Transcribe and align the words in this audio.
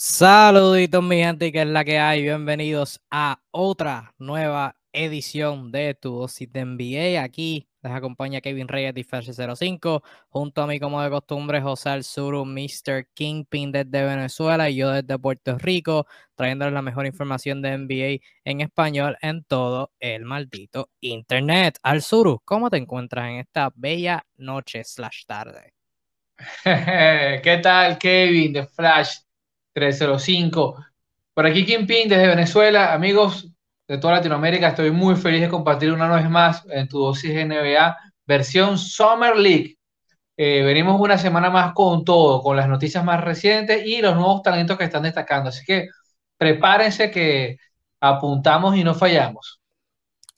Saluditos 0.00 1.02
mi 1.02 1.16
gente, 1.16 1.50
que 1.50 1.62
es 1.62 1.66
la 1.66 1.84
que 1.84 1.98
hay. 1.98 2.22
Bienvenidos 2.22 3.00
a 3.10 3.42
otra 3.50 4.14
nueva 4.16 4.76
edición 4.92 5.72
de 5.72 5.94
Tu 5.94 6.16
Dosis 6.16 6.52
de 6.52 6.64
NBA. 6.64 7.20
Aquí 7.20 7.68
les 7.82 7.92
acompaña 7.92 8.40
Kevin 8.40 8.68
Reyes 8.68 8.94
de 8.94 9.56
05, 9.56 10.04
junto 10.28 10.62
a 10.62 10.68
mí 10.68 10.78
como 10.78 11.02
de 11.02 11.10
costumbre 11.10 11.60
José 11.60 11.88
Alzuru, 11.88 12.44
Mr. 12.44 13.08
Kingpin 13.12 13.72
desde 13.72 14.04
Venezuela 14.04 14.70
y 14.70 14.76
yo 14.76 14.90
desde 14.92 15.18
Puerto 15.18 15.58
Rico, 15.58 16.06
trayéndoles 16.36 16.74
la 16.74 16.82
mejor 16.82 17.04
información 17.04 17.60
de 17.60 17.76
NBA 17.76 18.24
en 18.44 18.60
español 18.60 19.18
en 19.20 19.42
todo 19.42 19.90
el 19.98 20.24
maldito 20.24 20.90
internet. 21.00 21.76
Alzuru, 21.82 22.40
¿cómo 22.44 22.70
te 22.70 22.76
encuentras 22.76 23.30
en 23.30 23.38
esta 23.38 23.72
bella 23.74 24.24
noche 24.36 24.84
slash 24.84 25.24
tarde? 25.26 25.74
¿Qué 27.42 27.60
tal, 27.60 27.98
Kevin 27.98 28.52
de 28.52 28.64
Flash 28.64 29.27
305? 29.78 30.84
Por 31.34 31.46
aquí, 31.46 31.64
Kingpin 31.64 32.08
desde 32.08 32.26
Venezuela. 32.26 32.92
Amigos 32.92 33.48
de 33.86 33.98
toda 33.98 34.14
Latinoamérica, 34.14 34.68
estoy 34.68 34.90
muy 34.90 35.16
feliz 35.16 35.40
de 35.42 35.48
compartir 35.48 35.92
una 35.92 36.14
vez 36.14 36.28
más 36.28 36.64
en 36.70 36.88
tu 36.88 36.98
dosis 36.98 37.30
NBA 37.32 37.96
versión 38.26 38.76
Summer 38.76 39.36
League. 39.36 39.78
Eh, 40.36 40.62
venimos 40.62 41.00
una 41.00 41.18
semana 41.18 41.50
más 41.50 41.72
con 41.74 42.04
todo, 42.04 42.42
con 42.42 42.56
las 42.56 42.68
noticias 42.68 43.04
más 43.04 43.22
recientes 43.24 43.84
y 43.86 44.02
los 44.02 44.14
nuevos 44.14 44.42
talentos 44.42 44.78
que 44.78 44.84
están 44.84 45.02
destacando. 45.04 45.50
Así 45.50 45.64
que 45.64 45.88
prepárense 46.36 47.10
que 47.10 47.58
apuntamos 48.00 48.76
y 48.76 48.84
no 48.84 48.94
fallamos. 48.94 49.57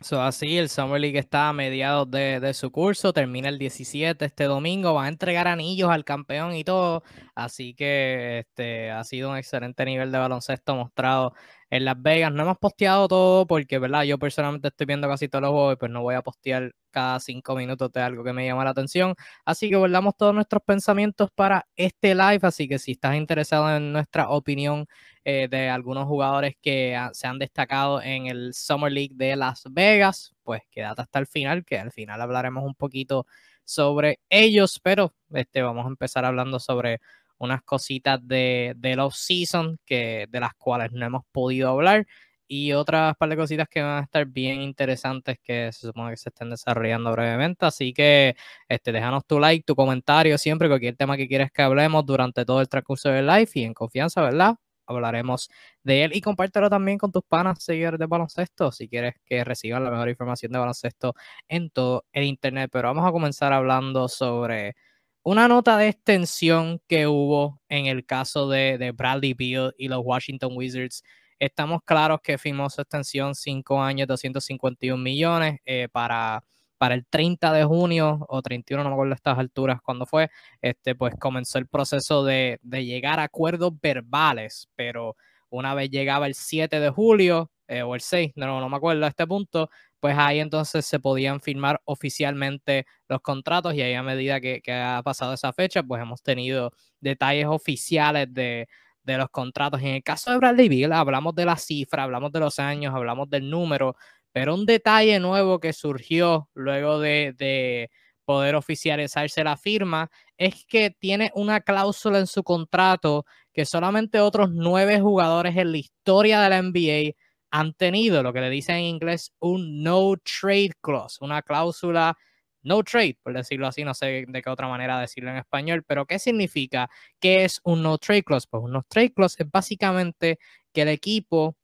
So, 0.02 0.22
así, 0.22 0.56
el 0.56 0.70
Summer 0.70 0.98
League 0.98 1.18
está 1.18 1.50
a 1.50 1.52
mediados 1.52 2.10
de, 2.10 2.54
su 2.54 2.70
curso, 2.70 3.12
termina 3.12 3.50
el 3.50 3.58
17 3.58 4.24
este 4.24 4.44
domingo, 4.44 4.94
va 4.94 5.04
a 5.04 5.08
entregar 5.08 5.46
anillos 5.46 5.90
al 5.90 6.06
campeón 6.06 6.54
y 6.54 6.64
todo, 6.64 7.02
así 7.34 7.74
que 7.74 8.38
este, 8.38 8.90
ha 8.90 9.04
sido 9.04 9.30
un 9.30 9.36
excelente 9.36 9.84
nivel 9.84 10.10
de 10.10 10.16
baloncesto 10.18 10.74
mostrado 10.74 11.34
en 11.68 11.84
Las 11.84 12.00
Vegas. 12.00 12.32
No 12.32 12.44
hemos 12.44 12.56
posteado 12.56 13.08
todo 13.08 13.46
porque, 13.46 13.78
¿verdad? 13.78 14.04
Yo 14.04 14.18
personalmente 14.18 14.68
estoy 14.68 14.86
viendo 14.86 15.06
casi 15.06 15.28
todos 15.28 15.42
los 15.42 15.50
juegos, 15.50 15.76
pues 15.78 15.92
no 15.92 16.00
voy 16.00 16.14
a 16.14 16.22
postear 16.22 16.72
cada 16.90 17.20
cinco 17.20 17.54
minutos 17.54 17.92
de 17.92 18.00
algo 18.00 18.24
que 18.24 18.32
me 18.32 18.46
llama 18.46 18.64
la 18.64 18.70
atención, 18.70 19.14
así 19.44 19.68
que 19.68 19.76
guardamos 19.76 20.16
todos 20.16 20.34
nuestros 20.34 20.62
pensamientos 20.64 21.28
para 21.34 21.66
este 21.76 22.14
live, 22.14 22.40
así 22.42 22.68
que 22.68 22.78
si 22.78 22.92
estás 22.92 23.16
interesado 23.16 23.76
en 23.76 23.92
nuestra 23.92 24.30
opinión 24.30 24.86
eh, 25.24 25.48
de 25.50 25.68
algunos 25.68 26.06
jugadores 26.06 26.54
que 26.60 26.98
se 27.12 27.26
han 27.26 27.38
destacado 27.38 28.02
en 28.02 28.26
el 28.26 28.54
Summer 28.54 28.90
League 28.92 29.14
de 29.14 29.36
Las 29.36 29.64
Vegas, 29.70 30.32
pues 30.42 30.62
quédate 30.70 31.02
hasta 31.02 31.18
el 31.18 31.26
final, 31.26 31.64
que 31.64 31.78
al 31.78 31.92
final 31.92 32.20
hablaremos 32.20 32.64
un 32.64 32.74
poquito 32.74 33.26
sobre 33.64 34.20
ellos, 34.28 34.80
pero 34.82 35.14
este, 35.32 35.62
vamos 35.62 35.84
a 35.86 35.88
empezar 35.88 36.24
hablando 36.24 36.58
sobre 36.58 37.00
unas 37.38 37.62
cositas 37.62 38.20
de, 38.26 38.74
de 38.76 38.96
los 38.96 39.16
season 39.16 39.78
que, 39.86 40.26
de 40.28 40.40
las 40.40 40.54
cuales 40.54 40.92
no 40.92 41.06
hemos 41.06 41.22
podido 41.32 41.70
hablar 41.70 42.06
y 42.52 42.72
otras 42.72 43.14
par 43.16 43.28
de 43.28 43.36
cositas 43.36 43.68
que 43.68 43.80
van 43.80 43.98
a 43.98 44.04
estar 44.04 44.26
bien 44.26 44.60
interesantes 44.60 45.38
que 45.40 45.70
se 45.72 45.86
supone 45.86 46.10
que 46.10 46.16
se 46.16 46.30
estén 46.30 46.50
desarrollando 46.50 47.12
brevemente. 47.12 47.64
Así 47.64 47.92
que 47.92 48.34
este, 48.68 48.90
déjanos 48.90 49.24
tu 49.24 49.38
like, 49.38 49.64
tu 49.64 49.76
comentario, 49.76 50.36
siempre 50.36 50.66
cualquier 50.68 50.96
tema 50.96 51.16
que 51.16 51.28
quieras 51.28 51.52
que 51.52 51.62
hablemos 51.62 52.04
durante 52.04 52.44
todo 52.44 52.60
el 52.60 52.68
transcurso 52.68 53.08
del 53.10 53.26
live 53.28 53.50
y 53.54 53.62
en 53.64 53.72
confianza, 53.74 54.20
¿verdad? 54.22 54.56
Hablaremos 54.90 55.50
de 55.82 56.04
él 56.04 56.12
y 56.14 56.20
compártelo 56.20 56.68
también 56.70 56.98
con 56.98 57.12
tus 57.12 57.22
panas 57.22 57.62
seguidores 57.62 57.98
de 57.98 58.06
baloncesto 58.06 58.72
si 58.72 58.88
quieres 58.88 59.14
que 59.24 59.44
reciban 59.44 59.84
la 59.84 59.90
mejor 59.90 60.08
información 60.08 60.52
de 60.52 60.58
baloncesto 60.58 61.14
en 61.48 61.70
todo 61.70 62.04
el 62.12 62.24
internet. 62.24 62.70
Pero 62.72 62.88
vamos 62.88 63.06
a 63.06 63.12
comenzar 63.12 63.52
hablando 63.52 64.08
sobre 64.08 64.74
una 65.22 65.48
nota 65.48 65.76
de 65.76 65.88
extensión 65.88 66.80
que 66.88 67.06
hubo 67.06 67.60
en 67.68 67.86
el 67.86 68.06
caso 68.06 68.48
de, 68.48 68.92
Bradley 68.94 69.34
Beal 69.34 69.74
y 69.78 69.88
los 69.88 70.00
Washington 70.04 70.52
Wizards. 70.56 71.02
Estamos 71.38 71.80
claros 71.84 72.20
que 72.22 72.38
firmó 72.38 72.68
su 72.70 72.80
extensión 72.82 73.34
5 73.34 73.82
años, 73.82 74.08
251 74.08 75.02
millones 75.02 75.60
eh, 75.64 75.88
para 75.90 76.42
para 76.80 76.94
el 76.94 77.04
30 77.04 77.52
de 77.52 77.62
junio 77.64 78.24
o 78.30 78.40
31, 78.40 78.82
no 78.82 78.88
me 78.88 78.94
acuerdo 78.94 79.12
a 79.12 79.16
estas 79.16 79.38
alturas 79.38 79.82
cuando 79.82 80.06
fue, 80.06 80.30
este, 80.62 80.94
pues 80.94 81.14
comenzó 81.20 81.58
el 81.58 81.66
proceso 81.66 82.24
de, 82.24 82.58
llegar 82.62 83.20
a 83.20 83.24
acuerdos 83.24 83.78
verbales, 83.82 84.70
pero 84.76 85.14
una 85.50 85.74
vez 85.74 85.90
llegaba 85.90 86.26
el 86.26 86.34
7 86.34 86.80
de 86.80 86.88
julio 86.88 87.50
eh, 87.68 87.82
o 87.82 87.94
el 87.94 88.00
6, 88.00 88.32
no, 88.34 88.60
no 88.60 88.68
me 88.70 88.78
acuerdo 88.78 89.04
a 89.04 89.08
este 89.08 89.26
punto, 89.26 89.68
pues 90.00 90.16
ahí 90.16 90.40
entonces 90.40 90.86
se 90.86 90.98
podían 90.98 91.42
firmar 91.42 91.82
oficialmente 91.84 92.86
los 93.08 93.20
contratos 93.20 93.74
y 93.74 93.82
ahí 93.82 93.92
a 93.92 94.02
medida 94.02 94.40
que, 94.40 94.62
ha 94.72 95.02
pasado 95.04 95.34
esa 95.34 95.52
fecha, 95.52 95.82
pues 95.82 96.00
hemos 96.00 96.22
tenido 96.22 96.72
detalles 96.98 97.44
oficiales 97.44 98.32
de, 98.32 98.68
de 99.02 99.18
los 99.18 99.28
contratos. 99.28 99.82
En 99.82 99.88
el 99.88 100.02
caso 100.02 100.30
de 100.30 100.38
Bradley 100.38 100.70
Bill, 100.70 100.92
hablamos 100.92 101.34
de 101.34 101.44
la 101.44 101.56
cifra, 101.56 102.04
hablamos 102.04 102.32
de 102.32 102.40
los 102.40 102.58
años, 102.58 102.94
hablamos 102.94 103.28
del 103.28 103.50
número, 103.50 103.96
pero 104.32 104.54
un 104.54 104.66
detalle 104.66 105.18
nuevo 105.20 105.60
que 105.60 105.72
surgió 105.72 106.48
luego 106.54 106.98
de, 107.00 107.90
poder 108.24 108.54
oficializarse 108.54 109.42
la 109.42 109.56
firma 109.56 110.08
es 110.38 110.64
que 110.64 110.90
tiene 110.90 111.32
una 111.34 111.60
cláusula 111.62 112.20
en 112.20 112.28
su 112.28 112.44
contrato 112.44 113.24
que 113.52 113.64
solamente 113.64 114.20
otros 114.20 114.50
nueve 114.52 115.00
jugadores 115.00 115.56
en 115.56 115.72
la 115.72 115.78
historia 115.78 116.40
de 116.40 116.48
la 116.50 116.62
NBA 116.62 117.16
han 117.50 117.74
tenido, 117.74 118.22
lo 118.22 118.32
que 118.32 118.40
le 118.40 118.50
dicen 118.50 118.76
en 118.76 118.84
inglés 118.84 119.32
un 119.40 119.82
no 119.82 120.14
trade 120.22 120.70
clause, 120.80 121.18
una 121.20 121.42
cláusula 121.42 122.16
no 122.62 122.82
trade, 122.82 123.18
por 123.22 123.32
decirlo 123.32 123.66
así, 123.66 123.84
no 123.84 123.94
sé 123.94 124.24
de 124.28 124.42
qué 124.42 124.50
otra 124.50 124.68
manera 124.68 125.00
decirlo 125.00 125.30
en 125.30 125.38
español, 125.38 125.82
pero 125.86 126.06
¿qué 126.06 126.18
significa? 126.18 126.90
¿Qué 127.18 127.44
es 127.44 127.60
un 127.64 127.82
no 127.82 127.98
trade 127.98 128.22
clause? 128.22 128.46
Pues 128.50 128.62
un 128.62 128.72
no 128.72 128.82
trade 128.88 129.12
clause 129.12 129.42
es 129.42 129.50
básicamente 129.50 130.38
que 130.72 130.82
el 130.82 130.88
equipo 130.88 131.56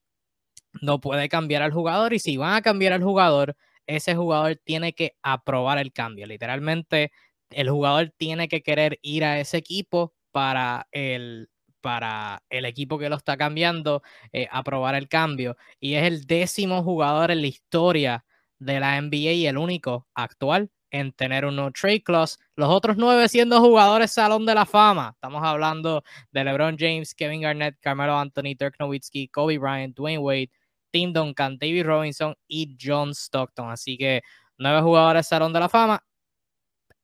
no 0.82 1.00
puede 1.00 1.28
cambiar 1.28 1.62
al 1.62 1.72
jugador 1.72 2.12
y 2.12 2.18
si 2.18 2.36
van 2.36 2.54
a 2.54 2.62
cambiar 2.62 2.92
al 2.92 3.02
jugador, 3.02 3.56
ese 3.86 4.14
jugador 4.14 4.60
tiene 4.64 4.92
que 4.94 5.16
aprobar 5.22 5.78
el 5.78 5.92
cambio. 5.92 6.26
Literalmente, 6.26 7.12
el 7.50 7.70
jugador 7.70 8.12
tiene 8.16 8.48
que 8.48 8.62
querer 8.62 8.98
ir 9.02 9.24
a 9.24 9.40
ese 9.40 9.58
equipo 9.58 10.14
para 10.32 10.88
el, 10.92 11.48
para 11.80 12.42
el 12.50 12.64
equipo 12.64 12.98
que 12.98 13.08
lo 13.08 13.16
está 13.16 13.36
cambiando, 13.36 14.02
eh, 14.32 14.48
aprobar 14.50 14.94
el 14.94 15.08
cambio. 15.08 15.56
Y 15.80 15.94
es 15.94 16.04
el 16.04 16.26
décimo 16.26 16.82
jugador 16.82 17.30
en 17.30 17.42
la 17.42 17.46
historia 17.46 18.24
de 18.58 18.80
la 18.80 19.00
NBA 19.00 19.32
y 19.32 19.46
el 19.46 19.58
único 19.58 20.08
actual 20.14 20.70
en 20.90 21.12
tener 21.12 21.44
un 21.44 21.56
no 21.56 21.70
trade 21.72 22.02
clause. 22.02 22.38
Los 22.56 22.68
otros 22.70 22.96
nueve 22.96 23.28
siendo 23.28 23.60
jugadores 23.60 24.12
Salón 24.12 24.46
de 24.46 24.54
la 24.54 24.66
Fama. 24.66 25.12
Estamos 25.14 25.42
hablando 25.44 26.02
de 26.32 26.44
LeBron 26.44 26.76
James, 26.78 27.14
Kevin 27.14 27.42
Garnett, 27.42 27.76
Carmelo 27.80 28.18
Anthony, 28.18 28.54
Dirk 28.58 28.76
Nowitzki, 28.78 29.28
Kobe 29.28 29.58
Bryant, 29.58 29.96
Dwayne 29.96 30.18
Wade, 30.18 30.50
Tim 30.96 31.12
Duncan, 31.12 31.58
David 31.58 31.84
Robinson 31.84 32.34
y 32.48 32.74
John 32.80 33.10
Stockton. 33.10 33.68
Así 33.70 33.98
que 33.98 34.22
nueve 34.56 34.80
jugadores 34.80 35.26
Salón 35.28 35.52
de 35.52 35.60
la 35.60 35.68
Fama 35.68 36.02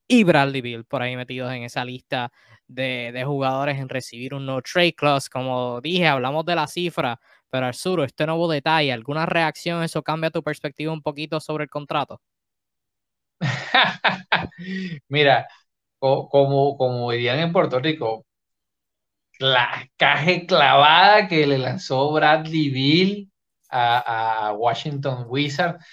y 0.08 0.24
Bradley 0.24 0.62
Bill 0.62 0.86
por 0.86 1.02
ahí 1.02 1.14
metidos 1.14 1.52
en 1.52 1.64
esa 1.64 1.84
lista 1.84 2.32
de, 2.66 3.22
jugadores 3.26 3.78
en 3.78 3.90
recibir 3.90 4.32
un 4.32 4.46
no 4.46 4.62
trade 4.62 4.94
clause. 4.94 5.28
Como 5.28 5.82
dije, 5.82 6.06
hablamos 6.06 6.46
de 6.46 6.54
la 6.54 6.66
cifra, 6.66 7.20
pero 7.50 7.66
Arzuro, 7.66 8.02
este 8.04 8.24
nuevo 8.24 8.50
detalle, 8.50 8.92
¿alguna 8.92 9.26
reacción? 9.26 9.82
¿Eso 9.82 10.02
cambia 10.02 10.30
tu 10.30 10.42
perspectiva 10.42 10.90
un 10.90 11.02
poquito 11.02 11.38
sobre 11.38 11.64
el 11.64 11.70
contrato? 11.70 12.22
Mira, 15.08 15.46
como, 15.98 16.76
como 16.78 17.10
dirían 17.12 17.40
en 17.40 17.52
Puerto 17.52 17.78
Rico, 17.78 18.24
la 19.38 19.86
caja 19.98 20.46
clavada 20.46 21.28
que 21.28 21.46
le 21.46 21.58
lanzó 21.58 22.12
Bradley 22.12 22.70
Bill 22.70 23.31
a, 23.72 24.52
Washington 24.56 25.26
Wizards. 25.28 25.84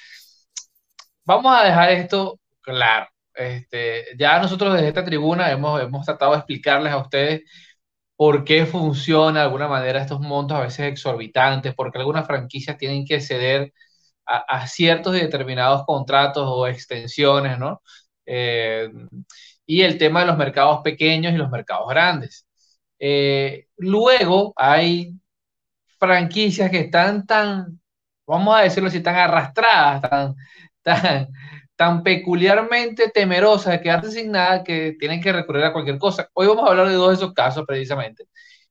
Vamos 1.23 1.55
a 1.55 1.65
dejar 1.65 1.91
esto 1.91 2.39
claro. 2.61 3.07
Este, 3.33 4.05
ya 4.17 4.39
nosotros 4.39 4.73
desde 4.73 4.89
esta 4.89 5.05
tribuna 5.05 5.51
hemos, 5.51 5.81
hemos 5.81 6.05
tratado 6.05 6.31
de 6.33 6.39
explicarles 6.39 6.91
a 6.91 6.97
ustedes 6.97 7.43
por 8.15 8.43
qué 8.43 8.65
funciona 8.65 9.39
de 9.39 9.45
alguna 9.45 9.67
manera 9.67 10.01
estos 10.01 10.19
montos 10.19 10.57
a 10.57 10.61
veces 10.61 10.87
exorbitantes, 10.91 11.73
porque 11.75 11.99
algunas 11.99 12.27
franquicias 12.27 12.77
tienen 12.77 13.05
que 13.05 13.21
ceder 13.21 13.73
a, 14.25 14.67
ciertos 14.67 15.15
y 15.17 15.21
determinados 15.21 15.85
contratos 15.85 16.43
o 16.47 16.67
extensiones, 16.67 17.57
¿no? 17.59 17.81
Eh, 18.25 18.89
y 19.65 19.81
el 19.81 19.97
tema 19.97 20.21
de 20.21 20.27
los 20.27 20.37
mercados 20.37 20.81
pequeños 20.83 21.33
y 21.33 21.37
los 21.37 21.49
mercados 21.49 21.87
grandes. 21.89 22.47
Eh, 22.99 23.67
luego 23.77 24.53
hay 24.55 25.13
franquicias 25.99 26.71
que 26.71 26.79
están 26.81 27.25
tan, 27.25 27.79
vamos 28.25 28.55
a 28.57 28.61
decirlo 28.61 28.89
así, 28.89 29.01
tan 29.01 29.15
arrastradas, 29.15 30.01
tan, 30.01 30.35
tan, 30.81 31.27
tan 31.75 32.03
peculiarmente 32.03 33.09
temerosas 33.09 33.73
de 33.73 33.81
quedarse 33.81 34.11
sin 34.11 34.31
nada 34.31 34.63
que 34.63 34.97
tienen 34.99 35.21
que 35.21 35.31
recurrir 35.31 35.63
a 35.63 35.73
cualquier 35.73 35.97
cosa. 35.97 36.29
Hoy 36.33 36.47
vamos 36.47 36.65
a 36.65 36.71
hablar 36.71 36.89
de 36.89 36.95
dos 36.95 37.09
de 37.09 37.15
esos 37.15 37.33
casos 37.33 37.65
precisamente. 37.65 38.25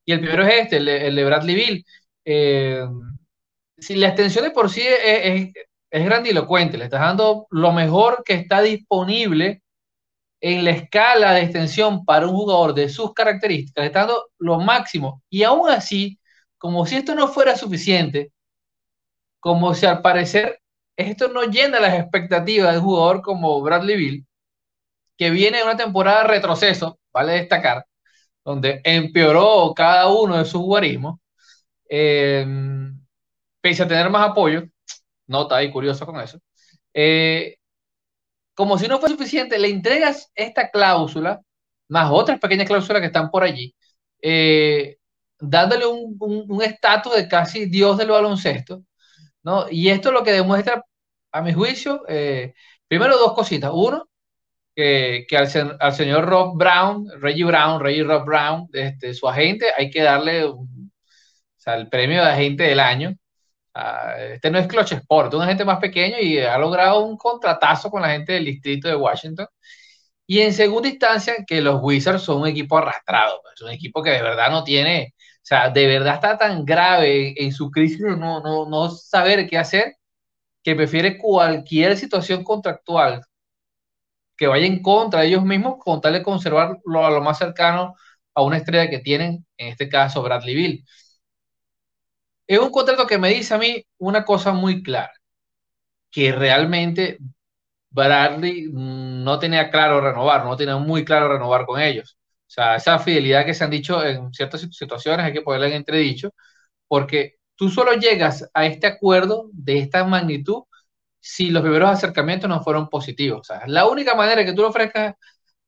Y 0.05 0.13
el 0.13 0.21
primero 0.21 0.45
es 0.47 0.65
este, 0.65 0.77
el, 0.77 1.15
de 1.15 1.25
Bradley 1.25 1.55
Bill. 1.55 1.87
Eh, 2.25 2.85
si 3.79 3.95
la 3.97 4.09
extensión 4.09 4.45
de 4.45 4.51
por 4.51 4.71
sí 4.71 4.83
es, 4.83 5.53
es, 5.91 6.05
grandilocuente, 6.05 6.77
le 6.77 6.85
estás 6.85 7.01
dando 7.01 7.47
lo 7.51 7.73
mejor 7.73 8.23
que 8.25 8.35
está 8.35 8.61
disponible 8.61 9.63
en 10.41 10.65
la 10.65 10.71
escala 10.73 11.33
de 11.33 11.43
extensión 11.43 12.05
para 12.05 12.27
un 12.27 12.35
jugador 12.35 12.75
de 12.75 12.89
sus 12.89 13.13
características, 13.15 13.87
está 13.87 14.01
dando 14.01 14.29
lo 14.39 14.61
máximo. 14.61 15.23
Y 15.31 15.45
aún 15.45 15.71
así, 15.71 16.18
como 16.59 16.87
si 16.87 16.97
esto 16.97 17.15
no 17.15 17.29
fuera 17.29 17.57
suficiente, 17.57 18.33
como 19.41 19.75
si 19.75 19.87
al 19.87 20.03
parecer 20.03 20.61
esto 20.97 21.29
no 21.29 21.45
llena 21.45 21.81
las 21.81 21.95
expectativas 21.95 22.73
de 22.73 22.79
un 22.79 22.85
jugador 22.85 23.23
como 23.23 23.61
Bradley 23.63 23.97
Bill, 23.97 24.27
que 25.17 25.31
viene 25.31 25.59
de 25.59 25.65
una 25.65 25.77
temporada 25.77 26.23
de 26.23 26.29
retroceso, 26.29 26.99
vale 27.13 27.35
destacar, 27.35 27.87
donde 28.45 28.81
empeoró 28.85 29.75
cada 29.77 30.09
uno 30.09 30.39
de 30.39 30.45
sus 30.45 30.63
guarismos, 30.63 31.21
eh, 31.91 32.47
pese 33.61 33.83
a 33.83 33.89
tener 33.89 34.11
más 34.11 34.31
apoyo, 34.31 34.65
nota 35.27 35.57
ahí 35.57 35.71
curioso 35.73 36.07
con 36.07 36.21
eso, 36.21 36.39
eh, 36.95 37.57
como 38.55 38.79
si 38.79 38.89
no 38.89 38.99
fue 38.99 39.09
suficiente, 39.11 39.59
le 39.59 39.69
entregas 39.71 40.31
esta 40.35 40.71
cláusula, 40.71 41.41
más 41.89 42.11
otras 42.13 42.41
pequeñas 42.41 42.67
cláusulas 42.69 43.01
que 43.01 43.07
están 43.07 43.31
por 43.31 43.45
allí, 43.45 43.75
eh, 44.23 44.98
dándole 45.41 45.87
un 45.87 46.63
estatus 46.63 47.17
de 47.17 47.29
casi 47.29 47.67
dios 47.67 47.99
del 47.99 48.11
baloncesto, 48.11 48.83
¿no? 49.43 49.67
Y 49.71 49.89
esto 49.89 50.13
lo 50.13 50.25
que 50.25 50.33
demuestra, 50.33 50.85
a 51.33 51.43
mi 51.43 51.53
juicio, 51.53 52.05
eh, 52.09 52.55
primero 52.89 53.19
dos 53.19 53.35
cositas. 53.35 53.71
Uno, 53.75 54.09
que, 54.75 55.27
al, 55.37 55.93
señor 55.93 56.27
Rob 56.27 56.57
Brown, 56.57 57.09
Reggie 57.21 57.45
Brown, 57.45 57.81
Reggie 57.81 58.05
Rob 58.05 58.25
Brown, 58.25 58.69
este, 58.73 59.15
su 59.15 59.29
agente, 59.29 59.67
hay 59.77 59.91
que 59.91 60.03
darle 60.03 60.47
sea, 61.57 61.75
el 61.75 61.89
premio 61.89 62.23
de 62.23 62.31
agente 62.31 62.65
del 62.65 62.81
año 62.81 63.17
este 64.33 64.51
no 64.51 64.59
es 64.59 64.67
Clutch 64.67 64.93
Sport, 64.93 65.33
es 65.33 65.35
un 65.37 65.43
agente 65.43 65.65
más 65.65 65.79
pequeño 65.79 66.19
y 66.19 66.39
ha 66.39 66.59
logrado 66.59 67.05
un 67.05 67.17
contratazo 67.17 67.91
con 67.91 68.03
la 68.03 68.11
gente 68.11 68.33
del 68.33 68.45
distrito 68.45 68.89
de 68.89 68.97
Washington. 68.97 69.47
Y 70.27 70.41
en 70.41 70.53
segunda 70.53 70.89
instancia, 70.89 71.37
que 71.47 71.61
los 71.61 71.81
Wizards 71.83 72.23
son 72.23 72.43
un 72.43 72.49
equipo 72.49 72.79
arrastrado, 72.79 73.41
pues, 73.43 73.55
es 73.57 73.63
un 73.63 73.71
equipo 73.71 74.03
que 74.03 74.11
de 74.11 74.23
verdad 74.23 74.51
no 74.51 74.65
tiene, 74.65 75.15
sea, 75.49 75.71
de 75.71 75.87
verdad 75.87 76.15
está 76.17 76.39
tan 76.39 76.65
grave 76.65 77.35
en 77.43 77.53
su 77.53 77.71
crisis 77.71 78.01
no, 78.01 78.41
no, 78.41 78.69
no 78.69 78.91
saber 78.91 79.49
qué 79.49 79.59
hacer, 79.59 79.97
que 80.65 80.77
prefiere 80.77 81.19
cualquier 81.19 81.97
situación 81.99 82.45
contractual 82.45 83.23
que 84.37 84.47
vaya 84.47 84.67
en 84.67 84.83
contra 84.83 85.21
de 85.21 85.29
ellos 85.29 85.45
mismos 85.45 85.77
con 85.79 86.01
tal 86.01 86.13
de 86.15 86.23
conservarlo 86.23 87.05
a 87.07 87.11
lo 87.11 87.21
más 87.23 87.39
cercano 87.39 87.95
a 88.35 88.43
una 88.43 88.59
estrella 88.59 88.89
que 88.91 89.01
tienen, 89.01 89.45
en 89.57 89.69
este 89.69 89.89
caso 89.89 90.23
Bradley 90.23 90.55
Bill 90.55 90.85
es 92.47 92.59
un 92.59 92.71
contrato 92.71 93.07
que 93.07 93.19
me 93.19 93.29
dice 93.31 93.55
a 93.55 93.59
mí 93.59 93.85
una 93.99 94.25
cosa 94.25 94.53
muy 94.53 94.83
clara, 94.83 95.13
que 96.11 96.33
realmente 96.33 97.19
Bradley 97.91 98.71
no 98.73 99.41
tenía 99.41 99.71
claro 99.71 100.03
renovar, 100.03 100.45
no 100.47 100.57
tenía 100.59 100.79
muy 100.79 101.05
claro 101.07 101.31
renovar 101.31 101.67
con 101.67 101.81
ellos. 101.83 102.18
O 102.49 102.51
sea, 102.51 102.77
esa 102.77 102.99
fidelidad 102.99 103.45
que 103.47 103.55
se 103.55 103.65
han 103.65 103.71
dicho 103.71 104.05
en 104.05 104.33
ciertas 104.33 104.63
situaciones 104.73 105.27
hay 105.27 105.33
que 105.35 105.43
ponerla 105.43 105.69
en 105.69 105.75
entredicho, 105.75 106.31
porque 106.89 107.37
tú 107.57 107.71
solo 107.71 107.95
llegas 107.95 108.49
a 108.55 108.67
este 108.67 108.87
acuerdo 108.87 109.51
de 109.53 109.79
esta 109.81 110.05
magnitud 110.05 110.65
si 111.21 111.51
los 111.51 111.63
primeros 111.63 111.91
acercamientos 111.91 112.49
no 112.51 112.63
fueron 112.63 112.89
positivos. 112.89 113.41
O 113.43 113.45
sea, 113.45 113.63
la 113.67 113.87
única 113.87 114.15
manera 114.15 114.45
que 114.45 114.53
tú 114.55 114.63
le 114.63 114.69
ofrezcas 114.69 115.15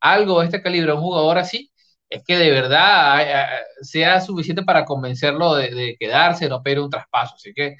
algo 0.00 0.40
de 0.40 0.46
este 0.46 0.62
calibre 0.62 0.92
a 0.92 0.94
un 0.94 1.02
jugador 1.02 1.38
así 1.38 1.70
es 2.08 2.24
que 2.24 2.36
de 2.36 2.50
verdad 2.50 3.48
sea 3.82 4.20
suficiente 4.20 4.62
para 4.64 4.84
convencerlo 4.84 5.54
de, 5.54 5.96
quedarse, 5.98 6.48
no 6.48 6.62
pedir 6.62 6.80
un 6.80 6.90
traspaso. 6.90 7.34
Así 7.36 7.52
que 7.54 7.76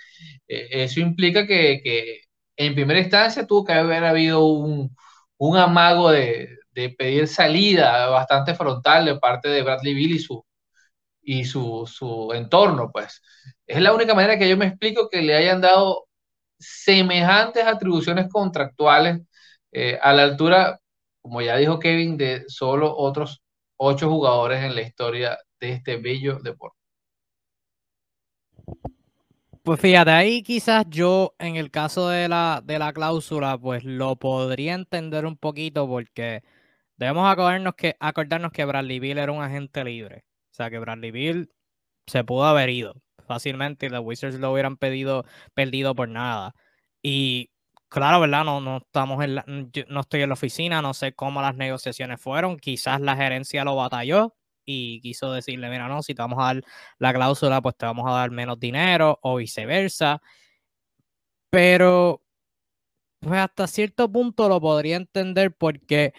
eh, 0.49 0.69
eso 0.71 1.01
implica 1.01 1.47
que, 1.47 2.23
en 2.57 2.75
primera 2.75 3.01
instancia 3.01 3.47
tuvo 3.47 3.65
que 3.65 3.73
haber 3.73 4.05
habido 4.05 4.45
un, 4.47 4.95
amago 5.59 6.11
de, 6.13 6.59
pedir 6.89 7.29
salida 7.29 8.09
bastante 8.09 8.55
frontal 8.55 9.05
de 9.05 9.19
parte 9.19 9.49
de 9.49 9.63
Bradley 9.63 9.95
Bill 9.95 10.13
y 10.13 10.19
su, 10.19 10.45
y 11.23 11.45
su, 11.45 12.33
entorno, 12.35 12.91
pues. 12.93 13.23
Es 13.67 13.81
la 13.81 13.93
única 13.93 14.15
manera 14.15 14.39
que 14.39 14.49
yo 14.49 14.57
me 14.57 14.67
explico 14.67 15.09
que 15.11 15.23
le 15.23 15.37
hayan 15.37 15.61
dado 15.61 16.07
semejantes 16.59 17.65
atribuciones 17.65 18.29
contractuales 18.29 19.21
a 20.03 20.13
la 20.13 20.23
altura, 20.25 20.81
como 21.23 21.43
ya 21.43 21.57
dijo 21.57 21.79
Kevin, 21.79 22.17
de 22.17 22.45
solo 22.49 22.97
otros 22.97 23.43
ocho 23.77 24.11
jugadores 24.11 24.63
en 24.65 24.75
la 24.75 24.83
historia 24.83 25.39
de 25.61 25.73
este 25.73 25.97
bello 25.97 26.39
deporte. 26.41 26.81
Pues 29.63 29.79
fíjate, 29.79 30.11
ahí 30.11 30.43
quizás 30.43 30.85
yo 30.89 31.35
en 31.39 31.57
el 31.57 31.71
caso 31.71 32.09
de 32.09 32.29
la, 32.29 32.63
de 32.65 32.79
la 32.79 32.93
cláusula, 32.93 33.59
pues 33.59 33.85
lo 33.85 34.17
podría 34.17 34.75
entender 34.75 35.27
un 35.27 35.37
poquito 35.37 35.87
porque 35.87 36.43
debemos 37.01 37.31
acordarnos 37.31 37.75
que, 37.75 37.97
acordarnos 38.01 38.53
que 38.53 38.65
Bradley 38.65 39.01
Bill 39.01 39.19
era 39.19 39.33
un 39.33 39.43
agente 39.43 39.85
libre. 39.85 40.25
O 40.53 40.55
sea 40.55 40.71
que 40.71 40.79
Bradley 40.79 41.11
Bill 41.11 41.51
se 42.07 42.25
pudo 42.25 42.45
haber 42.47 42.71
ido 42.71 42.95
fácilmente 43.27 43.87
y 43.87 43.89
los 43.91 44.05
Wizards 44.05 44.39
lo 44.41 44.53
hubieran 44.53 44.77
pedido, 44.77 45.25
perdido 45.55 45.95
por 45.95 46.09
nada. 46.09 46.55
Y 47.03 47.51
Claro, 47.91 48.21
¿verdad? 48.21 48.45
No, 48.45 48.61
no 48.61 48.77
estamos 48.79 49.25
en 49.25 49.35
no 49.89 50.01
estoy 50.01 50.23
en 50.23 50.29
la 50.29 50.35
oficina, 50.35 50.81
no 50.81 50.95
sé 50.95 51.13
cómo 51.13 51.43
las 51.43 51.57
negociaciones 51.57 52.21
fueron. 52.21 52.57
Quizás 52.57 53.01
la 53.01 53.17
gerencia 53.17 53.65
lo 53.65 53.75
batalló 53.75 54.37
y 54.65 55.01
quiso 55.01 55.33
decirle, 55.33 55.69
mira, 55.71 55.89
no, 55.89 56.01
si 56.03 56.15
te 56.15 56.23
vamos 56.23 56.39
a 56.41 56.55
dar 56.55 56.63
la 56.99 57.13
cláusula, 57.13 57.61
pues 57.61 57.77
te 57.77 57.87
vamos 57.87 58.09
a 58.09 58.13
dar 58.13 58.31
menos 58.31 58.61
dinero 58.61 59.19
o 59.23 59.37
viceversa. 59.37 60.23
Pero, 61.51 62.23
pues 63.21 63.41
hasta 63.41 63.67
cierto 63.67 64.11
punto 64.11 64.49
lo 64.49 64.61
podría 64.61 64.97
entender 64.97 65.55
porque, 65.57 66.13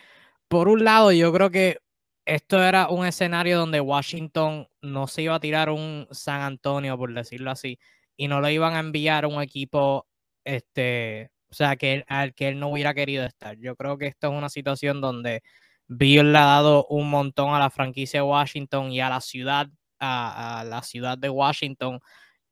por 0.52 0.68
un 0.68 0.84
lado, 0.84 1.14
yo 1.14 1.32
creo 1.32 1.50
que 1.50 1.78
esto 2.26 2.62
era 2.62 2.90
un 2.90 3.06
escenario 3.06 3.58
donde 3.58 3.80
Washington 3.80 4.68
no 4.82 5.08
se 5.08 5.22
iba 5.22 5.36
a 5.36 5.40
tirar 5.40 5.70
un 5.70 6.08
San 6.12 6.42
Antonio, 6.42 6.98
por 6.98 7.14
decirlo 7.14 7.52
así, 7.52 7.80
y 8.18 8.28
no 8.28 8.42
lo 8.42 8.50
iban 8.50 8.76
a 8.76 8.82
enviar 8.82 9.26
un 9.26 9.42
equipo, 9.42 10.08
este, 10.44 11.32
o 11.50 11.54
sea, 11.54 11.78
que 11.78 12.04
al 12.06 12.34
que 12.34 12.50
él 12.50 12.60
no 12.60 12.68
hubiera 12.68 12.94
querido 12.94 13.24
estar. 13.26 13.58
Yo 13.60 13.78
creo 13.78 13.98
que 13.98 14.08
esto 14.08 14.28
es 14.28 14.34
una 14.38 14.50
situación 14.50 15.00
donde 15.00 15.42
Bill 15.88 16.34
le 16.34 16.38
ha 16.40 16.46
dado 16.46 16.86
un 16.88 17.10
montón 17.10 17.54
a 17.54 17.60
la 17.60 17.70
franquicia 17.70 18.20
de 18.20 18.28
Washington 18.28 18.92
y 18.92 19.00
a 19.00 19.10
la 19.10 19.22
ciudad, 19.22 19.70
a, 20.00 20.66
la 20.68 20.84
ciudad 20.84 21.18
de 21.18 21.30
Washington, 21.30 22.02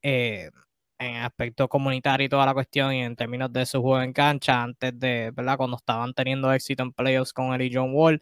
eh, 0.03 0.51
en 0.99 1.17
aspecto 1.17 1.67
comunitario 1.69 2.25
y 2.25 2.29
toda 2.29 2.45
la 2.45 2.53
cuestión, 2.53 2.93
y 2.93 3.01
en 3.03 3.15
términos 3.15 3.51
de 3.53 3.65
su 3.65 3.81
juego 3.81 4.01
en 4.03 4.13
cancha, 4.13 4.61
antes 4.63 4.99
de, 4.99 5.31
¿verdad? 5.33 5.57
Cuando 5.57 5.77
estaban 5.77 6.13
teniendo 6.13 6.51
éxito 6.53 6.83
en 6.83 6.93
playoffs 6.93 7.33
con 7.33 7.53
él 7.53 7.61
y 7.63 7.73
John 7.73 7.91
Wall, 7.93 8.21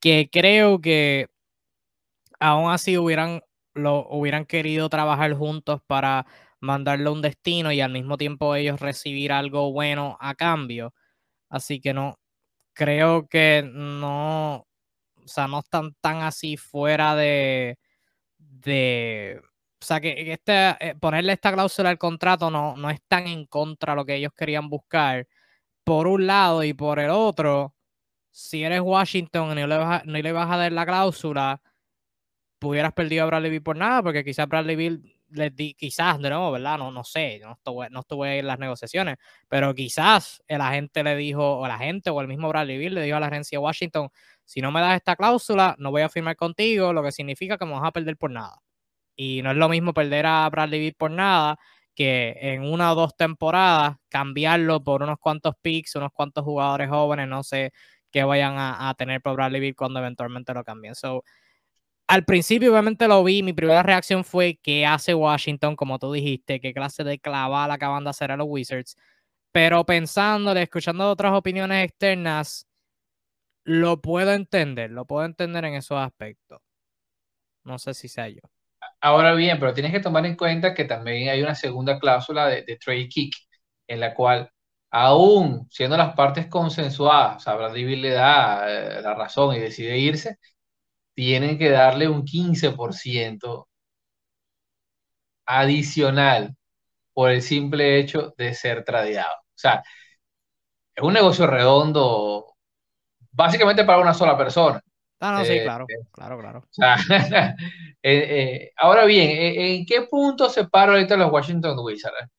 que 0.00 0.28
creo 0.32 0.80
que 0.80 1.28
aún 2.40 2.70
así 2.70 2.96
hubieran, 2.98 3.42
lo, 3.74 4.06
hubieran 4.08 4.44
querido 4.46 4.88
trabajar 4.88 5.32
juntos 5.34 5.80
para 5.86 6.26
mandarle 6.60 7.10
un 7.10 7.22
destino 7.22 7.72
y 7.72 7.80
al 7.80 7.92
mismo 7.92 8.16
tiempo 8.16 8.54
ellos 8.54 8.80
recibir 8.80 9.32
algo 9.32 9.72
bueno 9.72 10.16
a 10.20 10.34
cambio. 10.34 10.94
Así 11.50 11.80
que 11.80 11.94
no, 11.94 12.18
creo 12.74 13.28
que 13.28 13.64
no, 13.72 14.56
o 14.58 15.28
sea, 15.28 15.48
no 15.48 15.60
están 15.60 15.94
tan 16.00 16.22
así 16.22 16.56
fuera 16.56 17.16
de, 17.16 17.78
de, 18.38 19.42
o 19.80 19.84
sea, 19.84 20.00
que 20.00 20.32
este, 20.32 20.70
eh, 20.80 20.94
ponerle 21.00 21.32
esta 21.34 21.52
cláusula 21.52 21.90
al 21.90 21.98
contrato 21.98 22.50
no, 22.50 22.76
no 22.76 22.90
es 22.90 23.00
tan 23.08 23.26
en 23.26 23.46
contra 23.46 23.92
de 23.92 23.96
lo 23.96 24.04
que 24.06 24.16
ellos 24.16 24.32
querían 24.36 24.68
buscar, 24.68 25.26
por 25.84 26.08
un 26.08 26.26
lado 26.26 26.64
y 26.64 26.74
por 26.74 26.98
el 27.00 27.10
otro, 27.10 27.74
si 28.30 28.64
eres 28.64 28.80
Washington 28.82 29.52
y 29.58 29.62
no 29.62 29.66
le 29.68 29.78
vas 29.78 30.02
a, 30.02 30.04
no 30.06 30.18
le 30.18 30.32
vas 30.32 30.50
a 30.50 30.58
dar 30.58 30.72
la 30.72 30.86
cláusula, 30.86 31.62
pudieras 32.58 32.92
perdido 32.92 33.24
a 33.24 33.26
Bradley 33.26 33.50
Bill 33.50 33.62
por 33.62 33.76
nada, 33.76 34.02
porque 34.02 34.24
quizás 34.24 34.48
Bradley 34.48 34.76
Bill 34.76 35.16
les 35.30 35.54
di, 35.56 35.74
quizás, 35.74 36.20
de 36.20 36.30
nuevo, 36.30 36.52
¿verdad? 36.52 36.78
No, 36.78 36.90
no 36.92 37.04
sé, 37.04 37.40
no 37.42 37.52
estuve, 37.52 37.90
no 37.90 38.00
estuve 38.00 38.38
en 38.38 38.46
las 38.46 38.58
negociaciones, 38.58 39.16
pero 39.48 39.74
quizás 39.74 40.42
el 40.48 40.60
agente 40.60 41.02
le 41.02 41.16
dijo, 41.16 41.58
o 41.58 41.66
la 41.68 41.78
gente 41.78 42.10
o 42.10 42.20
el 42.20 42.28
mismo 42.28 42.48
Bradley 42.48 42.78
Bill 42.78 42.94
le 42.94 43.02
dijo 43.02 43.16
a 43.16 43.20
la 43.20 43.26
agencia 43.28 43.58
de 43.58 43.64
Washington, 43.64 44.08
si 44.44 44.60
no 44.60 44.70
me 44.72 44.80
das 44.80 44.96
esta 44.96 45.16
cláusula, 45.16 45.74
no 45.78 45.90
voy 45.90 46.02
a 46.02 46.08
firmar 46.08 46.36
contigo, 46.36 46.92
lo 46.92 47.02
que 47.02 47.12
significa 47.12 47.58
que 47.58 47.66
me 47.66 47.72
vas 47.72 47.84
a 47.84 47.92
perder 47.92 48.16
por 48.16 48.30
nada. 48.30 48.56
Y 49.16 49.42
no 49.42 49.50
es 49.50 49.56
lo 49.56 49.68
mismo 49.68 49.94
perder 49.94 50.26
a 50.26 50.48
Bradley 50.50 50.80
Bill 50.80 50.94
por 50.94 51.10
nada 51.10 51.58
que 51.96 52.36
en 52.40 52.62
una 52.62 52.92
o 52.92 52.94
dos 52.94 53.16
temporadas 53.16 53.96
cambiarlo 54.08 54.84
por 54.84 55.02
unos 55.02 55.18
cuantos 55.18 55.54
picks, 55.62 55.96
unos 55.96 56.12
cuantos 56.12 56.44
jugadores 56.44 56.90
jóvenes, 56.90 57.26
no 57.26 57.42
sé 57.42 57.72
qué 58.12 58.22
vayan 58.24 58.54
a, 58.58 58.94
tener 58.96 59.22
por 59.22 59.34
Bradley 59.34 59.60
Bill 59.60 59.76
cuando 59.76 60.00
eventualmente 60.00 60.54
lo 60.54 60.62
cambien. 60.64 60.94
So, 60.94 61.24
al 62.08 62.24
principio 62.24 62.72
obviamente 62.72 63.08
lo 63.08 63.24
vi, 63.24 63.42
mi 63.42 63.52
primera 63.52 63.82
reacción 63.82 64.24
fue 64.24 64.58
¿qué 64.62 64.86
hace 64.86 65.14
Washington? 65.14 65.76
Como 65.76 65.98
tú 65.98 66.12
dijiste, 66.12 66.60
qué 66.60 66.72
clase 66.74 67.04
de 67.04 67.18
clavada 67.18 67.74
acaban 67.74 68.04
de 68.04 68.10
hacer 68.10 68.30
a 68.32 68.36
los 68.36 68.46
Wizards. 68.48 68.96
Pero 69.52 69.84
pensándole, 69.86 70.62
escuchando 70.62 71.10
otras 71.10 71.32
opiniones 71.34 71.84
externas, 71.84 72.66
lo 73.64 74.00
puedo 74.00 74.32
entender, 74.32 74.90
lo 74.90 75.06
puedo 75.06 75.24
entender 75.26 75.64
en 75.64 75.74
esos 75.74 75.98
aspectos. 75.98 76.60
No 77.64 77.78
sé 77.78 77.94
si 77.94 78.08
sea 78.08 78.28
yo. 78.28 78.40
Ahora 79.00 79.34
bien, 79.34 79.58
pero 79.60 79.74
tienes 79.74 79.92
que 79.92 80.00
tomar 80.00 80.26
en 80.26 80.36
cuenta 80.36 80.74
que 80.74 80.84
también 80.84 81.28
hay 81.28 81.42
una 81.42 81.54
segunda 81.54 81.98
cláusula 81.98 82.46
de, 82.48 82.76
trade 82.78 83.08
kick, 83.08 83.34
en 83.86 84.00
la 84.00 84.14
cual 84.14 84.50
aún 84.90 85.68
siendo 85.70 85.96
las 85.96 86.14
partes 86.14 86.46
consensuadas, 86.48 87.36
o 87.36 87.40
sea, 87.40 87.54
Bradley 87.54 87.96
le 87.96 88.10
da 88.10 88.66
la 89.02 89.14
razón 89.14 89.54
y 89.54 89.60
decide 89.60 89.98
irse, 89.98 90.38
tienen 91.14 91.58
que 91.58 91.70
darle 91.70 92.08
un 92.08 92.24
15% 92.24 93.68
adicional 95.46 96.56
por 97.14 97.30
el 97.30 97.42
simple 97.42 97.98
hecho 98.00 98.34
de 98.38 98.54
ser 98.54 98.84
tradeado. 98.84 99.34
O 99.34 99.58
sea, 99.58 99.82
es 100.94 101.02
un 101.04 101.12
negocio 101.12 101.46
redondo 101.46 102.54
básicamente 103.32 103.84
para 103.84 104.00
una 104.00 104.14
sola 104.14 104.36
persona. 104.38 104.80
Ah, 105.20 105.38
no, 105.38 105.44
sí, 105.44 105.52
eh, 105.54 105.62
claro, 105.62 105.86
eh, 105.88 106.04
claro, 106.12 106.38
claro. 106.38 106.58
O 106.58 106.68
sea, 106.70 106.96
eh, 108.02 108.70
ahora 108.76 109.04
bien, 109.06 109.30
¿en 109.30 109.86
qué 109.86 110.02
punto 110.02 110.50
se 110.50 110.68
para 110.68 110.92
ahorita 110.92 111.16
los 111.16 111.32
Washington 111.32 111.78
Wizards? 111.78 112.30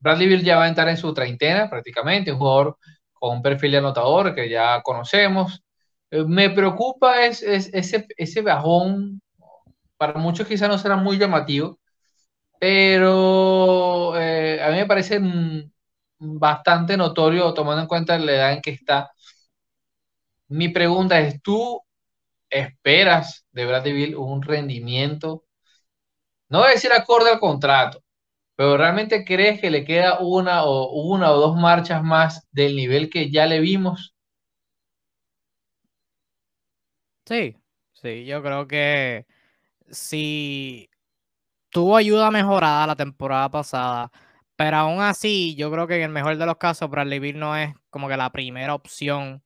Bradley 0.00 0.28
Bill 0.28 0.44
ya 0.44 0.56
va 0.56 0.64
a 0.64 0.68
entrar 0.68 0.88
en 0.88 0.96
su 0.96 1.12
treintena 1.12 1.68
prácticamente, 1.68 2.32
un 2.32 2.38
jugador 2.38 2.76
con 3.12 3.36
un 3.36 3.42
perfil 3.42 3.72
de 3.72 3.78
anotador 3.78 4.34
que 4.34 4.48
ya 4.48 4.80
conocemos. 4.82 5.62
me 6.10 6.50
preocupa 6.50 7.24
es, 7.24 7.42
ese, 7.42 8.06
ese 8.16 8.42
bajón, 8.42 9.20
para 9.96 10.14
muchos 10.18 10.46
quizás 10.46 10.68
no 10.68 10.78
será 10.78 10.96
muy 10.96 11.18
llamativo, 11.18 11.78
pero 12.60 14.14
a 14.14 14.70
mí 14.70 14.76
me 14.76 14.86
parece 14.86 15.20
bastante 16.18 16.96
notorio 16.96 17.52
tomando 17.52 17.82
en 17.82 17.88
cuenta 17.88 18.18
la 18.18 18.32
edad 18.32 18.52
en 18.52 18.62
que 18.62 18.70
está. 18.70 19.10
Mi 20.52 20.68
pregunta 20.68 21.18
es, 21.20 21.42
¿tú 21.42 21.80
esperas 22.50 23.46
de 23.52 23.66
Bradley 23.66 23.92
Bill 23.94 24.16
un 24.16 24.42
rendimiento? 24.42 25.44
No 26.48 26.58
voy 26.60 26.68
a 26.68 26.70
decir 26.74 26.92
acorde 26.92 27.30
al 27.30 27.40
contrato, 27.40 28.00
pero 28.56 28.76
¿realmente 28.76 29.24
crees 29.24 29.60
que 29.60 29.70
le 29.70 29.84
queda 29.84 30.20
una 30.20 30.64
o, 30.64 30.92
una 30.92 31.32
o 31.32 31.38
dos 31.40 31.56
marchas 31.56 32.02
más 32.04 32.46
del 32.52 32.76
nivel 32.76 33.10
que 33.10 33.30
ya 33.30 33.46
le 33.46 33.60
vimos? 33.60 34.14
Sí, 37.26 37.56
sí, 37.92 38.24
yo 38.26 38.42
creo 38.42 38.66
que 38.66 39.26
si 39.90 40.90
tuvo 41.70 41.96
ayuda 41.96 42.30
mejorada 42.30 42.86
la 42.88 42.96
temporada 42.96 43.50
pasada, 43.50 44.12
pero 44.56 44.78
aún 44.78 45.00
así, 45.02 45.56
yo 45.56 45.70
creo 45.72 45.86
que 45.88 45.96
en 45.96 46.02
el 46.04 46.10
mejor 46.10 46.38
de 46.38 46.46
los 46.46 46.58
casos, 46.58 46.90
Bradley 46.90 47.20
Bill 47.20 47.38
no 47.38 47.56
es 47.56 47.74
como 47.90 48.08
que 48.08 48.16
la 48.16 48.30
primera 48.32 48.74
opción 48.74 49.42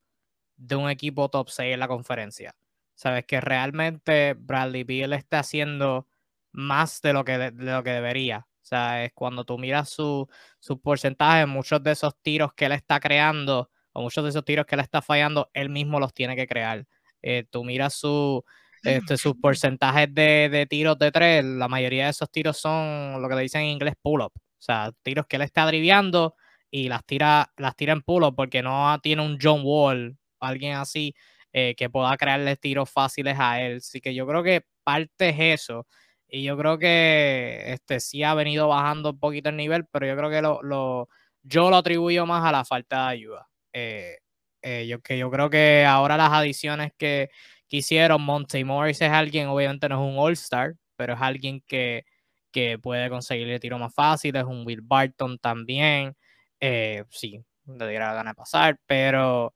de 0.57 0.77
un 0.77 0.91
equipo 0.91 1.29
top 1.29 1.51
6 1.51 1.75
en 1.75 1.81
la 1.81 1.89
conferencia. 1.89 2.55
Sabes 2.95 3.27
que 3.27 3.41
realmente 3.41 4.35
Bradley 4.35 4.85
Bill 4.85 5.13
está 5.13 5.41
haciendo 5.41 6.09
más 6.53 7.03
de 7.03 7.13
lo 7.13 7.25
que, 7.25 7.39
de, 7.39 7.53
lo 7.53 7.83
que 7.85 7.91
debería. 7.91 8.47
O 8.49 8.65
sea, 8.69 9.05
es 9.05 9.13
cuando 9.13 9.45
tú 9.45 9.59
miras 9.59 9.91
su, 9.91 10.29
su 10.59 10.81
porcentaje, 10.81 11.47
muchos 11.47 11.83
de 11.83 11.93
esos 11.93 12.15
tiros 12.23 12.53
que 12.55 12.65
él 12.67 12.73
está 12.73 12.99
creando 12.99 13.71
o 13.93 14.03
muchos 14.03 14.25
de 14.25 14.31
esos 14.31 14.45
tiros 14.45 14.67
que 14.67 14.75
él 14.75 14.81
está 14.81 15.01
fallando, 15.01 15.51
él 15.55 15.71
mismo 15.71 16.01
los 16.01 16.13
tiene 16.13 16.37
que 16.37 16.47
crear. 16.47 16.87
Eh, 17.23 17.45
tú 17.51 17.65
miras 17.65 17.95
su, 17.95 18.45
este, 18.83 19.17
sus 19.17 19.35
porcentajes 19.41 20.13
de, 20.13 20.49
de, 20.51 20.67
tiros 20.67 20.99
de 20.99 21.11
tres, 21.13 21.45
la 21.45 21.69
mayoría 21.69 22.05
de 22.05 22.11
esos 22.11 22.31
tiros 22.31 22.59
son 22.59 23.23
lo 23.23 23.29
que 23.29 23.35
le 23.35 23.43
dicen 23.43 23.63
en 23.63 23.69
inglés 23.69 23.95
pull-up. 24.01 24.33
O 24.35 24.63
sea, 24.63 24.93
tiros 25.03 25.27
que 25.27 25.37
él 25.37 25.43
está 25.43 25.67
driviando 25.67 26.35
y 26.71 26.89
las 26.89 27.05
tira, 27.05 27.53
las 27.57 27.77
tira 27.77 27.93
en 27.93 28.03
pull-up 28.03 28.35
porque 28.37 28.63
no 28.63 28.99
tiene 29.01 29.25
un 29.25 29.39
John 29.41 29.63
Wall, 29.65 30.19
alguien 30.49 30.77
así, 30.77 31.15
eh, 31.53 31.75
que 31.77 31.91
pueda 31.91 32.17
crearle 32.17 32.57
tiros 32.57 32.91
fáciles 32.91 33.37
a 33.39 33.61
él. 33.63 33.79
Así 33.79 34.01
que 34.01 34.15
yo 34.15 34.27
creo 34.27 34.43
que 34.43 34.63
parte 34.85 35.31
es 35.31 35.61
eso. 35.63 35.87
Y 36.29 36.43
yo 36.43 36.57
creo 36.59 36.79
que 36.79 37.65
este 37.67 38.01
sí 38.01 38.23
ha 38.23 38.35
venido 38.35 38.69
bajando 38.69 39.11
un 39.11 39.19
poquito 39.21 39.49
el 39.49 39.57
nivel, 39.57 39.87
pero 39.87 40.07
yo 40.07 40.17
creo 40.17 40.31
que 40.31 40.43
lo, 40.43 40.63
lo 40.63 41.09
yo 41.43 41.71
lo 41.71 41.77
atribuyo 41.77 42.27
más 42.27 42.45
a 42.45 42.53
la 42.53 42.65
falta 42.65 43.07
de 43.07 43.13
ayuda. 43.13 43.49
Eh, 43.73 44.19
eh, 44.63 44.87
yo, 44.89 45.01
que 45.01 45.17
yo 45.19 45.31
creo 45.31 45.49
que 45.51 45.85
ahora 45.85 46.17
las 46.17 46.33
adiciones 46.33 46.93
que, 46.99 47.31
que 47.69 47.77
hicieron, 47.79 48.23
Monte 48.23 48.65
Morris 48.65 49.01
es 49.01 49.11
alguien, 49.11 49.49
obviamente 49.49 49.89
no 49.89 49.95
es 50.05 50.13
un 50.13 50.19
All-Star, 50.19 50.75
pero 50.97 51.15
es 51.15 51.21
alguien 51.21 51.63
que, 51.67 52.05
que 52.51 52.79
puede 52.79 53.09
conseguirle 53.11 53.61
tiro 53.61 53.79
más 53.79 53.95
fácil, 53.95 54.35
es 54.37 54.45
un 54.45 54.67
Will 54.67 54.81
Barton 54.83 55.39
también. 55.39 56.17
Eh, 56.61 57.05
sí, 57.11 57.41
le 57.67 57.89
diera 57.89 58.09
la 58.09 58.15
gana 58.15 58.31
de 58.31 58.35
pasar, 58.35 58.79
pero 58.87 59.55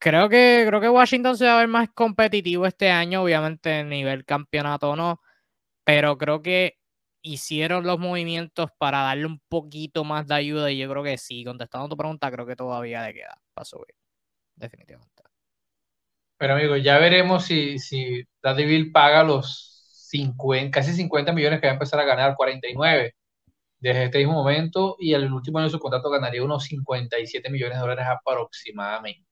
creo 0.00 0.28
que, 0.28 0.64
creo 0.66 0.80
que 0.80 0.88
Washington 0.88 1.36
se 1.36 1.46
va 1.46 1.56
a 1.56 1.60
ver 1.60 1.68
más 1.68 1.88
competitivo 1.94 2.66
este 2.66 2.90
año, 2.90 3.22
obviamente 3.22 3.80
en 3.80 3.90
nivel 3.90 4.24
campeonato 4.24 4.96
no, 4.96 5.20
pero 5.84 6.18
creo 6.18 6.42
que 6.42 6.78
hicieron 7.22 7.86
los 7.86 7.98
movimientos 7.98 8.70
para 8.78 9.02
darle 9.02 9.26
un 9.26 9.40
poquito 9.48 10.04
más 10.04 10.26
de 10.26 10.34
ayuda 10.34 10.70
y 10.70 10.78
yo 10.78 10.90
creo 10.90 11.04
que 11.04 11.18
sí, 11.18 11.44
contestando 11.44 11.88
tu 11.88 11.96
pregunta, 11.96 12.30
creo 12.30 12.46
que 12.46 12.56
todavía 12.56 13.06
le 13.06 13.14
queda 13.14 13.40
para 13.54 13.64
subir, 13.66 13.94
definitivamente. 14.56 15.22
Pero 16.38 16.54
amigo, 16.54 16.76
ya 16.76 16.98
veremos 16.98 17.44
si, 17.44 17.78
si 17.78 18.24
Bill 18.42 18.92
paga 18.92 19.22
los 19.22 20.06
50, 20.08 20.70
casi 20.70 20.94
50 20.94 21.32
millones 21.34 21.60
que 21.60 21.66
va 21.66 21.72
a 21.72 21.74
empezar 21.74 22.00
a 22.00 22.04
ganar, 22.04 22.34
49 22.34 23.14
desde 23.80 24.04
este 24.04 24.18
mismo 24.18 24.34
momento 24.34 24.96
y 24.98 25.14
el 25.14 25.32
último 25.32 25.58
año 25.58 25.66
de 25.66 25.72
su 25.72 25.78
contrato 25.78 26.10
ganaría 26.10 26.42
unos 26.44 26.64
57 26.64 27.50
millones 27.50 27.76
de 27.76 27.80
dólares 27.80 28.06
aproximadamente. 28.08 29.29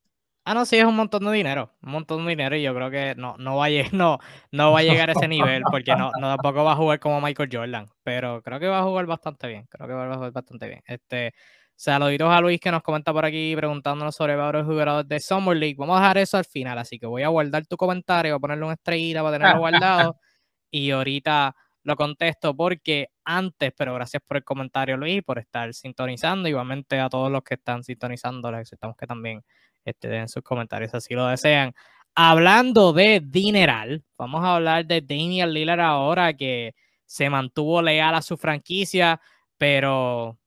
Ah, 0.48 0.54
no, 0.54 0.64
sí, 0.64 0.78
es 0.78 0.86
un 0.86 0.96
montón 0.96 1.26
de 1.26 1.32
dinero, 1.32 1.74
un 1.82 1.92
montón 1.92 2.24
de 2.24 2.30
dinero 2.30 2.56
y 2.56 2.62
yo 2.62 2.74
creo 2.74 2.90
que 2.90 3.14
no, 3.16 3.36
no, 3.36 3.56
va, 3.56 3.66
a, 3.66 3.68
no, 3.92 4.18
no 4.50 4.72
va 4.72 4.78
a 4.78 4.82
llegar 4.82 5.10
a 5.10 5.12
ese 5.12 5.28
nivel 5.28 5.62
porque 5.70 5.94
no, 5.94 6.10
no 6.18 6.28
tampoco 6.28 6.64
va 6.64 6.72
a 6.72 6.76
jugar 6.76 6.98
como 7.00 7.20
Michael 7.20 7.50
Jordan, 7.52 7.86
pero 8.02 8.40
creo 8.40 8.58
que 8.58 8.66
va 8.66 8.78
a 8.78 8.82
jugar 8.82 9.04
bastante 9.04 9.46
bien, 9.46 9.66
creo 9.68 9.86
que 9.86 9.92
va 9.92 10.10
a 10.10 10.14
jugar 10.14 10.32
bastante 10.32 10.66
bien. 10.66 10.80
Este, 10.86 11.34
saluditos 11.76 12.30
a 12.30 12.40
Luis 12.40 12.60
que 12.60 12.70
nos 12.70 12.82
comenta 12.82 13.12
por 13.12 13.26
aquí 13.26 13.54
preguntándonos 13.56 14.16
sobre 14.16 14.36
varios 14.36 14.64
jugadores 14.64 15.06
de 15.06 15.20
Summer 15.20 15.54
League. 15.54 15.76
Vamos 15.76 15.98
a 15.98 16.00
dejar 16.00 16.16
eso 16.16 16.38
al 16.38 16.46
final, 16.46 16.78
así 16.78 16.98
que 16.98 17.04
voy 17.04 17.24
a 17.24 17.28
guardar 17.28 17.66
tu 17.66 17.76
comentario, 17.76 18.32
voy 18.32 18.38
a 18.38 18.40
ponerle 18.40 18.64
una 18.64 18.72
estrellita 18.72 19.22
para 19.22 19.36
tenerlo 19.36 19.58
guardado 19.58 20.16
y 20.70 20.92
ahorita 20.92 21.54
lo 21.82 21.94
contesto 21.94 22.56
porque 22.56 23.08
antes, 23.22 23.74
pero 23.76 23.92
gracias 23.92 24.22
por 24.26 24.38
el 24.38 24.44
comentario 24.44 24.96
Luis, 24.96 25.22
por 25.22 25.38
estar 25.38 25.74
sintonizando, 25.74 26.48
igualmente 26.48 26.98
a 26.98 27.10
todos 27.10 27.30
los 27.30 27.42
que 27.42 27.56
están 27.56 27.84
sintonizando, 27.84 28.50
les 28.50 28.72
estamos 28.72 28.96
que 28.96 29.06
también 29.06 29.44
este, 29.84 30.08
den 30.08 30.28
sus 30.28 30.42
comentarios 30.42 30.94
así 30.94 31.14
lo 31.14 31.26
desean. 31.26 31.74
Hablando 32.14 32.92
de 32.92 33.20
dineral, 33.24 34.04
vamos 34.16 34.44
a 34.44 34.56
hablar 34.56 34.86
de 34.86 35.00
Daniel 35.00 35.52
Lillard 35.52 35.80
ahora 35.80 36.34
que 36.34 36.74
se 37.06 37.30
mantuvo 37.30 37.80
leal 37.80 38.14
a 38.14 38.22
su 38.22 38.36
franquicia, 38.36 39.20
pero 39.56 40.38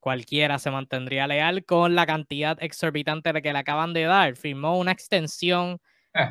cualquiera 0.00 0.58
se 0.58 0.70
mantendría 0.70 1.26
leal 1.26 1.64
con 1.64 1.94
la 1.94 2.04
cantidad 2.04 2.62
exorbitante 2.62 3.32
que 3.40 3.52
le 3.52 3.58
acaban 3.58 3.92
de 3.94 4.02
dar. 4.02 4.36
Firmó 4.36 4.78
una 4.78 4.92
extensión 4.92 5.80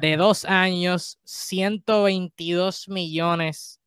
de 0.02 0.16
dos 0.16 0.46
años, 0.46 1.20
122 1.24 2.88
millones 2.90 3.82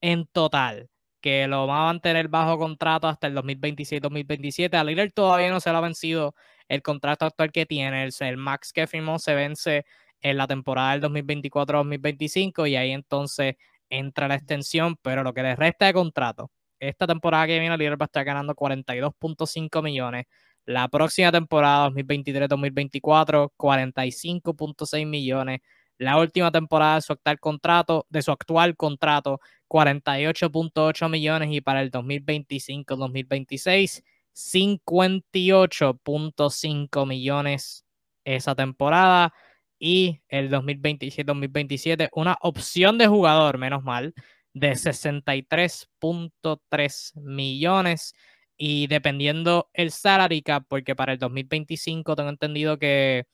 en 0.00 0.26
total, 0.26 0.90
que 1.20 1.46
lo 1.46 1.66
va 1.66 1.82
a 1.82 1.84
mantener 1.86 2.28
bajo 2.28 2.58
contrato 2.58 3.08
hasta 3.08 3.26
el 3.26 3.34
2026-2027. 3.36 4.74
A 4.74 4.84
Lillard 4.84 5.12
todavía 5.12 5.50
no 5.50 5.60
se 5.60 5.70
le 5.70 5.76
ha 5.76 5.80
vencido 5.80 6.34
el 6.70 6.82
contrato 6.82 7.26
actual 7.26 7.50
que 7.50 7.66
tiene, 7.66 8.08
el, 8.20 8.36
max 8.36 8.72
que 8.72 8.86
firmó 8.86 9.18
se 9.18 9.34
vence 9.34 9.84
en 10.22 10.36
la 10.36 10.46
temporada 10.46 10.92
del 10.92 11.00
2024-2025 11.02 12.70
y 12.70 12.76
ahí 12.76 12.92
entonces 12.92 13.56
entra 13.88 14.28
la 14.28 14.36
extensión, 14.36 14.96
pero 15.02 15.24
lo 15.24 15.34
que 15.34 15.42
le 15.42 15.56
resta 15.56 15.86
de 15.86 15.94
contrato, 15.94 16.52
esta 16.78 17.08
temporada 17.08 17.48
que 17.48 17.58
viene 17.58 17.76
Lillard 17.76 18.00
va 18.00 18.04
a 18.04 18.06
estar 18.06 18.24
ganando 18.24 18.54
42.5 18.54 19.82
millones, 19.82 20.26
la 20.64 20.86
próxima 20.86 21.32
temporada 21.32 21.90
2023-2024 21.90 23.52
45.6 23.56 25.06
millones, 25.06 25.60
la 25.98 26.18
última 26.18 26.52
temporada 26.52 26.94
de 26.96 27.02
su 27.02 27.12
actual 27.14 27.40
contrato, 27.40 28.06
de 28.10 28.22
su 28.22 28.30
actual 28.30 28.76
contrato 28.76 29.40
48.8 29.68 31.10
millones 31.10 31.48
y 31.50 31.60
para 31.62 31.82
el 31.82 31.90
2025-2026 31.90 34.04
58.5 34.34 37.06
millones 37.06 37.84
esa 38.24 38.54
temporada 38.54 39.32
y 39.78 40.20
el 40.28 40.50
2027-2027 40.50 42.10
una 42.12 42.36
opción 42.42 42.98
de 42.98 43.06
jugador, 43.06 43.56
menos 43.58 43.82
mal, 43.82 44.12
de 44.52 44.72
63.3 44.72 47.16
millones. 47.16 48.14
Y 48.56 48.86
dependiendo 48.88 49.70
el 49.72 49.90
salary 49.90 50.42
cap, 50.42 50.64
porque 50.68 50.94
para 50.94 51.14
el 51.14 51.18
2025 51.18 52.14
tengo 52.14 52.28
entendido 52.28 52.78
que, 52.78 53.24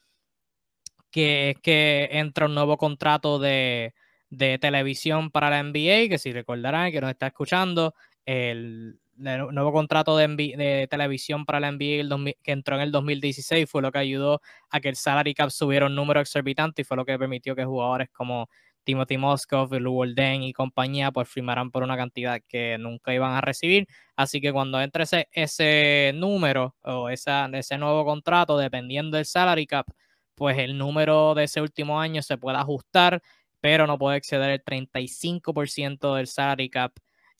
que 1.10 1.50
es 1.50 1.58
que 1.60 2.08
entra 2.12 2.46
un 2.46 2.54
nuevo 2.54 2.76
contrato 2.76 3.40
de, 3.40 3.92
de 4.30 4.58
televisión 4.58 5.30
para 5.30 5.50
la 5.50 5.62
NBA, 5.62 6.08
que 6.08 6.18
si 6.18 6.32
recordarán 6.32 6.92
que 6.92 7.00
nos 7.00 7.10
está 7.10 7.28
escuchando, 7.28 7.94
el, 8.24 9.00
nuevo 9.16 9.72
contrato 9.72 10.16
de, 10.16 10.86
televisión 10.90 11.44
para 11.44 11.60
la 11.60 11.72
NBA 11.72 12.34
que 12.42 12.52
entró 12.52 12.76
en 12.76 12.82
el 12.82 12.92
2016 12.92 13.68
fue 13.68 13.82
lo 13.82 13.92
que 13.92 13.98
ayudó 13.98 14.40
a 14.70 14.80
que 14.80 14.88
el 14.88 14.96
salary 14.96 15.34
cap 15.34 15.50
subiera 15.50 15.86
un 15.86 15.94
número 15.94 16.20
exorbitante 16.20 16.82
y 16.82 16.84
fue 16.84 16.96
lo 16.96 17.04
que 17.04 17.18
permitió 17.18 17.56
que 17.56 17.64
jugadores 17.64 18.10
como 18.10 18.48
Timothy 18.84 19.18
Moskov, 19.18 19.72
Lou 19.80 20.04
Deng 20.14 20.42
y 20.44 20.52
compañía, 20.52 21.10
pues 21.10 21.28
firmarán 21.28 21.70
por 21.72 21.82
una 21.82 21.96
cantidad 21.96 22.40
que 22.48 22.78
nunca 22.78 23.12
iban 23.12 23.32
a 23.32 23.40
recibir. 23.40 23.88
Así 24.14 24.40
que 24.40 24.52
cuando 24.52 24.80
entre 24.80 25.02
ese, 25.02 25.28
ese 25.32 26.12
número 26.14 26.76
o 26.82 27.08
esa, 27.08 27.46
ese 27.52 27.78
nuevo 27.78 28.04
contrato, 28.04 28.56
dependiendo 28.56 29.16
del 29.16 29.26
salary 29.26 29.66
cap, 29.66 29.88
pues 30.36 30.58
el 30.58 30.78
número 30.78 31.34
de 31.34 31.44
ese 31.44 31.60
último 31.60 32.00
año 32.00 32.22
se 32.22 32.38
puede 32.38 32.58
ajustar, 32.58 33.20
pero 33.60 33.86
no 33.88 33.98
puede 33.98 34.18
exceder 34.18 34.50
el 34.50 34.64
35% 34.64 36.14
del 36.14 36.28
salary 36.28 36.70
cap 36.70 36.92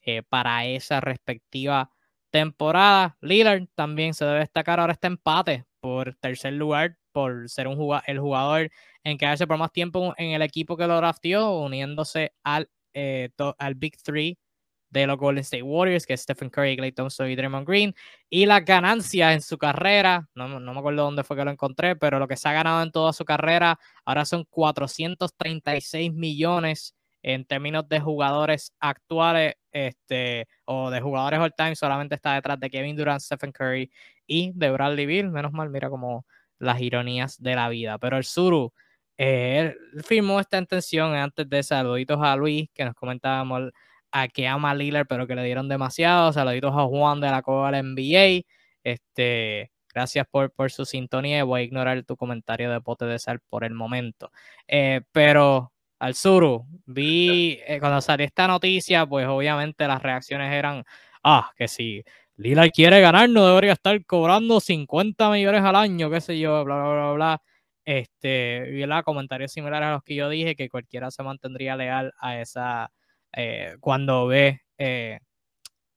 eh, 0.07 0.23
para 0.23 0.65
esa 0.67 1.01
respectiva 1.01 1.91
temporada. 2.31 3.17
Lillard 3.21 3.67
también 3.75 4.15
se 4.15 4.25
debe 4.25 4.41
destacar 4.41 4.81
ahora 4.81 4.95
este 4.95 5.09
empate 5.09 5.67
por 5.81 6.15
tercer 6.17 6.55
lugar, 6.55 6.97
por 7.13 7.49
ser 7.51 7.69
un 7.69 7.79
el 8.07 8.21
jugador 8.21 8.71
en 9.05 9.19
quedarse 9.19 9.47
por 9.47 9.59
más 9.59 9.73
tiempo 9.73 10.15
en 10.17 10.31
el 10.33 10.43
equipo 10.43 10.77
que 10.77 10.87
lo 10.87 10.97
draftió, 10.97 11.51
uniéndose 11.53 12.33
al, 12.43 12.71
eh, 12.95 13.31
al 13.59 13.75
Big 13.75 13.97
Three 14.03 14.39
de 14.91 15.07
los 15.07 15.19
Golden 15.19 15.43
State 15.43 15.63
Warriors, 15.63 16.07
que 16.07 16.15
es 16.15 16.23
Stephen 16.23 16.51
Curry, 16.51 16.77
Clay 16.77 16.93
Thompson 16.93 17.31
y 17.31 17.37
Draymond 17.37 17.67
Green, 17.69 17.95
y 18.31 18.47
las 18.47 18.65
ganancias 18.65 19.35
en 19.35 19.43
su 19.43 19.59
carrera, 19.59 20.29
no, 20.35 20.49
no, 20.49 20.73
me 20.73 20.79
acuerdo 20.79 21.05
dónde 21.05 21.25
fue 21.25 21.37
que 21.37 21.45
lo 21.45 21.51
encontré, 21.51 21.97
pero 21.97 22.19
lo 22.19 22.29
que 22.29 22.37
se 22.37 22.49
ha 22.49 22.53
ganado 22.53 22.83
en 22.83 22.93
toda 22.93 23.13
su 23.13 23.25
carrera 23.25 23.79
ahora 24.05 24.25
son 24.25 24.45
436 24.45 26.13
millones 26.13 26.96
en 27.27 27.45
términos 27.45 27.89
de 27.89 27.99
jugadores 27.99 28.73
actuales 28.79 29.57
este, 29.73 30.47
o 30.65 30.91
de 30.91 31.01
jugadores 31.01 31.41
all 31.41 31.53
time, 31.57 31.75
solamente 31.75 32.15
está 32.15 32.35
detrás 32.35 32.61
de 32.61 32.71
Kevin 32.71 32.95
Durant, 32.95 33.21
Stephen 33.21 33.51
Curry 33.51 33.91
y 34.29 34.53
de 34.55 34.71
Bradley 34.71 35.07
Bill. 35.07 35.31
Menos 35.31 35.53
mal, 35.53 35.69
mira 35.69 35.91
como 35.91 36.25
las 36.61 36.81
ironías 36.81 37.43
de 37.43 37.57
la 37.57 37.69
vida. 37.69 37.99
Pero 37.99 38.17
el 38.17 38.23
Suru 38.23 38.73
eh, 39.19 39.75
firmó 40.05 40.39
esta 40.39 40.59
intención 40.59 41.15
antes 41.15 41.49
de 41.49 41.65
saluditos 41.65 42.21
a 42.23 42.37
Luis, 42.37 42.69
que 42.73 42.85
nos 42.85 42.95
comentábamos 42.95 43.73
a 44.13 44.29
que 44.29 44.47
ama 44.47 44.71
a 44.71 44.75
Lillard, 44.77 45.09
pero 45.09 45.27
que 45.27 45.35
le 45.35 45.43
dieron 45.43 45.69
demasiado. 45.69 46.33
Saluditos 46.33 46.73
a 46.77 46.85
Juan 46.85 47.21
de 47.21 47.31
la 47.31 47.43
Copa 47.43 47.73
del 47.73 47.87
NBA. 47.93 48.47
Este, 48.85 49.73
gracias 49.93 50.29
por, 50.31 50.53
por 50.53 50.71
su 50.71 50.85
sintonía. 50.85 51.43
Voy 51.43 51.63
a 51.63 51.65
ignorar 51.65 52.05
tu 52.05 52.17
comentario 52.17 52.71
de 52.71 52.81
pote 52.81 53.05
de 53.05 53.19
sal 53.19 53.41
por 53.49 53.65
el 53.65 53.75
momento. 53.75 54.31
Eh, 54.69 55.01
pero 55.11 55.73
al 55.99 56.15
Suru, 56.15 56.67
vi 56.87 57.59
eh, 57.67 57.79
cuando 57.81 58.01
salió 58.01 58.27
esta 58.27 58.47
noticia, 58.47 59.07
pues 59.07 59.27
obviamente 59.27 59.87
las 59.87 60.03
reacciones 60.03 60.53
eran, 60.53 60.85
ah, 61.23 61.51
que 61.57 61.69
si 61.69 62.05
Lillard 62.37 62.71
quiere 62.71 63.01
ganar, 63.01 63.29
no 63.31 63.47
debería 63.47 63.73
estar 63.73 64.05
cobrando 64.05 64.61
50 64.61 65.31
millones 65.31 65.63
al 65.63 65.77
año, 65.77 66.11
qué 66.11 66.21
sé 66.21 66.39
yo, 66.39 66.65
bla, 66.65 66.77
bla, 66.77 66.93
bla, 66.93 67.13
bla. 67.13 67.43
Este, 67.85 68.63
vi 68.63 68.85
comentarios 69.05 69.53
similares 69.53 69.89
a 69.89 69.93
los 69.93 70.03
que 70.03 70.17
yo 70.17 70.29
dije, 70.29 70.57
que 70.57 70.69
cualquiera 70.69 71.11
se 71.11 71.23
mantendría 71.23 71.77
leal 71.77 72.13
a 72.19 72.41
esa, 72.41 72.93
eh, 73.33 73.77
cuando 73.81 74.27
ve 74.27 74.63
eh, 74.79 75.21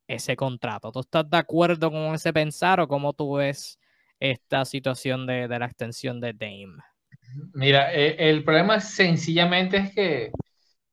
ese 0.08 0.36
contrato. 0.36 0.92
¿Tú 0.92 1.02
estás 1.02 1.30
de 1.30 1.38
acuerdo 1.38 1.92
con 1.92 2.16
ese 2.16 2.34
pensar 2.34 2.80
o 2.80 2.88
cómo 2.88 3.14
tú 3.14 3.36
ves 3.36 3.80
esta 4.20 4.66
situación 4.66 5.28
de 5.28 5.48
la 5.48 5.66
extensión 5.66 6.22
de 6.22 6.34
Dame? 6.34 6.89
Mira, 7.54 7.94
eh, 7.94 8.16
el 8.30 8.44
problema 8.44 8.80
sencillamente 8.80 9.78
es 9.78 9.94
que, 9.94 10.32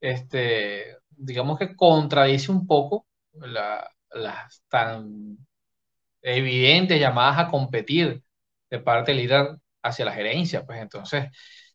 este, 0.00 0.96
digamos 1.10 1.58
que 1.58 1.76
contradice 1.76 2.52
un 2.52 2.66
poco 2.66 3.06
las 3.32 4.62
tan 4.68 5.38
evidentes 6.22 7.00
llamadas 7.00 7.46
a 7.46 7.50
competir 7.50 8.22
de 8.70 8.80
parte 8.80 9.12
del 9.12 9.22
líder 9.22 9.58
hacia 9.82 10.04
la 10.04 10.12
gerencia. 10.12 10.64
Pues 10.66 10.80
entonces, 10.80 11.26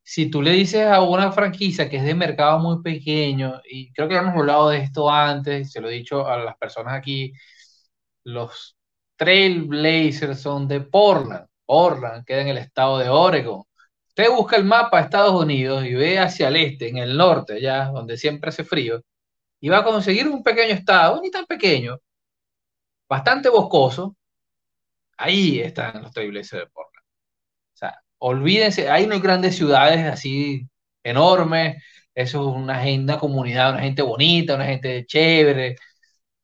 si 0.03 0.29
tú 0.29 0.41
le 0.41 0.51
dices 0.51 0.87
a 0.87 1.01
una 1.01 1.31
franquicia 1.31 1.89
que 1.89 1.97
es 1.97 2.03
de 2.03 2.15
mercado 2.15 2.59
muy 2.59 2.81
pequeño, 2.83 3.61
y 3.69 3.91
creo 3.93 4.07
que 4.09 4.15
hemos 4.17 4.35
hablado 4.35 4.69
de 4.69 4.79
esto 4.79 5.09
antes, 5.09 5.71
se 5.71 5.81
lo 5.81 5.89
he 5.89 5.93
dicho 5.93 6.27
a 6.27 6.37
las 6.37 6.57
personas 6.57 6.93
aquí, 6.95 7.33
los 8.23 8.77
Trailblazers 9.17 10.41
son 10.41 10.67
de 10.67 10.81
Portland. 10.81 11.47
Portland 11.65 12.25
queda 12.25 12.41
en 12.41 12.47
el 12.49 12.57
estado 12.57 12.97
de 12.99 13.09
Oregon. 13.09 13.63
Usted 14.11 14.29
busca 14.29 14.57
el 14.57 14.65
mapa 14.65 14.97
de 14.97 15.03
Estados 15.05 15.41
Unidos 15.41 15.85
y 15.85 15.93
ve 15.95 16.19
hacia 16.19 16.49
el 16.49 16.57
este, 16.57 16.89
en 16.89 16.97
el 16.97 17.15
norte, 17.17 17.53
allá 17.53 17.85
donde 17.85 18.17
siempre 18.17 18.49
hace 18.49 18.65
frío, 18.65 19.01
y 19.61 19.69
va 19.69 19.79
a 19.79 19.83
conseguir 19.85 20.27
un 20.27 20.43
pequeño 20.43 20.73
estado, 20.73 21.21
ni 21.21 21.31
tan 21.31 21.45
pequeño, 21.45 21.97
bastante 23.07 23.50
boscoso. 23.50 24.15
Ahí 25.17 25.59
están 25.61 26.01
los 26.01 26.11
Trailblazers 26.11 26.63
de 26.63 26.69
Portland. 26.71 27.05
O 27.74 27.77
sea, 27.77 28.01
olvídense, 28.19 28.89
ahí 28.89 29.07
no 29.07 29.13
hay 29.15 29.21
grandes 29.21 29.55
ciudades 29.57 30.05
así 30.05 30.67
enormes, 31.03 31.83
eso 32.13 32.50
es 32.50 32.55
una, 32.55 32.81
una 32.83 33.19
comunidad, 33.19 33.74
una 33.74 33.81
gente 33.83 34.01
bonita, 34.01 34.55
una 34.55 34.65
gente 34.65 35.05
chévere, 35.05 35.77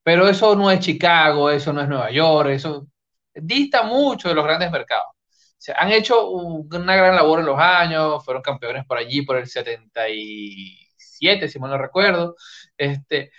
pero 0.04 0.28
eso 0.30 0.56
no 0.56 0.72
es 0.72 0.80
Chicago, 0.82 1.52
eso 1.52 1.74
no 1.74 1.82
es 1.82 1.90
Nueva 1.90 2.12
York, 2.12 2.50
eso 2.52 2.88
dista 3.34 3.84
mucho 3.84 4.30
de 4.30 4.36
los 4.36 4.46
grandes 4.46 4.72
mercados 4.72 5.17
se 5.58 5.74
han 5.76 5.92
hecho 5.92 6.30
una 6.30 6.96
gran 6.96 7.16
labor 7.16 7.40
en 7.40 7.46
los 7.48 7.60
años, 7.60 8.24
fueron 8.24 8.44
campeones 8.44 8.86
por 8.86 8.98
allí 8.98 9.24
por 9.24 9.38
el 9.38 9.48
77, 9.48 11.50
si 11.50 11.60
mal 11.60 11.72
no 11.72 11.78
recuerdo, 11.78 12.36
este, 12.78 13.32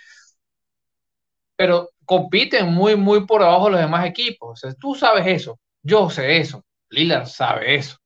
pero 1.55 1.89
compiten 2.05 2.73
muy, 2.73 2.95
muy 2.95 3.25
por 3.25 3.43
abajo 3.43 3.69
los 3.69 3.79
demás 3.79 4.05
equipos. 4.05 4.61
tú 4.79 4.95
sabes 4.95 5.27
eso, 5.27 5.59
yo 5.81 6.09
sé 6.09 6.37
eso, 6.37 6.63
Lillard 6.89 7.27
sabe 7.27 7.75
eso. 7.75 7.97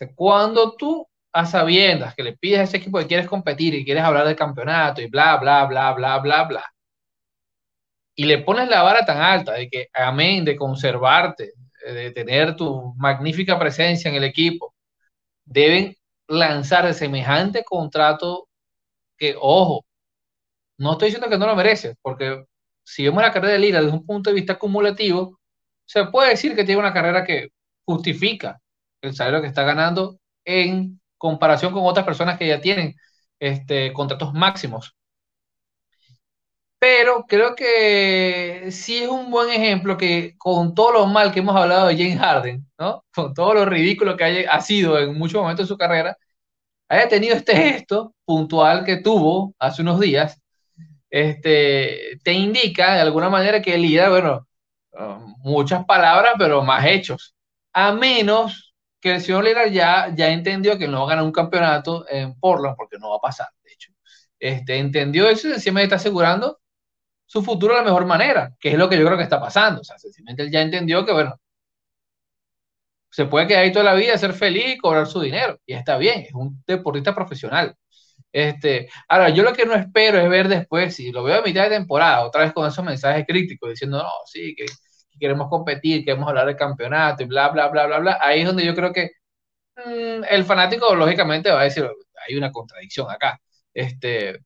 O 0.00 0.06
cuando 0.14 0.76
tú 0.76 1.08
a 1.32 1.46
sabiendas 1.46 2.14
que 2.14 2.22
le 2.22 2.36
pides 2.36 2.60
a 2.60 2.62
ese 2.64 2.76
equipo 2.78 2.98
que 2.98 3.06
quieres 3.06 3.28
competir 3.28 3.74
y 3.74 3.84
quieres 3.84 4.04
hablar 4.04 4.26
del 4.26 4.36
campeonato 4.36 5.00
y 5.02 5.06
bla, 5.08 5.36
bla, 5.36 5.64
bla, 5.66 5.92
bla, 5.92 6.18
bla, 6.18 6.44
bla, 6.44 6.64
y 8.16 8.24
le 8.24 8.38
pones 8.38 8.68
la 8.68 8.82
vara 8.82 9.04
tan 9.04 9.18
alta 9.18 9.52
de 9.52 9.68
que, 9.68 9.88
amén, 9.92 10.44
de 10.44 10.56
conservarte, 10.56 11.52
de 11.94 12.10
tener 12.12 12.56
tu 12.56 12.94
magnífica 12.96 13.58
presencia 13.58 14.08
en 14.10 14.16
el 14.16 14.24
equipo, 14.24 14.74
deben 15.44 15.96
lanzar 16.28 16.92
semejante 16.94 17.64
contrato 17.64 18.48
que, 19.18 19.36
ojo, 19.40 19.86
no 20.78 20.92
estoy 20.92 21.08
diciendo 21.08 21.28
que 21.30 21.38
no 21.38 21.46
lo 21.46 21.56
merece, 21.56 21.96
porque 22.02 22.44
si 22.84 23.04
vemos 23.04 23.22
la 23.22 23.32
carrera 23.32 23.54
de 23.54 23.58
Lira 23.60 23.80
desde 23.80 23.96
un 23.96 24.06
punto 24.06 24.30
de 24.30 24.36
vista 24.36 24.54
acumulativo, 24.54 25.40
se 25.86 26.04
puede 26.06 26.30
decir 26.30 26.54
que 26.56 26.64
tiene 26.64 26.80
una 26.80 26.92
carrera 26.92 27.24
que 27.24 27.48
justifica 27.84 28.60
el 29.02 29.14
salario 29.14 29.42
que 29.42 29.48
está 29.48 29.62
ganando 29.64 30.18
en 30.44 31.00
comparación 31.18 31.72
con 31.72 31.84
otras 31.84 32.04
personas 32.06 32.38
que 32.38 32.48
ya 32.48 32.60
tienen 32.60 32.94
este, 33.40 33.92
contratos 33.92 34.34
máximos 34.34 34.96
pero 36.78 37.24
creo 37.26 37.54
que 37.54 38.68
sí 38.70 38.98
es 38.98 39.08
un 39.08 39.30
buen 39.30 39.50
ejemplo 39.50 39.96
que 39.96 40.34
con 40.38 40.74
todo 40.74 40.92
lo 40.92 41.06
mal 41.06 41.32
que 41.32 41.40
hemos 41.40 41.56
hablado 41.56 41.88
de 41.88 41.96
James 41.96 42.18
Harden, 42.18 42.66
¿no? 42.78 43.04
Con 43.14 43.34
todo 43.34 43.54
lo 43.54 43.64
ridículo 43.64 44.16
que 44.16 44.24
haya, 44.24 44.50
ha 44.52 44.60
sido 44.60 44.98
en 44.98 45.18
muchos 45.18 45.40
momentos 45.40 45.66
de 45.66 45.74
su 45.74 45.78
carrera, 45.78 46.16
haya 46.88 47.08
tenido 47.08 47.36
este 47.36 47.56
gesto 47.56 48.14
puntual 48.24 48.84
que 48.84 48.98
tuvo 48.98 49.54
hace 49.58 49.82
unos 49.82 50.00
días, 50.00 50.40
este, 51.10 52.18
te 52.24 52.32
indica 52.32 52.94
de 52.94 53.00
alguna 53.00 53.30
manera 53.30 53.62
que 53.62 53.78
líder, 53.78 54.10
bueno, 54.10 54.46
muchas 55.38 55.84
palabras, 55.86 56.34
pero 56.38 56.62
más 56.62 56.84
hechos. 56.86 57.34
A 57.72 57.92
menos 57.92 58.74
que 59.00 59.14
el 59.16 59.20
señor 59.22 59.44
Lillard 59.44 59.70
ya, 59.70 60.12
ya 60.14 60.30
entendió 60.30 60.78
que 60.78 60.88
no 60.88 61.00
va 61.00 61.06
a 61.06 61.08
ganar 61.10 61.24
un 61.24 61.32
campeonato 61.32 62.06
en 62.08 62.38
Portland, 62.38 62.76
porque 62.76 62.98
no 62.98 63.10
va 63.10 63.16
a 63.16 63.20
pasar, 63.20 63.48
de 63.64 63.72
hecho. 63.72 63.92
Este, 64.38 64.78
entendió 64.78 65.28
eso 65.28 65.48
y 65.48 65.52
encima 65.52 65.82
está 65.82 65.96
asegurando 65.96 66.58
su 67.26 67.42
futuro 67.42 67.74
de 67.74 67.80
la 67.80 67.84
mejor 67.86 68.06
manera, 68.06 68.54
que 68.60 68.70
es 68.72 68.78
lo 68.78 68.88
que 68.88 68.98
yo 68.98 69.04
creo 69.06 69.18
que 69.18 69.24
está 69.24 69.40
pasando. 69.40 69.80
O 69.82 69.84
sea, 69.84 69.98
sencillamente 69.98 70.42
él 70.44 70.50
ya 70.50 70.62
entendió 70.62 71.04
que, 71.04 71.12
bueno, 71.12 71.38
se 73.10 73.26
puede 73.26 73.46
quedar 73.46 73.62
ahí 73.64 73.72
toda 73.72 73.84
la 73.84 73.94
vida, 73.94 74.18
ser 74.18 74.32
feliz 74.34 74.74
y 74.74 74.78
cobrar 74.78 75.06
su 75.06 75.20
dinero. 75.20 75.58
Y 75.66 75.74
está 75.74 75.96
bien, 75.98 76.20
es 76.22 76.34
un 76.34 76.62
deportista 76.66 77.14
profesional. 77.14 77.74
Este, 78.32 78.88
ahora, 79.08 79.30
yo 79.30 79.42
lo 79.42 79.52
que 79.54 79.66
no 79.66 79.74
espero 79.74 80.18
es 80.20 80.28
ver 80.28 80.48
después, 80.48 80.94
si 80.94 81.12
lo 81.12 81.22
veo 81.24 81.38
a 81.40 81.42
mitad 81.42 81.64
de 81.64 81.70
temporada, 81.70 82.26
otra 82.26 82.42
vez 82.42 82.52
con 82.52 82.68
esos 82.68 82.84
mensajes 82.84 83.24
críticos, 83.26 83.70
diciendo, 83.70 83.98
no, 84.02 84.10
sí, 84.26 84.54
que, 84.56 84.66
queremos 85.18 85.48
competir, 85.48 86.04
queremos 86.04 86.28
hablar 86.28 86.46
del 86.46 86.56
campeonato 86.56 87.22
y 87.22 87.26
bla, 87.26 87.48
bla, 87.48 87.68
bla, 87.68 87.86
bla, 87.86 87.98
bla. 88.00 88.18
Ahí 88.22 88.40
es 88.40 88.46
donde 88.46 88.66
yo 88.66 88.74
creo 88.74 88.92
que 88.92 89.12
mm, 89.76 90.24
el 90.30 90.44
fanático, 90.44 90.94
lógicamente, 90.94 91.50
va 91.50 91.60
a 91.62 91.64
decir, 91.64 91.88
hay 92.28 92.36
una 92.36 92.52
contradicción 92.52 93.10
acá. 93.10 93.40
Este, 93.74 94.40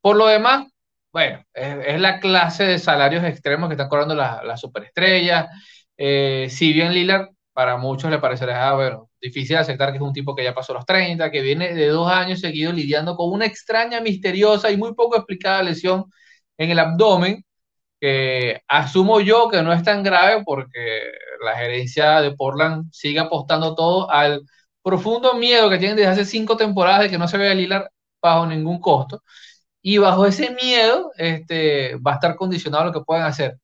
por 0.00 0.16
lo 0.16 0.26
demás, 0.26 0.66
bueno, 1.12 1.44
es, 1.52 2.00
la 2.00 2.20
clase 2.20 2.64
de 2.64 2.78
salarios 2.78 3.24
extremos 3.24 3.68
que 3.68 3.74
están 3.74 3.88
cobrando 3.88 4.14
las 4.14 4.42
la 4.44 4.56
superestrellas. 4.56 5.48
Eh, 5.96 6.48
si 6.50 6.72
bien 6.72 6.92
Lillard, 6.92 7.28
para 7.52 7.76
muchos 7.76 8.10
le 8.10 8.18
parecerá, 8.18 8.70
ah, 8.70 9.02
difícil 9.20 9.56
aceptar 9.56 9.90
que 9.90 9.96
es 9.98 10.02
un 10.02 10.12
tipo 10.12 10.34
que 10.34 10.44
ya 10.44 10.54
pasó 10.54 10.72
los 10.74 10.86
30, 10.86 11.30
que 11.30 11.42
viene 11.42 11.74
de 11.74 11.88
dos 11.88 12.10
años 12.10 12.40
seguidos 12.40 12.74
lidiando 12.74 13.16
con 13.16 13.30
una 13.32 13.46
extraña, 13.46 14.00
misteriosa 14.00 14.70
y 14.70 14.76
muy 14.76 14.94
poco 14.94 15.16
explicada 15.16 15.62
lesión 15.62 16.04
en 16.56 16.70
el 16.70 16.78
abdomen, 16.78 17.44
que 18.00 18.62
asumo 18.68 19.20
yo 19.20 19.48
que 19.50 19.62
no 19.62 19.72
es 19.72 19.82
tan 19.84 20.02
grave 20.02 20.42
porque 20.44 21.12
la 21.44 21.56
gerencia 21.56 22.20
de 22.20 22.32
Portland 22.32 22.90
sigue 22.92 23.20
apostando 23.20 23.74
todo 23.74 24.10
al 24.10 24.42
profundo 24.82 25.34
miedo 25.34 25.70
que 25.70 25.78
tienen 25.78 25.96
desde 25.96 26.10
hace 26.10 26.24
cinco 26.24 26.56
temporadas 26.56 27.02
de 27.02 27.10
que 27.10 27.18
no 27.18 27.28
se 27.28 27.38
vea 27.38 27.54
Lillard 27.54 27.88
bajo 28.20 28.46
ningún 28.46 28.80
costo. 28.80 29.22
Y 29.82 29.98
bajo 29.98 30.26
ese 30.26 30.50
miedo 30.50 31.12
este, 31.16 31.96
va 31.96 32.12
a 32.12 32.14
estar 32.14 32.36
condicionado 32.36 32.86
lo 32.86 32.92
que 32.92 33.00
pueden 33.00 33.24
hacer. 33.24 33.58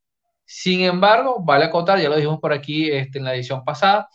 Sin 0.44 0.83
embargo, 0.83 1.42
vale 1.44 1.66
acotar, 1.66 2.00
ya 2.00 2.09
lo 2.09 2.16
dijimos 2.16 2.40
por 2.40 2.52
aquí 2.52 2.90
este, 2.90 3.18
en 3.18 3.24
la 3.24 3.35
edición 3.35 3.64
pasada, 3.64 4.09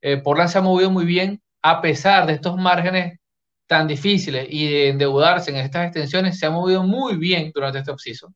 eh, 0.00 0.18
Portland 0.18 0.50
se 0.50 0.58
ha 0.58 0.62
movido 0.62 0.90
muy 0.90 1.04
bien 1.04 1.42
a 1.62 1.80
pesar 1.80 2.26
de 2.26 2.34
estos 2.34 2.56
márgenes 2.56 3.18
tan 3.66 3.88
difíciles 3.88 4.46
y 4.50 4.68
de 4.70 4.88
endeudarse 4.90 5.50
en 5.50 5.56
estas 5.58 5.86
extensiones, 5.86 6.38
se 6.38 6.46
ha 6.46 6.50
movido 6.50 6.82
muy 6.82 7.16
bien 7.16 7.52
durante 7.54 7.78
este 7.78 7.90
offseason, 7.92 8.34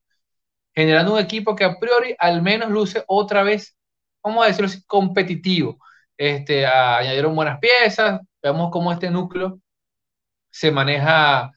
generando 0.74 1.14
un 1.14 1.20
equipo 1.20 1.57
que 1.57 1.64
a 1.64 1.79
priori 1.79 2.14
al 2.18 2.42
menos 2.42 2.70
luce 2.70 3.05
otra 3.07 3.42
vez, 3.42 3.76
vamos 4.22 4.44
a 4.44 4.48
decirlo 4.48 4.66
así, 4.68 4.83
competitivo. 4.87 5.79
Este, 6.16 6.66
añadieron 6.66 7.37
buenas 7.37 7.59
piezas, 7.61 8.20
vemos 8.42 8.70
cómo 8.72 8.92
este 8.92 9.11
núcleo 9.11 9.61
se 10.50 10.70
maneja 10.70 11.52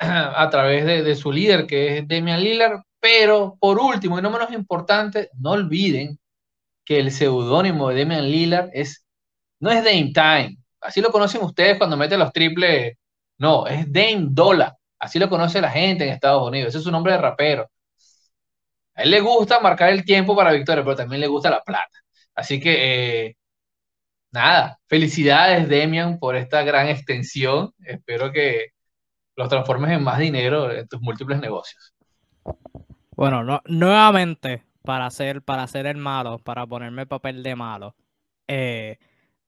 a 0.36 0.48
través 0.50 0.84
de, 0.86 1.14
su 1.14 1.30
líder, 1.30 1.66
que 1.66 1.98
es 1.98 2.08
Damian 2.08 2.42
Lillard, 2.42 2.80
pero 3.00 3.56
por 3.60 3.78
último 3.78 4.18
y 4.18 4.22
no 4.22 4.30
menos 4.30 4.50
importante, 4.52 5.30
no 5.38 5.52
olviden 5.52 6.18
que 6.84 6.98
el 7.00 7.12
seudónimo 7.12 7.90
de 7.90 8.00
Damian 8.00 8.30
Lillard 8.30 8.70
es, 8.72 9.04
no 9.60 9.70
es 9.70 9.84
Dame 9.84 10.12
Time, 10.14 10.56
así 10.80 11.00
lo 11.02 11.12
conocen 11.12 11.42
ustedes 11.42 11.78
cuando 11.78 11.96
meten 11.96 12.18
los 12.18 12.32
triples, 12.32 12.96
no, 13.38 13.66
es 13.66 13.92
Dame 13.92 14.28
Dollar, 14.30 14.74
así 14.98 15.18
lo 15.18 15.28
conoce 15.28 15.60
la 15.60 15.70
gente 15.70 16.04
en 16.04 16.14
Estados 16.14 16.48
Unidos, 16.48 16.70
ese 16.70 16.78
es 16.78 16.84
su 16.84 16.90
nombre 16.90 17.12
de 17.12 17.18
rapero. 17.18 17.70
A 18.94 19.02
él 19.02 19.10
le 19.10 19.20
gusta 19.20 19.60
marcar 19.60 19.90
el 19.90 20.04
tiempo 20.04 20.36
para 20.36 20.52
victoria, 20.52 20.84
pero 20.84 20.96
también 20.96 21.20
le 21.20 21.26
gusta 21.26 21.50
la 21.50 21.62
plata. 21.62 21.98
Así 22.34 22.60
que, 22.60 23.26
eh, 23.28 23.36
nada, 24.32 24.78
felicidades 24.88 25.68
Demian 25.68 26.18
por 26.18 26.36
esta 26.36 26.62
gran 26.62 26.88
extensión. 26.88 27.72
Espero 27.84 28.32
que 28.32 28.70
los 29.40 29.48
transformes 29.48 29.90
en 29.90 30.04
más 30.04 30.18
dinero 30.18 30.70
en 30.70 30.86
tus 30.86 31.00
múltiples 31.00 31.40
negocios. 31.40 31.94
Bueno, 33.16 33.42
no, 33.42 33.62
nuevamente, 33.64 34.64
para 34.82 35.06
hacer, 35.06 35.42
para 35.42 35.64
el 35.64 35.96
malo, 35.96 36.38
para 36.38 36.66
ponerme 36.66 37.06
papel 37.06 37.42
de 37.42 37.56
malo, 37.56 37.96
eh, 38.46 38.98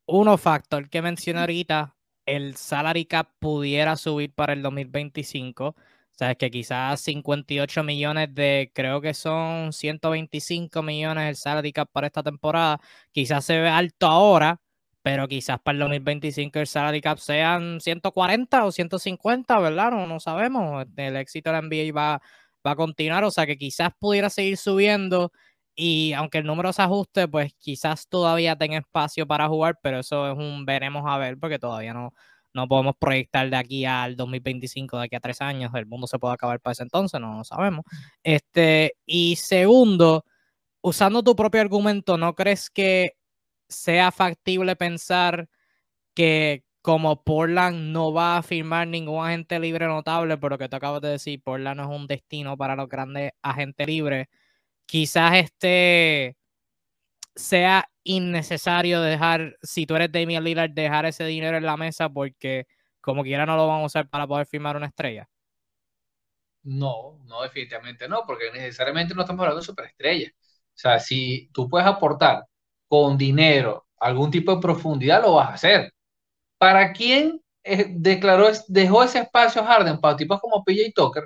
uno 0.07 0.39
factor 0.39 0.89
que 0.89 1.03
mencioné 1.03 1.41
ahorita, 1.41 1.95
el 2.27 2.57
salary 2.57 3.05
cap 3.05 3.29
pudiera 3.39 3.97
subir 3.97 4.33
para 4.35 4.55
el 4.55 4.63
2025. 4.63 5.67
O 5.69 5.75
sea, 6.13 6.33
es 6.33 6.37
que 6.39 6.51
quizás 6.51 7.01
58 7.01 7.83
millones 7.83 8.35
de, 8.35 8.71
creo 8.75 9.01
que 9.01 9.15
son 9.15 9.73
125 9.73 10.83
millones 10.83 11.29
el 11.29 11.37
salary 11.37 11.73
cap 11.73 11.89
para 11.93 12.07
esta 12.07 12.23
temporada. 12.23 12.81
Quizás 13.11 13.45
se 13.45 13.61
ve 13.61 13.69
alto 13.69 14.07
ahora, 14.07 14.61
pero 15.03 15.29
quizás 15.29 15.61
para 15.61 15.75
el 15.75 15.81
2025 15.81 16.61
el 16.61 16.67
salary 16.67 17.01
cap 17.01 17.19
sean 17.19 17.81
140 17.81 18.65
o 18.65 18.73
150, 18.73 19.59
¿verdad? 19.61 19.91
No, 19.91 20.07
no 20.07 20.21
sabemos. 20.21 20.87
El 20.97 21.17
éxito 21.17 21.51
de 21.51 21.55
la 21.55 21.63
NBA 21.63 21.93
va, 21.95 22.23
va 22.67 22.71
a 22.73 22.77
continuar, 22.77 23.25
o 23.25 23.31
sea 23.31 23.47
que 23.47 23.59
quizás 23.59 23.91
pudiera 23.99 24.31
seguir 24.31 24.57
subiendo 24.57 25.33
y 25.75 26.13
aunque 26.13 26.39
el 26.39 26.45
número 26.45 26.73
se 26.73 26.83
ajuste, 26.83 27.29
pues 27.29 27.53
quizás 27.59 28.09
todavía 28.09 28.57
tenga 28.57 28.79
espacio 28.79 29.27
para 29.27 29.49
jugar, 29.49 29.79
pero 29.83 30.01
eso 30.01 30.31
es 30.31 30.39
un 30.39 30.65
veremos 30.67 31.03
a 31.07 31.19
ver 31.19 31.39
porque 31.39 31.59
todavía 31.59 31.95
no, 31.95 32.13
no 32.55 32.69
podemos 32.69 32.95
proyectar 32.99 33.49
de 33.51 33.57
aquí 33.57 33.85
al 33.85 34.17
2025, 34.17 34.99
de 34.99 35.05
aquí 35.05 35.17
a 35.17 35.21
tres 35.21 35.41
años, 35.41 35.73
el 35.75 35.87
mundo 35.87 36.07
se 36.07 36.19
puede 36.19 36.35
acabar 36.35 36.61
para 36.61 36.73
ese 36.73 36.83
entonces, 36.83 37.21
no 37.21 37.39
lo 37.39 37.45
sabemos. 37.45 37.85
Este, 38.23 38.95
y 39.07 39.37
segundo, 39.37 40.25
usando 40.83 41.23
tu 41.23 41.37
propio 41.37 41.61
argumento, 41.63 42.19
¿no 42.19 42.35
crees 42.35 42.71
que 42.71 43.13
sea 43.73 44.13
factible 44.13 44.77
pensar 44.77 45.49
que 46.15 46.65
como 46.83 47.23
Portland 47.25 47.93
no 47.93 48.13
va 48.13 48.39
a 48.39 48.43
firmar 48.43 48.89
ningún 48.89 49.25
agente 49.25 49.59
libre 49.61 49.87
notable, 49.87 50.37
por 50.39 50.53
lo 50.53 50.59
que 50.59 50.69
tú 50.69 50.77
acabas 50.77 51.01
de 51.03 51.11
decir, 51.11 51.43
Portland 51.43 51.79
no 51.81 51.85
es 51.85 52.01
un 52.01 52.07
destino 52.07 52.57
para 52.57 52.77
los 52.77 52.89
grandes 52.89 53.33
agentes 53.43 53.87
libres, 53.87 54.27
quizás 54.87 55.37
este 55.37 56.37
sea 57.35 57.89
innecesario 58.05 59.01
dejar, 59.01 59.57
si 59.63 59.87
tú 59.87 59.97
eres 59.97 60.13
Damian 60.13 60.45
Lillard, 60.45 60.71
dejar 60.71 61.07
ese 61.07 61.25
dinero 61.25 61.57
en 61.57 61.65
la 61.65 61.77
mesa 61.77 62.09
porque 62.09 62.67
como 63.01 63.23
quiera 63.23 63.47
no 63.47 63.57
lo 63.57 63.67
van 63.69 63.83
a 63.83 63.87
usar 63.87 64.09
para 64.09 64.27
poder 64.27 64.47
firmar 64.47 64.77
una 64.77 64.87
estrella. 64.87 65.29
No, 66.65 67.19
no, 67.25 67.43
definitivamente 67.43 68.09
no, 68.09 68.23
porque 68.27 68.51
necesariamente 68.53 69.15
no 69.15 69.23
estamos 69.23 69.41
hablando 69.43 69.61
de 69.61 69.67
superestrella. 69.67 70.29
O 70.31 70.79
sea, 70.79 70.99
si 71.01 71.51
tú 71.53 71.69
puedes 71.69 71.87
aportar 71.89 72.45
con 72.93 73.17
dinero 73.17 73.87
algún 73.99 74.31
tipo 74.31 74.55
de 74.55 74.61
profundidad, 74.61 75.23
lo 75.23 75.33
vas 75.37 75.49
a 75.49 75.55
hacer. 75.55 75.95
¿Para 76.59 76.93
quién 76.93 77.41
eh, 77.65 77.87
declaró, 77.89 78.51
dejó 78.69 79.03
ese 79.03 79.21
espacio 79.21 79.65
Harden 79.65 79.99
para 79.99 80.15
tipos 80.15 80.39
como 80.39 80.63
PJ 80.63 80.93
Tucker? 80.95 81.25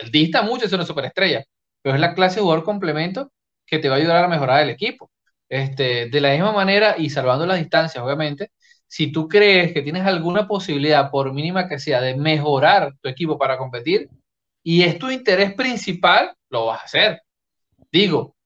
El 0.00 0.12
dista 0.12 0.42
mucho, 0.42 0.66
es 0.66 0.72
una 0.72 0.86
superestrella, 0.86 1.44
pero 1.82 1.96
es 1.96 2.00
la 2.00 2.14
clase 2.14 2.36
de 2.36 2.42
jugador 2.42 2.64
complemento 2.64 3.32
que 3.66 3.80
te 3.80 3.88
va 3.88 3.96
a 3.96 3.98
ayudar 3.98 4.24
a 4.24 4.28
mejorar 4.28 4.62
el 4.62 4.70
equipo. 4.70 5.10
Este, 5.48 6.08
de 6.10 6.20
la 6.20 6.30
misma 6.30 6.52
manera, 6.52 6.94
y 6.96 7.10
salvando 7.10 7.44
las 7.44 7.58
distancias, 7.58 8.04
obviamente, 8.04 8.52
si 8.86 9.10
tú 9.10 9.26
crees 9.26 9.72
que 9.72 9.82
tienes 9.82 10.06
alguna 10.06 10.46
posibilidad, 10.46 11.10
por 11.10 11.32
mínima 11.32 11.68
que 11.68 11.80
sea, 11.80 12.00
de 12.00 12.14
mejorar 12.14 12.94
tu 13.00 13.08
equipo 13.08 13.36
para 13.36 13.58
competir, 13.58 14.08
y 14.62 14.84
es 14.84 14.96
tu 14.96 15.10
interés 15.10 15.54
principal, 15.54 16.36
lo 16.50 16.66
vas 16.66 16.82
a 16.82 16.84
hacer. 16.84 17.22
Digo, 17.90 18.36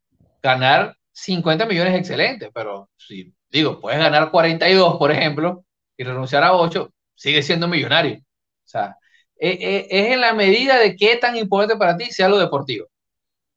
ganar 0.42 0.96
50 1.14 1.66
millones 1.66 1.94
es 1.94 2.00
excelente, 2.00 2.50
pero 2.52 2.90
si, 2.96 3.32
digo, 3.50 3.80
puedes 3.80 3.98
ganar 4.00 4.30
42, 4.30 4.96
por 4.98 5.12
ejemplo, 5.12 5.64
y 5.96 6.04
renunciar 6.04 6.42
a 6.44 6.54
8, 6.54 6.92
sigue 7.14 7.42
siendo 7.42 7.68
millonario. 7.68 8.18
O 8.18 8.22
sea, 8.66 8.96
e, 9.36 9.50
e, 9.50 9.86
es 9.90 10.12
en 10.12 10.20
la 10.20 10.34
medida 10.34 10.78
de 10.78 10.96
qué 10.96 11.16
tan 11.16 11.36
importante 11.36 11.76
para 11.76 11.96
ti 11.96 12.06
sea 12.06 12.28
lo 12.28 12.38
deportivo. 12.38 12.86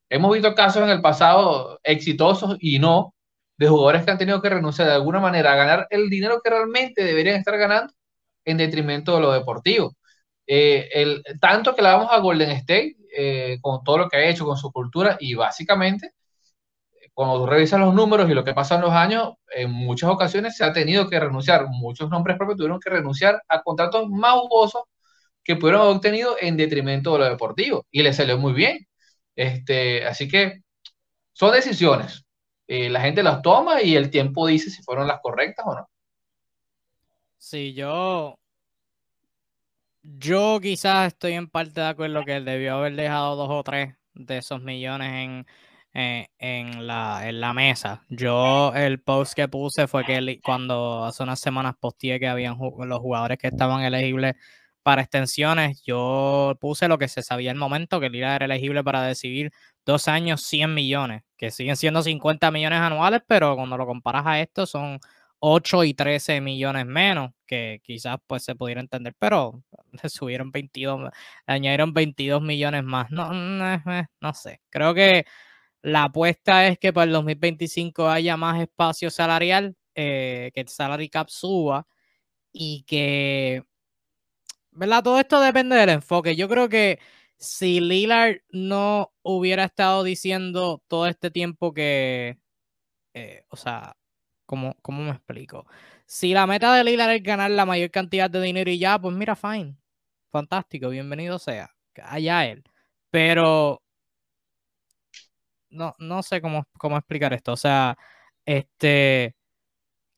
Hemos 0.10 0.34
visto 0.34 0.56
casos 0.56 0.84
en 0.84 0.90
el 0.90 1.02
pasado 1.02 1.80
exitosos 1.84 2.58
y 2.62 2.80
no 2.80 3.14
de 3.58 3.68
jugadores 3.68 4.06
que 4.06 4.12
han 4.12 4.18
tenido 4.18 4.42
que 4.42 4.50
renunciar 4.50 4.88
de 4.88 4.94
alguna 4.96 5.20
manera 5.20 5.54
a 5.54 5.56
ganar 5.56 5.88
el 5.90 6.10
dinero 6.10 6.42
que 6.44 6.50
realmente 6.50 7.04
deberían 7.04 7.38
estar 7.38 7.58
ganando 7.58 7.94
en 8.46 8.58
detrimento 8.58 9.16
de 9.16 9.22
lo 9.22 9.32
deportivo. 9.34 9.96
Eh, 10.48 10.90
el, 10.94 11.24
tanto 11.42 11.76
que 11.76 11.82
la 11.82 11.96
vamos 11.98 12.10
a 12.12 12.20
Golden 12.20 12.52
State 12.52 12.96
eh, 13.18 13.58
con 13.62 13.84
todo 13.84 13.98
lo 14.00 14.10
que 14.10 14.18
ha 14.18 14.30
hecho, 14.30 14.46
con 14.46 14.58
su 14.58 14.72
cultura 14.72 15.18
y 15.20 15.34
básicamente 15.36 16.14
cuando 17.18 17.40
tú 17.40 17.48
revisas 17.48 17.80
los 17.80 17.96
números 17.96 18.30
y 18.30 18.36
lo 18.36 18.44
que 18.44 18.54
pasa 18.54 18.76
en 18.76 18.82
los 18.82 18.92
años, 18.92 19.34
en 19.50 19.72
muchas 19.72 20.08
ocasiones 20.08 20.56
se 20.56 20.64
ha 20.64 20.72
tenido 20.72 21.10
que 21.10 21.20
renunciar, 21.20 21.66
muchos 21.68 22.12
nombres 22.12 22.38
propios 22.38 22.58
tuvieron 22.58 22.80
que 22.80 22.92
renunciar 22.92 23.42
a 23.48 23.64
contratos 23.64 24.08
más 24.08 24.34
jugosos 24.34 24.84
que 25.44 25.56
pudieron 25.56 25.82
haber 25.82 25.96
obtenido 25.96 26.36
en 26.40 26.58
detrimento 26.58 27.14
de 27.14 27.18
lo 27.18 27.26
deportivo 27.26 27.88
y 27.90 28.04
le 28.04 28.14
salió 28.14 28.38
muy 28.38 28.54
bien. 28.54 28.88
Este, 29.36 30.06
así 30.06 30.28
que 30.28 30.62
son 31.34 31.54
decisiones. 31.54 32.24
Eh, 32.68 32.88
la 32.88 33.02
gente 33.02 33.24
las 33.24 33.42
toma 33.42 33.82
y 33.82 33.96
el 33.96 34.12
tiempo 34.12 34.46
dice 34.46 34.70
si 34.70 34.84
fueron 34.84 35.08
las 35.08 35.20
correctas 35.20 35.66
o 35.68 35.74
no. 35.74 35.90
Sí, 37.40 37.74
yo. 37.74 38.38
Yo 40.04 40.60
quizás 40.62 41.08
estoy 41.08 41.34
en 41.34 41.48
parte 41.50 41.82
de 41.82 41.88
acuerdo 41.88 42.24
que 42.26 42.36
él 42.36 42.46
debió 42.46 42.76
haber 42.76 42.96
dejado 42.96 43.36
dos 43.36 43.50
o 43.50 43.64
tres 43.64 43.96
de 44.14 44.38
esos 44.38 44.62
millones 44.62 45.14
en, 45.14 45.48
eh, 45.94 46.28
en, 46.38 46.86
la, 46.88 47.28
en 47.28 47.40
la 47.42 47.54
mesa. 47.54 48.06
Yo 48.10 48.74
el 48.76 49.02
post 49.02 49.34
que 49.34 49.48
puse 49.48 49.88
fue 49.88 50.06
que 50.06 50.40
cuando 50.44 51.06
hace 51.06 51.24
unas 51.24 51.40
semanas 51.40 51.76
posteé 51.80 52.20
que 52.20 52.28
habían 52.28 52.58
los 52.60 53.00
jugadores 53.00 53.38
que 53.38 53.48
estaban 53.48 53.84
elegibles 53.84 54.36
para 54.84 55.02
extensiones, 55.02 55.82
yo 55.84 56.58
puse 56.62 56.88
lo 56.88 56.98
que 56.98 57.08
se 57.10 57.22
sabía 57.22 57.52
en 57.52 57.58
el 57.58 57.60
momento, 57.60 58.00
que 58.00 58.10
Lila 58.10 58.36
era 58.36 58.46
elegible 58.46 58.84
para 58.84 59.02
decidir 59.02 59.52
dos 59.86 60.08
años 60.08 60.44
100 60.44 60.74
millones, 60.74 61.24
que 61.36 61.52
siguen 61.52 61.76
siendo 61.76 62.02
50 62.04 62.52
millones 62.52 62.80
anuales, 62.80 63.22
pero 63.28 63.56
cuando 63.56 63.76
lo 63.76 63.86
comparas 63.86 64.26
a 64.26 64.40
esto 64.40 64.66
son 64.66 65.00
8 65.40 65.84
y 65.84 65.94
13 65.94 66.42
millones 66.42 66.86
menos, 66.86 67.32
que 67.46 67.82
quizás 67.84 68.18
pues 68.28 68.44
se 68.44 68.56
pudiera 68.56 68.82
entender, 68.82 69.16
pero 69.20 69.64
le 70.04 70.10
subieron 70.10 70.52
22, 70.52 71.12
añadieron 71.46 71.94
22 71.94 72.42
millones 72.42 72.84
más. 72.84 73.12
No, 73.12 73.34
no, 73.34 73.82
no 74.22 74.34
sé, 74.34 74.62
creo 74.70 74.94
que 74.94 75.26
la 75.82 76.06
apuesta 76.06 76.68
es 76.68 76.80
que 76.80 76.94
para 76.94 77.06
el 77.06 77.12
2025 77.14 78.10
haya 78.10 78.38
más 78.38 78.62
espacio 78.62 79.10
salarial, 79.12 79.76
eh, 79.96 80.52
que 80.54 80.62
el 80.62 80.68
salary 80.70 81.10
cap 81.10 81.30
suba 81.30 81.88
y 82.54 82.84
que, 82.86 83.64
¿verdad? 84.72 85.04
Todo 85.04 85.20
esto 85.20 85.40
depende 85.42 85.76
del 85.76 85.90
enfoque. 85.90 86.36
Yo 86.36 86.48
creo 86.50 86.70
que 86.70 87.00
si 87.38 87.80
Lillard 87.80 88.38
no 88.52 89.14
hubiera 89.24 89.64
estado 89.66 90.04
diciendo 90.04 90.84
todo 90.88 91.08
este 91.08 91.32
tiempo 91.32 91.74
que, 91.74 92.38
eh, 93.16 93.46
o 93.50 93.58
sea, 93.58 93.98
¿cómo, 94.46 94.76
¿cómo 94.82 95.04
me 95.04 95.12
explico? 95.12 95.68
Si 96.06 96.34
la 96.34 96.48
meta 96.48 96.76
de 96.76 96.84
Lillard 96.84 97.12
es 97.16 97.24
ganar 97.24 97.52
la 97.52 97.66
mayor 97.68 97.92
cantidad 97.92 98.30
de 98.32 98.42
dinero 98.42 98.72
y 98.72 98.80
ya, 98.80 99.00
pues 99.00 99.16
mira, 99.16 99.36
fine, 99.36 99.78
fantástico, 100.32 100.90
bienvenido 100.90 101.40
sea, 101.40 101.72
allá 102.04 102.48
él. 102.48 102.64
Pero 103.12 103.84
no, 105.78 105.96
no 106.00 106.24
sé 106.24 106.42
cómo, 106.42 106.66
cómo 106.78 106.98
explicar 106.98 107.34
esto. 107.34 107.54
O 107.54 107.58
sea, 107.58 107.98
este, 108.46 109.36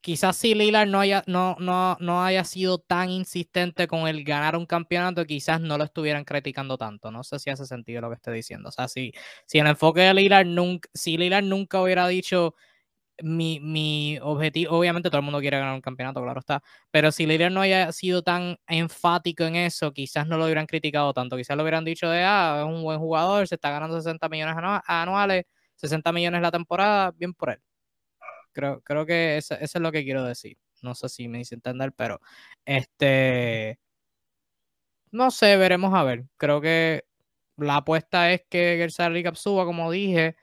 quizás 0.02 0.38
si 0.38 0.56
Lillard 0.56 0.88
no 0.90 1.00
haya, 1.00 1.24
no, 1.28 1.56
no, 1.60 1.98
no 2.00 2.24
haya 2.24 2.44
sido 2.44 2.80
tan 2.80 3.10
insistente 3.10 3.88
con 3.88 4.08
el 4.08 4.24
ganar 4.24 4.56
un 4.56 4.66
campeonato, 4.66 5.26
quizás 5.26 5.62
no 5.62 5.78
lo 5.78 5.84
estuvieran 5.84 6.26
criticando 6.26 6.78
tanto. 6.78 7.12
No 7.12 7.24
sé 7.24 7.40
si 7.40 7.50
hace 7.50 7.66
sentido 7.66 8.02
lo 8.02 8.10
que 8.10 8.16
estoy 8.16 8.36
diciendo. 8.36 8.70
O 8.70 8.72
sea, 8.72 8.88
si, 8.88 9.14
si 9.46 9.60
el 9.60 9.68
enfoque 9.68 10.02
de 10.02 10.14
Lillard 10.14 10.48
nunca, 10.48 10.90
si 10.94 11.18
Lillard 11.18 11.44
nunca 11.44 11.82
hubiera 11.82 12.08
dicho 12.08 12.56
mi, 13.22 13.60
mi, 13.60 14.18
objetivo, 14.22 14.78
obviamente 14.78 15.10
todo 15.10 15.20
el 15.20 15.26
mundo 15.26 15.40
quiere 15.40 15.60
ganar 15.60 15.76
un 15.76 15.82
campeonato, 15.82 16.22
claro 16.22 16.40
está, 16.40 16.62
pero 16.92 17.12
si 17.12 17.26
Lillard 17.26 17.52
no 17.52 17.62
haya 17.62 17.92
sido 17.92 18.22
tan 18.24 18.58
enfático 18.68 19.44
en 19.44 19.56
eso, 19.56 19.92
quizás 19.94 20.28
no 20.28 20.38
lo 20.38 20.46
hubieran 20.46 20.66
criticado 20.66 21.14
tanto, 21.14 21.38
quizás 21.38 21.58
lo 21.58 21.64
hubieran 21.64 21.86
dicho 21.86 22.10
de, 22.10 22.24
ah, 22.24 22.66
es 22.66 22.74
un 22.74 22.84
buen 22.84 23.00
jugador, 23.00 23.48
se 23.48 23.56
está 23.56 23.72
ganando 23.72 24.00
60 24.00 24.30
millones 24.30 24.56
anuales, 24.86 25.46
60 25.76 26.12
millones 26.12 26.42
la 26.42 26.52
temporada, 26.52 27.12
bien 27.12 27.34
por 27.34 27.52
él. 27.52 27.60
Creo, 28.52 28.82
creo 28.82 29.06
que 29.06 29.38
eso, 29.38 29.56
es 29.56 29.76
lo 29.76 29.92
que 29.92 30.04
quiero 30.04 30.24
decir. 30.24 30.58
No 30.82 30.96
sé 30.96 31.10
si 31.10 31.28
me 31.28 31.40
hice 31.42 31.56
entender, 31.56 31.94
pero 31.94 32.20
este. 32.66 33.80
No 35.12 35.32
sé, 35.32 35.58
veremos 35.58 35.94
a 35.94 36.04
ver. 36.04 36.26
Creo 36.38 36.62
que 36.62 37.06
la 37.58 37.78
apuesta 37.78 38.32
es 38.32 38.44
que 38.50 38.88
salary 38.90 39.24
cap 39.24 39.36
suba, 39.36 39.66
como 39.66 39.92
dije, 39.92 40.36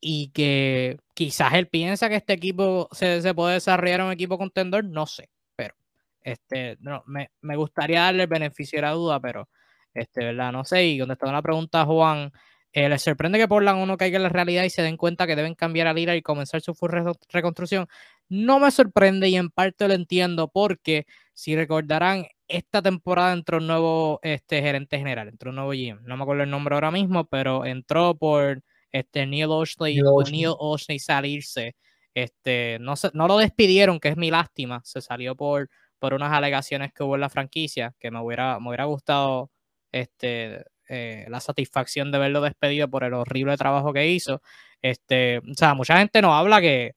y 0.00 0.30
que 0.32 0.98
quizás 1.14 1.54
él 1.54 1.68
piensa 1.68 2.08
que 2.08 2.16
este 2.16 2.32
equipo 2.32 2.88
se, 2.92 3.22
se 3.22 3.34
puede 3.34 3.54
desarrollar 3.54 4.02
un 4.02 4.12
equipo 4.12 4.38
contendor, 4.38 4.84
no 4.84 5.06
sé, 5.06 5.28
pero 5.56 5.74
este, 6.22 6.76
no, 6.80 7.02
me, 7.06 7.30
me, 7.42 7.56
gustaría 7.56 8.02
darle 8.02 8.24
el 8.24 8.28
beneficio 8.28 8.78
de 8.78 8.82
la 8.82 8.92
duda, 8.92 9.20
pero 9.20 9.48
este, 9.94 10.24
¿verdad? 10.24 10.52
No 10.52 10.64
sé, 10.64 10.86
y 10.86 10.98
contestando 10.98 11.32
la 11.32 11.42
pregunta 11.42 11.84
Juan, 11.84 12.32
eh, 12.72 12.88
les 12.88 13.02
sorprende 13.02 13.38
que 13.38 13.48
Portland 13.48 13.82
uno 13.82 13.96
caiga 13.96 14.16
en 14.16 14.22
la 14.22 14.28
realidad 14.28 14.62
y 14.64 14.70
se 14.70 14.82
den 14.82 14.96
cuenta 14.96 15.26
que 15.26 15.34
deben 15.36 15.54
cambiar 15.54 15.88
a 15.88 15.92
Lira 15.92 16.14
y 16.14 16.22
comenzar 16.22 16.60
su 16.60 16.74
full 16.74 16.90
reconstrucción. 17.30 17.88
No 18.28 18.60
me 18.60 18.70
sorprende 18.70 19.28
y 19.28 19.36
en 19.36 19.50
parte 19.50 19.88
lo 19.88 19.94
entiendo 19.94 20.48
porque 20.48 21.06
si 21.34 21.56
recordarán, 21.56 22.26
esta 22.46 22.80
temporada 22.82 23.32
entró 23.32 23.58
un 23.58 23.66
nuevo 23.66 24.20
este, 24.22 24.62
gerente 24.62 24.98
general, 24.98 25.28
entró 25.28 25.50
un 25.50 25.56
nuevo 25.56 25.72
GM. 25.72 26.02
No 26.04 26.16
me 26.16 26.22
acuerdo 26.22 26.44
el 26.44 26.50
nombre 26.50 26.74
ahora 26.74 26.90
mismo, 26.92 27.24
pero 27.26 27.64
entró 27.64 28.14
por 28.16 28.62
este, 28.92 29.26
Neil 29.26 29.50
Oshley, 29.50 30.00
Neil 30.30 30.54
Oshley 30.58 30.98
salirse. 30.98 31.76
Este, 32.14 32.78
no, 32.80 32.96
se, 32.96 33.10
no 33.14 33.28
lo 33.28 33.38
despidieron, 33.38 34.00
que 34.00 34.08
es 34.08 34.16
mi 34.16 34.30
lástima. 34.30 34.80
Se 34.84 35.00
salió 35.00 35.36
por, 35.36 35.70
por 35.98 36.14
unas 36.14 36.32
alegaciones 36.32 36.92
que 36.92 37.02
hubo 37.04 37.14
en 37.14 37.20
la 37.22 37.30
franquicia, 37.30 37.94
que 38.00 38.10
me 38.10 38.20
hubiera, 38.20 38.58
me 38.60 38.68
hubiera 38.68 38.84
gustado 38.84 39.50
este, 39.92 40.64
eh, 40.88 41.26
la 41.28 41.40
satisfacción 41.40 42.10
de 42.12 42.18
verlo 42.18 42.40
despedido 42.40 42.88
por 42.90 43.04
el 43.04 43.14
horrible 43.14 43.56
trabajo 43.56 43.92
que 43.92 44.08
hizo. 44.08 44.42
Este, 44.82 45.38
o 45.38 45.54
sea, 45.56 45.74
mucha 45.74 45.98
gente 45.98 46.22
nos 46.22 46.32
habla 46.32 46.60
que, 46.60 46.94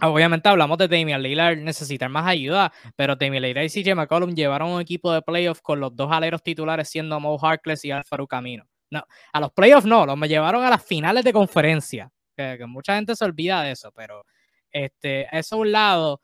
obviamente 0.00 0.48
hablamos 0.48 0.78
de 0.78 0.88
Damian 0.88 1.22
Lillard 1.22 1.58
necesitar 1.58 2.08
más 2.08 2.26
ayuda, 2.26 2.72
pero 2.96 3.16
Damian 3.16 3.42
Lillard 3.42 3.64
y 3.64 3.68
CJ 3.70 3.94
McCollum 3.94 4.34
llevaron 4.34 4.70
un 4.70 4.80
equipo 4.80 5.12
de 5.12 5.22
playoffs 5.22 5.62
con 5.62 5.80
los 5.80 5.94
dos 5.96 6.10
aleros 6.12 6.42
titulares 6.42 6.88
siendo 6.88 7.20
Mo 7.20 7.38
Harkless 7.38 7.84
y 7.84 7.90
Alfaro 7.90 8.26
Camino. 8.26 8.69
No, 8.90 9.04
a 9.32 9.40
los 9.40 9.52
playoffs 9.52 9.86
no, 9.86 10.04
los 10.04 10.16
me 10.16 10.28
llevaron 10.28 10.64
a 10.64 10.70
las 10.70 10.84
finales 10.84 11.24
de 11.24 11.32
conferencia, 11.32 12.10
que, 12.36 12.58
mucha 12.66 12.96
gente 12.96 13.14
se 13.14 13.24
olvida 13.24 13.62
de 13.62 13.72
eso, 13.72 13.92
pero 13.92 14.24
este, 14.72 15.28
eso 15.36 15.56
a 15.56 15.58
un 15.58 15.72
lado 15.72 16.20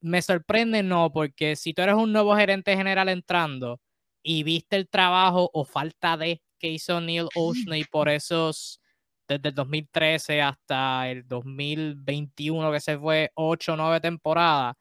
me 0.00 0.22
sorprende 0.22 0.82
no, 0.82 1.12
porque 1.12 1.56
si 1.56 1.74
tú 1.74 1.82
eres 1.82 1.96
un 1.96 2.12
nuevo 2.12 2.34
gerente 2.36 2.76
general 2.76 3.08
entrando, 3.08 3.80
y 4.22 4.42
viste 4.42 4.76
el 4.76 4.88
trabajo 4.88 5.50
o 5.52 5.64
falta 5.64 6.16
de 6.16 6.42
que 6.58 6.68
hizo 6.68 7.00
Neil 7.00 7.28
Oshney 7.36 7.84
por 7.90 8.08
esos, 8.08 8.80
desde 9.28 9.50
el 9.50 9.54
2013 9.54 10.42
hasta 10.42 11.08
el 11.10 11.26
2021 11.28 12.72
que 12.72 12.80
se 12.80 12.98
fue 12.98 13.30
8 13.34 13.74
o 13.74 13.76
9 13.76 14.00
temporadas, 14.00 14.74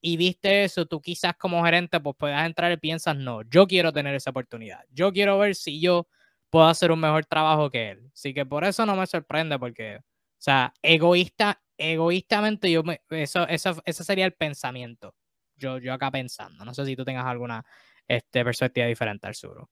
y 0.00 0.16
viste 0.16 0.64
eso, 0.64 0.86
tú 0.86 1.00
quizás 1.00 1.34
como 1.36 1.64
gerente 1.64 2.00
pues 2.00 2.16
puedas 2.18 2.46
entrar 2.46 2.72
y 2.72 2.76
piensas, 2.76 3.16
no, 3.16 3.42
yo 3.42 3.66
quiero 3.66 3.92
tener 3.92 4.14
esa 4.14 4.30
oportunidad, 4.30 4.80
yo 4.90 5.12
quiero 5.12 5.38
ver 5.38 5.54
si 5.54 5.80
yo 5.80 6.08
puedo 6.50 6.66
hacer 6.66 6.92
un 6.92 7.00
mejor 7.00 7.24
trabajo 7.26 7.70
que 7.70 7.90
él. 7.90 8.10
Así 8.12 8.34
que 8.34 8.46
por 8.46 8.64
eso 8.64 8.86
no 8.86 8.96
me 8.96 9.06
sorprende, 9.06 9.58
porque, 9.58 9.96
o 9.96 10.02
sea, 10.38 10.72
egoísta, 10.82 11.60
egoístamente 11.76 12.70
yo 12.70 12.82
me, 12.82 13.00
eso, 13.10 13.46
eso, 13.48 13.80
ese 13.84 14.04
sería 14.04 14.26
el 14.26 14.32
pensamiento. 14.32 15.14
Yo, 15.56 15.78
yo 15.78 15.92
acá 15.92 16.10
pensando. 16.10 16.64
No 16.64 16.72
sé 16.72 16.84
si 16.84 16.96
tú 16.96 17.04
tengas 17.04 17.26
alguna 17.26 17.64
este, 18.06 18.44
perspectiva 18.44 18.86
diferente 18.86 19.26
al 19.26 19.34
sur. 19.34 19.68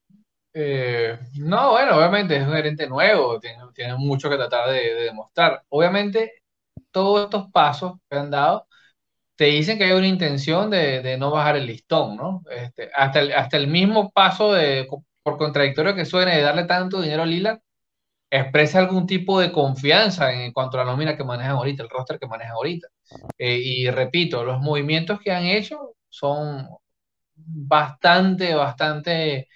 Eh, 0.52 1.18
no, 1.34 1.72
bueno, 1.72 1.96
obviamente 1.96 2.36
es 2.36 2.46
un 2.46 2.54
gerente 2.54 2.88
nuevo, 2.88 3.38
tiene, 3.38 3.58
tiene 3.74 3.94
mucho 3.96 4.30
que 4.30 4.36
tratar 4.36 4.70
de, 4.70 4.94
demostrar. 4.94 5.62
Obviamente, 5.68 6.32
todos 6.90 7.24
estos 7.24 7.50
pasos 7.52 7.98
que 8.08 8.16
han 8.16 8.30
dado 8.30 8.66
te 9.36 9.46
dicen 9.46 9.78
que 9.78 9.84
hay 9.84 9.92
una 9.92 10.06
intención 10.06 10.70
de, 10.70 11.02
de 11.02 11.18
no 11.18 11.30
bajar 11.30 11.56
el 11.56 11.66
listón, 11.66 12.16
¿no? 12.16 12.42
Este, 12.50 12.90
hasta, 12.94 13.20
el, 13.20 13.32
hasta 13.32 13.58
el 13.58 13.66
mismo 13.68 14.10
paso 14.10 14.54
de, 14.54 14.86
por 15.26 15.38
contradictorio 15.38 15.96
que 15.96 16.04
suene, 16.04 16.36
de 16.36 16.42
darle 16.42 16.64
tanto 16.66 17.02
dinero 17.02 17.24
a 17.24 17.26
Lila, 17.26 17.60
expresa 18.30 18.78
algún 18.78 19.06
tipo 19.08 19.40
de 19.40 19.50
confianza 19.52 20.32
en 20.32 20.52
cuanto 20.52 20.78
a 20.78 20.84
la 20.84 20.92
nómina 20.92 21.16
que 21.16 21.24
manejan 21.24 21.52
ahorita, 21.56 21.82
el 21.82 21.88
roster 21.90 22.18
que 22.20 22.28
manejan 22.28 22.52
ahorita. 22.54 22.88
Eh, 23.38 23.58
y 23.62 23.90
repito, 23.90 24.44
los 24.44 24.60
movimientos 24.60 25.18
que 25.20 25.32
han 25.32 25.44
hecho 25.44 25.96
son 26.08 26.68
bastante, 27.34 28.54
bastante 28.54 29.48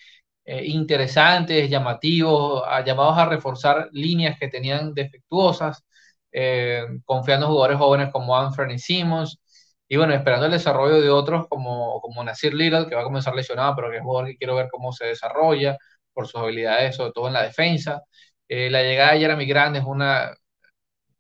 eh, 0.44 0.64
interesantes, 0.66 1.70
llamativos, 1.70 2.64
llamados 2.84 3.18
a 3.18 3.26
reforzar 3.26 3.88
líneas 3.92 4.38
que 4.40 4.48
tenían 4.48 4.92
defectuosas, 4.94 5.84
eh, 6.32 6.84
confiando 7.04 7.46
en 7.46 7.52
jugadores 7.52 7.78
jóvenes 7.78 8.10
como 8.12 8.36
Anthony 8.36 8.78
Simmons, 8.78 9.40
y 9.90 9.96
bueno, 9.98 10.14
esperando 10.14 10.46
el 10.46 10.52
desarrollo 10.52 11.00
de 11.02 11.10
otros 11.10 11.48
como, 11.48 12.00
como 12.00 12.24
Nasir 12.24 12.54
Little, 12.54 12.86
que 12.88 12.94
va 12.94 13.02
a 13.02 13.04
comenzar 13.04 13.34
lesionado, 13.34 13.76
pero 13.76 13.90
que 13.90 13.96
es 13.96 14.02
un 14.02 14.08
jugador 14.08 14.30
que 14.30 14.38
quiero 14.38 14.56
ver 14.56 14.68
cómo 14.70 14.92
se 14.92 15.06
desarrolla 15.06 15.78
por 16.14 16.26
sus 16.28 16.40
habilidades, 16.40 16.96
sobre 16.96 17.12
todo 17.12 17.28
en 17.28 17.34
la 17.34 17.42
defensa. 17.42 18.02
Eh, 18.48 18.70
la 18.70 18.82
llegada 18.82 19.14
de 19.14 19.20
Jeremy 19.20 19.46
Grant 19.46 19.76
es 19.76 19.84
una 19.84 20.32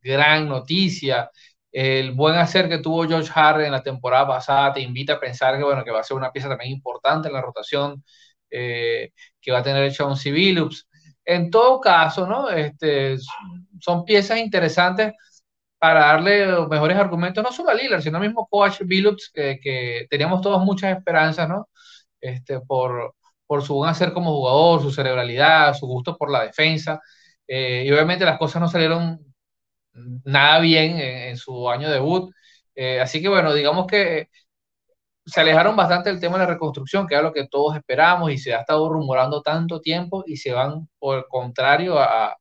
gran 0.02 0.48
noticia 0.48 1.30
el 1.72 2.12
buen 2.12 2.36
hacer 2.36 2.68
que 2.68 2.78
tuvo 2.78 3.06
George 3.06 3.30
Harden 3.30 3.66
en 3.66 3.72
la 3.72 3.82
temporada 3.82 4.26
pasada 4.26 4.72
te 4.74 4.80
invita 4.80 5.14
a 5.14 5.20
pensar 5.20 5.56
que, 5.56 5.64
bueno, 5.64 5.84
que 5.84 5.90
va 5.90 6.00
a 6.00 6.04
ser 6.04 6.16
una 6.16 6.32
pieza 6.32 6.48
también 6.48 6.72
importante 6.72 7.28
en 7.28 7.34
la 7.34 7.42
rotación 7.42 8.04
eh, 8.50 9.12
que 9.40 9.52
va 9.52 9.58
a 9.58 9.62
tener 9.62 9.92
Sean 9.92 10.14
Billups. 10.24 10.88
En 11.24 11.50
todo 11.50 11.80
caso, 11.80 12.26
¿no? 12.26 12.48
Este, 12.50 13.16
son 13.80 14.04
piezas 14.04 14.38
interesantes 14.38 15.12
para 15.80 16.00
darle 16.00 16.46
mejores 16.68 16.98
argumentos, 16.98 17.42
no 17.42 17.52
solo 17.52 17.70
a 17.70 17.74
Lillard, 17.74 18.02
sino 18.02 18.18
al 18.18 18.24
mismo 18.24 18.46
coach 18.48 18.82
Billups, 18.84 19.30
que, 19.32 19.58
que, 19.62 20.06
teníamos 20.10 20.42
todos 20.42 20.62
muchas 20.62 20.96
esperanzas, 20.96 21.48
¿no? 21.48 21.68
Este, 22.20 22.60
por, 22.60 23.14
por 23.46 23.62
su 23.62 23.74
buen 23.74 23.90
hacer 23.90 24.12
como 24.12 24.32
jugador, 24.32 24.82
su 24.82 24.92
cerebralidad, 24.92 25.74
su 25.74 25.86
gusto 25.86 26.16
por 26.18 26.30
la 26.30 26.42
defensa. 26.44 27.00
Eh, 27.48 27.84
y 27.86 27.90
obviamente 27.92 28.24
las 28.26 28.38
cosas 28.38 28.62
no 28.62 28.68
salieron 28.68 29.20
nada 30.24 30.60
bien 30.60 30.98
en, 31.00 31.36
su 31.36 31.68
año 31.70 31.90
debut. 31.90 32.32
Eh, 32.74 33.00
así 33.00 33.22
que 33.22 33.28
bueno, 33.28 33.54
digamos 33.54 33.86
que 33.86 34.28
se 35.24 35.40
alejaron 35.40 35.76
bastante 35.76 36.10
del 36.10 36.20
tema 36.20 36.38
de 36.38 36.44
la 36.44 36.52
reconstrucción, 36.52 37.06
que 37.06 37.14
era 37.14 37.22
lo 37.22 37.32
que 37.32 37.48
todos 37.48 37.76
esperamos 37.76 38.30
y 38.32 38.38
se 38.38 38.54
ha 38.54 38.60
estado 38.60 38.88
rumorando 38.88 39.42
tanto 39.42 39.80
tiempo 39.80 40.24
y 40.26 40.36
se 40.36 40.52
van 40.52 40.88
por 40.98 41.18
el 41.18 41.24
contrario 41.28 41.98
a, 41.98 42.36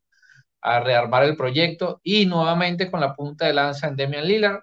a 0.62 0.80
rearmar 0.82 1.24
el 1.24 1.38
proyecto 1.38 2.02
y 2.04 2.26
nuevamente 2.26 2.91
con 2.91 3.00
la 3.02 3.15
punta 3.15 3.45
de 3.48 3.54
lanza 3.54 3.88
en 3.88 3.95
Demian 3.95 4.28
Lillard. 4.28 4.62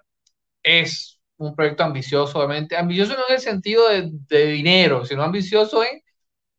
Es 0.63 1.19
un 1.37 1.55
proyecto 1.55 1.83
ambicioso, 1.83 2.39
obviamente. 2.39 2.77
Ambicioso 2.77 3.13
no 3.13 3.27
en 3.29 3.35
el 3.35 3.41
sentido 3.41 3.89
de, 3.89 4.09
de 4.29 4.47
dinero, 4.47 5.05
sino 5.05 5.23
ambicioso 5.23 5.83
en 5.83 6.01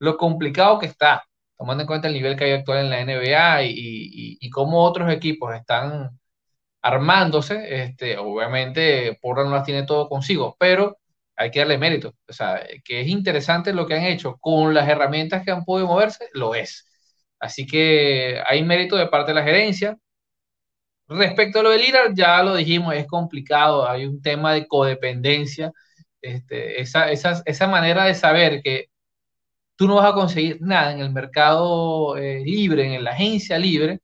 lo 0.01 0.16
complicado 0.16 0.79
que 0.79 0.87
está, 0.87 1.24
tomando 1.57 1.83
en 1.83 1.87
cuenta 1.87 2.09
el 2.09 2.14
nivel 2.14 2.37
que 2.37 2.44
hay 2.44 2.53
actual 2.53 2.79
en 2.81 2.90
la 2.90 3.01
NBA 3.01 3.64
y, 3.64 4.38
y, 4.40 4.51
cómo 4.51 4.85
otros 4.85 5.12
equipos 5.12 5.55
están 5.55 6.18
armándose, 6.83 7.83
este, 7.85 8.18
obviamente 8.18 9.18
Portland 9.20 9.51
no 9.51 9.57
las 9.57 9.64
tiene 9.66 9.85
todo 9.85 10.09
consigo, 10.09 10.57
pero 10.59 10.98
hay 11.37 11.51
que 11.51 11.61
darle 11.61 11.79
mérito. 11.79 12.14
O 12.29 12.33
sea, 12.33 12.66
que 12.85 13.01
es 13.03 13.09
interesante 13.09 13.72
lo 13.72 13.87
que 13.87 13.94
han 13.94 14.05
hecho 14.05 14.38
con 14.40 14.74
las 14.74 14.88
herramientas 14.88 15.44
que 15.44 15.51
han 15.53 15.64
podido 15.64 15.88
moverse, 15.88 16.29
lo 16.35 16.55
es. 16.55 16.87
Así 17.40 17.66
que 17.66 18.40
hay 18.46 18.64
mérito 18.64 18.96
de 18.96 19.09
parte 19.09 19.31
de 19.33 19.35
la 19.37 19.44
gerencia. 19.44 19.96
Respecto 21.09 21.61
a 21.61 21.62
lo 21.62 21.70
de 21.70 21.79
Lillard, 21.79 22.14
ya 22.14 22.42
lo 22.42 22.55
dijimos, 22.55 22.94
es 22.94 23.07
complicado, 23.07 23.88
hay 23.88 24.05
un 24.05 24.20
tema 24.20 24.53
de 24.53 24.66
codependencia, 24.66 25.72
este, 26.20 26.81
esa, 26.83 27.11
esa, 27.11 27.42
esa 27.46 27.66
manera 27.66 28.05
de 28.05 28.14
saber 28.14 28.61
que 28.62 28.90
tú 29.77 29.88
no 29.88 29.96
vas 29.96 30.11
a 30.11 30.14
conseguir 30.14 30.59
nada 30.61 30.92
en 30.92 31.01
el 31.01 31.12
mercado 31.12 32.16
eh, 32.18 32.40
libre, 32.44 32.94
en 32.94 33.05
la 33.05 33.12
agencia 33.12 33.59
libre, 33.59 34.01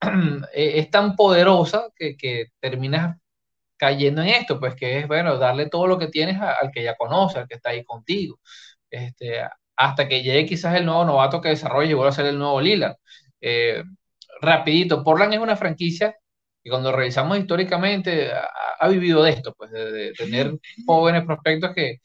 Eh, 0.52 0.80
es 0.80 0.90
tan 0.90 1.16
poderosa 1.16 1.90
que, 1.96 2.16
que, 2.16 2.46
terminas 2.60 3.18
cayendo 3.76 4.22
en 4.22 4.28
esto, 4.28 4.60
pues 4.60 4.74
que 4.74 5.00
es, 5.00 5.08
bueno, 5.08 5.38
darle 5.38 5.68
todo 5.68 5.86
lo 5.86 5.98
que 5.98 6.08
tienes 6.08 6.40
al 6.40 6.70
que 6.72 6.82
ya 6.84 6.96
conoce, 6.96 7.38
al 7.38 7.48
que 7.48 7.56
está 7.56 7.70
ahí 7.70 7.84
contigo, 7.84 8.38
este, 8.90 9.42
hasta 9.80 10.08
que 10.08 10.22
llegue 10.22 10.46
quizás 10.46 10.76
el 10.76 10.84
nuevo 10.86 11.04
novato 11.06 11.40
que 11.40 11.48
desarrolle 11.50 11.90
y 11.92 11.94
vuelva 11.94 12.10
a 12.10 12.14
ser 12.14 12.26
el 12.26 12.38
nuevo 12.38 12.60
Lila. 12.60 12.96
Eh, 13.40 13.82
rapidito, 14.42 15.02
Portland 15.04 15.34
es 15.34 15.40
una 15.40 15.56
franquicia 15.56 16.14
y 16.62 16.70
cuando 16.70 16.92
revisamos 16.92 17.38
históricamente 17.38 18.30
ha, 18.80 18.88
vivido 18.88 19.22
de 19.22 19.30
esto, 19.32 19.54
pues 19.56 19.70
de, 19.72 20.12
tener 20.12 20.52
jóvenes 20.86 21.24
prospectos 21.24 21.74
que, 21.74 21.98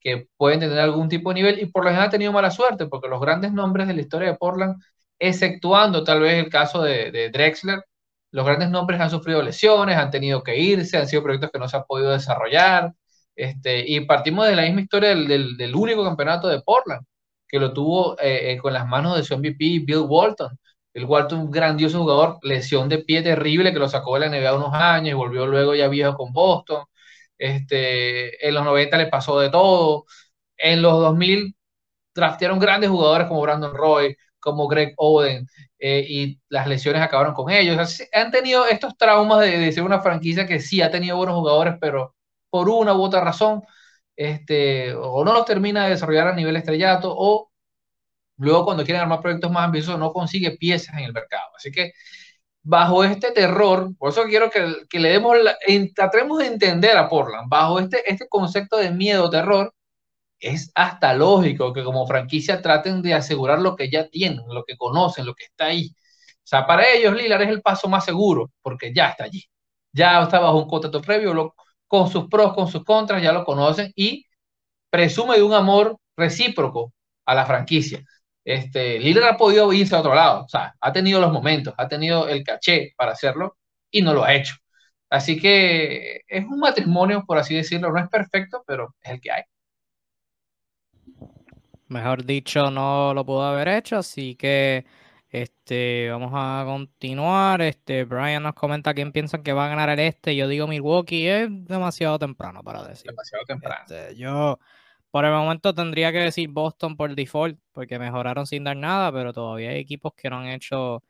que, 0.00 0.28
pueden 0.36 0.60
tener 0.60 0.78
algún 0.80 1.08
tipo 1.08 1.30
de 1.30 1.34
nivel 1.34 1.60
y 1.60 1.66
por 1.66 1.84
lo 1.84 1.90
general 1.90 2.08
ha 2.08 2.10
tenido 2.10 2.32
mala 2.32 2.50
suerte 2.50 2.86
porque 2.86 3.08
los 3.08 3.20
grandes 3.20 3.52
nombres 3.52 3.86
de 3.88 3.94
la 3.94 4.00
historia 4.02 4.28
de 4.30 4.38
Portland, 4.38 4.76
exceptuando 5.18 6.04
tal 6.04 6.20
vez 6.20 6.34
el 6.44 6.50
caso 6.50 6.82
de, 6.82 7.10
de 7.12 7.30
Drexler, 7.30 7.84
los 8.32 8.46
grandes 8.46 8.70
nombres 8.70 9.00
han 9.00 9.10
sufrido 9.10 9.42
lesiones, 9.42 9.96
han 9.96 10.10
tenido 10.10 10.42
que 10.42 10.58
irse, 10.58 10.98
han 10.98 11.08
sido 11.08 11.22
proyectos 11.22 11.50
que 11.52 11.58
no 11.58 11.68
se 11.68 11.76
han 11.76 11.84
podido 11.84 12.12
desarrollar. 12.12 12.92
Este, 13.36 13.84
y 13.86 14.00
partimos 14.00 14.46
de 14.46 14.56
la 14.56 14.62
misma 14.62 14.82
historia 14.82 15.10
del, 15.10 15.56
del, 15.56 15.74
único 15.74 16.04
campeonato 16.04 16.48
de 16.48 16.60
Portland, 16.62 17.04
que 17.48 17.58
lo 17.58 17.72
tuvo 17.72 18.18
eh, 18.20 18.52
eh, 18.52 18.58
con 18.58 18.72
las 18.72 18.86
manos 18.86 19.16
de 19.16 19.24
su 19.24 19.34
MVP, 19.36 19.80
Bill 19.84 20.04
Walton. 20.08 20.58
Bill 20.92 21.04
Walton, 21.06 21.40
un 21.40 21.50
grandioso 21.50 22.00
jugador, 22.00 22.38
lesión 22.42 22.88
de 22.88 22.98
pie 22.98 23.22
terrible 23.22 23.72
que 23.72 23.78
lo 23.78 23.88
sacó 23.88 24.14
de 24.14 24.20
la 24.20 24.26
NBA 24.28 24.54
unos 24.56 24.74
años 24.74 25.10
y 25.10 25.14
volvió 25.14 25.46
luego 25.46 25.74
ya 25.74 25.88
viejo 25.88 26.16
con 26.16 26.32
Boston. 26.32 26.84
Este, 27.38 28.46
en 28.46 28.54
los 28.54 28.64
90 28.64 28.96
le 28.98 29.06
pasó 29.06 29.40
de 29.40 29.50
todo. 29.50 30.04
En 30.56 30.82
los 30.82 30.92
2000 31.00 31.54
draftearon 32.14 32.58
grandes 32.58 32.90
jugadores 32.90 33.28
como 33.28 33.42
Brandon 33.42 33.74
Roy, 33.74 34.16
como 34.40 34.68
Greg 34.68 34.94
Oden, 34.96 35.46
eh, 35.78 36.04
y 36.08 36.40
las 36.48 36.66
lesiones 36.66 37.02
acabaron 37.02 37.34
con 37.34 37.50
ellos. 37.50 38.00
han 38.12 38.30
tenido 38.30 38.66
estos 38.66 38.96
traumas 38.96 39.40
de, 39.40 39.72
ser 39.72 39.84
una 39.84 40.00
franquicia 40.00 40.46
que 40.46 40.60
sí 40.60 40.82
ha 40.82 40.90
tenido 40.90 41.16
buenos 41.16 41.36
jugadores, 41.36 41.74
pero 41.80 42.14
por 42.50 42.68
una 42.68 42.94
u 42.94 43.02
otra 43.02 43.20
razón, 43.22 43.62
este, 44.16 44.94
o 44.94 45.24
no 45.24 45.32
los 45.32 45.44
termina 45.46 45.84
de 45.84 45.90
desarrollar 45.90 46.28
a 46.28 46.34
nivel 46.34 46.56
estrellato, 46.56 47.14
o 47.16 47.50
luego 48.38 48.64
cuando 48.64 48.84
quieren 48.84 49.02
armar 49.02 49.20
proyectos 49.20 49.50
más 49.50 49.64
ambiciosos 49.66 49.98
no 50.00 50.12
consigue 50.12 50.52
piezas 50.58 50.94
en 50.98 51.04
el 51.04 51.12
mercado. 51.12 51.50
Así 51.56 51.70
que 51.72 51.92
bajo 52.62 53.04
este 53.04 53.32
terror, 53.32 53.90
por 53.98 54.10
eso 54.10 54.24
quiero 54.24 54.50
que, 54.50 54.98
le 54.98 55.08
demos, 55.10 55.36
tratemos 55.94 56.38
de 56.38 56.46
entender 56.46 56.96
a 56.96 57.08
Portland, 57.08 57.48
bajo 57.48 57.78
este, 57.80 58.10
este 58.10 58.28
concepto 58.28 58.76
de 58.78 58.90
miedo, 58.90 59.30
terror, 59.30 59.74
es 60.40 60.72
hasta 60.74 61.14
lógico 61.14 61.72
que 61.72 61.84
como 61.84 62.06
franquicia 62.06 62.62
traten 62.62 63.02
de 63.02 63.14
asegurar 63.14 63.60
lo 63.60 63.76
que 63.76 63.90
ya 63.90 64.08
tienen, 64.08 64.42
lo 64.48 64.64
que 64.64 64.76
conocen, 64.76 65.26
lo 65.26 65.34
que 65.34 65.44
está 65.44 65.66
ahí. 65.66 65.94
O 66.38 66.46
sea, 66.50 66.66
para 66.66 66.88
ellos 66.90 67.14
Lillard 67.14 67.42
es 67.42 67.48
el 67.50 67.62
paso 67.62 67.88
más 67.88 68.04
seguro 68.04 68.50
porque 68.62 68.92
ya 68.94 69.10
está 69.10 69.24
allí. 69.24 69.44
Ya 69.92 70.22
está 70.22 70.40
bajo 70.40 70.58
un 70.58 70.68
contrato 70.68 71.02
previo, 71.02 71.54
con 71.90 72.08
sus 72.08 72.28
pros, 72.28 72.54
con 72.54 72.68
sus 72.68 72.84
contras, 72.84 73.20
ya 73.20 73.32
lo 73.32 73.44
conocen 73.44 73.92
y 73.96 74.24
presume 74.90 75.36
de 75.36 75.42
un 75.42 75.54
amor 75.54 75.98
recíproco 76.16 76.94
a 77.26 77.34
la 77.34 77.44
franquicia. 77.46 78.04
Este, 78.44 79.00
Lillard 79.00 79.24
ha 79.34 79.36
podido 79.36 79.72
irse 79.72 79.96
a 79.96 80.00
otro 80.00 80.14
lado, 80.14 80.44
o 80.44 80.48
sea, 80.48 80.72
ha 80.80 80.92
tenido 80.92 81.20
los 81.20 81.32
momentos, 81.32 81.74
ha 81.76 81.88
tenido 81.88 82.28
el 82.28 82.44
caché 82.44 82.92
para 82.96 83.12
hacerlo 83.12 83.56
y 83.90 84.02
no 84.02 84.14
lo 84.14 84.24
ha 84.24 84.34
hecho. 84.34 84.54
Así 85.10 85.40
que 85.40 86.22
es 86.28 86.44
un 86.44 86.60
matrimonio, 86.60 87.24
por 87.26 87.38
así 87.38 87.56
decirlo, 87.56 87.90
no 87.90 87.98
es 87.98 88.08
perfecto, 88.08 88.62
pero 88.64 88.94
es 89.02 89.10
el 89.10 89.20
que 89.20 89.32
hay. 89.32 89.42
Mejor 91.88 92.24
dicho, 92.24 92.70
no 92.70 93.12
lo 93.14 93.24
pudo 93.26 93.42
haber 93.42 93.66
hecho, 93.66 93.96
así 93.96 94.36
que 94.36 94.84
este, 95.30 96.10
vamos 96.10 96.32
a 96.34 96.64
continuar. 96.66 97.62
Este, 97.62 98.04
Brian 98.04 98.42
nos 98.42 98.54
comenta 98.54 98.94
quién 98.94 99.12
piensan 99.12 99.42
que 99.42 99.52
va 99.52 99.66
a 99.66 99.68
ganar 99.68 99.88
el 99.90 100.00
este. 100.00 100.34
Yo 100.34 100.48
digo 100.48 100.66
Milwaukee, 100.66 101.28
es 101.28 101.48
demasiado 101.66 102.18
temprano 102.18 102.62
para 102.62 102.82
decir. 102.84 103.10
Demasiado 103.10 103.44
temprano. 103.44 103.84
Este, 103.88 104.16
yo 104.16 104.58
por 105.10 105.24
el 105.24 105.32
momento 105.32 105.74
tendría 105.74 106.12
que 106.12 106.18
decir 106.18 106.48
Boston 106.48 106.96
por 106.96 107.14
default, 107.14 107.58
porque 107.72 107.98
mejoraron 107.98 108.46
sin 108.46 108.64
dar 108.64 108.76
nada, 108.76 109.12
pero 109.12 109.32
todavía 109.32 109.70
hay 109.70 109.78
equipos 109.78 110.12
que 110.14 110.30
no 110.30 110.38
han 110.38 110.48
hecho 110.48 111.02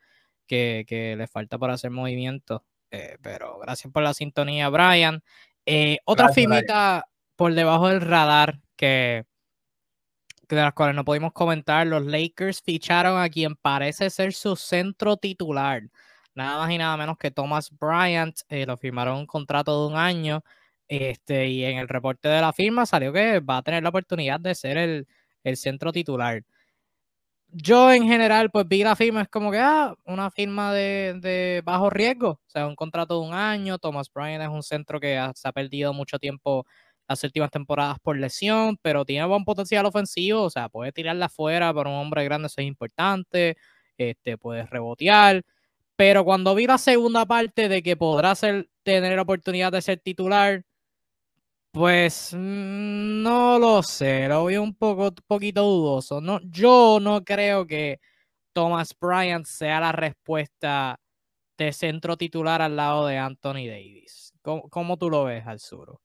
que, 0.47 0.85
que 0.87 1.15
les 1.15 1.29
falta 1.29 1.57
para 1.57 1.73
hacer 1.73 1.91
movimientos. 1.91 2.61
Eh, 2.91 3.17
pero 3.21 3.57
gracias 3.59 3.91
por 3.91 4.03
la 4.03 4.13
sintonía, 4.13 4.69
Brian. 4.69 5.23
Eh, 5.65 5.99
otra 6.05 6.29
firmita 6.29 7.07
por 7.35 7.53
debajo 7.53 7.87
del 7.87 8.01
radar 8.01 8.59
que 8.75 9.25
de 10.55 10.61
las 10.63 10.73
cuales 10.73 10.95
no 10.95 11.05
pudimos 11.05 11.33
comentar, 11.33 11.87
los 11.87 12.05
Lakers 12.05 12.61
ficharon 12.61 13.21
a 13.21 13.29
quien 13.29 13.55
parece 13.55 14.09
ser 14.09 14.33
su 14.33 14.55
centro 14.55 15.17
titular. 15.17 15.83
Nada 16.33 16.59
más 16.59 16.71
y 16.71 16.77
nada 16.77 16.97
menos 16.97 17.17
que 17.17 17.31
Thomas 17.31 17.69
Bryant. 17.77 18.39
Eh, 18.49 18.65
lo 18.65 18.77
firmaron 18.77 19.17
un 19.19 19.25
contrato 19.25 19.81
de 19.81 19.93
un 19.93 19.97
año. 19.99 20.43
Este, 20.87 21.47
y 21.47 21.63
en 21.65 21.77
el 21.77 21.87
reporte 21.87 22.27
de 22.29 22.41
la 22.41 22.53
firma 22.53 22.85
salió 22.85 23.13
que 23.13 23.39
va 23.39 23.57
a 23.57 23.61
tener 23.63 23.83
la 23.83 23.89
oportunidad 23.89 24.39
de 24.39 24.55
ser 24.55 24.77
el, 24.77 25.07
centro 25.55 25.91
titular. 25.93 26.43
Yo 27.53 27.91
en 27.91 28.07
general, 28.07 28.49
pues 28.49 28.65
vi 28.67 28.83
la 28.83 28.95
firma, 28.95 29.21
es 29.23 29.27
como 29.29 29.51
que, 29.51 29.59
ah, 29.59 29.93
una 30.05 30.31
firma 30.31 30.73
de, 30.73 31.61
bajo 31.65 31.89
riesgo, 31.89 32.29
o 32.29 32.41
sea, 32.47 32.65
un 32.67 32.75
contrato 32.75 33.19
de 33.19 33.27
un 33.27 33.33
año. 33.33 33.77
Thomas 33.77 34.09
Bryant 34.13 34.43
es 34.43 34.49
un 34.49 34.63
centro 34.63 34.99
que 34.99 35.19
se 35.35 35.47
ha 35.47 35.51
perdido 35.51 35.93
mucho 35.93 36.17
tiempo 36.19 36.65
las 37.11 37.23
últimas 37.23 37.51
temporadas 37.51 37.99
por 37.99 38.17
lesión, 38.17 38.77
pero 38.81 39.05
tiene 39.05 39.25
buen 39.25 39.45
potencial 39.45 39.85
ofensivo, 39.85 40.43
o 40.43 40.49
sea, 40.49 40.69
puede 40.69 40.91
tirarla 40.91 41.27
afuera, 41.27 41.73
para 41.73 41.89
un 41.89 41.95
hombre 41.97 42.23
grande 42.25 42.47
eso 42.47 42.61
es 42.61 42.67
importante, 42.67 43.57
este, 43.97 44.37
puede 44.37 44.65
rebotear, 44.65 45.43
pero 45.95 46.25
cuando 46.25 46.55
vi 46.55 46.67
la 46.67 46.77
segunda 46.77 47.25
parte 47.25 47.69
de 47.69 47.83
que 47.83 47.95
podrá 47.97 48.35
ser, 48.35 48.69
tener 48.83 49.15
la 49.15 49.21
oportunidad 49.23 49.71
de 49.71 49.81
ser 49.81 49.99
titular, 49.99 50.63
pues 51.71 52.33
mm, 52.33 53.21
no 53.23 53.59
lo 53.59 53.83
sé, 53.83 54.27
lo 54.27 54.45
vi 54.45 54.57
un 54.57 54.75
poco, 54.75 55.11
poquito 55.27 55.63
dudoso. 55.63 56.21
No, 56.21 56.39
yo 56.43 56.99
no 57.01 57.23
creo 57.23 57.65
que 57.67 57.99
Thomas 58.53 58.95
Bryant 58.99 59.45
sea 59.45 59.79
la 59.79 59.91
respuesta 59.93 60.99
de 61.57 61.73
centro 61.73 62.17
titular 62.17 62.61
al 62.61 62.75
lado 62.75 63.07
de 63.07 63.17
Anthony 63.17 63.67
Davis. 63.67 64.33
¿Cómo, 64.41 64.69
cómo 64.69 64.97
tú 64.97 65.09
lo 65.09 65.25
ves, 65.25 65.45
al 65.47 65.59
sur? 65.59 65.99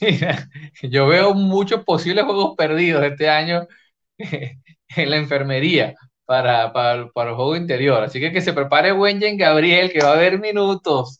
Mira, 0.00 0.48
yo 0.82 1.06
veo 1.06 1.34
muchos 1.34 1.84
posibles 1.84 2.24
juegos 2.24 2.54
perdidos 2.56 3.04
este 3.04 3.28
año 3.28 3.66
en 4.18 5.10
la 5.10 5.16
enfermería 5.16 5.94
para, 6.24 6.72
para, 6.72 7.08
para, 7.12 7.30
el 7.30 7.36
juego 7.36 7.56
interior. 7.56 8.02
Así 8.02 8.20
que 8.20 8.32
que 8.32 8.40
se 8.40 8.52
prepare 8.54 8.92
Wenjen 8.92 9.36
Gabriel, 9.36 9.92
que 9.92 10.02
va 10.02 10.10
a 10.10 10.14
haber 10.14 10.38
minutos. 10.40 11.18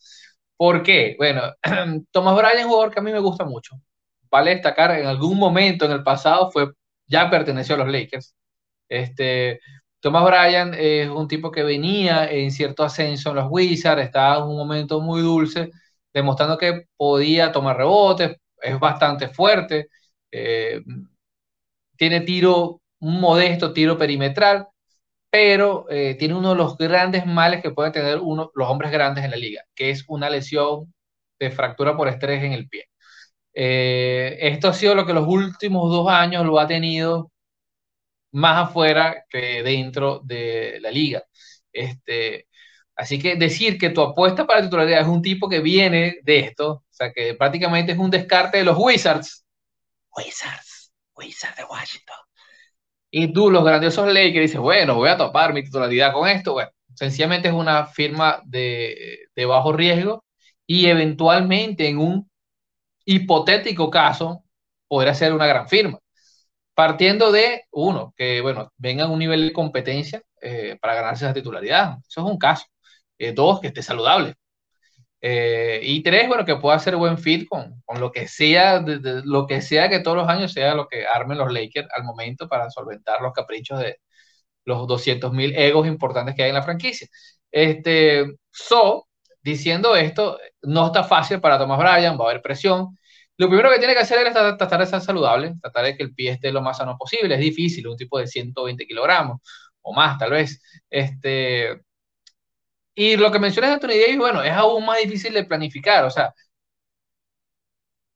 ¿Por 0.56 0.82
qué? 0.82 1.16
Bueno, 1.18 1.42
Thomas 2.10 2.36
Bryan 2.36 2.68
jugador 2.68 2.92
que 2.92 3.00
a 3.00 3.02
mí 3.02 3.12
me 3.12 3.20
gusta 3.20 3.44
mucho. 3.44 3.76
Vale 4.30 4.52
destacar, 4.52 4.92
en 4.98 5.06
algún 5.06 5.38
momento 5.38 5.84
en 5.86 5.92
el 5.92 6.02
pasado 6.02 6.50
fue, 6.50 6.72
ya 7.06 7.30
perteneció 7.30 7.74
a 7.76 7.78
los 7.78 7.88
Lakers. 7.88 8.34
Este, 8.88 9.60
Thomas 10.00 10.24
Bryan 10.24 10.74
es 10.74 11.08
un 11.10 11.28
tipo 11.28 11.50
que 11.50 11.62
venía 11.62 12.30
en 12.30 12.50
cierto 12.52 12.84
ascenso 12.84 13.30
en 13.30 13.36
los 13.36 13.46
Wizards, 13.50 14.02
estaba 14.02 14.38
en 14.38 14.44
un 14.44 14.56
momento 14.56 15.00
muy 15.00 15.20
dulce, 15.22 15.70
demostrando 16.12 16.58
que 16.58 16.86
podía 16.96 17.52
tomar 17.52 17.76
rebotes, 17.76 18.36
es 18.66 18.78
bastante 18.80 19.28
fuerte, 19.28 19.88
eh, 20.30 20.82
tiene 21.96 22.20
tiro, 22.22 22.80
un 23.00 23.20
modesto 23.20 23.72
tiro 23.72 23.98
perimetral, 23.98 24.66
pero 25.30 25.86
eh, 25.90 26.16
tiene 26.18 26.34
uno 26.34 26.50
de 26.50 26.56
los 26.56 26.78
grandes 26.78 27.26
males 27.26 27.62
que 27.62 27.72
pueden 27.72 27.92
tener 27.92 28.18
uno, 28.20 28.50
los 28.54 28.68
hombres 28.68 28.90
grandes 28.92 29.24
en 29.24 29.30
la 29.32 29.36
liga, 29.38 29.62
que 29.74 29.90
es 29.90 30.04
una 30.08 30.30
lesión 30.30 30.94
de 31.38 31.50
fractura 31.50 31.96
por 31.96 32.08
estrés 32.08 32.42
en 32.44 32.52
el 32.52 32.68
pie. 32.68 32.84
Eh, 33.54 34.38
esto 34.40 34.68
ha 34.68 34.74
sido 34.74 34.94
lo 34.94 35.06
que 35.06 35.14
los 35.14 35.26
últimos 35.28 35.90
dos 35.90 36.08
años 36.10 36.46
lo 36.46 36.60
ha 36.60 36.66
tenido 36.68 37.32
más 38.32 38.68
afuera 38.68 39.24
que 39.28 39.62
dentro 39.62 40.20
de 40.24 40.78
la 40.80 40.90
liga. 40.90 41.22
Este, 41.72 42.46
Así 42.96 43.20
que 43.20 43.36
decir 43.36 43.78
que 43.78 43.90
tu 43.92 44.02
apuesta 44.02 44.46
para 44.48 44.62
titularidad 44.62 45.02
es 45.02 45.08
un 45.08 45.22
tipo 45.22 45.48
que 45.50 45.60
viene 45.60 46.18
de 46.24 46.40
esto, 46.40 46.84
sea, 46.96 47.12
que 47.12 47.34
prácticamente 47.34 47.92
es 47.92 47.98
un 47.98 48.10
descarte 48.10 48.58
de 48.58 48.64
los 48.64 48.76
Wizards. 48.78 49.44
Wizards, 50.16 50.92
Wizards 51.14 51.56
de 51.56 51.64
Washington. 51.64 52.16
Y 53.10 53.32
tú, 53.32 53.50
los 53.50 53.64
grandiosos 53.64 54.06
Lakers, 54.12 54.42
dices, 54.42 54.60
bueno, 54.60 54.96
voy 54.96 55.08
a 55.08 55.16
topar 55.16 55.52
mi 55.52 55.62
titularidad 55.62 56.12
con 56.12 56.28
esto. 56.28 56.54
Bueno, 56.54 56.70
sencillamente 56.94 57.48
es 57.48 57.54
una 57.54 57.86
firma 57.86 58.42
de, 58.44 59.28
de 59.34 59.46
bajo 59.46 59.72
riesgo 59.72 60.24
y 60.66 60.86
eventualmente 60.86 61.88
en 61.88 61.98
un 61.98 62.30
hipotético 63.04 63.90
caso 63.90 64.44
podría 64.88 65.14
ser 65.14 65.32
una 65.32 65.46
gran 65.46 65.68
firma. 65.68 65.98
Partiendo 66.74 67.32
de, 67.32 67.64
uno, 67.70 68.14
que, 68.16 68.40
bueno, 68.42 68.72
venga 68.76 69.04
a 69.04 69.08
un 69.08 69.18
nivel 69.18 69.48
de 69.48 69.52
competencia 69.52 70.22
eh, 70.42 70.78
para 70.80 70.94
ganarse 70.94 71.24
esa 71.24 71.34
titularidad. 71.34 71.98
Eso 72.06 72.20
es 72.20 72.26
un 72.26 72.38
caso. 72.38 72.66
Eh, 73.18 73.32
dos, 73.32 73.60
que 73.60 73.68
esté 73.68 73.82
saludable. 73.82 74.34
Eh, 75.20 75.80
y 75.82 76.02
tres, 76.02 76.28
bueno, 76.28 76.44
que 76.44 76.56
pueda 76.56 76.76
hacer 76.76 76.96
buen 76.96 77.18
fit 77.18 77.48
con, 77.48 77.82
con 77.84 78.00
lo 78.00 78.12
que 78.12 78.28
sea, 78.28 78.80
de, 78.80 79.22
lo 79.24 79.46
que 79.46 79.62
sea 79.62 79.88
que 79.88 80.00
todos 80.00 80.16
los 80.16 80.28
años 80.28 80.52
sea 80.52 80.74
lo 80.74 80.86
que 80.88 81.06
armen 81.06 81.38
los 81.38 81.52
Lakers 81.52 81.88
al 81.96 82.04
momento 82.04 82.48
para 82.48 82.70
solventar 82.70 83.20
los 83.22 83.32
caprichos 83.32 83.80
de 83.80 83.98
los 84.64 84.86
200 84.88 85.32
mil 85.32 85.54
egos 85.56 85.86
importantes 85.86 86.34
que 86.34 86.42
hay 86.44 86.50
en 86.50 86.56
la 86.56 86.62
franquicia. 86.62 87.08
Este, 87.50 88.26
so, 88.50 89.08
diciendo 89.42 89.96
esto, 89.96 90.38
no 90.62 90.86
está 90.86 91.04
fácil 91.04 91.40
para 91.40 91.58
Thomas 91.58 91.78
Bryan, 91.78 92.18
va 92.18 92.26
a 92.26 92.30
haber 92.30 92.42
presión. 92.42 92.98
Lo 93.38 93.48
primero 93.48 93.70
que 93.70 93.78
tiene 93.78 93.94
que 93.94 94.00
hacer 94.00 94.26
es 94.26 94.32
tratar 94.34 94.78
de 94.78 94.84
estar 94.84 95.00
saludable, 95.00 95.54
tratar 95.60 95.84
de 95.84 95.96
que 95.96 96.02
el 96.02 96.14
pie 96.14 96.32
esté 96.32 96.50
lo 96.52 96.62
más 96.62 96.78
sano 96.78 96.96
posible. 96.98 97.34
Es 97.34 97.40
difícil, 97.40 97.86
un 97.86 97.96
tipo 97.96 98.18
de 98.18 98.26
120 98.26 98.86
kilogramos 98.86 99.40
o 99.82 99.92
más, 99.92 100.18
tal 100.18 100.30
vez. 100.32 100.60
Este, 100.90 101.80
Y 102.96 103.16
lo 103.16 103.30
que 103.30 103.38
mencionas 103.38 103.70
de 103.70 103.74
Anthony 103.74 104.00
Davis, 104.00 104.18
bueno, 104.18 104.42
es 104.42 104.52
aún 104.52 104.84
más 104.86 104.98
difícil 104.98 105.32
de 105.34 105.44
planificar. 105.44 106.04
O 106.04 106.10
sea, 106.10 106.32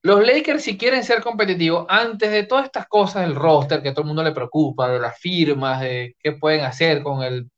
los 0.02 0.26
Lakers, 0.26 0.62
si 0.62 0.78
quieren 0.78 1.04
ser 1.04 1.22
competitivos, 1.22 1.86
antes 1.88 2.30
de 2.30 2.44
todas 2.44 2.64
estas 2.66 2.86
cosas 2.88 3.22
del 3.22 3.34
roster 3.34 3.82
que 3.82 3.90
a 3.90 3.92
todo 3.92 4.02
el 4.02 4.06
mundo 4.08 4.22
le 4.22 4.32
preocupa, 4.32 4.88
de 4.88 4.98
las 4.98 5.18
firmas, 5.18 5.80
de 5.80 6.16
qué 6.18 6.32
pueden 6.32 6.62
hacer 6.64 7.02
con 7.02 7.22
el, 7.22 7.50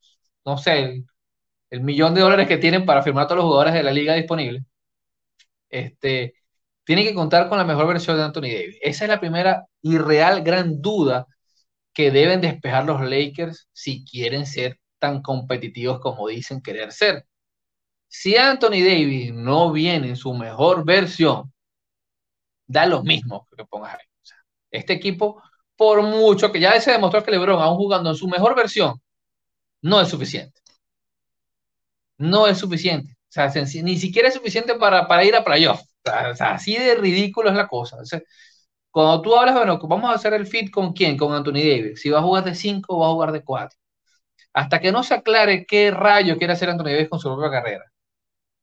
no 0.45 0.57
sé, 0.57 1.03
el, 1.69 1.81
millón 1.81 2.13
de 2.15 2.21
dólares 2.21 2.47
que 2.47 2.57
tienen 2.57 2.85
para 2.85 3.03
firmar 3.03 3.25
a 3.25 3.27
todos 3.27 3.37
los 3.37 3.45
jugadores 3.45 3.73
de 3.73 3.83
la 3.83 3.91
liga 3.91 4.13
disponibles, 4.15 4.63
este, 5.69 6.35
tienen 6.83 7.05
que 7.05 7.13
contar 7.15 7.49
con 7.49 7.57
la 7.57 7.63
mejor 7.65 7.87
versión 7.87 8.17
de 8.17 8.23
Anthony 8.23 8.41
Davis. 8.43 8.77
Esa 8.81 9.05
es 9.05 9.09
la 9.09 9.19
primera 9.19 9.67
y 9.81 9.97
real 9.97 10.43
gran 10.43 10.81
duda 10.81 11.27
que 11.93 12.11
deben 12.11 12.41
despejar 12.41 12.85
los 12.85 13.01
Lakers 13.01 13.69
si 13.73 14.05
quieren 14.05 14.45
ser 14.45 14.79
tan 15.03 15.21
competitivos 15.21 15.99
como 15.99 16.29
dicen 16.29 16.61
querer 16.61 16.93
ser. 16.93 17.27
Si 18.07 18.37
Anthony 18.37 18.79
Davis 18.79 19.33
no 19.33 19.69
viene 19.73 20.07
en 20.09 20.15
su 20.15 20.33
mejor 20.33 20.85
versión, 20.85 21.51
da 22.65 22.85
lo 22.85 23.03
mismo 23.03 23.45
que 23.57 23.65
pongas 23.65 23.95
ahí. 23.95 24.07
este 24.71 24.93
equipo, 24.93 25.43
por 25.75 26.01
mucho 26.03 26.51
que 26.53 26.59
ya 26.61 26.79
se 26.79 26.91
demostró 26.91 27.21
que 27.23 27.31
LeBron, 27.31 27.61
aún 27.61 27.77
jugando 27.77 28.11
en 28.11 28.15
su 28.15 28.29
mejor 28.29 28.55
versión, 28.55 29.01
no 29.81 29.99
es 30.01 30.07
suficiente. 30.07 30.61
No 32.17 32.47
es 32.47 32.57
suficiente. 32.59 33.13
O 33.29 33.31
sea, 33.33 33.51
ni 33.83 33.97
siquiera 33.97 34.29
es 34.29 34.35
suficiente 34.35 34.75
para, 34.75 35.25
ir 35.25 35.35
a 35.35 35.43
playoff. 35.43 35.81
O 36.31 36.35
sea, 36.35 36.53
así 36.53 36.77
de 36.77 36.95
ridículo 36.95 37.49
es 37.49 37.55
la 37.55 37.67
cosa. 37.67 37.97
cuando 38.91 39.21
tú 39.21 39.35
hablas, 39.35 39.55
bueno, 39.55 39.79
vamos 39.79 40.09
a 40.11 40.13
hacer 40.15 40.33
el 40.33 40.47
fit 40.47 40.71
con 40.71 40.93
quién, 40.93 41.17
con 41.17 41.33
Anthony 41.33 41.53
Davis. 41.55 42.01
Si 42.01 42.09
va 42.09 42.19
a 42.19 42.23
jugar 42.23 42.45
de 42.45 42.55
5 42.55 42.95
o 42.95 42.99
va 42.99 43.07
a 43.07 43.11
jugar 43.11 43.31
de 43.33 43.43
4. 43.43 43.82
Hasta 44.53 44.79
que 44.79 44.91
no 44.91 45.03
se 45.03 45.15
aclare 45.15 45.65
qué 45.65 45.91
rayo 45.91 46.37
quiere 46.37 46.53
hacer 46.53 46.69
Anthony 46.69 46.85
Davis 46.85 47.09
con 47.09 47.19
su 47.19 47.29
propia 47.29 47.51
carrera 47.51 47.93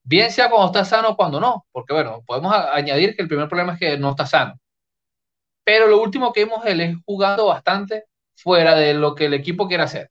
bien 0.03 0.30
sea 0.30 0.51
cuando 0.51 0.66
está 0.66 0.84
sano 0.84 1.11
o 1.11 1.16
cuando 1.16 1.41
no, 1.41 1.66
porque 1.72 1.93
bueno, 1.93 2.22
podemos 2.26 2.53
añadir 2.53 3.14
que 3.16 3.22
el 3.22 3.28
primer 3.28 3.49
problema 3.49 3.74
es 3.74 3.78
que 3.78 3.99
no 3.99 4.11
está 4.11 4.26
sano. 4.26 4.55
Pero 5.64 5.86
lo 5.86 6.03
último 6.03 6.32
que 6.32 6.45
vimos 6.45 6.64
él 6.66 6.80
es 6.80 6.97
jugando 7.05 7.47
bastante 7.47 8.07
fuera 8.34 8.74
de 8.74 8.95
lo 8.95 9.14
que 9.14 9.26
el 9.26 9.34
equipo 9.34 9.68
quiere 9.68 9.84
hacer, 9.84 10.09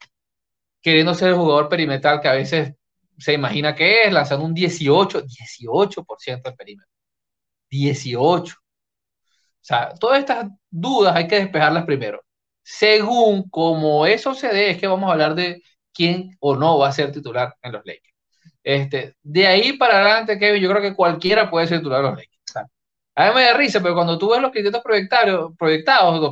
queriendo 0.81 1.13
ser 1.15 1.29
el 1.29 1.35
jugador 1.35 1.69
perimetral 1.69 2.21
que 2.21 2.27
a 2.29 2.33
veces 2.33 2.73
se 3.17 3.33
imagina 3.33 3.75
que 3.75 4.03
es, 4.03 4.13
lanzando 4.13 4.45
un 4.45 4.53
18, 4.53 5.23
18% 5.23 6.41
del 6.43 6.55
perímetro. 6.55 6.93
18. 7.69 8.55
O 8.55 8.59
sea, 9.61 9.93
todas 9.99 10.19
estas 10.19 10.47
dudas 10.69 11.15
hay 11.15 11.27
que 11.27 11.35
despejarlas 11.39 11.85
primero. 11.85 12.23
Según 12.71 13.49
como 13.49 14.05
eso 14.05 14.35
se 14.35 14.49
dé, 14.49 14.69
es 14.69 14.77
que 14.77 14.85
vamos 14.87 15.09
a 15.09 15.13
hablar 15.13 15.33
de 15.33 15.63
quién 15.91 16.37
o 16.39 16.55
no 16.55 16.77
va 16.77 16.89
a 16.89 16.91
ser 16.91 17.11
titular 17.11 17.55
en 17.63 17.71
los 17.71 17.83
Lakers. 17.83 18.13
Este, 18.63 19.15
de 19.23 19.47
ahí 19.47 19.73
para 19.73 19.95
adelante, 20.01 20.37
Kevin, 20.37 20.61
yo 20.61 20.69
creo 20.69 20.81
que 20.81 20.95
cualquiera 20.95 21.49
puede 21.49 21.65
ser 21.67 21.79
titular 21.79 22.01
de 22.03 22.09
los 22.09 22.17
Lakers. 22.17 22.69
A 23.15 23.29
mí 23.29 23.35
me 23.35 23.43
da 23.43 23.53
risa, 23.53 23.81
pero 23.81 23.95
cuando 23.95 24.17
tú 24.19 24.29
ves 24.29 24.41
los 24.41 24.51
criterios 24.51 24.83
proyectados, 24.83 25.53
proyectados 25.57 26.21
lo, 26.21 26.31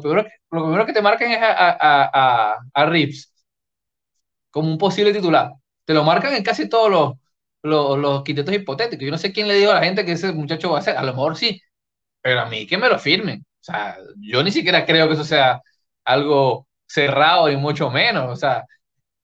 primero 0.49 0.85
que, 0.85 0.93
te 0.93 1.01
marcan 1.01 1.31
es 1.31 1.39
a, 1.41 1.51
a, 1.51 2.51
a, 2.51 2.57
a 2.73 2.85
Rips 2.85 3.33
como 4.51 4.69
un 4.71 4.77
posible 4.77 5.13
titular. 5.13 5.53
Te 5.85 5.93
lo 5.93 6.03
marcan 6.03 6.33
en 6.35 6.43
casi 6.43 6.69
todos 6.69 6.89
los, 6.91 7.13
los, 7.63 7.97
los 7.97 8.23
hipotéticos. 8.29 9.05
Yo 9.05 9.11
no 9.11 9.17
sé 9.17 9.33
quién 9.33 9.47
le 9.47 9.55
dijo 9.55 9.71
a 9.71 9.75
la 9.75 9.83
gente 9.83 10.05
que 10.05 10.13
ese 10.13 10.31
muchacho 10.33 10.71
va 10.71 10.79
a 10.79 10.81
ser. 10.83 10.97
A 10.97 11.03
lo 11.03 11.13
mejor 11.13 11.35
sí, 11.35 11.61
pero 12.21 12.41
a 12.41 12.45
mí 12.47 12.67
que 12.67 12.77
me 12.77 12.89
lo 12.89 12.99
firmen. 12.99 13.41
O 13.41 13.63
sea, 13.63 13.97
yo 14.19 14.43
ni 14.43 14.51
siquiera 14.51 14.85
creo 14.85 15.07
que 15.07 15.15
eso 15.15 15.23
sea 15.25 15.61
algo 16.07 16.67
cerrado 16.87 17.51
y 17.51 17.57
mucho 17.57 17.89
menos. 17.91 18.31
O 18.31 18.35
sea, 18.35 18.65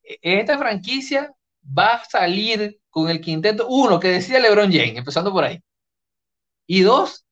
e, 0.04 0.18
esta 0.22 0.58
franquicia 0.58 1.32
va 1.78 1.96
a 1.96 2.06
salir 2.06 2.80
con 2.90 3.10
el 3.10 3.22
quinteto, 3.22 3.68
uno, 3.70 4.00
que 4.00 4.10
decía 4.10 4.40
LeBron 4.40 4.72
James, 4.72 4.98
empezando 4.98 5.32
por 5.32 5.46
ahí. 5.46 5.60
Y 6.68 6.82
dos, 6.82 7.26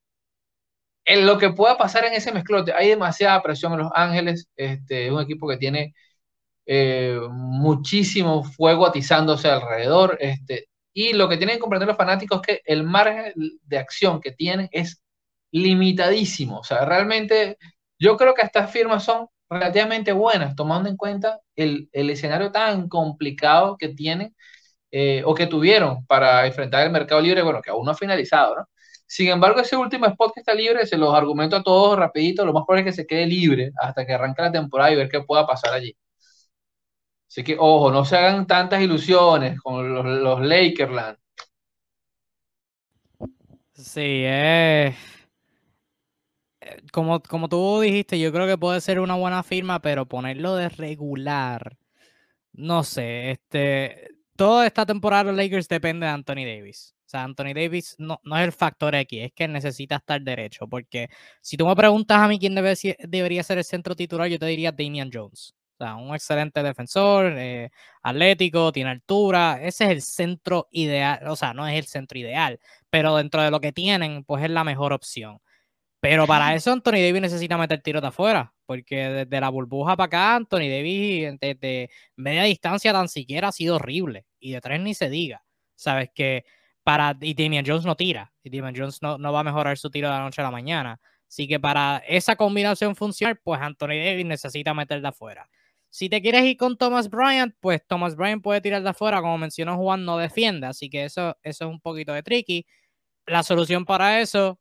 en 1.05 1.25
lo 1.25 1.37
que 1.37 1.51
pueda 1.51 1.77
pasar 1.77 2.05
en 2.05 2.13
ese 2.13 2.31
mezclote. 2.31 2.73
Hay 2.73 2.89
demasiada 2.89 3.41
presión 3.43 3.73
en 3.73 3.79
Los 3.79 3.91
Ángeles, 3.93 4.47
este, 4.55 5.07
es 5.07 5.11
un 5.11 5.21
equipo 5.21 5.47
que 5.47 5.57
tiene 5.57 5.93
eh, 6.65 7.19
muchísimo 7.31 8.43
fuego 8.43 8.87
atizándose 8.87 9.49
alrededor, 9.49 10.17
este, 10.21 10.69
y 10.93 11.13
lo 11.13 11.29
que 11.29 11.37
tienen 11.37 11.57
que 11.57 11.61
comprender 11.61 11.87
los 11.87 11.97
fanáticos 11.97 12.41
es 12.41 12.47
que 12.47 12.61
el 12.65 12.83
margen 12.83 13.33
de 13.63 13.77
acción 13.77 14.21
que 14.21 14.31
tienen 14.31 14.69
es 14.71 15.01
limitadísimo. 15.51 16.59
O 16.59 16.63
sea, 16.63 16.85
realmente 16.85 17.57
yo 17.99 18.17
creo 18.17 18.33
que 18.33 18.43
estas 18.43 18.71
firmas 18.71 19.03
son 19.03 19.27
relativamente 19.51 20.13
buenas, 20.13 20.55
tomando 20.55 20.89
en 20.89 20.97
cuenta 20.97 21.41
el, 21.57 21.89
el 21.93 22.11
escenario 22.11 22.51
tan 22.53 22.89
complicado 22.89 23.77
que 23.77 23.89
tienen 23.89 24.35
eh, 24.91 25.23
o 25.25 25.35
que 25.35 25.47
tuvieron 25.47 26.05
para 26.07 26.45
enfrentar 26.47 26.85
el 26.85 26.91
mercado 26.93 27.21
libre, 27.21 27.41
bueno, 27.43 27.61
que 27.61 27.71
aún 27.71 27.85
no 27.85 27.91
ha 27.91 27.95
finalizado, 27.95 28.55
¿no? 28.57 28.65
Sin 29.07 29.29
embargo, 29.29 29.61
ese 29.61 29.77
último 29.77 30.05
spot 30.07 30.33
que 30.35 30.41
está 30.41 30.53
libre, 30.55 30.85
se 30.87 30.97
los 30.97 31.13
argumento 31.15 31.57
a 31.57 31.63
todos 31.63 31.97
rapidito, 31.99 32.45
lo 32.45 32.53
más 32.53 32.65
probable 32.65 32.89
es 32.89 32.95
que 32.95 33.01
se 33.03 33.07
quede 33.07 33.25
libre 33.27 33.71
hasta 33.81 34.05
que 34.05 34.13
arranque 34.13 34.41
la 34.43 34.51
temporada 34.53 34.91
y 34.91 34.95
ver 34.97 35.09
qué 35.09 35.21
pueda 35.21 35.47
pasar 35.47 35.73
allí. 35.73 35.95
Así 37.27 37.43
que, 37.43 37.55
ojo, 37.59 37.91
no 37.91 38.05
se 38.05 38.15
hagan 38.17 38.45
tantas 38.45 38.81
ilusiones 38.81 39.59
con 39.61 39.91
los, 39.93 40.05
los 40.05 40.41
Lakerland. 40.41 41.17
Sí, 43.73 44.23
eh, 44.25 44.95
como, 46.91 47.21
como 47.21 47.49
tú 47.49 47.81
dijiste, 47.81 48.19
yo 48.19 48.31
creo 48.31 48.47
que 48.47 48.57
puede 48.57 48.81
ser 48.81 48.99
una 48.99 49.15
buena 49.15 49.43
firma, 49.43 49.81
pero 49.81 50.07
ponerlo 50.07 50.55
de 50.55 50.69
regular, 50.69 51.77
no 52.53 52.83
sé, 52.83 53.31
este, 53.31 54.09
toda 54.35 54.67
esta 54.67 54.85
temporada 54.85 55.25
los 55.25 55.35
Lakers 55.35 55.67
depende 55.67 56.05
de 56.05 56.11
Anthony 56.11 56.45
Davis. 56.45 56.95
O 57.05 57.09
sea, 57.11 57.23
Anthony 57.25 57.53
Davis 57.53 57.95
no, 57.99 58.21
no 58.23 58.37
es 58.37 58.45
el 58.45 58.53
factor 58.53 58.95
X, 58.95 59.25
es 59.25 59.33
que 59.33 59.47
necesita 59.47 59.97
estar 59.97 60.21
derecho. 60.21 60.67
Porque 60.67 61.09
si 61.41 61.57
tú 61.57 61.67
me 61.67 61.75
preguntas 61.75 62.17
a 62.19 62.27
mí 62.29 62.39
quién 62.39 62.55
debe, 62.55 62.73
debería 62.99 63.43
ser 63.43 63.57
el 63.57 63.65
centro 63.65 63.95
titular, 63.95 64.29
yo 64.29 64.39
te 64.39 64.45
diría 64.45 64.71
Damian 64.71 65.09
Jones. 65.11 65.53
O 65.77 65.83
sea, 65.83 65.95
un 65.95 66.15
excelente 66.15 66.63
defensor, 66.63 67.33
eh, 67.37 67.69
atlético, 68.01 68.71
tiene 68.71 68.91
altura. 68.91 69.59
Ese 69.61 69.85
es 69.85 69.89
el 69.91 70.01
centro 70.01 70.67
ideal. 70.71 71.27
O 71.27 71.35
sea, 71.35 71.53
no 71.53 71.67
es 71.67 71.77
el 71.77 71.85
centro 71.85 72.17
ideal, 72.17 72.59
pero 72.89 73.17
dentro 73.17 73.41
de 73.41 73.51
lo 73.51 73.59
que 73.59 73.73
tienen, 73.73 74.23
pues 74.23 74.43
es 74.43 74.49
la 74.49 74.63
mejor 74.63 74.93
opción. 74.93 75.39
Pero 76.01 76.25
para 76.25 76.55
eso 76.55 76.71
Anthony 76.71 76.93
Davis 76.93 77.21
necesita 77.21 77.59
meter 77.59 77.79
tiros 77.79 78.01
de 78.01 78.07
afuera, 78.07 78.51
porque 78.65 78.95
desde 78.95 79.39
la 79.39 79.49
burbuja 79.49 79.95
para 79.95 80.07
acá, 80.07 80.35
Anthony 80.35 80.67
Davis 80.67 81.39
desde 81.39 81.91
media 82.15 82.43
distancia 82.43 82.91
tan 82.91 83.07
siquiera 83.07 83.49
ha 83.49 83.51
sido 83.51 83.75
horrible. 83.75 84.25
Y 84.39 84.51
de 84.51 84.61
tres 84.61 84.81
ni 84.81 84.95
se 84.95 85.09
diga. 85.09 85.43
Sabes 85.75 86.09
que 86.13 86.43
para. 86.83 87.15
Y 87.21 87.35
Damian 87.35 87.63
Jones 87.65 87.85
no 87.85 87.95
tira. 87.95 88.33
Y 88.43 88.49
Damian 88.49 88.73
Jones 88.75 88.99
no, 89.03 89.19
no 89.19 89.31
va 89.31 89.41
a 89.41 89.43
mejorar 89.43 89.77
su 89.77 89.91
tiro 89.91 90.07
de 90.07 90.15
la 90.15 90.23
noche 90.23 90.41
a 90.41 90.45
la 90.45 90.51
mañana. 90.51 90.99
Así 91.29 91.47
que 91.47 91.59
para 91.59 92.01
esa 92.07 92.35
combinación 92.35 92.95
funcionar, 92.95 93.39
pues 93.43 93.61
Anthony 93.61 94.03
Davis 94.03 94.25
necesita 94.25 94.73
meter 94.73 95.01
de 95.01 95.07
afuera. 95.07 95.47
Si 95.89 96.09
te 96.09 96.19
quieres 96.21 96.43
ir 96.45 96.57
con 96.57 96.77
Thomas 96.77 97.09
Bryant, 97.11 97.53
pues 97.59 97.85
Thomas 97.85 98.15
Bryant 98.15 98.41
puede 98.41 98.59
tirar 98.61 98.81
de 98.81 98.89
afuera. 98.89 99.21
Como 99.21 99.37
mencionó 99.37 99.77
Juan, 99.77 100.03
no 100.03 100.17
defiende. 100.17 100.65
Así 100.65 100.89
que 100.89 101.05
eso, 101.05 101.37
eso 101.43 101.65
es 101.65 101.69
un 101.69 101.79
poquito 101.79 102.11
de 102.11 102.23
tricky. 102.23 102.65
La 103.27 103.43
solución 103.43 103.85
para 103.85 104.21
eso 104.21 104.60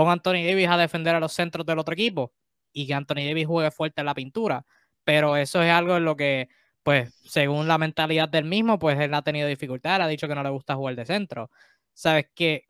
ponga 0.00 0.12
a 0.12 0.14
Anthony 0.14 0.44
Davis 0.46 0.68
a 0.68 0.78
defender 0.78 1.14
a 1.14 1.20
los 1.20 1.32
centros 1.32 1.66
del 1.66 1.78
otro 1.78 1.92
equipo 1.92 2.32
y 2.72 2.86
que 2.86 2.94
Anthony 2.94 3.26
Davis 3.26 3.46
juegue 3.46 3.70
fuerte 3.70 4.00
en 4.00 4.06
la 4.06 4.14
pintura. 4.14 4.64
Pero 5.04 5.36
eso 5.36 5.62
es 5.62 5.70
algo 5.70 5.96
en 5.96 6.04
lo 6.04 6.16
que, 6.16 6.48
pues, 6.82 7.12
según 7.24 7.68
la 7.68 7.78
mentalidad 7.78 8.28
del 8.28 8.44
mismo, 8.44 8.78
pues 8.78 8.98
él 8.98 9.12
ha 9.14 9.22
tenido 9.22 9.48
dificultad, 9.48 10.02
ha 10.02 10.08
dicho 10.08 10.28
que 10.28 10.34
no 10.34 10.42
le 10.42 10.50
gusta 10.50 10.74
jugar 10.76 10.96
de 10.96 11.04
centro. 11.04 11.50
Sabes 11.92 12.26
que 12.34 12.68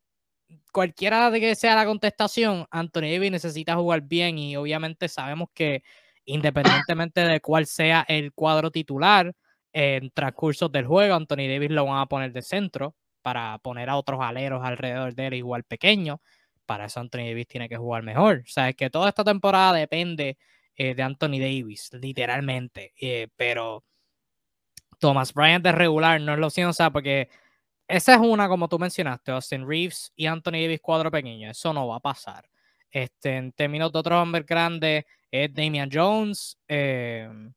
cualquiera 0.72 1.30
de 1.30 1.40
que 1.40 1.54
sea 1.54 1.76
la 1.76 1.86
contestación, 1.86 2.66
Anthony 2.70 3.12
Davis 3.12 3.30
necesita 3.30 3.76
jugar 3.76 4.02
bien 4.02 4.38
y 4.38 4.56
obviamente 4.56 5.08
sabemos 5.08 5.48
que 5.54 5.82
independientemente 6.24 7.22
de 7.22 7.40
cuál 7.40 7.66
sea 7.66 8.04
el 8.08 8.32
cuadro 8.32 8.70
titular 8.70 9.32
en 9.72 10.10
transcurso 10.10 10.68
del 10.68 10.86
juego, 10.86 11.14
Anthony 11.14 11.48
Davis 11.48 11.70
lo 11.70 11.86
van 11.86 12.00
a 12.00 12.06
poner 12.06 12.32
de 12.32 12.42
centro 12.42 12.96
para 13.22 13.58
poner 13.58 13.88
a 13.90 13.96
otros 13.96 14.20
aleros 14.20 14.62
alrededor 14.64 15.14
de 15.14 15.26
él 15.28 15.34
igual 15.34 15.64
pequeño 15.64 16.20
para 16.70 16.84
eso 16.84 17.00
Anthony 17.00 17.26
Davis 17.26 17.48
tiene 17.48 17.68
que 17.68 17.76
jugar 17.76 18.04
mejor. 18.04 18.44
O 18.46 18.48
sea, 18.48 18.68
es 18.68 18.76
que 18.76 18.90
toda 18.90 19.08
esta 19.08 19.24
temporada 19.24 19.72
depende 19.72 20.38
eh, 20.76 20.94
de 20.94 21.02
Anthony 21.02 21.40
Davis, 21.40 21.90
literalmente. 21.94 22.92
Eh, 22.96 23.26
pero 23.34 23.82
Thomas 25.00 25.34
Bryant 25.34 25.64
de 25.64 25.72
regular 25.72 26.20
no 26.20 26.32
es 26.32 26.38
lo 26.38 26.48
siento, 26.48 26.70
o 26.70 26.72
sea, 26.72 26.90
porque 26.90 27.28
esa 27.88 28.14
es 28.14 28.20
una, 28.20 28.46
como 28.48 28.68
tú 28.68 28.78
mencionaste, 28.78 29.32
Austin 29.32 29.66
Reeves 29.66 30.12
y 30.14 30.26
Anthony 30.26 30.62
Davis 30.62 30.80
cuadro 30.80 31.10
pequeño. 31.10 31.50
Eso 31.50 31.72
no 31.72 31.88
va 31.88 31.96
a 31.96 32.00
pasar. 32.00 32.48
Este, 32.88 33.36
en 33.36 33.50
términos 33.50 33.90
de 33.92 33.98
otros 33.98 34.22
hombres 34.22 34.46
grandes, 34.46 35.06
es 35.28 35.52
Damian 35.52 35.90
Jones, 35.92 36.56
em, 36.68 37.52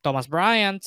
Thomas 0.00 0.28
Bryant 0.28 0.82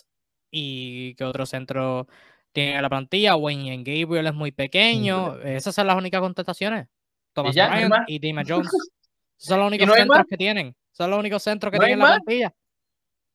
y 0.52 1.16
que 1.16 1.24
otro 1.24 1.46
centro 1.46 2.08
tiene 2.52 2.82
la 2.82 2.90
plantilla. 2.90 3.38
Wayne 3.38 3.84
Gabriel 3.86 4.28
es 4.28 4.34
muy 4.34 4.52
pequeño. 4.52 5.40
Esas 5.44 5.74
son 5.74 5.88
las 5.88 5.96
únicas 5.96 6.20
contestaciones. 6.20 6.88
Thomas 7.34 7.56
Bryant 7.56 7.94
y 8.08 8.20
Dima 8.20 8.44
Jones. 8.48 8.70
Son 9.38 9.60
los 9.60 9.68
únicos 9.68 9.96
centros 9.96 10.26
que 10.30 10.38
tienen. 10.38 10.76
Son 10.92 11.10
los 11.10 11.20
únicos 11.20 11.42
centros 11.42 11.72
que 11.72 11.80
tienen 11.80 11.94
en 11.94 12.00
la 12.00 12.06
plantilla. 12.06 12.54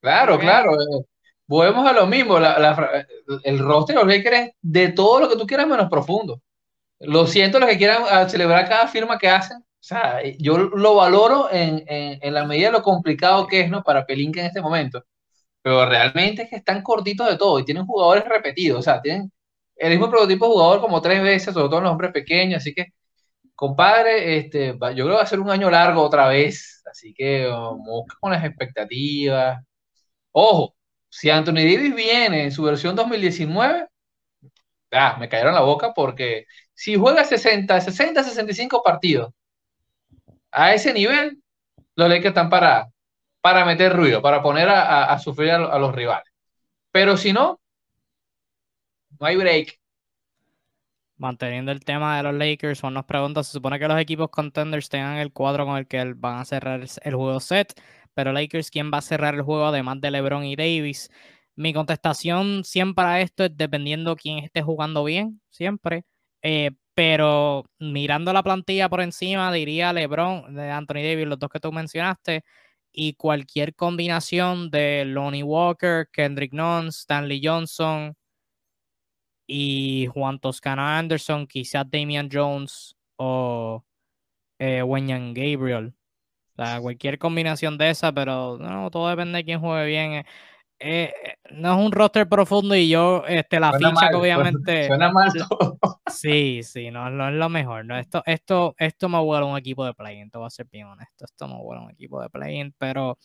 Claro, 0.01 0.39
claro. 0.39 0.73
Volvemos 1.47 1.89
a 1.89 1.93
lo 1.93 2.07
mismo. 2.07 2.39
el 2.39 3.59
roster 3.59 3.97
de 3.97 4.05
los 4.05 4.15
Lakers 4.15 4.37
es 4.39 4.51
de 4.61 4.89
todo 4.93 5.21
lo 5.21 5.29
que 5.29 5.37
tú 5.37 5.47
quieras 5.47 5.67
menos 5.67 5.89
profundo. 5.89 6.41
Lo 7.01 7.27
siento 7.27 7.59
los 7.59 7.69
que 7.69 7.77
quieran 7.77 8.03
ah, 8.09 8.29
celebrar 8.29 8.69
cada 8.69 8.87
firma 8.89 9.19
que 9.19 9.29
hacen. 9.29 9.59
O 9.59 9.89
sea, 9.89 10.21
yo 10.39 10.59
lo 10.59 10.97
valoro 10.97 11.49
en, 11.53 11.85
en, 11.87 12.35
la 12.35 12.45
medida 12.45 12.69
de 12.69 12.73
lo 12.73 12.83
complicado 12.83 13.47
que 13.47 13.61
es 13.61 13.71
¿no? 13.71 13.83
para 13.85 14.05
Pelinka 14.05 14.41
en 14.41 14.47
este 14.47 14.61
momento. 14.61 15.05
Pero 15.63 15.87
realmente 15.89 16.43
es 16.43 16.51
que 16.51 16.57
están 16.57 16.83
cortitos 16.83 17.29
de 17.29 17.37
todo 17.37 17.59
y 17.59 17.65
tienen 17.65 17.87
jugadores 17.87 18.25
repetidos. 18.25 18.81
O 18.81 18.83
sea, 18.83 19.01
tienen 19.01 19.31
el 19.77 19.91
mismo 19.91 20.11
prototipo 20.11 20.47
de 20.47 20.53
jugador 20.53 20.81
como 20.81 21.01
tres 21.01 21.23
veces, 21.23 21.55
sobre 21.55 21.69
todo 21.69 21.79
en 21.79 21.85
los 21.85 21.93
hombres 21.93 22.13
pequeños. 22.13 22.59
Así 22.59 22.75
que, 22.75 22.87
compadre, 23.57 24.39
este, 24.39 24.69
yo 24.69 24.79
creo 24.79 25.09
que 25.09 25.15
va 25.15 25.23
a 25.23 25.27
ser 25.27 25.41
un 25.41 25.51
año 25.51 25.71
largo 25.71 26.03
otra 26.03 26.29
vez. 26.29 26.83
Así 26.91 27.15
que 27.15 27.47
vamos 27.47 28.05
con 28.21 28.33
las 28.33 28.45
expectativas. 28.45 29.63
Ojo, 30.33 30.77
si 31.09 31.31
Anthony 31.31 31.55
Davis 31.55 31.95
viene 31.95 32.45
en 32.45 32.53
su 32.53 32.63
versión 32.63 32.95
2019, 32.97 33.89
ah, 34.93 35.17
me 35.19 35.29
cayeron 35.29 35.55
la 35.55 35.63
boca 35.63 35.93
porque 35.95 36.47
si 36.75 36.97
juega 36.97 37.25
60, 37.25 37.81
60, 37.81 38.23
65 38.25 38.83
partidos 38.83 39.33
a 40.51 40.75
ese 40.75 40.93
nivel, 40.93 41.43
los 41.97 42.09
Lakers 42.09 42.29
están 42.29 42.51
para, 42.51 42.89
para 43.41 43.65
meter 43.65 43.95
ruido, 43.95 44.23
para 44.23 44.43
poner 44.43 44.69
a, 44.69 45.19
sufrir 45.19 45.51
a, 45.53 45.79
los 45.79 45.95
rivales. 45.95 46.33
Pero 46.91 47.17
si 47.17 47.33
no, 47.33 47.61
no 49.21 49.27
hay 49.27 49.37
break. 49.37 49.79
Manteniendo 51.19 51.73
el 51.73 51.81
tema 51.81 52.17
de 52.19 52.23
los 52.25 52.35
Lakers, 52.35 52.79
son 52.79 52.95
nos 52.95 53.05
preguntas, 53.07 53.47
se 53.47 53.55
supone 53.55 53.79
que 53.79 53.89
los 53.89 53.99
equipos 53.99 54.29
contenders 54.31 54.89
tengan 54.91 55.17
el 55.17 55.33
cuadro 55.33 55.65
con 55.65 55.79
el 55.79 55.87
que 55.87 56.13
van 56.15 56.39
a 56.41 56.45
cerrar 56.45 56.85
el 57.03 57.15
juego 57.15 57.41
set 57.41 57.75
pero 58.17 58.33
Lakers, 58.33 58.71
¿quién 58.71 58.91
va 58.93 58.99
a 58.99 59.03
cerrar 59.03 59.35
el 59.35 59.43
juego 59.43 59.67
además 59.67 60.01
de 60.01 60.11
LeBron 60.11 60.45
y 60.47 60.57
Davis? 60.57 61.11
Mi 61.55 61.75
contestación 61.75 62.65
siempre 62.65 63.05
a 63.05 63.21
esto 63.21 63.45
es 63.45 63.55
dependiendo 63.57 64.17
quién 64.17 64.39
esté 64.39 64.63
jugando 64.63 65.05
bien, 65.05 65.43
siempre. 65.51 66.05
Eh, 66.43 66.71
pero 66.95 67.67
mirando 67.79 68.33
la 68.33 68.43
plantilla 68.43 68.89
por 68.89 69.03
encima, 69.03 69.53
diría 69.53 69.93
LeBron, 69.93 70.55
de 70.55 70.71
Anthony 70.71 71.03
Davis, 71.05 71.27
los 71.27 71.39
dos 71.39 71.51
que 71.51 71.61
tú 71.61 71.73
mencionaste, 71.73 72.43
y 72.91 73.15
cualquier 73.15 73.75
combinación 73.75 74.71
de 74.71 75.05
Lonnie 75.05 75.43
Walker, 75.43 76.09
Kendrick 76.11 76.55
Nunn, 76.55 76.89
Stanley 76.89 77.43
Johnson 77.45 78.17
y 79.47 80.09
Juan 80.13 80.39
Toscano 80.39 80.87
Anderson, 80.87 81.47
quizás 81.47 81.85
Damian 81.91 82.29
Jones 82.33 82.97
o 83.17 83.85
eh, 84.59 84.83
Gabriel 84.85 85.95
sea, 86.57 86.81
cualquier 86.81 87.19
combinación 87.19 87.79
de 87.79 87.91
esa, 87.91 88.13
pero 88.13 88.59
no, 88.59 88.91
todo 88.91 89.09
depende 89.09 89.39
de 89.39 89.45
quién 89.45 89.61
juegue 89.61 89.87
bien. 89.87 90.13
Eh, 90.13 90.25
eh, 90.79 91.13
no 91.53 91.73
es 91.73 91.87
un 91.87 91.93
roster 91.93 92.29
profundo 92.29 92.75
y 92.75 92.89
yo, 92.89 93.25
este, 93.27 93.59
la 93.59 93.73
ficha 93.73 94.11
que 94.11 94.17
obviamente. 94.17 94.87
Suena, 94.89 95.11
mal 95.11 95.33
todo. 95.33 95.79
Sí, 96.11 96.63
sí, 96.63 96.91
no, 96.91 97.09
no, 97.11 97.29
es 97.29 97.35
lo 97.35 97.49
mejor. 97.49 97.85
No, 97.85 97.97
esto, 97.99 98.23
esto, 98.27 98.75
esto 98.79 99.09
me 99.09 99.19
huele 99.19 99.47
a 99.47 99.49
un 99.49 99.59
equipo 99.59 99.85
de 99.85 99.95
play-in, 99.95 100.31
te 100.31 100.39
voy 100.39 100.47
a 100.47 100.51
ser 100.51 100.67
bien 100.71 100.87
honesto. 100.87 101.25
Esto 101.25 101.49
me 101.49 101.57
huele 101.57 101.83
a 101.83 101.85
un 101.85 101.91
equipo 101.91 102.21
de 102.21 102.29
play-in, 102.29 102.75
pero 102.79 103.19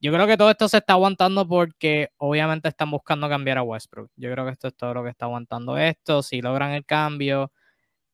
yo 0.00 0.12
creo 0.12 0.26
que 0.26 0.36
todo 0.36 0.50
esto 0.50 0.68
se 0.68 0.78
está 0.78 0.94
aguantando 0.94 1.46
porque 1.48 2.10
obviamente 2.18 2.68
están 2.68 2.90
buscando 2.90 3.28
cambiar 3.28 3.58
a 3.58 3.62
Westbrook. 3.62 4.10
Yo 4.16 4.30
creo 4.30 4.44
que 4.44 4.52
esto 4.52 4.68
es 4.68 4.76
todo 4.76 4.94
lo 4.94 5.02
que 5.04 5.10
está 5.10 5.26
aguantando 5.26 5.78
esto. 5.78 6.22
Si 6.22 6.42
logran 6.42 6.72
el 6.72 6.84
cambio 6.84 7.52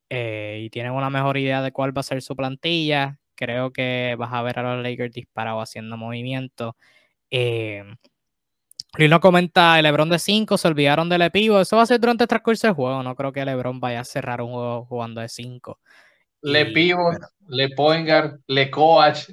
eh, 0.08 0.60
y 0.64 0.70
tienen 0.70 0.92
una 0.92 1.10
mejor 1.10 1.36
idea 1.38 1.62
de 1.62 1.72
cuál 1.72 1.96
va 1.96 2.00
a 2.00 2.04
ser 2.04 2.22
su 2.22 2.36
plantilla, 2.36 3.18
creo 3.34 3.72
que 3.72 4.14
vas 4.18 4.32
a 4.32 4.42
ver 4.42 4.58
a 4.58 4.74
los 4.74 4.82
Lakers 4.82 5.12
disparados 5.12 5.62
haciendo 5.62 5.96
movimientos. 5.96 6.74
Eh, 7.30 7.84
Lino 8.98 9.20
comenta, 9.20 9.78
el 9.78 9.84
Lebron 9.84 10.10
de 10.10 10.18
5, 10.18 10.58
se 10.58 10.68
olvidaron 10.68 11.08
del 11.08 11.22
Epivo. 11.22 11.60
Eso 11.60 11.76
va 11.76 11.82
a 11.82 11.86
ser 11.86 11.98
durante 11.98 12.24
el 12.24 12.28
transcurso 12.28 12.66
del 12.66 12.76
juego. 12.76 13.02
No 13.02 13.16
creo 13.16 13.32
que 13.32 13.44
Lebron 13.44 13.80
vaya 13.80 14.00
a 14.00 14.04
cerrar 14.04 14.42
un 14.42 14.52
juego 14.52 14.84
jugando 14.84 15.22
de 15.22 15.28
5. 15.28 15.80
Le 16.42 16.66
Pivot, 16.66 17.22
Le 17.48 17.70
Poingar, 17.70 18.38
Le 18.46 18.70
Coach, 18.70 19.30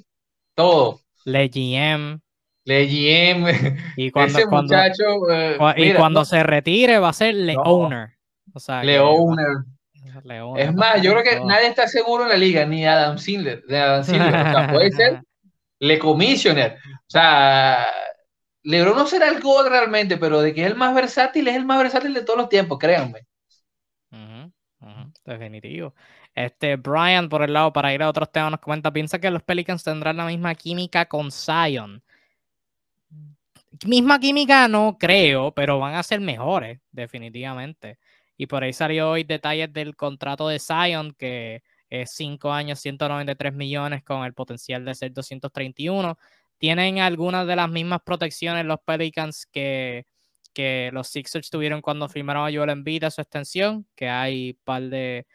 todo. 0.56 1.02
Le 1.26 1.50
GM. 1.50 2.22
Le 2.70 2.86
GM. 2.86 3.78
Y 3.98 4.12
cuando, 4.12 4.40
muchacho, 4.48 5.30
eh, 5.32 5.58
y 5.78 5.94
cuando 5.94 6.24
se 6.24 6.44
retire 6.44 7.00
va 7.00 7.10
a 7.10 7.14
ser 7.14 7.34
Le 7.34 7.56
Owner. 7.58 8.16
le 8.84 9.00
Owner 9.00 9.58
es 10.58 10.74
más, 10.74 11.02
yo 11.02 11.12
creo 11.12 11.24
que 11.24 11.46
nadie 11.46 11.68
está 11.68 11.88
seguro 11.88 12.24
en 12.24 12.30
la 12.30 12.38
liga, 12.38 12.66
ni 12.66 12.86
Adam 12.86 13.18
Sindler. 13.18 13.64
De 13.66 13.80
Adam 13.80 14.04
Sindler. 14.04 14.36
O 14.36 14.52
sea, 14.52 14.68
puede 14.72 14.92
ser 14.92 15.22
Le 15.80 16.00
Commissioner. 16.00 16.78
O 16.88 17.10
sea, 17.10 17.88
LeBron 18.64 18.98
no 18.98 19.08
será 19.08 19.30
el 19.30 19.42
God 19.42 19.68
realmente, 19.70 20.18
pero 20.18 20.42
de 20.42 20.54
que 20.54 20.62
es 20.62 20.68
el 20.68 20.76
más 20.76 20.94
versátil, 20.94 21.48
es 21.48 21.56
el 21.56 21.66
más 21.66 21.80
versátil 21.80 22.14
de 22.14 22.22
todos 22.22 22.38
los 22.38 22.50
tiempos, 22.50 22.78
créanme. 22.78 23.26
definitivo. 25.26 25.94
Este, 26.36 26.76
Brian, 26.76 27.30
por 27.30 27.42
el 27.42 27.54
lado, 27.54 27.74
para 27.74 27.94
ir 27.94 28.04
a 28.04 28.10
otros 28.10 28.32
temas, 28.32 28.52
nos 28.52 28.60
comenta, 28.60 28.92
piensa 28.92 29.20
que 29.20 29.32
los 29.32 29.44
Pelicans 29.44 29.84
tendrán 29.84 30.18
la 30.18 30.26
misma 30.26 30.56
química 30.56 31.06
con 31.06 31.32
Zion. 31.32 32.02
Misma 33.86 34.20
química 34.20 34.68
no 34.68 34.98
creo, 35.00 35.54
pero 35.54 35.80
van 35.80 35.96
a 35.96 36.04
ser 36.04 36.20
mejores, 36.22 36.80
definitivamente. 36.92 38.00
Y 38.38 38.48
por 38.48 38.64
ahí 38.64 38.74
salió 38.74 39.12
hoy 39.12 39.24
detalles 39.24 39.72
del 39.72 39.96
contrato 39.96 40.48
de 40.48 40.60
Zion, 40.60 41.14
que 41.14 41.62
es 41.90 42.12
5 42.12 42.52
años, 42.52 42.80
193 42.80 43.54
millones 43.54 44.04
con 44.04 44.26
el 44.26 44.34
potencial 44.34 44.86
de 44.86 44.96
ser 44.96 45.14
231. 45.14 46.18
Tienen 46.58 47.00
algunas 47.00 47.48
de 47.48 47.56
las 47.56 47.70
mismas 47.70 48.02
protecciones 48.02 48.66
los 48.66 48.80
Pelicans 48.82 49.46
que, 49.46 50.06
que 50.54 50.90
los 50.94 51.08
Sixers 51.08 51.50
tuvieron 51.50 51.82
cuando 51.82 52.10
firmaron 52.10 52.48
a 52.48 52.52
Joel 52.52 52.70
Embiid 52.70 53.04
a 53.06 53.12
su 53.12 53.22
extensión, 53.22 53.86
que 53.96 54.10
hay 54.10 54.52
un 54.52 54.60
par 54.64 54.84
de, 54.84 55.26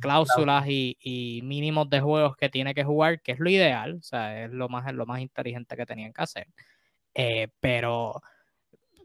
cláusulas 0.00 0.66
y, 0.68 1.40
mínimos 1.44 1.88
de 1.90 2.00
juegos 2.00 2.36
que 2.36 2.48
tiene 2.48 2.74
que 2.74 2.84
jugar, 2.84 3.20
que 3.22 3.32
es 3.32 3.38
lo 3.38 3.50
ideal, 3.50 3.96
o 4.00 4.02
sea, 4.02 4.44
es 4.44 4.50
lo 4.50 4.68
más, 4.68 4.92
lo 4.92 5.06
más 5.06 5.20
inteligente 5.20 5.76
que 5.76 5.86
tenían 5.86 6.12
que 6.12 6.22
hacer. 6.22 6.46
Eh, 7.18 7.48
pero, 7.60 8.10
o 8.10 8.22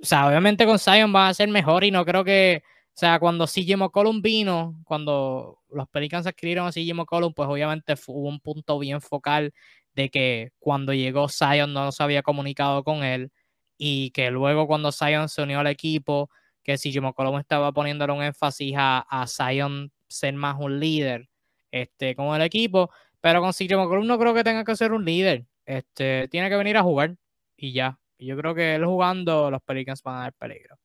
sea, 0.01 0.27
obviamente 0.27 0.65
con 0.65 0.79
Zion 0.79 1.15
va 1.15 1.29
a 1.29 1.33
ser 1.33 1.49
mejor 1.49 1.83
y 1.83 1.91
no 1.91 2.05
creo 2.05 2.23
que 2.23 2.63
o 2.93 2.99
sea, 3.01 3.19
cuando 3.19 3.47
CJ 3.47 3.77
McCollum 3.77 4.21
vino, 4.21 4.75
cuando 4.85 5.59
los 5.69 5.87
Pelicans 5.89 6.27
adquirieron 6.27 6.67
a 6.67 6.71
CJ 6.71 6.93
McCollum, 6.93 7.33
pues 7.33 7.47
obviamente 7.49 7.95
hubo 8.07 8.27
un 8.27 8.39
punto 8.41 8.77
bien 8.79 8.99
focal 9.01 9.53
de 9.95 10.09
que 10.09 10.51
cuando 10.59 10.93
llegó 10.93 11.29
Zion 11.29 11.73
no 11.73 11.91
se 11.91 12.03
había 12.03 12.21
comunicado 12.21 12.83
con 12.83 13.03
él 13.03 13.31
y 13.77 14.11
que 14.11 14.29
luego 14.29 14.67
cuando 14.67 14.91
Zion 14.91 15.29
se 15.29 15.41
unió 15.41 15.59
al 15.59 15.67
equipo, 15.67 16.29
que 16.63 16.77
CJ 16.77 17.01
McCollum 17.01 17.39
estaba 17.39 17.71
poniéndole 17.71 18.13
un 18.13 18.23
énfasis 18.23 18.75
a, 18.77 18.99
a 19.09 19.25
Zion 19.27 19.91
ser 20.07 20.33
más 20.33 20.57
un 20.59 20.79
líder 20.79 21.29
este, 21.71 22.15
con 22.15 22.35
el 22.35 22.41
equipo, 22.41 22.91
pero 23.21 23.41
con 23.41 23.53
CJ 23.53 23.77
McCollum 23.77 24.05
no 24.05 24.19
creo 24.19 24.33
que 24.33 24.43
tenga 24.43 24.65
que 24.65 24.75
ser 24.75 24.91
un 24.91 25.05
líder, 25.05 25.45
este, 25.65 26.27
tiene 26.27 26.49
que 26.49 26.57
venir 26.57 26.77
a 26.77 26.83
jugar 26.83 27.15
y 27.57 27.71
ya. 27.73 28.00
Y 28.21 28.27
yo 28.27 28.37
creo 28.37 28.53
que 28.53 28.75
él 28.75 28.85
jugando, 28.85 29.49
los 29.49 29.63
Pelicans 29.63 30.03
van 30.03 30.17
a 30.17 30.19
dar 30.19 30.33
peligro. 30.33 30.77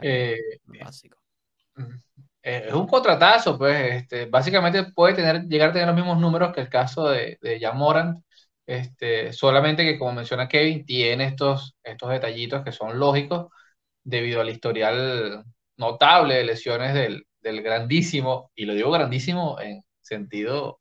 Eh, 0.00 0.38
eh, 2.40 2.66
es 2.68 2.72
un 2.72 2.86
contratazo, 2.86 3.58
pues, 3.58 3.94
este, 3.94 4.26
básicamente 4.26 4.92
puede 4.92 5.14
tener, 5.14 5.42
llegar 5.48 5.70
a 5.70 5.72
tener 5.72 5.88
los 5.88 5.96
mismos 5.96 6.20
números 6.20 6.54
que 6.54 6.60
el 6.60 6.68
caso 6.68 7.08
de, 7.08 7.36
de 7.42 7.58
Jamoran, 7.58 8.24
este, 8.64 9.32
solamente 9.32 9.82
que 9.82 9.98
como 9.98 10.12
menciona 10.12 10.46
Kevin, 10.46 10.86
tiene 10.86 11.24
estos, 11.24 11.74
estos 11.82 12.08
detallitos 12.10 12.62
que 12.62 12.70
son 12.70 12.96
lógicos 12.96 13.48
debido 14.04 14.40
al 14.40 14.50
historial 14.50 15.42
notable 15.76 16.36
de 16.36 16.44
lesiones 16.44 16.94
del, 16.94 17.26
del 17.40 17.60
grandísimo, 17.60 18.52
y 18.54 18.66
lo 18.66 18.74
digo 18.74 18.92
grandísimo 18.92 19.58
en 19.58 19.82
sentido, 20.00 20.80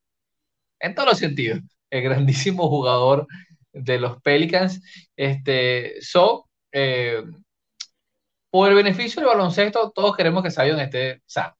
en 0.79 0.93
todos 0.93 1.09
los 1.09 1.17
sentidos, 1.17 1.59
el 1.89 2.03
grandísimo 2.03 2.69
jugador 2.69 3.25
de 3.73 3.99
los 3.99 4.21
Pelicans. 4.21 4.81
Este, 5.15 6.01
so, 6.01 6.49
eh, 6.71 7.23
por 8.49 8.69
el 8.69 8.75
beneficio 8.75 9.21
del 9.21 9.29
baloncesto, 9.29 9.91
todos 9.91 10.15
queremos 10.15 10.43
que 10.43 10.51
Zion 10.51 10.79
esté 10.79 11.21
sano. 11.25 11.55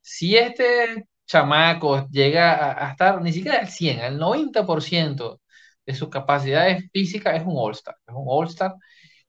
Si 0.00 0.36
este 0.36 1.06
chamaco 1.26 2.08
llega 2.10 2.86
a, 2.86 2.92
estar 2.92 3.22
ni 3.22 3.32
siquiera 3.32 3.60
al 3.60 3.68
100, 3.68 4.00
al 4.00 4.18
90% 4.18 5.40
de 5.86 5.94
sus 5.94 6.08
capacidades 6.10 6.90
físicas, 6.92 7.36
es 7.36 7.46
un 7.46 7.54
All-Star. 7.56 7.96
Es 8.06 8.14
un 8.14 8.24
All-Star. 8.26 8.74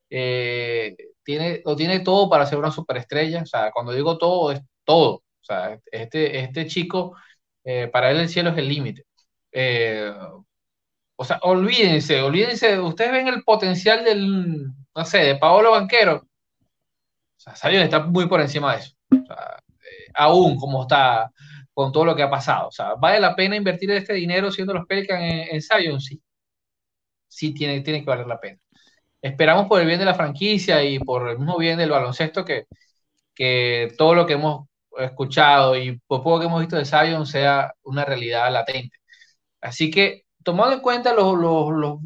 Eh, 0.09 0.95
tiene, 1.23 1.61
lo 1.65 1.75
tiene 1.75 1.99
todo 2.01 2.29
para 2.29 2.45
ser 2.45 2.57
una 2.59 2.71
superestrella. 2.71 3.43
O 3.43 3.45
sea, 3.45 3.71
cuando 3.71 3.93
digo 3.93 4.17
todo, 4.17 4.51
es 4.51 4.61
todo. 4.83 5.15
O 5.17 5.43
sea, 5.43 5.79
este, 5.91 6.39
este 6.39 6.67
chico, 6.67 7.15
eh, 7.63 7.87
para 7.87 8.11
él 8.11 8.19
el 8.19 8.29
cielo 8.29 8.51
es 8.51 8.57
el 8.57 8.67
límite. 8.69 9.05
Eh, 9.51 10.11
o 11.21 11.23
sea, 11.23 11.39
olvídense, 11.43 12.21
olvídense, 12.21 12.79
ustedes 12.79 13.11
ven 13.11 13.27
el 13.27 13.43
potencial 13.43 14.03
del, 14.03 14.67
no 14.95 15.05
sé, 15.05 15.19
de 15.19 15.35
Paolo 15.35 15.71
Banquero 15.71 16.23
sea, 17.41 17.55
Zion 17.55 17.83
está 17.83 17.99
muy 18.01 18.27
por 18.27 18.41
encima 18.41 18.73
de 18.73 18.79
eso. 18.81 18.95
Eh, 19.11 20.11
aún 20.13 20.57
como 20.57 20.83
está 20.83 21.31
con 21.73 21.91
todo 21.91 22.05
lo 22.05 22.15
que 22.15 22.23
ha 22.23 22.29
pasado. 22.29 22.67
O 22.67 22.71
sea, 22.71 22.95
¿vale 22.95 23.19
la 23.19 23.35
pena 23.35 23.55
invertir 23.55 23.91
este 23.91 24.13
dinero 24.13 24.51
siendo 24.51 24.73
los 24.73 24.85
Pelicans 24.85 25.21
en, 25.23 25.55
en? 25.55 26.01
Sí. 26.01 26.21
Sí, 27.27 27.53
tiene, 27.53 27.81
tiene 27.81 28.01
que 28.01 28.09
valer 28.09 28.27
la 28.27 28.39
pena. 28.39 28.59
esperamos 29.21 29.67
por 29.67 29.81
el 29.81 29.87
bien 29.87 29.99
de 29.99 30.05
la 30.05 30.15
franquicia 30.15 30.83
y 30.83 30.99
por 30.99 31.29
el 31.29 31.39
mismo 31.39 31.57
bien 31.57 31.77
del 31.77 31.91
baloncesto 31.91 32.45
que, 32.45 32.65
que 33.35 33.93
todo 33.97 34.15
lo 34.15 34.25
que 34.27 34.33
hemos 34.33 34.67
escuchado 34.99 35.77
y 35.77 35.99
por 36.07 36.23
poco 36.23 36.39
que 36.41 36.47
hemos 36.47 36.61
visto 36.61 36.77
de 36.77 36.85
Zion 36.85 37.25
sea 37.27 37.73
una 37.83 38.05
realidad 38.05 38.51
latente. 38.51 38.97
Así 39.61 39.91
que, 39.91 40.25
tomando 40.43 40.75
en 40.75 40.81
cuenta 40.81 41.13
los, 41.13 41.37
los, 41.37 41.99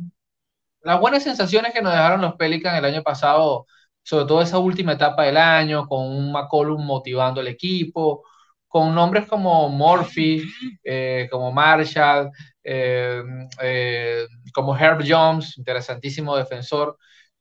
las 0.81 0.99
buenas 0.99 1.23
sensaciones 1.23 1.73
que 1.73 1.81
nos 1.81 1.91
dejaron 1.93 2.21
los 2.21 2.35
Pelicans 2.35 2.77
el 2.77 2.85
año 2.85 3.03
pasado, 3.03 3.65
sobre 4.03 4.25
todo 4.25 4.41
esa 4.41 4.59
última 4.59 4.93
etapa 4.93 5.23
del 5.23 5.37
año, 5.37 5.87
con 5.87 6.07
un 6.07 6.31
McCollum 6.31 6.85
motivando 6.85 7.41
el 7.41 7.47
equipo, 7.47 8.23
con 8.67 8.93
nombres 8.93 9.27
como 9.27 9.69
Murphy, 9.69 10.43
eh, 10.83 11.27
como 11.31 11.51
Marshall, 11.51 12.31
eh, 12.63 13.23
eh, 13.61 14.25
como 14.53 14.77
Herb 14.77 15.03
Jones, 15.07 15.57
interesantísimo 15.57 16.35
defensor, 16.35 16.97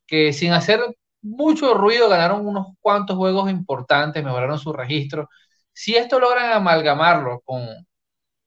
que 0.07 0.33
sin 0.33 0.53
hacer 0.53 0.81
mucho 1.23 1.75
ruido 1.75 2.09
ganaron 2.09 2.47
unos 2.47 2.69
cuantos 2.81 3.17
juegos 3.17 3.51
importantes, 3.51 4.23
mejoraron 4.25 4.59
su 4.59 4.73
registro. 4.73 5.29
Si 5.73 5.97
esto 5.97 6.21
logran 6.21 6.53
amalgamarlo 6.53 7.41
con, 7.45 7.67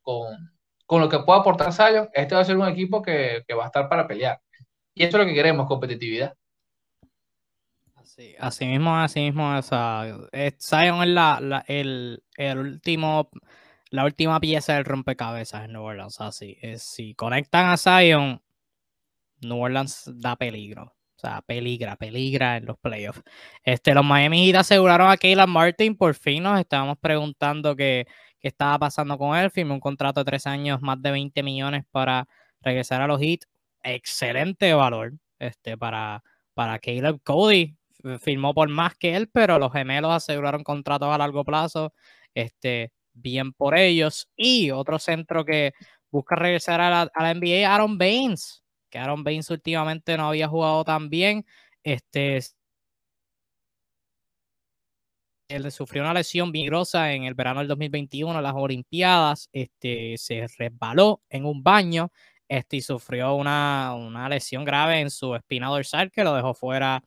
con, 0.01 0.56
lo 0.89 1.09
que 1.09 1.19
pueda 1.19 1.39
aportar 1.39 1.73
Zion, 1.73 2.09
este 2.13 2.35
va 2.35 2.41
a 2.41 2.45
ser 2.45 2.57
un 2.57 2.67
equipo 2.67 3.01
que, 3.01 3.43
que 3.47 3.53
va 3.53 3.63
a 3.63 3.67
estar 3.67 3.89
para 3.89 4.07
pelear. 4.07 4.39
Y 4.93 5.03
eso 5.03 5.17
es 5.17 5.23
lo 5.23 5.29
que 5.29 5.35
queremos, 5.35 5.67
competitividad. 5.67 6.35
Sí, 8.17 8.35
así 8.39 8.65
mismo, 8.65 8.95
así 8.97 9.19
mismo, 9.19 9.55
o 9.55 9.61
Zion 9.61 11.03
es 11.03 11.09
la, 11.09 11.63
el, 11.67 12.19
último, 12.57 13.29
la 13.91 14.05
última 14.05 14.39
pieza 14.39 14.73
del 14.73 14.85
rompecabezas 14.85 15.65
en 15.65 15.73
New 15.73 15.83
Orleans. 15.83 16.19
Así 16.19 16.57
es, 16.61 16.81
si 16.81 17.13
conectan 17.13 17.67
a 17.67 17.77
Zion, 17.77 18.41
New 19.41 19.59
Orleans 19.59 20.09
da 20.15 20.35
peligro. 20.35 20.95
O 21.15 21.19
sea, 21.19 21.41
peligra, 21.43 21.95
peligra 21.95 22.57
en 22.57 22.65
los 22.65 22.79
playoffs. 22.79 23.21
Este, 23.63 23.93
los 23.93 24.05
Miami 24.05 24.47
Heat 24.47 24.61
aseguraron 24.61 25.11
a 25.11 25.17
Kayla 25.17 25.45
Martin. 25.45 25.95
Por 25.95 26.15
fin 26.15 26.43
nos 26.43 26.59
estábamos 26.59 26.97
preguntando 26.99 27.75
qué, 27.75 28.07
qué 28.47 28.49
estaba 28.49 28.79
pasando 28.79 29.17
con 29.17 29.37
él. 29.37 29.51
Firmó 29.51 29.73
un 29.73 29.81
contrato 29.81 30.21
de 30.21 30.25
tres 30.25 30.47
años, 30.47 30.81
más 30.81 31.01
de 31.01 31.11
20 31.11 31.43
millones 31.43 31.83
para 31.91 32.27
regresar 32.61 33.01
a 33.01 33.07
los 33.07 33.19
Heat. 33.19 33.41
Excelente 33.83 34.73
valor 34.73 35.13
este, 35.37 35.77
para, 35.77 36.23
para 36.53 36.79
Caleb 36.79 37.19
Cody 37.23 37.75
firmó 38.21 38.53
por 38.53 38.69
más 38.69 38.95
que 38.95 39.15
él, 39.15 39.27
pero 39.27 39.59
los 39.59 39.73
gemelos 39.73 40.13
aseguraron 40.13 40.63
contratos 40.63 41.09
a 41.09 41.17
largo 41.17 41.43
plazo. 41.43 41.93
Este, 42.33 42.91
bien 43.13 43.51
por 43.51 43.77
ellos. 43.77 44.29
Y 44.37 44.71
otro 44.71 44.97
centro 44.97 45.43
que 45.43 45.73
busca 46.09 46.35
regresar 46.35 46.79
a 46.79 46.89
la, 46.89 47.33
NBA, 47.33 47.69
Aaron 47.69 47.97
Baines, 47.97 48.63
que 48.89 48.99
Aaron 48.99 49.23
Baines 49.25 49.49
últimamente 49.49 50.15
no 50.15 50.29
había 50.29 50.47
jugado 50.47 50.85
tan 50.85 51.09
bien. 51.09 51.45
Este, 51.83 52.39
él 55.47 55.71
sufrió 55.71 56.03
una 56.03 56.13
lesión 56.13 56.51
vigrosa 56.51 57.13
en 57.13 57.23
el 57.23 57.33
verano 57.33 57.59
del 57.59 57.67
2021 57.69 58.35
en 58.37 58.43
las 58.43 58.53
Olimpiadas. 58.55 59.49
Este, 59.53 60.17
se 60.17 60.45
resbaló 60.57 61.21
en 61.29 61.45
un 61.45 61.63
baño 61.63 62.11
este, 62.47 62.77
y 62.77 62.81
sufrió 62.81 63.35
una, 63.35 63.93
una 63.95 64.29
lesión 64.29 64.65
grave 64.65 64.99
en 64.99 65.09
su 65.09 65.35
espina 65.35 65.67
dorsal 65.67 66.11
que 66.11 66.23
lo 66.23 66.35
dejó 66.35 66.53
fuera 66.53 67.03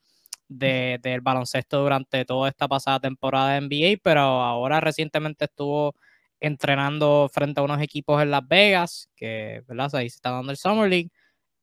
del 0.49 1.20
baloncesto 1.20 1.80
durante 1.80 2.24
toda 2.24 2.49
esta 2.49 2.66
pasada 2.66 2.99
temporada 2.99 3.53
de 3.53 3.61
NBA, 3.61 4.01
pero 4.03 4.20
ahora 4.22 4.80
recientemente 4.80 5.45
estuvo 5.45 5.95
entrenando 6.41 7.30
frente 7.32 7.61
a 7.61 7.64
unos 7.64 7.80
equipos 7.80 8.20
en 8.22 8.32
Las 8.32 8.47
Vegas, 8.49 9.09
que 9.14 9.62
¿verdad? 9.68 9.95
ahí 9.95 10.11
se 10.11 10.16
está 10.16 10.30
dando 10.30 10.51
el 10.51 10.57
Summer 10.59 10.88
League. 10.91 11.11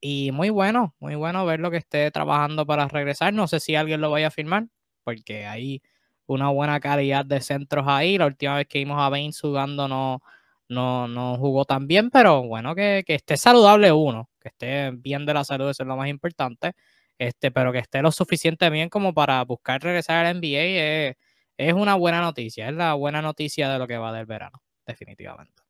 Y 0.02 0.32
muy 0.32 0.50
bueno, 0.52 0.96
muy 1.00 1.16
bueno 1.16 1.46
verlo 1.46 1.72
que 1.72 1.78
esté 1.78 2.12
trabajando 2.12 2.66
para 2.66 2.88
regresar. 2.88 3.34
No 3.34 3.48
sé 3.48 3.60
si 3.60 3.76
alguien 3.76 4.00
lo 4.02 4.12
vaya 4.12 4.28
a 4.28 4.32
firmar, 4.32 4.68
porque 5.04 5.46
hay 5.48 5.82
una 6.28 6.50
buena 6.50 6.80
calidad 6.80 7.26
de 7.26 7.42
centros 7.42 7.86
ahí. 7.88 8.18
La 8.18 8.28
última 8.28 8.56
vez 8.58 8.68
que 8.68 8.80
vimos 8.80 8.98
a 9.00 9.10
Baines 9.10 9.40
jugando 9.42 9.88
no, 9.88 10.22
no, 10.70 11.08
no 11.08 11.38
jugó 11.38 11.66
tan 11.66 11.88
bien, 11.88 12.10
pero 12.12 12.44
bueno, 12.44 12.76
que, 12.76 13.04
que 13.06 13.16
esté 13.16 13.38
saludable 13.38 13.92
uno, 13.92 14.30
que 14.40 14.50
esté 14.50 14.92
bien 14.92 15.26
de 15.26 15.34
la 15.34 15.44
salud, 15.44 15.70
eso 15.70 15.84
es 15.84 15.88
lo 15.88 15.98
más 15.98 16.10
importante 16.10 16.74
este, 17.18 17.52
pero 17.52 17.72
que 17.72 17.80
esté 17.80 18.02
lo 18.02 18.12
suficiente 18.12 18.70
bien 18.70 18.90
como 18.90 19.14
para 19.14 19.44
buscar 19.44 19.82
regresar 19.82 20.26
al 20.26 20.38
NBA 20.38 21.16
es, 21.58 21.74
una 21.74 21.96
buena 21.96 22.22
noticia, 22.22 22.70
es 22.70 22.76
la 22.76 22.94
buena 22.94 23.22
noticia 23.22 23.70
de 23.70 23.80
lo 23.80 23.88
que 23.88 23.98
va 23.98 24.14
del 24.14 24.26
verano, 24.26 24.62
definitivamente. 24.86 25.64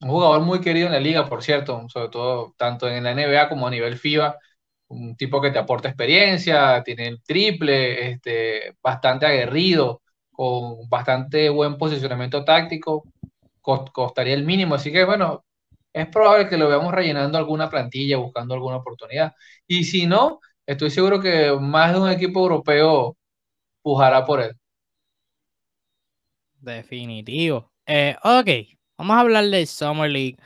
Un 0.00 0.08
jugador 0.08 0.40
muy 0.42 0.60
querido 0.60 0.86
en 0.86 0.92
la 0.92 1.00
liga, 1.00 1.28
por 1.28 1.42
cierto, 1.42 1.88
sobre 1.88 2.08
todo 2.08 2.54
tanto 2.56 2.88
en 2.88 3.04
la 3.04 3.12
NBA 3.12 3.48
como 3.48 3.66
a 3.66 3.70
nivel 3.70 3.98
FIBA, 3.98 4.36
un 4.92 5.16
tipo 5.16 5.40
que 5.40 5.50
te 5.50 5.58
aporta 5.58 5.88
experiencia, 5.88 6.82
tiene 6.84 7.08
el 7.08 7.22
triple, 7.22 8.10
este, 8.12 8.76
bastante 8.82 9.26
aguerrido, 9.26 10.02
con 10.30 10.88
bastante 10.88 11.48
buen 11.50 11.76
posicionamiento 11.78 12.44
táctico, 12.44 13.04
costaría 13.60 14.34
el 14.34 14.44
mínimo, 14.44 14.74
así 14.74 14.92
que 14.92 15.04
bueno, 15.04 15.44
es 15.92 16.06
probable 16.08 16.48
que 16.48 16.56
lo 16.56 16.68
veamos 16.68 16.92
rellenando 16.92 17.38
alguna 17.38 17.68
plantilla, 17.70 18.16
buscando 18.18 18.54
alguna 18.54 18.76
oportunidad. 18.78 19.34
Y 19.66 19.84
si 19.84 20.06
no, 20.06 20.40
estoy 20.66 20.90
seguro 20.90 21.20
que 21.20 21.52
más 21.60 21.92
de 21.92 22.00
un 22.00 22.10
equipo 22.10 22.40
europeo 22.40 23.16
pujará 23.82 24.24
por 24.24 24.40
él. 24.40 24.52
Definitivo. 26.60 27.72
Eh, 27.86 28.16
ok, 28.22 28.78
vamos 28.96 29.16
a 29.16 29.20
hablar 29.20 29.44
del 29.46 29.66
Summer 29.66 30.10
League 30.10 30.36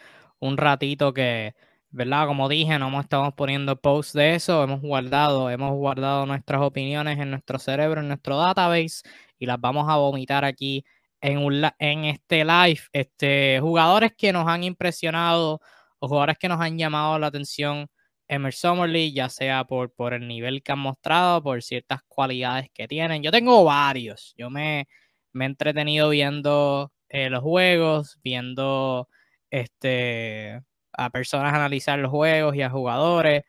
un 0.41 0.57
ratito 0.57 1.13
que, 1.13 1.55
¿verdad? 1.97 2.27
Como 2.27 2.49
dije, 2.49 2.79
no 2.79 3.01
estamos 3.01 3.33
poniendo 3.35 3.81
posts 3.81 4.13
de 4.13 4.35
eso, 4.35 4.63
hemos 4.63 4.83
guardado, 4.83 5.49
hemos 5.51 5.73
guardado 5.73 6.27
nuestras 6.27 6.61
opiniones 6.61 7.19
en 7.19 7.31
nuestro 7.31 7.59
cerebro, 7.59 8.03
en 8.03 8.09
nuestro 8.09 8.37
database 8.37 9.03
y 9.39 9.47
las 9.47 9.59
vamos 9.59 9.87
a 9.89 9.97
vomitar 9.97 10.45
aquí 10.45 10.85
en, 11.23 11.39
un, 11.39 11.65
en 11.79 12.05
este 12.05 12.45
live, 12.45 12.81
este, 12.93 13.61
jugadores 13.63 14.13
que 14.17 14.31
nos 14.31 14.47
han 14.47 14.63
impresionado 14.65 15.61
o 15.99 16.09
jugadores 16.09 16.37
que 16.39 16.49
nos 16.49 16.61
han 16.61 16.77
llamado 16.77 17.19
la 17.19 17.29
atención 17.29 17.87
en 18.29 18.45
el 18.45 18.53
Summer 18.53 18.91
League, 18.91 19.13
ya 19.13 19.31
sea 19.31 19.65
por, 19.65 19.91
por 19.93 20.13
el 20.13 20.29
nivel 20.29 20.63
que 20.63 20.73
han 20.73 20.81
mostrado, 20.81 21.43
por 21.43 21.63
ciertas 21.63 22.01
cualidades 22.09 22.69
que 22.75 22.87
tienen. 22.89 23.23
Yo 23.23 23.31
tengo 23.31 23.65
varios. 23.65 24.35
Yo 24.37 24.51
me, 24.51 24.87
me 25.33 25.47
he 25.47 25.49
entretenido 25.49 26.11
viendo 26.11 26.93
eh, 27.09 27.31
los 27.31 27.43
juegos, 27.43 28.19
viendo 28.23 29.09
este, 29.51 30.61
a 30.97 31.11
personas 31.11 31.55
analizar 31.55 31.99
los 31.99 32.11
juegos 32.11 32.57
y 32.57 32.63
a 32.63 32.71
jugadores. 32.71 33.45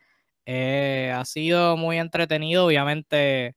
Eh, 0.46 1.12
ha 1.14 1.24
sido 1.24 1.76
muy 1.76 1.98
entretenido, 1.98 2.66
obviamente. 2.66 3.54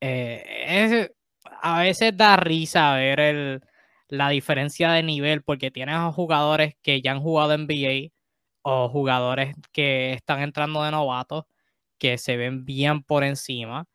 Eh, 0.00 0.44
es, 0.92 1.10
a 1.62 1.80
veces 1.82 2.16
da 2.16 2.36
risa 2.36 2.94
ver 2.96 3.20
el, 3.20 3.62
la 4.08 4.28
diferencia 4.30 4.92
de 4.92 5.02
nivel 5.02 5.42
porque 5.42 5.70
tienes 5.70 5.96
a 5.96 6.12
jugadores 6.12 6.74
que 6.82 7.00
ya 7.02 7.12
han 7.12 7.20
jugado 7.20 7.54
NBA 7.54 8.12
o 8.62 8.88
jugadores 8.88 9.54
que 9.72 10.12
están 10.14 10.42
entrando 10.42 10.82
de 10.84 10.90
novatos 10.92 11.44
que 11.98 12.18
se 12.18 12.36
ven 12.36 12.64
bien 12.64 13.02
por 13.02 13.24
encima. 13.24 13.86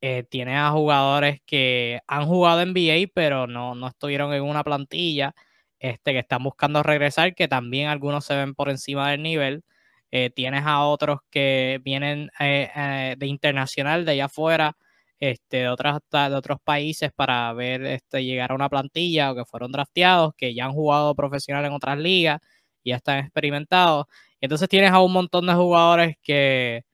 Eh, 0.00 0.24
tienes 0.30 0.56
a 0.58 0.70
jugadores 0.70 1.40
que 1.46 2.00
han 2.06 2.26
jugado 2.26 2.62
NBA 2.62 3.10
pero 3.14 3.46
no, 3.48 3.74
no 3.74 3.88
estuvieron 3.88 4.32
en 4.34 4.42
una 4.44 4.62
plantilla, 4.64 5.34
este, 5.80 6.12
que 6.12 6.18
están 6.20 6.42
buscando 6.42 6.82
regresar, 6.82 7.34
que 7.34 7.48
también 7.48 7.88
algunos 7.88 8.24
se 8.24 8.36
ven 8.36 8.54
por 8.54 8.70
encima 8.70 9.10
del 9.10 9.22
nivel. 9.22 9.64
Eh, 10.10 10.30
tienes 10.30 10.64
a 10.66 10.84
otros 10.86 11.20
que 11.30 11.80
vienen 11.84 12.30
eh, 12.40 13.14
de 13.18 13.26
internacional, 13.26 14.04
de 14.04 14.12
allá 14.12 14.26
afuera, 14.26 14.76
este, 15.20 15.58
de, 15.58 15.68
otras, 15.68 16.00
de 16.10 16.34
otros 16.34 16.60
países 16.62 17.12
para 17.12 17.52
ver 17.52 17.84
este, 17.84 18.24
llegar 18.24 18.52
a 18.52 18.54
una 18.54 18.68
plantilla 18.68 19.32
o 19.32 19.34
que 19.34 19.44
fueron 19.44 19.72
drafteados, 19.72 20.34
que 20.36 20.54
ya 20.54 20.66
han 20.66 20.72
jugado 20.72 21.14
profesional 21.14 21.64
en 21.64 21.72
otras 21.72 21.98
ligas 21.98 22.40
ya 22.88 22.96
están 22.96 23.18
experimentados. 23.20 24.06
Entonces 24.40 24.68
tienes 24.68 24.90
a 24.92 25.00
un 25.00 25.12
montón 25.12 25.46
de 25.46 25.54
jugadores 25.54 26.16
que, 26.22 26.84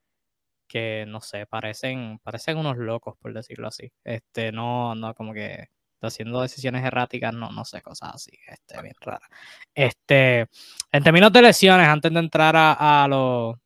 que 0.68 1.04
no 1.08 1.20
sé, 1.20 1.46
parecen, 1.46 2.18
parecen 2.22 2.58
unos 2.58 2.76
locos, 2.78 3.16
por 3.20 3.34
decirlo 3.34 3.68
así. 3.68 3.92
Este, 4.04 4.52
no, 4.52 4.94
no, 4.94 5.14
como 5.14 5.32
que 5.34 5.68
haciendo 6.08 6.42
decisiones 6.42 6.84
erráticas, 6.84 7.32
no, 7.34 7.50
no 7.50 7.64
sé, 7.64 7.82
cosas 7.82 8.14
así, 8.14 8.32
este, 8.46 8.80
bien 8.82 8.94
rara. 9.00 9.28
Este, 9.74 10.46
en 10.92 11.02
términos 11.02 11.32
de 11.32 11.42
lesiones, 11.42 11.88
antes 11.88 12.12
de 12.12 12.18
entrar 12.20 12.56
a, 12.56 13.04
a 13.04 13.08
los 13.08 13.56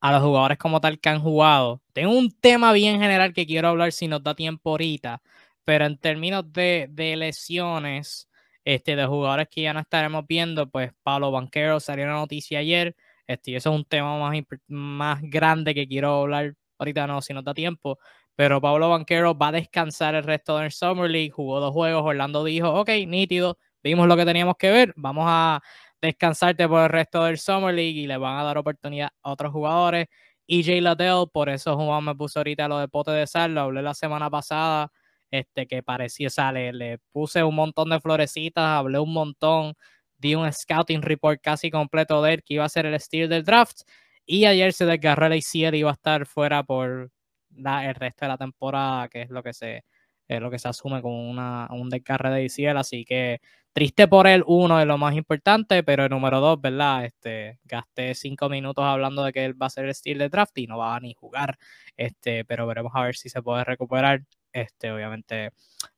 a 0.00 0.12
los 0.12 0.22
jugadores 0.22 0.58
como 0.58 0.80
tal 0.80 1.00
que 1.00 1.08
han 1.08 1.20
jugado. 1.20 1.82
Tengo 1.92 2.12
un 2.12 2.30
tema 2.30 2.72
bien 2.72 3.00
general 3.00 3.32
que 3.32 3.46
quiero 3.46 3.68
hablar 3.68 3.92
si 3.92 4.08
nos 4.08 4.22
da 4.22 4.34
tiempo 4.34 4.70
ahorita, 4.70 5.22
pero 5.64 5.86
en 5.86 5.98
términos 5.98 6.44
de, 6.52 6.88
lesiones 7.16 8.28
este, 8.64 8.96
de 8.96 9.06
jugadores 9.06 9.48
que 9.50 9.62
ya 9.62 9.72
no 9.72 9.80
estaremos 9.80 10.24
viendo, 10.26 10.68
pues 10.70 10.92
Pablo 11.02 11.30
Banquero 11.30 11.80
salió 11.80 12.04
una 12.04 12.14
noticia 12.14 12.60
ayer, 12.60 12.94
este, 13.26 13.52
y 13.52 13.56
eso 13.56 13.70
es 13.70 13.76
un 13.76 13.84
tema 13.84 14.18
más, 14.18 14.36
más 14.68 15.20
grande 15.22 15.74
que 15.74 15.88
quiero 15.88 16.22
hablar 16.22 16.54
ahorita, 16.78 17.06
no, 17.06 17.22
si 17.22 17.34
nos 17.34 17.44
da 17.44 17.54
tiempo, 17.54 17.98
pero 18.36 18.60
Pablo 18.60 18.90
Banquero 18.90 19.36
va 19.36 19.48
a 19.48 19.52
descansar 19.52 20.14
el 20.14 20.24
resto 20.24 20.58
del 20.58 20.70
Summer 20.70 21.10
League, 21.10 21.30
jugó 21.30 21.60
dos 21.60 21.72
juegos, 21.72 22.04
Orlando 22.04 22.44
dijo, 22.44 22.72
ok, 22.72 22.90
nítido, 23.06 23.58
vimos 23.82 24.06
lo 24.06 24.16
que 24.16 24.24
teníamos 24.24 24.56
que 24.56 24.70
ver, 24.70 24.92
vamos 24.96 25.24
a, 25.26 25.62
descansarte 26.00 26.68
por 26.68 26.82
el 26.82 26.88
resto 26.88 27.24
del 27.24 27.38
Summer 27.38 27.74
League 27.74 27.98
y 28.00 28.06
le 28.06 28.16
van 28.16 28.38
a 28.38 28.44
dar 28.44 28.58
oportunidad 28.58 29.10
a 29.22 29.30
otros 29.30 29.52
jugadores. 29.52 30.06
EJ 30.46 30.80
Ladell, 30.80 31.26
por 31.32 31.48
eso 31.48 31.76
Juan 31.76 32.04
me 32.04 32.14
puso 32.14 32.40
ahorita 32.40 32.68
lo 32.68 32.78
de 32.78 32.88
pote 32.88 33.10
de 33.10 33.26
sal, 33.26 33.54
lo 33.54 33.62
hablé 33.62 33.82
la 33.82 33.94
semana 33.94 34.30
pasada, 34.30 34.92
este, 35.30 35.66
que 35.66 35.82
parecía, 35.82 36.28
o 36.28 36.30
sea, 36.30 36.52
le, 36.52 36.98
puse 37.12 37.42
un 37.42 37.54
montón 37.56 37.90
de 37.90 38.00
florecitas, 38.00 38.64
hablé 38.64 38.98
un 39.00 39.12
montón, 39.12 39.74
di 40.18 40.34
un 40.36 40.50
scouting 40.52 41.02
report 41.02 41.40
casi 41.42 41.70
completo 41.70 42.22
de 42.22 42.34
él, 42.34 42.42
que 42.44 42.54
iba 42.54 42.64
a 42.64 42.68
ser 42.68 42.86
el 42.86 42.98
steal 43.00 43.28
del 43.28 43.44
draft, 43.44 43.82
y 44.24 44.46
ayer 44.46 44.72
se 44.72 44.86
desgarró 44.86 45.28
la 45.28 45.36
ICL 45.36 45.74
y 45.74 45.78
iba 45.78 45.90
a 45.90 45.94
estar 45.94 46.26
fuera 46.26 46.62
por 46.62 47.10
el 47.56 47.94
resto 47.94 48.24
de 48.24 48.28
la 48.28 48.38
temporada, 48.38 49.08
que 49.08 49.22
es 49.22 49.30
lo 49.30 49.42
que 49.42 49.52
se, 49.52 49.84
es 50.28 50.40
lo 50.40 50.50
que 50.50 50.58
se 50.58 50.68
asume 50.68 51.02
como 51.02 51.28
una, 51.30 51.68
un 51.70 51.88
desgarre 51.88 52.30
de 52.30 52.44
ICL, 52.44 52.76
así 52.78 53.04
que 53.04 53.40
triste 53.72 54.08
por 54.08 54.26
él, 54.26 54.42
uno 54.46 54.78
de 54.78 54.86
lo 54.86 54.96
más 54.96 55.14
importante, 55.14 55.82
pero 55.82 56.04
el 56.04 56.10
número 56.10 56.40
dos, 56.40 56.58
¿verdad? 56.60 57.04
Este, 57.04 57.60
gasté 57.64 58.14
cinco 58.14 58.48
minutos 58.48 58.84
hablando 58.84 59.22
de 59.22 59.32
que 59.32 59.44
él 59.44 59.60
va 59.60 59.66
a 59.66 59.70
ser 59.70 59.84
el 59.84 59.90
estilo 59.90 60.24
de 60.24 60.30
draft 60.30 60.56
y 60.56 60.66
no 60.66 60.78
va 60.78 60.96
a 60.96 61.00
ni 61.00 61.12
jugar, 61.14 61.58
este, 61.96 62.44
pero 62.46 62.66
veremos 62.66 62.92
a 62.94 63.02
ver 63.02 63.16
si 63.16 63.28
se 63.28 63.42
puede 63.42 63.64
recuperar. 63.64 64.22
Este, 64.50 64.90
obviamente, 64.90 65.50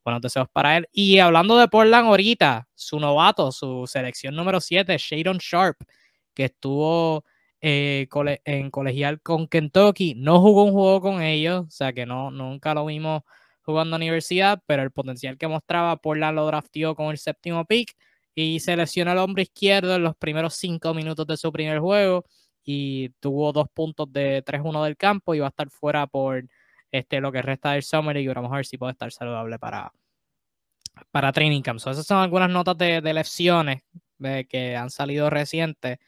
buenos 0.04 0.20
deseos 0.20 0.48
para 0.52 0.76
él. 0.76 0.88
Y 0.90 1.20
hablando 1.20 1.56
de 1.56 1.68
Portland 1.68 2.08
ahorita, 2.08 2.66
su 2.74 2.98
novato, 2.98 3.52
su 3.52 3.86
selección 3.86 4.34
número 4.34 4.60
7, 4.60 4.96
Shadon 4.98 5.38
Sharp, 5.38 5.76
que 6.34 6.46
estuvo 6.46 7.24
eh, 7.60 8.08
en 8.44 8.70
colegial 8.70 9.20
con 9.20 9.48
Kentucky, 9.48 10.14
no 10.14 10.40
jugó 10.40 10.64
un 10.64 10.72
juego 10.72 11.00
con 11.00 11.22
ellos, 11.22 11.66
o 11.66 11.70
sea 11.70 11.92
que 11.92 12.06
no, 12.06 12.30
nunca 12.30 12.74
lo 12.74 12.86
vimos 12.86 13.22
jugando 13.62 13.96
a 13.96 13.98
universidad, 13.98 14.62
pero 14.66 14.82
el 14.82 14.90
potencial 14.92 15.36
que 15.36 15.48
mostraba, 15.48 15.96
Portland 15.96 16.36
lo 16.36 16.46
draftió 16.46 16.94
con 16.94 17.10
el 17.10 17.18
séptimo 17.18 17.64
pick 17.64 17.94
y 18.34 18.60
seleccionó 18.60 19.10
al 19.10 19.18
hombre 19.18 19.42
izquierdo 19.42 19.96
en 19.96 20.04
los 20.04 20.16
primeros 20.16 20.54
cinco 20.54 20.94
minutos 20.94 21.26
de 21.26 21.36
su 21.36 21.52
primer 21.52 21.80
juego 21.80 22.24
y 22.64 23.10
tuvo 23.20 23.52
dos 23.52 23.68
puntos 23.74 24.12
de 24.12 24.42
3-1 24.44 24.84
del 24.84 24.96
campo 24.96 25.34
y 25.34 25.40
va 25.40 25.46
a 25.46 25.48
estar 25.50 25.70
fuera 25.70 26.06
por 26.06 26.44
este, 26.92 27.20
lo 27.20 27.32
que 27.32 27.42
resta 27.42 27.72
del 27.72 27.82
Summer 27.82 28.16
y 28.16 28.26
vamos 28.28 28.52
a 28.52 28.56
ver 28.56 28.66
si 28.66 28.78
puede 28.78 28.92
estar 28.92 29.10
saludable 29.10 29.58
para, 29.58 29.92
para 31.10 31.32
Training 31.32 31.62
Camp. 31.62 31.78
esas 31.78 32.06
son 32.06 32.18
algunas 32.18 32.50
notas 32.50 32.78
de, 32.78 33.00
de 33.00 33.14
lecciones 33.14 33.82
que 34.48 34.76
han 34.76 34.90
salido 34.90 35.30
recientes. 35.30 35.98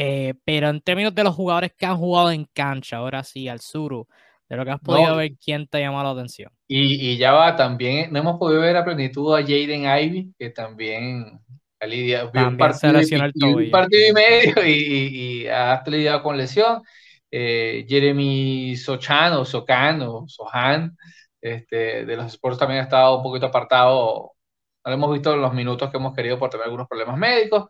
Eh, 0.00 0.34
pero 0.44 0.68
en 0.68 0.80
términos 0.80 1.12
de 1.12 1.24
los 1.24 1.34
jugadores 1.34 1.72
que 1.76 1.84
han 1.84 1.96
jugado 1.96 2.30
en 2.30 2.44
cancha, 2.44 2.98
ahora 2.98 3.24
sí, 3.24 3.48
al 3.48 3.58
Suru, 3.58 4.06
de 4.48 4.56
lo 4.56 4.64
que 4.64 4.70
has 4.70 4.78
podido 4.78 5.16
ver, 5.16 5.32
¿quién 5.44 5.66
te 5.66 5.80
llama 5.80 6.04
la 6.04 6.10
atención? 6.10 6.52
Y, 6.68 7.16
ya 7.16 7.32
va, 7.32 7.56
también 7.56 8.12
no 8.12 8.20
hemos 8.20 8.38
podido 8.38 8.60
ver 8.60 8.76
a 8.76 8.84
plenitud 8.84 9.34
a 9.34 9.40
Jaden 9.40 9.86
Ivy, 9.86 10.34
que 10.38 10.50
también 10.50 11.40
ha 11.80 11.86
lidiado, 11.88 12.30
un 12.32 12.56
partido, 12.56 13.00
y, 13.00 14.12
medio 14.12 14.64
y, 14.64 15.48
ha 15.48 15.82
lidiado 15.84 16.22
con 16.22 16.36
lesión. 16.36 16.80
Eh, 17.28 17.84
Jeremy 17.88 18.76
Sochano, 18.76 19.44
Socano, 19.44 20.28
Sohan, 20.28 20.96
este, 21.40 22.06
de 22.06 22.16
los 22.16 22.26
Sports 22.26 22.60
también 22.60 22.82
ha 22.82 22.84
estado 22.84 23.16
un 23.16 23.24
poquito 23.24 23.46
apartado. 23.46 24.32
No 24.84 24.90
lo 24.90 24.94
hemos 24.94 25.12
visto 25.12 25.34
en 25.34 25.42
los 25.42 25.52
minutos 25.52 25.90
que 25.90 25.96
hemos 25.96 26.14
querido 26.14 26.38
por 26.38 26.50
tener 26.50 26.66
algunos 26.66 26.86
problemas 26.86 27.18
médicos. 27.18 27.66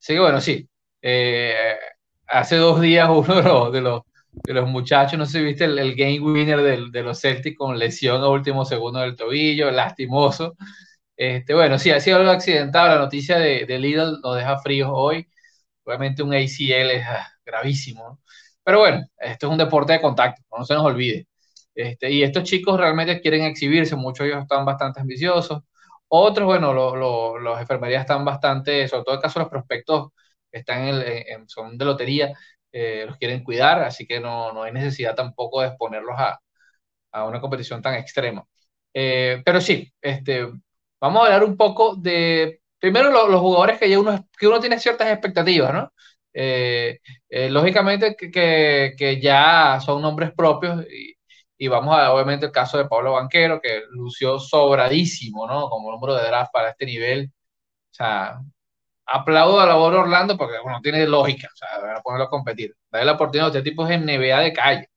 Así 0.00 0.14
que 0.14 0.20
bueno, 0.20 0.40
sí. 0.40 0.68
Eh, 1.02 1.54
hace 2.28 2.56
dos 2.56 2.80
días 2.80 3.08
uno 3.10 3.70
de 3.70 3.80
los 3.80 4.02
de 4.32 4.54
los 4.54 4.68
muchachos, 4.68 5.18
no 5.18 5.26
sé 5.26 5.38
si 5.38 5.44
viste 5.44 5.64
el, 5.64 5.94
game 5.94 6.20
winner 6.20 6.90
de 6.90 7.02
los 7.02 7.20
Celtics 7.20 7.56
con 7.56 7.78
lesión 7.78 8.22
a 8.22 8.28
último 8.28 8.64
segundo 8.64 9.00
del 9.00 9.16
tobillo, 9.16 9.70
lastimoso. 9.70 10.56
Este, 11.16 11.54
bueno, 11.54 11.78
sí, 11.78 11.90
ha 11.90 12.00
sido 12.00 12.18
algo 12.18 12.30
accidentado. 12.30 12.88
La 12.88 12.98
noticia 12.98 13.38
de, 13.38 13.66
de 13.66 13.78
Lidl 13.78 14.20
nos 14.22 14.36
deja 14.36 14.58
fríos 14.58 14.90
hoy. 14.92 15.28
Obviamente 15.84 16.22
un 16.22 16.34
ACL 16.34 16.90
es 16.92 17.04
ah, 17.06 17.28
gravísimo. 17.44 18.20
Pero 18.64 18.80
bueno, 18.80 19.06
esto 19.18 19.46
es 19.46 19.52
un 19.52 19.58
deporte 19.58 19.94
de 19.94 20.00
contacto, 20.00 20.42
no 20.56 20.64
se 20.64 20.74
nos 20.74 20.84
olvide. 20.84 21.26
Este, 21.74 22.10
y 22.10 22.22
estos 22.22 22.44
chicos 22.44 22.78
realmente 22.78 23.20
quieren 23.20 23.44
exhibirse, 23.44 23.96
muchos 23.96 24.24
de 24.24 24.32
ellos 24.32 24.42
están 24.42 24.64
bastante 24.64 25.00
ambiciosos. 25.00 25.62
Otros, 26.08 26.46
bueno, 26.46 26.74
los 27.38 27.60
enfermerías 27.60 28.02
están 28.02 28.24
bastante, 28.24 28.86
sobre 28.88 29.04
todo 29.04 29.14
en 29.14 29.18
el 29.18 29.22
caso 29.22 29.40
los 29.40 29.48
prospectos 29.48 30.12
están 30.52 30.86
en, 30.88 31.48
son 31.48 31.78
de 31.78 31.84
lotería, 31.84 32.32
eh, 32.72 33.04
los 33.06 33.16
quieren 33.18 33.44
cuidar, 33.44 33.82
así 33.82 34.06
que 34.06 34.20
no, 34.20 34.52
no, 34.52 34.62
hay 34.62 34.72
necesidad 34.72 35.14
tampoco 35.14 35.60
de 35.60 35.68
exponerlos 35.68 36.14
a, 36.18 36.40
a 37.12 37.24
una 37.26 37.40
competición 37.40 37.82
tan 37.82 37.94
extrema. 37.94 38.44
Eh, 38.94 39.42
pero 39.44 39.60
sí, 39.60 39.92
este, 40.00 40.46
vamos 41.00 41.22
a 41.22 41.26
hablar 41.26 41.44
un 41.44 41.56
poco 41.56 41.96
de, 41.96 42.60
primero 42.78 43.10
los 43.10 43.40
jugadores 43.40 43.78
que, 43.78 43.88
ya 43.90 43.98
uno, 44.00 44.28
que 44.38 44.46
uno 44.46 44.60
tiene 44.60 44.78
ciertas 44.78 45.08
expectativas, 45.12 45.72
¿no? 45.74 45.92
Eh, 46.34 46.98
lógicamente 47.50 48.16
que, 48.16 48.30
que, 48.30 48.94
que, 48.96 49.20
ya 49.20 49.78
son 49.84 50.00
nombres 50.02 50.32
propios 50.34 50.84
y, 50.90 51.14
y, 51.58 51.68
vamos 51.68 51.94
a 51.96 52.12
obviamente 52.12 52.46
el 52.46 52.52
caso 52.52 52.78
de 52.78 52.86
Pablo 52.88 53.12
Banquero, 53.12 53.60
que 53.60 53.82
lució 53.90 54.38
sobradísimo, 54.38 55.46
¿no? 55.46 55.68
Como 55.68 55.90
número 55.92 56.14
de 56.14 56.26
draft 56.26 56.52
para 56.52 56.70
este 56.70 56.86
nivel. 56.86 57.30
O 57.92 57.94
sea, 57.94 58.40
aplaudo 59.06 59.60
a 59.60 59.66
la 59.66 59.72
labor 59.72 59.94
Orlando 59.94 60.36
porque 60.36 60.58
bueno, 60.62 60.80
tiene 60.82 61.06
lógica, 61.06 61.48
o 61.98 62.02
ponerlo 62.02 62.26
a 62.26 62.30
competir. 62.30 62.74
Darle 62.90 63.06
la 63.06 63.12
oportunidad, 63.12 63.48
este 63.48 63.62
tipo 63.70 63.86
es 63.86 64.00
NBA 64.00 64.40
de 64.40 64.52
calle. 64.52 64.88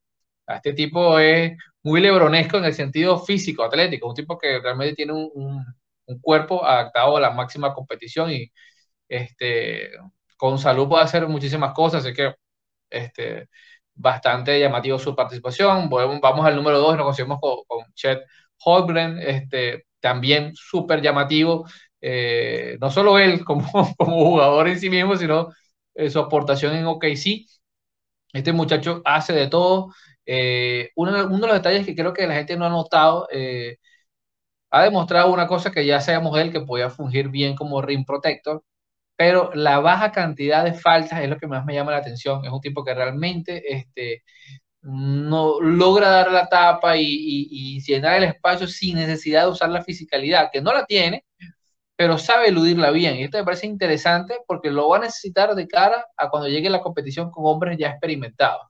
Este 0.47 0.73
tipo 0.73 1.19
es 1.19 1.57
muy 1.83 2.01
lebronesco 2.01 2.57
en 2.57 2.65
el 2.65 2.73
sentido 2.73 3.19
físico, 3.19 3.63
atlético, 3.63 4.09
un 4.09 4.15
tipo 4.15 4.37
que 4.37 4.59
realmente 4.59 4.95
tiene 4.95 5.13
un, 5.13 5.65
cuerpo 6.21 6.63
adaptado 6.65 7.17
a 7.17 7.19
la 7.19 7.31
máxima 7.31 7.73
competición 7.73 8.31
y 8.31 8.51
este, 9.09 9.91
con 10.37 10.59
salud 10.59 10.87
puede 10.87 11.03
hacer 11.03 11.27
muchísimas 11.27 11.73
cosas, 11.73 12.05
así 12.05 12.13
que 12.13 12.35
este, 12.89 13.49
bastante 13.95 14.59
llamativo 14.59 14.99
su 14.99 15.15
participación. 15.15 15.89
Vamos 15.89 16.45
al 16.45 16.55
número 16.55 16.79
dos, 16.79 16.95
nos 16.97 17.05
conseguimos 17.05 17.39
con, 17.41 17.57
con 17.67 17.93
Chet 17.93 18.21
Holgren, 18.63 19.19
este, 19.19 19.85
también 19.99 20.53
súper 20.55 21.01
llamativo. 21.01 21.65
Eh, 22.07 22.77
no 22.79 22.91
solo 22.91 23.17
él 23.17 23.43
como, 23.45 23.67
como 23.97 24.25
jugador 24.25 24.67
en 24.67 24.79
sí 24.79 24.89
mismo, 24.91 25.15
sino 25.17 25.51
eh, 25.95 26.09
su 26.09 26.19
aportación 26.19 26.75
en 26.75 26.85
OKC. 26.85 27.47
Este 28.33 28.53
muchacho 28.53 29.01
hace 29.05 29.33
de 29.33 29.47
todo. 29.47 29.93
Eh, 30.25 30.91
uno, 30.95 31.11
de 31.13 31.47
los 31.47 31.53
detalles 31.53 31.85
que 31.85 31.95
creo 31.95 32.13
que 32.13 32.27
la 32.27 32.35
gente 32.35 32.57
no 32.57 32.65
ha 32.65 32.69
notado, 32.69 33.27
ha 34.71 34.83
demostrado 34.83 35.31
una 35.33 35.47
cosa 35.47 35.71
que 35.71 35.85
ya 35.85 36.01
sabemos 36.01 36.37
él, 36.37 36.51
que 36.51 36.61
podía 36.61 36.89
fungir 36.89 37.29
bien 37.29 37.55
como 37.55 37.81
ring 37.81 38.05
protector, 38.05 38.63
pero 39.17 39.51
la 39.55 39.79
baja 39.79 40.11
cantidad 40.11 40.65
de 40.65 40.73
faltas 40.73 41.21
es 41.21 41.29
lo 41.29 41.37
que 41.37 41.47
más 41.47 41.65
me 41.65 41.73
llama 41.75 41.91
la 41.91 41.99
atención. 41.99 42.45
Es 42.45 42.51
un 42.51 42.61
tipo 42.61 42.83
que 42.85 42.93
realmente 42.93 43.63
este, 43.73 44.23
no 44.81 45.61
logra 45.61 46.09
dar 46.09 46.31
la 46.31 46.47
tapa 46.49 46.97
y, 46.97 47.03
y, 47.05 47.77
y, 47.77 47.81
llenar 47.81 48.17
el 48.17 48.25
espacio 48.25 48.67
sin 48.67 48.97
necesidad 48.97 49.43
de 49.45 49.51
usar 49.51 49.69
la 49.69 49.83
fisicalidad, 49.83 50.49
que 50.53 50.61
no 50.61 50.73
la 50.73 50.85
tiene, 50.85 51.25
pero 51.95 52.17
sabe 52.17 52.49
eludirla 52.49 52.91
bien. 52.91 53.15
Y 53.17 53.23
esto 53.23 53.37
me 53.37 53.43
parece 53.45 53.67
interesante 53.67 54.37
porque 54.47 54.71
lo 54.71 54.89
va 54.89 54.97
a 54.97 54.99
necesitar 55.01 55.55
de 55.55 55.67
cara 55.67 56.05
a 56.17 56.29
cuando 56.29 56.49
llegue 56.49 56.69
la 56.69 56.81
competición 56.81 57.31
con 57.31 57.45
hombres 57.45 57.77
ya 57.77 57.89
experimentados. 57.89 58.61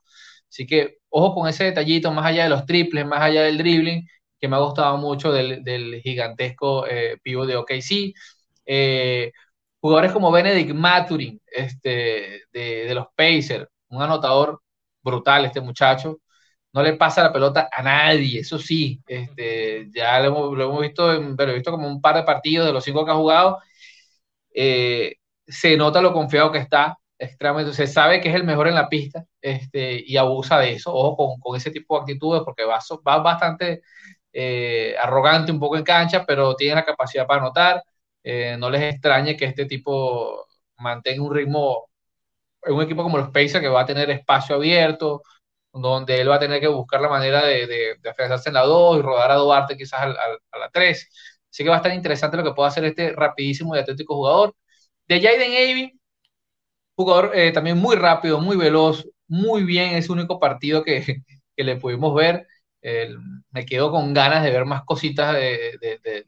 Así 0.48 0.66
que 0.66 0.98
ojo 1.08 1.34
con 1.34 1.48
ese 1.48 1.64
detallito, 1.64 2.12
más 2.12 2.26
allá 2.26 2.44
de 2.44 2.50
los 2.50 2.66
triples, 2.66 3.06
más 3.06 3.20
allá 3.22 3.42
del 3.42 3.58
dribbling, 3.58 4.06
que 4.38 4.48
me 4.48 4.56
ha 4.56 4.60
gustado 4.60 4.96
mucho 4.98 5.32
del, 5.32 5.64
del 5.64 6.00
gigantesco 6.02 6.86
eh, 6.86 7.18
pivo 7.22 7.46
de 7.46 7.56
OKC. 7.56 8.14
Eh, 8.66 9.32
jugadores 9.80 10.12
como 10.12 10.30
Benedict 10.32 10.72
Maturin, 10.74 11.40
este, 11.46 12.42
de, 12.52 12.84
de 12.86 12.94
los 12.94 13.06
Pacers, 13.16 13.66
un 13.88 14.02
anotador 14.02 14.60
brutal 15.02 15.44
este 15.46 15.60
muchacho 15.60 16.20
no 16.76 16.82
le 16.82 16.92
pasa 16.94 17.22
la 17.22 17.32
pelota 17.32 17.70
a 17.72 17.82
nadie, 17.82 18.40
eso 18.40 18.58
sí, 18.58 19.00
este, 19.06 19.88
ya 19.94 20.20
lo 20.20 20.26
hemos, 20.26 20.58
lo 20.58 20.64
hemos 20.64 20.82
visto, 20.82 21.08
pero 21.34 21.52
he 21.52 21.54
visto 21.54 21.70
como 21.70 21.88
un 21.88 22.02
par 22.02 22.16
de 22.16 22.22
partidos 22.22 22.66
de 22.66 22.72
los 22.74 22.84
cinco 22.84 23.02
que 23.06 23.12
ha 23.12 23.14
jugado, 23.14 23.60
eh, 24.54 25.16
se 25.46 25.76
nota 25.78 26.02
lo 26.02 26.12
confiado 26.12 26.52
que 26.52 26.58
está, 26.58 26.98
extremadamente, 27.18 27.74
se 27.74 27.86
sabe 27.86 28.20
que 28.20 28.28
es 28.28 28.34
el 28.34 28.44
mejor 28.44 28.68
en 28.68 28.74
la 28.74 28.90
pista 28.90 29.24
este, 29.40 30.02
y 30.06 30.18
abusa 30.18 30.58
de 30.58 30.72
eso, 30.74 30.92
ojo 30.94 31.16
con, 31.16 31.40
con 31.40 31.56
ese 31.56 31.70
tipo 31.70 31.96
de 31.96 32.00
actitudes 32.02 32.42
porque 32.44 32.64
va, 32.64 32.78
va 33.08 33.18
bastante 33.20 33.80
eh, 34.32 34.94
arrogante 35.00 35.52
un 35.52 35.60
poco 35.60 35.76
en 35.78 35.84
cancha, 35.84 36.24
pero 36.26 36.54
tiene 36.56 36.74
la 36.74 36.84
capacidad 36.84 37.26
para 37.26 37.40
anotar, 37.40 37.82
eh, 38.22 38.56
no 38.58 38.68
les 38.70 38.82
extrañe 38.94 39.34
que 39.36 39.46
este 39.46 39.64
tipo 39.66 40.46
mantenga 40.76 41.22
un 41.22 41.34
ritmo 41.34 41.88
en 42.62 42.74
un 42.74 42.82
equipo 42.82 43.02
como 43.02 43.18
los 43.18 43.28
Pacers 43.30 43.60
que 43.60 43.68
va 43.68 43.82
a 43.82 43.86
tener 43.86 44.10
espacio 44.10 44.56
abierto, 44.56 45.22
donde 45.80 46.20
él 46.20 46.30
va 46.30 46.36
a 46.36 46.38
tener 46.40 46.60
que 46.60 46.68
buscar 46.68 47.00
la 47.00 47.08
manera 47.08 47.44
de, 47.44 47.66
de, 47.66 48.10
afianzarse 48.10 48.50
en 48.50 48.54
la 48.54 48.62
2 48.62 48.98
y 48.98 49.02
rodar 49.02 49.30
a 49.30 49.36
Duarte 49.36 49.76
quizás 49.76 50.00
a 50.02 50.08
la 50.58 50.70
3. 50.72 51.08
Así 51.56 51.64
que 51.64 51.70
va 51.70 51.76
a 51.76 51.78
estar 51.78 51.94
interesante 51.94 52.36
lo 52.36 52.44
que 52.44 52.52
pueda 52.52 52.68
hacer 52.68 52.84
este 52.84 53.12
rapidísimo 53.12 53.74
y 53.74 53.78
atlético 53.78 54.14
jugador. 54.16 54.54
De 55.08 55.20
Jaden 55.22 55.52
Avey, 55.52 56.00
jugador 56.96 57.32
eh, 57.34 57.52
también 57.52 57.78
muy 57.78 57.96
rápido, 57.96 58.40
muy 58.40 58.56
veloz, 58.56 59.06
muy 59.28 59.64
bien, 59.64 59.94
es 59.94 60.06
el 60.06 60.12
único 60.12 60.40
partido 60.40 60.84
que, 60.84 61.02
que 61.56 61.64
le 61.64 61.76
pudimos 61.76 62.14
ver. 62.14 62.46
me 63.50 63.66
quedo 63.66 63.90
con 63.90 64.14
ganas 64.14 64.44
de 64.44 64.50
ver 64.50 64.64
más 64.64 64.84
cositas 64.84 65.34
de, 65.34 65.78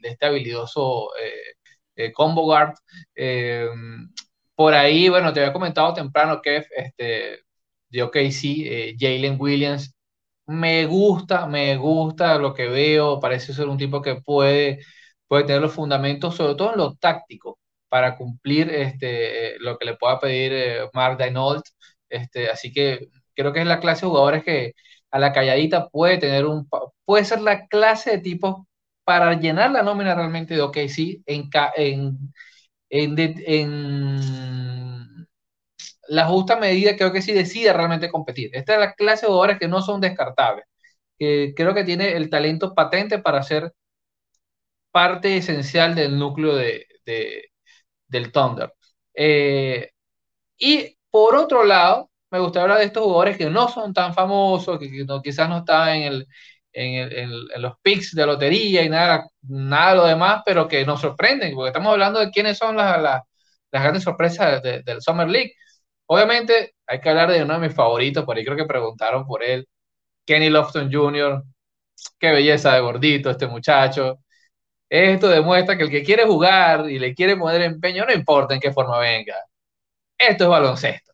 este 0.03 0.27
habilidoso 0.27 1.11
eh, 1.17 1.55
eh, 1.97 2.13
combo 2.13 2.43
guard. 2.45 2.75
por 4.55 4.75
ahí, 4.75 5.09
bueno, 5.09 5.33
te 5.33 5.41
había 5.41 5.53
comentado 5.53 5.95
temprano 5.95 6.41
que 6.43 6.65
este, 6.77 7.41
de 7.91 8.03
OKC, 8.03 8.91
eh, 8.91 8.97
Jalen 8.99 9.37
Williams, 9.41 9.95
me 10.47 10.87
gusta, 10.87 11.47
me 11.47 11.77
gusta 11.77 12.39
lo 12.39 12.55
que 12.55 12.69
veo, 12.69 13.21
parece 13.21 13.53
ser 13.53 13.69
un 13.69 13.79
tipo 13.79 14.01
que 14.03 14.17
puede, 14.17 14.81
puede 15.27 15.45
tener 15.45 15.61
los 15.63 15.73
fundamentos, 15.75 16.37
sobre 16.37 16.55
todo 16.55 16.73
en 16.73 16.79
lo 16.79 16.95
táctico, 16.97 17.59
para 17.89 18.17
cumplir 18.17 18.71
este, 18.71 19.59
lo 19.61 19.79
que 19.79 19.85
le 19.87 19.97
pueda 19.97 20.19
pedir 20.21 20.53
eh, 20.53 20.89
Mark 20.95 21.19
Dainold. 21.19 21.63
Este, 22.09 22.49
así 22.51 22.73
que 22.73 23.09
creo 23.35 23.53
que 23.53 23.61
es 23.61 23.67
la 23.67 23.81
clase 23.81 24.03
de 24.07 24.09
jugadores 24.11 24.45
que 24.45 24.73
a 25.11 25.19
la 25.19 25.33
calladita 25.33 25.89
puede 25.89 26.19
tener 26.19 26.47
un, 26.47 26.69
puede 27.05 27.25
ser 27.25 27.41
la 27.41 27.67
clase 27.69 28.13
de 28.13 28.19
tipos 28.19 28.65
para 29.05 29.35
llenar 29.39 29.71
la 29.71 29.83
nómina 29.83 30.15
realmente 30.15 30.55
de 30.55 30.61
OKC 30.63 31.23
en, 31.27 31.49
en, 31.77 32.19
en, 32.91 33.35
en 33.47 35.08
la 36.09 36.27
justa 36.27 36.57
medida 36.57 36.97
creo 36.97 37.13
que 37.13 37.23
sí 37.23 37.33
decide 37.33 37.73
realmente 37.73 38.11
competir. 38.11 38.51
Esta 38.55 38.75
es 38.75 38.81
la 38.81 38.95
clase 38.95 39.27
de 39.27 39.29
jugadores 39.29 39.59
que 39.59 39.69
no 39.69 39.83
son 39.83 40.01
descartables, 40.01 40.65
que 41.19 41.55
creo 41.57 41.75
que 41.75 41.85
tiene 41.85 42.13
el 42.17 42.31
talento 42.31 42.75
patente 42.75 43.19
para 43.21 43.43
ser 43.43 43.73
parte 44.91 45.37
esencial 45.37 45.95
del 45.95 46.19
núcleo 46.19 46.55
de, 46.57 46.87
del 48.09 48.33
Thunder. 48.33 48.73
Eh, 49.15 49.91
y 50.59 50.97
por 51.11 51.37
otro 51.37 51.65
lado, 51.65 52.11
me 52.31 52.39
gustaría 52.41 52.65
hablar 52.65 52.79
de 52.79 52.87
estos 52.87 53.05
jugadores 53.05 53.37
que 53.39 53.51
no 53.51 53.69
son 53.69 53.93
tan 53.95 54.15
famosos, 54.15 54.79
que, 54.79 54.91
quizás 55.23 55.49
no 55.49 55.59
están 55.59 55.89
en, 55.91 56.03
el, 56.05 56.29
en, 56.73 57.63
los 57.63 57.75
picks 57.83 58.15
de 58.15 58.27
lotería 58.27 58.83
y 58.85 58.89
nada, 58.89 59.27
nada 59.43 59.91
de 59.93 59.97
lo 59.97 60.07
demás, 60.07 60.43
pero 60.45 60.69
que 60.69 60.85
nos 60.85 61.01
sorprenden, 61.01 61.55
porque 61.55 61.69
estamos 61.69 61.93
hablando 61.93 62.21
de 62.21 62.31
quiénes 62.31 62.59
son 62.59 62.77
las, 62.77 63.01
las, 63.03 63.23
grandes 63.73 64.03
sorpresas 64.05 64.63
del 64.63 65.03
Summer 65.03 65.29
League. 65.29 65.55
Obviamente 66.09 66.75
hay 66.87 67.01
que 67.01 67.11
hablar 67.11 67.31
de 67.31 67.43
uno 67.43 67.55
de 67.55 67.69
mis 67.69 67.77
favoritos, 67.77 68.25
por 68.25 68.37
ahí 68.37 68.45
creo 68.45 68.57
que 68.57 68.65
preguntaron 68.67 69.27
por 69.27 69.43
él, 69.45 69.69
Kenny 70.27 70.51
Lofton 70.51 70.91
Jr., 70.93 71.45
qué 72.19 72.33
belleza 72.33 72.75
de 72.75 72.81
gordito 72.81 73.31
este 73.31 73.47
muchacho. 73.47 74.21
Esto 74.89 75.29
demuestra 75.29 75.77
que 75.77 75.85
el 75.85 75.91
que 75.91 76.03
quiere 76.05 76.25
jugar 76.27 76.91
y 76.91 76.99
le 76.99 77.15
quiere 77.15 77.37
poner 77.37 77.63
empeño, 77.63 78.07
no 78.07 78.13
importa 78.13 78.55
en 78.55 78.61
qué 78.61 78.73
forma 78.73 78.99
venga. 78.99 79.37
Esto 80.19 80.45
es 80.45 80.51
baloncesto. 80.51 81.13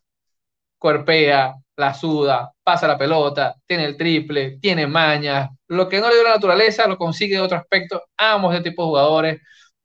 Cuerpea, 0.79 1.55
la 1.77 1.93
suda, 1.93 2.53
pasa 2.63 2.87
la 2.87 2.97
pelota, 2.97 3.55
tiene 3.65 3.85
el 3.85 3.97
triple, 3.97 4.59
tiene 4.61 4.87
mañas. 4.87 5.49
Lo 5.67 5.89
que 5.89 5.99
no 5.99 6.09
le 6.09 6.15
dio 6.15 6.23
la 6.23 6.35
naturaleza 6.35 6.87
lo 6.87 6.97
consigue 6.97 7.35
de 7.35 7.41
otro 7.41 7.57
aspecto. 7.57 8.03
Amo 8.17 8.51
este 8.53 8.69
tipo 8.71 8.83
de 8.83 8.87
jugadores. 8.87 9.41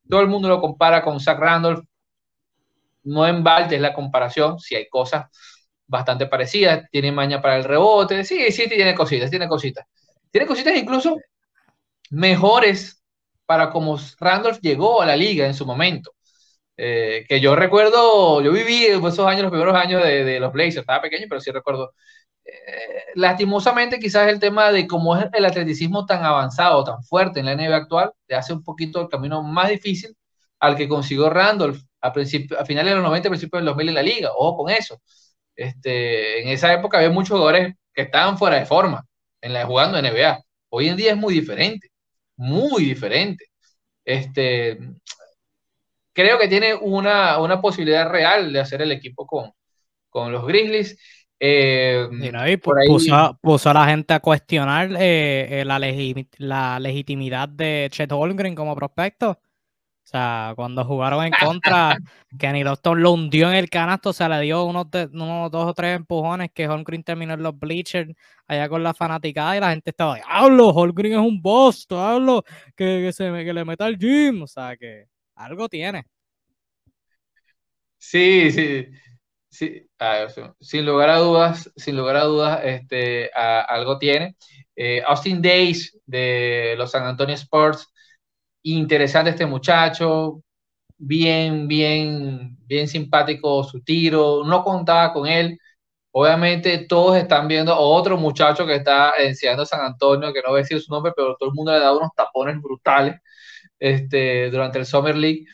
Todo 0.09 0.21
el 0.21 0.29
mundo 0.29 0.49
lo 0.49 0.61
compara 0.61 1.03
con 1.03 1.21
Zach 1.21 1.39
Randolph 1.39 1.85
no 3.05 3.26
en 3.26 3.42
balde 3.42 3.76
es 3.76 3.82
la 3.82 3.94
comparación, 3.94 4.59
si 4.59 4.74
hay 4.76 4.88
cosas 4.88 5.26
bastante 5.86 6.26
parecidas, 6.26 6.88
tiene 6.90 7.12
maña 7.12 7.42
para 7.42 7.57
el 7.57 7.64
rebote, 7.64 8.24
sí, 8.24 8.51
sí, 8.53 8.68
tiene 8.68 8.94
cositas, 8.94 9.30
tiene 9.30 9.48
cositas. 9.48 9.86
Tiene 10.30 10.46
cositas 10.46 10.76
incluso 10.76 11.16
mejores 12.11 13.03
para 13.46 13.70
como 13.70 13.98
Randolph 14.20 14.61
llegó 14.62 15.03
a 15.03 15.07
la 15.07 15.16
liga 15.16 15.46
en 15.46 15.55
su 15.55 15.66
momento. 15.66 16.12
Eh, 16.76 17.26
que 17.28 17.40
yo 17.40 17.57
recuerdo, 17.57 18.40
yo 18.42 18.53
viví 18.53 18.86
esos 18.86 19.20
años, 19.20 19.42
los 19.42 19.51
primeros 19.51 19.74
años 19.76 20.03
de, 20.03 20.40
los 20.40 20.53
Blazers, 20.53 20.78
estaba 20.78 21.03
pequeño, 21.03 21.26
pero 21.28 21.40
sí 21.40 21.51
recuerdo. 21.51 21.92
Eh, 22.44 23.05
lastimosamente, 23.16 23.98
quizás 23.98 24.28
el 24.28 24.40
tema 24.40 24.72
de 24.72 24.86
cómo 24.86 25.16
es 25.16 25.26
el 25.32 25.44
atleticismo 25.44 26.07
tan 26.07 26.24
avanzado, 26.24 26.84
tan 26.84 27.03
fuerte 27.03 27.40
en 27.40 27.46
la 27.46 27.53
NBA 27.53 27.76
actual, 27.76 28.12
le 28.28 28.36
hace 28.36 28.53
un 28.53 28.62
poquito 28.62 29.01
el 29.01 29.09
camino 29.09 29.42
más 29.42 29.68
difícil 29.70 30.16
al 30.61 30.76
que 30.76 30.88
consiguió 30.88 31.30
Randolph 31.30 31.82
a, 32.01 32.12
principio, 32.12 32.59
a 32.59 32.64
finales 32.64 32.90
de 32.90 32.96
los 32.96 33.05
90, 33.05 33.28
principios 33.28 33.61
del 33.61 33.66
2000 33.66 33.88
en 33.88 33.94
la 33.94 34.03
liga. 34.03 34.30
Ojo 34.34 34.64
con 34.64 34.72
eso. 34.72 35.01
Este, 35.55 36.42
en 36.42 36.48
esa 36.48 36.72
época 36.72 36.98
había 36.98 37.11
muchos 37.11 37.30
jugadores 37.30 37.74
que 37.92 38.03
estaban 38.03 38.38
fuera 38.38 38.57
de 38.57 38.66
forma 38.66 39.05
en 39.40 39.53
la, 39.53 39.66
jugando 39.66 40.01
NBA. 40.01 40.40
Hoy 40.70 40.88
en 40.88 40.96
día 40.96 41.12
es 41.12 41.16
muy 41.16 41.34
diferente, 41.34 41.90
muy 42.36 42.84
diferente. 42.84 43.46
Este, 44.05 44.78
creo 46.12 46.38
que 46.38 46.48
tiene 46.48 46.74
una, 46.74 47.38
una 47.38 47.61
posibilidad 47.61 48.09
real 48.09 48.53
de 48.53 48.61
hacer 48.61 48.82
el 48.82 48.92
equipo 48.92 49.26
con, 49.26 49.53
con 50.09 50.32
los 50.32 50.46
Grizzlies. 50.46 50.98
Eh, 51.42 52.07
y 52.48 52.57
puso, 52.59 53.70
a 53.70 53.74
la 53.74 53.86
gente 53.86 54.12
a 54.12 54.20
cuestionar 54.20 54.90
eh, 54.98 55.61
eh, 55.61 55.64
la, 55.64 55.78
la, 55.78 56.78
legitimidad 56.78 57.48
de 57.48 57.88
Chet 57.90 58.12
Holmgren 58.12 58.55
como 58.55 58.76
prospecto. 58.76 59.38
O 60.11 60.13
sea, 60.13 60.55
cuando 60.57 60.85
jugaron 60.85 61.25
en 61.25 61.33
contra, 61.33 61.97
Kenny 62.37 62.65
Lofton 62.65 63.01
lo 63.01 63.13
hundió 63.13 63.49
en 63.49 63.55
el 63.55 63.71
canasto, 63.71 64.11
o 64.11 64.13
sea, 64.13 64.29
le 64.29 64.41
dio 64.41 64.65
unos, 64.65 64.87
unos 65.13 65.53
dos 65.53 65.69
o 65.69 65.73
tres 65.73 65.95
empujones 65.95 66.51
que 66.53 66.67
Holmgren 66.67 67.05
terminó 67.05 67.35
en 67.35 67.45
los 67.45 67.57
bleachers 67.57 68.13
allá 68.49 68.69
con 68.69 68.83
la 68.83 68.93
fanaticada 68.93 69.57
y 69.57 69.61
la 69.61 69.71
gente 69.71 69.91
estaba, 69.91 70.19
hablo, 70.27 70.71
Holmgren 70.71 71.13
es 71.13 71.19
un 71.19 71.41
boss, 71.41 71.87
hablo, 71.91 72.43
que, 72.75 73.03
que, 73.05 73.13
se, 73.13 73.31
que 73.45 73.53
le 73.53 73.65
meta 73.65 73.85
al 73.85 73.97
gym, 73.97 74.43
o 74.43 74.49
sea, 74.49 74.77
que 74.77 75.05
algo 75.37 75.69
tiene. 75.69 76.05
Sí, 77.97 78.51
sí, 78.51 78.87
sí, 79.49 79.89
sin 80.59 80.87
lugar 80.87 81.11
a 81.11 81.19
dudas, 81.19 81.71
sin 81.77 81.97
lugar 81.97 82.17
a 82.17 82.25
dudas, 82.25 82.61
este, 82.65 83.31
algo 83.33 83.97
tiene. 83.97 84.35
Eh, 84.75 85.05
Austin 85.07 85.41
Days 85.41 85.97
de 86.05 86.75
los 86.77 86.91
San 86.91 87.05
Antonio 87.05 87.37
Sports 87.37 87.87
interesante 88.63 89.31
este 89.31 89.47
muchacho, 89.47 90.43
bien, 90.99 91.69
bien, 91.69 92.57
bien 92.67 92.89
simpático 92.89 93.65
su 93.65 93.83
tiro, 93.83 94.45
no 94.45 94.63
contaba 94.65 95.13
con 95.13 95.27
él. 95.27 95.59
Obviamente 96.13 96.87
todos 96.89 97.17
están 97.17 97.49
viendo 97.49 97.77
otro 97.79 98.17
muchacho 98.17 98.67
que 98.67 98.77
está 98.77 99.13
enseñando 99.19 99.67
San 99.67 99.81
Antonio, 99.83 100.33
que 100.33 100.43
no 100.43 100.51
voy 100.51 100.61
a 100.61 100.63
decir 100.63 100.81
su 100.81 100.93
nombre, 100.93 101.13
pero 101.17 101.37
todo 101.39 101.51
el 101.51 101.55
mundo 101.55 101.73
le 101.73 101.81
dado 101.81 101.99
unos 101.99 102.11
tapones 102.17 102.61
brutales 102.61 103.17
este, 103.79 104.51
durante 104.51 104.79
el 104.81 104.87
Summer 104.87 105.17
League. 105.17 105.47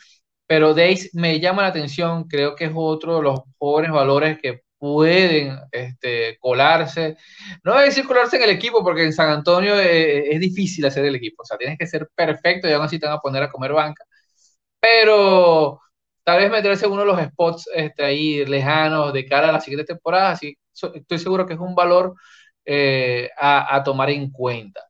Pero 0.47 0.75
Days 0.75 1.15
me 1.15 1.41
llama 1.41 1.63
la 1.63 1.69
atención, 1.69 2.25
creo 2.29 2.55
que 2.57 2.67
es 2.67 2.73
otro 2.75 3.17
de 3.17 3.23
los 3.23 3.41
jóvenes 3.59 3.93
valores 3.93 4.39
que 4.41 4.63
pueden 4.79 5.59
este, 5.73 6.39
colarse. 6.39 7.17
No 7.65 7.73
voy 7.73 7.83
a 7.83 7.85
decir 7.87 8.07
colarse 8.07 8.37
en 8.37 8.43
el 8.45 8.51
equipo, 8.51 8.83
porque 8.85 9.05
en 9.05 9.13
San 9.13 9.31
Antonio 9.31 9.79
eh, 9.79 10.31
es, 10.35 10.41
difícil 10.41 10.85
hacer 10.87 11.05
el 11.05 11.15
equipo. 11.17 11.43
O 11.43 11.47
sea, 11.47 11.57
tienes 11.59 11.79
que 11.79 11.87
ser 11.87 12.09
perfecto 12.15 12.69
y 12.69 12.73
aún 12.73 12.85
así 12.85 12.99
te 12.99 13.07
van 13.07 13.17
a 13.17 13.21
poner 13.21 13.43
a 13.43 13.51
comer 13.51 13.73
banca. 13.73 14.05
Pero 14.81 15.81
tal 16.25 16.39
vez 16.41 16.51
meterse 16.51 16.87
en 16.87 16.93
uno 16.93 17.03
de 17.03 17.07
los 17.09 17.21
spots 17.23 17.69
este, 17.75 18.05
ahí 18.05 18.45
lejanos 18.47 19.13
de 19.13 19.27
cara 19.27 19.49
a 19.51 19.53
la 19.53 19.61
siguiente 19.61 19.87
temporada. 19.87 20.31
Así, 20.33 20.57
estoy 20.95 21.19
seguro 21.19 21.47
que 21.47 21.55
es 21.55 21.61
un 21.61 21.75
valor 21.75 22.15
eh, 22.65 23.31
a, 23.39 23.83
tomar 23.85 24.11
en 24.11 24.31
cuenta. 24.31 24.83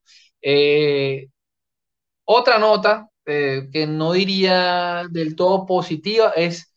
Eh, 0.43 1.29
otra 2.25 2.59
nota 2.59 3.09
que 3.25 3.87
no 3.89 4.13
diría 4.13 5.05
del 5.11 5.35
todo 5.37 5.67
positiva 5.67 6.33
es 6.37 6.73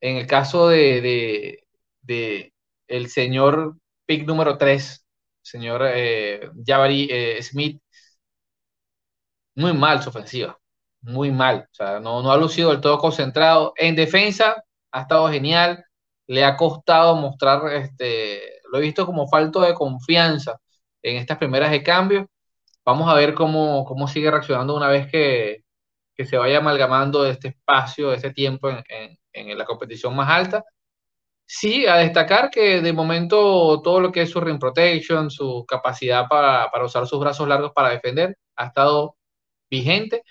en 0.00 0.16
el 0.18 0.26
caso 0.26 0.68
de, 0.68 1.00
de 1.00 1.61
el 2.06 3.10
señor 3.10 3.76
pick 4.06 4.26
número 4.26 4.58
3, 4.58 5.06
señor 5.42 5.82
eh, 5.86 6.50
eh, 6.68 7.42
Smith, 7.42 7.80
muy 9.54 9.72
mal 9.74 10.02
su 10.02 10.08
ofensiva, 10.10 10.58
muy 11.02 11.30
mal, 11.30 11.68
o 11.72 11.74
sea, 11.74 12.00
no, 12.00 12.22
no 12.22 12.32
ha 12.32 12.36
lucido 12.36 12.70
del 12.70 12.80
todo 12.80 12.98
concentrado. 12.98 13.72
En 13.76 13.96
defensa 13.96 14.62
ha 14.92 15.00
estado 15.02 15.28
genial, 15.30 15.84
le 16.26 16.44
ha 16.44 16.56
costado 16.56 17.16
mostrar, 17.16 17.72
este, 17.72 18.40
lo 18.70 18.78
he 18.78 18.82
visto 18.82 19.06
como 19.06 19.28
falto 19.28 19.60
de 19.60 19.74
confianza 19.74 20.58
en 21.02 21.16
estas 21.16 21.38
primeras 21.38 21.70
de 21.70 21.82
cambio. 21.82 22.28
Vamos 22.84 23.08
a 23.10 23.14
ver 23.14 23.34
cómo, 23.34 23.84
cómo 23.84 24.08
sigue 24.08 24.30
reaccionando 24.30 24.76
una 24.76 24.88
vez 24.88 25.08
que, 25.10 25.64
que 26.16 26.26
se 26.26 26.36
vaya 26.38 26.58
amalgamando 26.58 27.26
este 27.26 27.48
espacio, 27.48 28.12
este 28.14 28.32
tiempo 28.32 28.70
en, 28.70 29.18
en 29.32 29.58
la 29.58 29.64
competición 29.66 30.16
más 30.16 30.28
alta 30.30 30.64
Sí, 31.54 31.86
a 31.86 31.96
destacar 31.98 32.50
que 32.50 32.80
de 32.80 32.92
momento 32.94 33.82
todo 33.82 34.00
lo 34.00 34.10
que 34.10 34.22
es 34.22 34.30
su 34.30 34.40
ring 34.40 34.58
protection, 34.58 35.30
su 35.30 35.66
capacidad 35.68 36.26
para, 36.26 36.70
usar 36.82 37.06
sus 37.06 37.20
brazos 37.20 37.46
largos 37.46 37.72
para 37.74 37.90
defender, 37.90 38.38
ha 38.56 38.66
estado 38.68 39.16
vigente, 39.70 40.22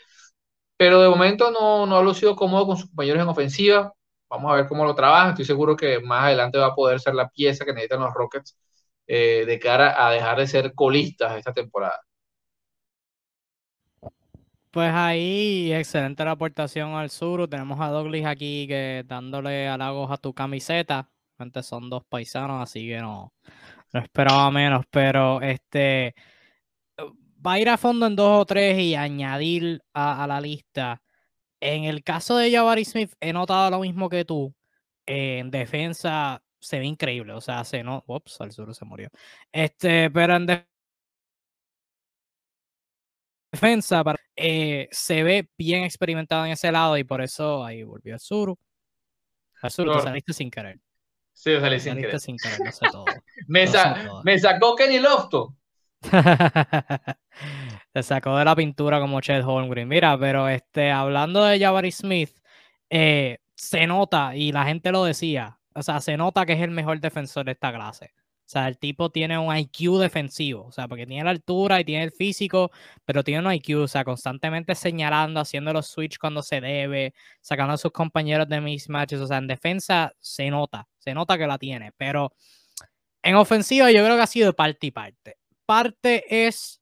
pero 0.78 1.02
de 1.02 1.10
momento 1.10 1.52
no, 1.52 1.86
no 1.86 1.98
ha 1.98 2.04
lucido 2.04 2.36
cómodo 2.36 2.68
con 2.68 2.78
sus 2.78 2.88
compañeros 2.90 3.24
en 3.24 3.30
ofensiva. 3.30 3.94
Vamos 4.30 4.52
a 4.52 4.56
ver 4.56 4.68
cómo 4.68 4.86
lo 4.86 4.96
trabaja. 4.96 5.30
Estoy 5.32 5.46
seguro 5.46 5.76
que 5.76 6.00
más 6.02 6.26
adelante 6.26 6.58
va 6.60 6.68
a 6.68 6.76
poder 6.76 7.00
ser 7.00 7.16
la 7.16 7.30
pieza 7.30 7.66
que 7.66 7.74
necesitan 7.74 8.02
los 8.02 8.14
Rockets 8.14 8.58
eh, 9.08 9.46
de 9.46 9.60
cara 9.60 10.08
a 10.08 10.12
dejar 10.12 10.40
de 10.40 10.48
ser 10.48 10.74
colistas 10.76 11.38
esta 11.38 11.54
temporada. 11.54 12.02
Pues 14.72 14.92
ahí, 14.94 15.74
excelente 15.74 16.24
la 16.24 16.32
aportación 16.32 16.94
al 16.94 17.10
sur. 17.10 17.50
Tenemos 17.50 17.80
a 17.82 17.90
Douglas 17.90 18.26
aquí 18.26 18.66
que 18.68 19.04
dándole 19.06 19.68
halagos 19.68 20.10
a 20.12 20.18
tu 20.18 20.34
camiseta. 20.34 21.10
son 21.62 21.90
dos 21.90 22.06
paisanos, 22.06 22.64
así 22.64 22.88
que 22.88 23.00
no, 23.00 23.34
no 23.94 24.00
esperaba 24.00 24.50
menos. 24.52 24.86
Pero 24.90 25.42
este 25.42 26.16
va 27.46 27.54
a 27.54 27.60
ir 27.60 27.70
a 27.70 27.78
fondo 27.78 28.06
en 28.08 28.16
dos 28.16 28.42
o 28.42 28.46
tres 28.46 28.80
y 28.80 28.96
añadir 28.96 29.82
a, 29.94 30.26
la 30.28 30.40
lista. 30.42 31.02
En 31.60 31.86
el 31.86 32.04
caso 32.04 32.38
de 32.38 32.52
Jabari 32.52 32.86
Smith, 32.86 33.14
he 33.20 33.34
notado 33.34 33.72
lo 33.72 33.80
mismo 33.82 34.10
que 34.10 34.26
tú. 34.26 34.56
en 35.06 35.52
defensa 35.52 36.42
se 36.60 36.80
ve 36.80 36.86
increíble. 36.86 37.34
O 37.34 37.42
sea, 37.42 37.64
se 37.66 37.84
no. 37.84 38.04
Ups, 38.08 38.42
al 38.42 38.52
sur 38.52 38.74
se 38.76 38.86
murió. 38.86 39.10
Este, 39.52 40.10
pero 40.12 40.36
en 40.36 40.46
defensa 40.46 40.71
eh, 44.36 44.88
se 44.92 45.24
ve 45.24 45.50
bien 45.58 45.84
experimentado 45.84 46.46
en 46.46 46.52
ese 46.52 46.72
lado 46.72 46.98
y 46.98 47.04
por 47.04 47.22
eso 47.22 47.64
ahí 47.64 47.84
volvió 47.84 48.14
al 48.14 48.20
sur. 48.20 48.56
Al 49.62 49.72
sur, 49.72 49.92
te 49.94 50.02
saliste 50.02 50.34
sin 50.34 50.50
querer. 50.50 50.80
Sí, 51.34 51.60
salí 51.60 51.80
sin 51.80 51.96
querer. 51.96 52.20
sin 52.20 52.38
querer, 52.38 52.60
no 52.64 52.72
sé 52.72 52.86
todo. 52.92 53.06
me, 53.48 53.66
me, 54.24 54.40
sacó 54.40 54.76
Kenny 54.76 55.00
Lofton. 55.00 55.56
Se 57.94 58.04
sacó 58.04 58.38
de 58.38 58.46
la 58.46 58.56
pintura 58.56 59.00
como 59.00 59.22
Chet 59.22 59.44
Holmgren. 59.44 59.88
Mira, 59.88 60.18
pero 60.18 60.48
este, 60.48 60.92
hablando 60.92 61.44
de 61.44 61.60
Jabari 61.60 61.92
Smith, 61.92 62.32
eh, 62.90 63.40
se 63.56 63.86
nota, 63.86 64.36
y 64.36 64.52
la 64.52 64.66
gente 64.66 64.92
lo 64.92 65.04
decía, 65.04 65.60
o 65.74 65.84
sea, 65.84 66.02
se 66.02 66.18
nota 66.18 66.46
que 66.46 66.54
es 66.54 66.62
el 66.62 66.72
mejor 66.72 67.00
defensor 67.00 67.46
de 67.46 67.52
esta 67.52 67.72
clase. 67.72 68.14
O 68.52 68.54
sea, 68.54 68.68
el 68.68 68.78
tipo 68.78 69.10
tiene 69.10 69.38
un 69.38 69.56
IQ 69.56 69.98
defensivo, 69.98 70.66
o 70.66 70.74
sea, 70.74 70.90
porque 70.90 71.06
tiene 71.06 71.24
la 71.24 71.30
altura 71.30 71.80
y 71.80 71.86
tiene 71.86 72.04
el 72.04 72.12
físico, 72.12 72.70
pero 73.06 73.24
tiene 73.24 73.48
un 73.48 73.54
IQ, 73.54 73.78
o 73.84 73.88
sea, 73.88 74.04
constantemente 74.04 74.76
señalando, 74.76 75.40
haciendo 75.40 75.72
los 75.72 75.88
switch 75.88 76.18
cuando 76.18 76.44
se 76.44 76.60
debe, 76.60 77.14
sacando 77.40 77.76
a 77.76 77.78
sus 77.78 77.94
compañeros 77.94 78.50
de 78.50 78.60
mismatches, 78.60 79.22
o 79.22 79.28
sea, 79.28 79.38
en 79.38 79.48
defensa 79.48 80.12
se 80.20 80.50
nota, 80.50 80.86
se 80.98 81.14
nota 81.14 81.38
que 81.38 81.48
la 81.48 81.58
tiene, 81.58 81.94
pero 81.96 82.34
en 83.24 83.36
ofensiva 83.36 83.90
yo 83.90 84.04
creo 84.04 84.18
que 84.18 84.24
ha 84.24 84.28
sido 84.28 84.54
parte 84.54 84.88
y 84.88 84.92
parte. 84.92 85.38
Parte 85.66 86.48
es 86.48 86.82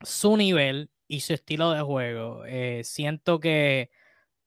su 0.00 0.36
nivel 0.36 0.92
y 1.08 1.22
su 1.22 1.34
estilo 1.34 1.72
de 1.72 1.82
juego. 1.82 2.44
Eh, 2.46 2.82
siento 2.84 3.40
que 3.40 3.90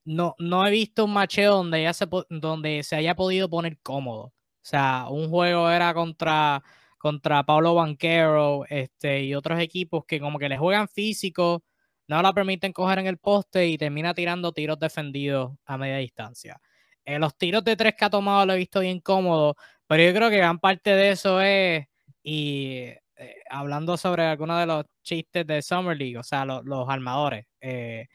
no, 0.05 0.33
no 0.39 0.65
he 0.65 0.71
visto 0.71 1.03
un 1.03 1.11
macheo 1.11 1.55
donde, 1.55 1.91
donde 2.29 2.83
se 2.83 2.95
haya 2.95 3.15
podido 3.15 3.49
poner 3.49 3.77
cómodo. 3.79 4.31
O 4.65 4.67
sea, 4.67 5.05
un 5.11 5.29
juego 5.29 5.69
era 5.69 5.93
contra, 5.93 6.63
contra 6.97 7.43
Pablo 7.43 7.75
Banquero 7.75 8.65
este, 8.67 9.21
y 9.23 9.35
otros 9.35 9.59
equipos 9.59 10.05
que 10.05 10.19
como 10.19 10.39
que 10.39 10.49
le 10.49 10.57
juegan 10.57 10.87
físico, 10.87 11.63
no 12.07 12.19
la 12.23 12.33
permiten 12.33 12.73
coger 12.73 12.97
en 12.97 13.05
el 13.05 13.19
poste 13.19 13.67
y 13.67 13.77
termina 13.77 14.15
tirando 14.15 14.53
tiros 14.53 14.79
defendidos 14.79 15.53
a 15.65 15.77
media 15.77 15.97
distancia. 15.97 16.59
En 17.05 17.21
los 17.21 17.37
tiros 17.37 17.63
de 17.63 17.75
tres 17.75 17.93
que 17.95 18.05
ha 18.05 18.09
tomado 18.09 18.43
lo 18.47 18.53
he 18.53 18.57
visto 18.57 18.79
bien 18.79 19.01
cómodo, 19.01 19.55
pero 19.85 20.03
yo 20.03 20.11
creo 20.15 20.31
que 20.31 20.37
gran 20.37 20.57
parte 20.57 20.95
de 20.95 21.11
eso 21.11 21.39
es, 21.41 21.85
y 22.23 22.85
eh, 23.17 23.35
hablando 23.51 23.97
sobre 23.97 24.23
algunos 24.23 24.59
de 24.59 24.65
los 24.65 24.85
chistes 25.03 25.45
de 25.45 25.61
Summer 25.61 25.95
League, 25.95 26.17
o 26.17 26.23
sea, 26.23 26.43
los 26.43 26.89
armadores. 26.89 27.45
Eh, 27.61 28.07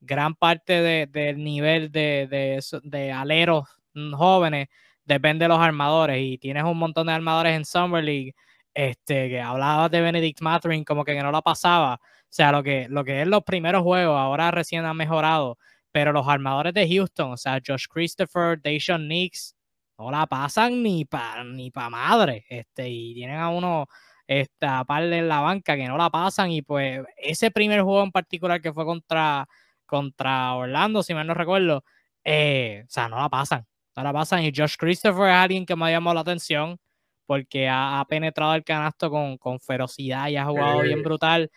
gran 0.00 0.34
parte 0.34 1.06
del 1.06 1.44
nivel 1.44 1.92
de, 1.92 2.62
de, 2.82 3.12
aleros 3.12 3.68
jóvenes 4.12 4.68
depende 5.08 5.44
de 5.44 5.48
los 5.48 5.58
armadores 5.58 6.18
y 6.20 6.38
tienes 6.38 6.64
un 6.64 6.78
montón 6.78 7.06
de 7.08 7.14
armadores 7.14 7.56
en 7.56 7.64
Summer 7.64 8.04
League 8.04 8.34
este, 8.74 9.28
que 9.28 9.40
hablabas 9.40 9.90
de 9.90 10.00
Benedict 10.00 10.40
Mathurin 10.40 10.84
como 10.84 11.04
que, 11.04 11.20
no 11.20 11.32
lo 11.32 11.42
pasaba. 11.42 11.94
O 11.94 12.26
sea, 12.30 12.52
lo 12.52 12.62
que, 12.62 12.86
lo 12.88 13.04
que 13.04 13.22
es 13.22 13.28
los 13.28 13.42
primeros 13.42 13.82
juegos, 13.82 14.16
ahora 14.18 14.50
recién 14.50 14.84
han 14.84 14.96
mejorado. 14.96 15.58
Pero 15.90 16.12
los 16.12 16.28
armadores 16.28 16.74
de 16.74 16.86
Houston, 16.88 17.32
o 17.32 17.36
sea, 17.36 17.60
Josh 17.66 17.86
Christopher, 17.88 18.60
Dayshon 18.62 19.08
Nix, 19.08 19.56
no 19.98 20.10
la 20.10 20.26
pasan 20.26 20.82
ni 20.82 21.04
para 21.04 21.42
ni 21.44 21.70
pa 21.70 21.90
madre. 21.90 22.44
Este, 22.48 22.88
y 22.88 23.14
tienen 23.14 23.38
a 23.40 23.48
uno 23.50 23.86
esta 24.26 24.84
par 24.84 25.02
en 25.04 25.28
la 25.28 25.40
banca 25.40 25.76
que 25.76 25.86
no 25.88 25.96
la 25.96 26.10
pasan. 26.10 26.50
Y 26.52 26.62
pues 26.62 27.02
ese 27.16 27.50
primer 27.50 27.82
juego 27.82 28.02
en 28.04 28.12
particular 28.12 28.60
que 28.60 28.72
fue 28.72 28.84
contra 28.84 29.48
contra 29.86 30.54
Orlando, 30.54 31.02
si 31.02 31.14
mal 31.14 31.26
no 31.26 31.34
recuerdo, 31.34 31.84
eh, 32.24 32.84
o 32.86 32.90
sea, 32.90 33.08
no 33.08 33.16
la 33.18 33.28
pasan, 33.30 33.66
la 34.02 34.12
pasan. 34.12 34.42
Y 34.42 34.52
Josh 34.54 34.76
Christopher 34.76 35.28
es 35.28 35.34
alguien 35.34 35.66
que 35.66 35.76
me 35.76 35.86
ha 35.86 35.90
llamado 35.90 36.14
la 36.14 36.20
atención 36.20 36.78
porque 37.26 37.68
ha, 37.70 38.04
penetrado 38.08 38.54
el 38.54 38.64
canasto 38.64 39.10
con, 39.10 39.36
con, 39.36 39.60
ferocidad 39.60 40.28
y 40.28 40.36
ha 40.36 40.46
jugado 40.46 40.80
bien 40.80 41.02
brutal, 41.02 41.50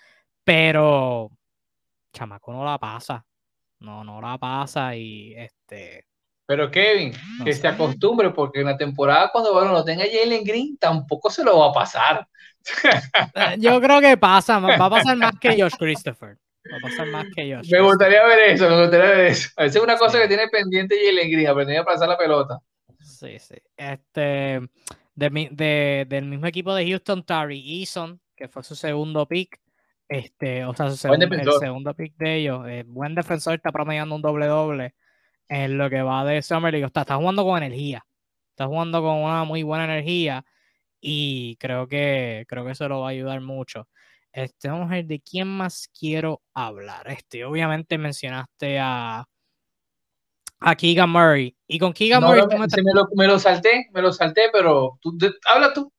pero 0.43 1.31
chamaco 2.11 2.51
no 2.51 2.65
la 2.65 2.77
pasa, 2.77 3.25
no, 3.79 4.03
no 4.03 4.19
la 4.19 4.37
pasa 4.37 4.93
y 4.95 5.33
este... 5.33 6.05
Pero 6.45 6.69
Kevin, 6.69 7.13
que 7.45 7.53
se 7.53 7.65
acostumbre 7.65 8.31
porque 8.31 8.59
en 8.59 8.65
la 8.65 8.75
temporada 8.75 9.29
cuando 9.31 9.53
bueno, 9.53 9.71
no 9.71 9.85
tenga 9.85 10.03
Jalen 10.03 10.43
Green 10.43 10.77
tampoco 10.77 11.29
se 11.29 11.45
lo 11.45 11.59
va 11.59 11.69
a 11.69 11.73
pasar. 11.73 12.27
Eh, 13.33 13.55
yo 13.57 13.79
creo 13.79 14.01
que 14.01 14.17
pasa, 14.17 14.59
va 14.59 14.75
a 14.75 14.89
pasar 14.89 15.15
más 15.15 15.39
que 15.39 15.59
Josh 15.59 15.77
Christopher. 15.79 16.37
Va 16.71 16.77
a 16.77 16.79
pasar 16.79 17.07
más 17.07 17.25
que 17.35 17.47
yo. 17.47 17.59
Me 17.71 17.81
gustaría 17.81 18.23
ver 18.25 18.51
eso, 18.51 18.69
me 18.69 18.81
gustaría 18.81 19.09
ver 19.11 19.25
eso. 19.27 19.49
A 19.57 19.63
veces 19.63 19.77
es 19.77 19.83
una 19.83 19.97
cosa 19.97 20.21
que 20.21 20.27
tiene 20.27 20.47
pendiente 20.47 20.95
y 20.95 21.31
Green, 21.31 21.47
aprender 21.47 21.79
a 21.79 21.85
pasar 21.85 22.07
la 22.07 22.17
pelota. 22.17 22.59
Sí, 22.99 23.39
sí. 23.39 23.55
Este, 23.75 24.61
de, 25.15 26.05
del 26.07 26.25
mismo 26.25 26.45
equipo 26.45 26.75
de 26.75 26.87
Houston, 26.87 27.23
Tari 27.23 27.81
Eason, 27.81 28.19
que 28.35 28.47
fue 28.47 28.63
su 28.63 28.75
segundo 28.75 29.27
pick. 29.27 29.59
Este, 30.07 30.65
o 30.65 30.73
sea, 30.73 30.89
su 30.89 30.97
segundo, 30.97 31.25
el 31.25 31.51
segundo 31.59 31.93
pick 31.95 32.15
de 32.17 32.35
ellos. 32.35 32.67
Eh, 32.67 32.83
buen 32.85 33.15
defensor, 33.15 33.55
está 33.55 33.71
promediando 33.71 34.13
un 34.13 34.21
doble 34.21 34.45
doble 34.45 34.95
en 35.47 35.77
lo 35.77 35.89
que 35.89 36.01
va 36.01 36.25
de 36.25 36.41
Summer 36.41 36.71
League. 36.71 36.85
Está, 36.85 37.01
está 37.01 37.15
jugando 37.15 37.43
con 37.43 37.57
energía. 37.57 38.05
Está 38.51 38.67
jugando 38.67 39.01
con 39.01 39.17
una 39.17 39.45
muy 39.45 39.63
buena 39.63 39.85
energía. 39.85 40.45
Y 40.99 41.55
creo 41.57 41.87
que, 41.87 42.45
creo 42.47 42.65
que 42.65 42.71
eso 42.71 42.87
lo 42.87 42.99
va 42.99 43.07
a 43.07 43.11
ayudar 43.11 43.41
mucho. 43.41 43.87
Este, 44.33 44.69
vamos 44.69 44.89
a 44.89 44.95
ver 44.95 45.05
de 45.05 45.19
quién 45.19 45.47
más 45.47 45.89
quiero 45.97 46.41
hablar. 46.53 47.09
Este, 47.09 47.43
obviamente 47.43 47.97
mencionaste 47.97 48.79
a, 48.79 49.25
a 50.59 50.75
Keegan 50.75 51.09
Murray. 51.09 51.55
Y 51.67 51.79
con 51.79 51.91
Keegan 51.91 52.23
Murray. 52.23 52.43
me, 52.47 52.57
lo, 53.27 53.39
salté, 53.39 53.87
me 53.91 54.01
lo 54.01 54.13
salté, 54.13 54.43
pero 54.53 54.97
tú, 55.01 55.17
habla 55.53 55.73
tú. 55.73 55.91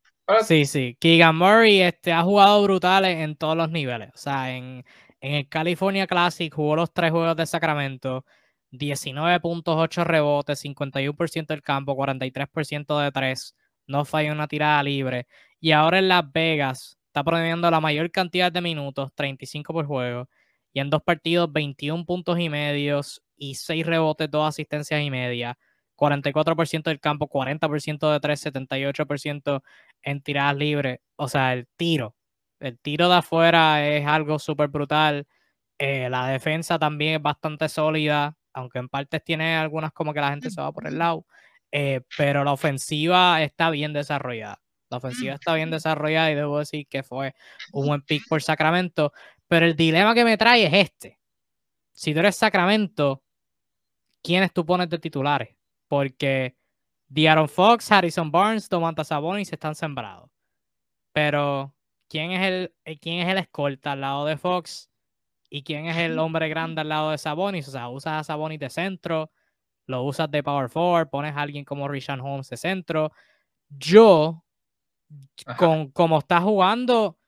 Sí, 0.45 0.65
sí. 0.65 0.97
Keegan 0.99 1.37
Murray 1.37 1.81
este, 1.83 2.13
ha 2.13 2.23
jugado 2.23 2.63
brutales 2.63 3.19
en 3.19 3.37
todos 3.37 3.57
los 3.57 3.71
niveles. 3.71 4.11
O 4.15 4.19
sea, 4.19 4.57
en, 4.57 4.85
en 5.21 5.35
el 5.35 5.49
California 5.49 6.07
Classic 6.07 6.53
jugó 6.53 6.77
los 6.77 6.93
tres 6.93 7.11
juegos 7.11 7.37
de 7.37 7.47
Sacramento. 7.47 8.25
19.8 8.73 10.05
rebotes, 10.05 10.65
51% 10.65 11.47
del 11.49 11.63
campo, 11.63 11.95
43% 11.95 12.99
de 13.01 13.13
tres. 13.13 13.55
No 13.87 14.05
falló 14.05 14.33
una 14.33 14.49
tirada 14.49 14.83
libre. 14.83 15.27
Y 15.61 15.73
ahora 15.73 15.99
en 15.99 16.09
Las 16.09 16.31
Vegas 16.33 16.99
está 17.13 17.23
promediando 17.25 17.71
la 17.71 17.81
mayor 17.81 18.11
cantidad 18.11 18.51
de 18.51 18.63
minutos, 18.63 19.13
35 19.15 19.73
por 19.75 19.87
juego, 19.87 20.29
y 20.73 20.81
en 20.81 20.89
dos 20.91 21.03
partidos 21.03 21.53
21 21.53 22.07
puntos 22.07 22.39
y 22.41 22.49
medios 22.49 23.23
y 23.37 23.57
6 23.57 23.85
rebotes, 23.87 24.31
2 24.31 24.49
asistencias 24.49 25.03
y 25.03 25.11
media, 25.11 25.59
44% 25.97 26.85
del 26.85 27.01
campo, 27.01 27.29
40% 27.29 28.11
de 28.11 28.21
3, 28.21 28.41
78% 28.47 29.63
en 30.03 30.23
tiradas 30.23 30.57
libres. 30.57 31.01
O 31.17 31.29
sea, 31.29 31.53
el 31.53 31.69
tiro, 31.77 32.17
el 32.61 32.79
tiro 32.79 33.09
de 33.11 33.17
afuera 33.17 33.87
es 33.87 34.07
algo 34.07 34.39
súper 34.39 34.69
brutal. 34.69 35.27
Eh, 35.79 36.09
la 36.11 36.29
defensa 36.29 36.79
también 36.79 37.17
es 37.17 37.23
bastante 37.23 37.69
sólida, 37.69 38.37
aunque 38.55 38.79
en 38.79 38.89
partes 38.89 39.23
tiene 39.25 39.57
algunas 39.57 39.93
como 39.93 40.15
que 40.15 40.21
la 40.21 40.31
gente 40.31 40.51
se 40.51 40.61
va 40.63 40.73
por 40.73 40.87
el 40.87 40.99
lado, 40.99 41.27
eh, 41.73 42.03
pero 42.17 42.45
la 42.45 42.53
ofensiva 42.53 43.43
está 43.43 43.71
bien 43.71 43.93
desarrollada. 43.93 44.62
La 44.93 44.99
ofensiva 44.99 45.35
está 45.35 45.55
bien 45.55 45.71
desarrollada 45.71 46.31
y 46.31 46.35
debo 46.35 46.59
decir 46.59 46.87
que 46.87 47.03
fue 47.03 47.35
un 47.73 47.87
buen 47.87 48.03
pick 48.03 48.29
por 48.29 48.43
Sacramento. 48.43 49.13
Pero 49.49 49.65
el 49.65 49.75
dilema 49.75 50.15
que 50.15 50.25
me 50.25 50.37
trae 50.37 50.67
es 50.67 50.73
este. 50.73 51.19
Si 51.93 52.13
tú 52.13 52.21
eres 52.21 52.37
Sacramento, 52.37 53.23
¿quiénes 54.23 54.53
tú 54.53 54.67
pones 54.67 54.89
de 54.91 54.99
titulares? 54.99 55.57
Porque 55.89 56.57
Diaron 57.09 57.49
Fox, 57.49 57.91
Harrison 57.91 58.31
Barnes, 58.31 58.69
Domantas 58.69 59.09
Sabonis 59.09 59.53
están 59.53 59.75
sembrados. 59.75 60.31
Pero, 61.13 61.75
¿quién 62.09 62.33
es, 62.33 62.47
el, 62.47 62.75
eh, 62.85 62.99
¿quién 62.99 63.21
es 63.21 63.29
el 63.29 63.39
escolta 63.39 63.93
al 63.93 64.03
lado 64.03 64.27
de 64.27 64.37
Fox? 64.37 64.91
¿Y 65.51 65.63
quién 65.63 65.87
es 65.87 65.97
el 65.97 66.19
hombre 66.19 66.49
grande 66.49 66.83
al 66.83 66.91
lado 66.91 67.11
de 67.13 67.19
Sabonis? 67.19 67.69
O 67.69 67.71
sea, 67.71 67.89
usas 67.89 68.21
a 68.21 68.25
Sabonis 68.25 68.61
de 68.61 68.71
centro, 68.71 69.31
lo 69.87 70.03
usas 70.03 70.31
de 70.31 70.43
power 70.43 70.69
forward, 70.71 71.09
pones 71.11 71.35
a 71.35 71.43
alguien 71.43 71.65
como 71.65 71.89
Richard 71.89 72.21
Holmes 72.21 72.49
de 72.51 72.57
centro. 72.59 73.13
Yo 73.69 74.42
con 75.57 75.91
como 75.91 76.19
está 76.19 76.41
jugando, 76.41 77.19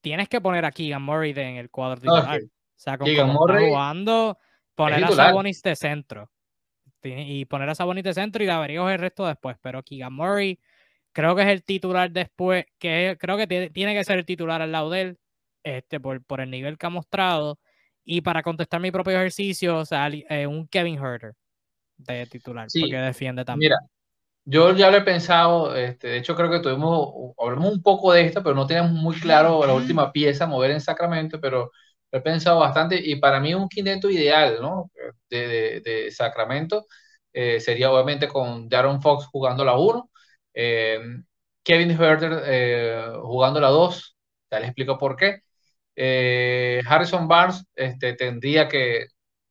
tienes 0.00 0.28
que 0.28 0.40
poner 0.40 0.64
a 0.64 0.72
Keegan 0.72 1.02
Murray 1.02 1.32
en 1.32 1.56
el 1.56 1.70
cuadro 1.70 2.00
titular. 2.00 2.40
O 2.40 2.48
sea, 2.76 2.98
con 2.98 3.14
como 3.14 3.46
está 3.48 3.60
jugando, 3.66 4.38
poner 4.74 5.04
a 5.04 5.10
Sabonis 5.10 5.62
de 5.62 5.76
centro. 5.76 6.30
Y 7.02 7.44
poner 7.44 7.68
a 7.68 7.74
Sabonis 7.74 8.04
de 8.04 8.14
centro 8.14 8.42
y 8.42 8.46
Daveríos 8.46 8.90
el 8.90 8.98
resto 8.98 9.26
después. 9.26 9.56
Pero 9.60 9.82
Keegan 9.82 10.12
Murray 10.12 10.58
creo 11.12 11.34
que 11.34 11.42
es 11.42 11.48
el 11.48 11.64
titular 11.64 12.10
después, 12.10 12.66
que 12.78 13.16
creo 13.18 13.36
que 13.36 13.70
tiene 13.72 13.94
que 13.94 14.04
ser 14.04 14.18
el 14.18 14.24
titular 14.24 14.62
al 14.62 14.72
lado 14.72 14.90
de 14.90 15.00
él, 15.00 15.18
este, 15.62 16.00
por, 16.00 16.22
por 16.24 16.40
el 16.40 16.50
nivel 16.50 16.78
que 16.78 16.86
ha 16.86 16.90
mostrado. 16.90 17.58
Y 18.04 18.20
para 18.22 18.42
contestar 18.42 18.80
mi 18.80 18.90
propio 18.90 19.14
ejercicio, 19.14 19.78
o 19.78 19.84
sea, 19.84 20.08
eh, 20.08 20.46
un 20.46 20.66
Kevin 20.66 20.96
Herter 20.96 21.34
de 21.98 22.26
titular, 22.26 22.68
porque 22.80 22.96
defiende 22.96 23.44
también. 23.44 23.72
Mira, 23.72 23.90
yo 24.50 24.74
ya 24.74 24.90
lo 24.90 24.96
he 24.96 25.02
pensado, 25.02 25.76
este, 25.76 26.08
de 26.08 26.18
hecho 26.18 26.34
creo 26.34 26.50
que 26.50 26.60
tuvimos, 26.60 27.34
hablamos 27.38 27.70
un 27.72 27.82
poco 27.82 28.12
de 28.12 28.22
esto, 28.22 28.42
pero 28.42 28.54
no 28.54 28.66
tenemos 28.66 28.92
muy 28.92 29.20
claro 29.20 29.66
la 29.66 29.74
última 29.74 30.10
pieza, 30.10 30.46
mover 30.46 30.70
en 30.70 30.80
Sacramento, 30.80 31.38
pero 31.40 31.70
lo 32.10 32.18
he 32.18 32.22
pensado 32.22 32.58
bastante 32.60 32.96
y 32.98 33.16
para 33.16 33.40
mí 33.40 33.52
un 33.54 33.68
quinteto 33.68 34.08
ideal, 34.10 34.58
¿no? 34.62 34.90
De, 35.28 35.80
de, 35.82 36.10
Sacramento 36.10 36.86
eh, 37.32 37.60
sería 37.60 37.92
obviamente 37.92 38.26
con 38.28 38.68
Darren 38.70 39.02
Fox 39.02 39.26
jugando 39.26 39.64
la 39.66 39.76
1, 39.76 40.10
eh, 40.54 40.98
Kevin 41.62 41.90
Herter 41.90 42.42
eh, 42.46 43.12
jugando 43.22 43.60
la 43.60 43.68
2, 43.68 44.16
ya 44.50 44.60
les 44.60 44.68
explico 44.70 44.98
por 44.98 45.16
qué. 45.16 45.42
Harrison 46.86 47.28
Barnes 47.28 47.64
este, 47.74 48.14
tendría 48.14 48.68
que 48.68 49.08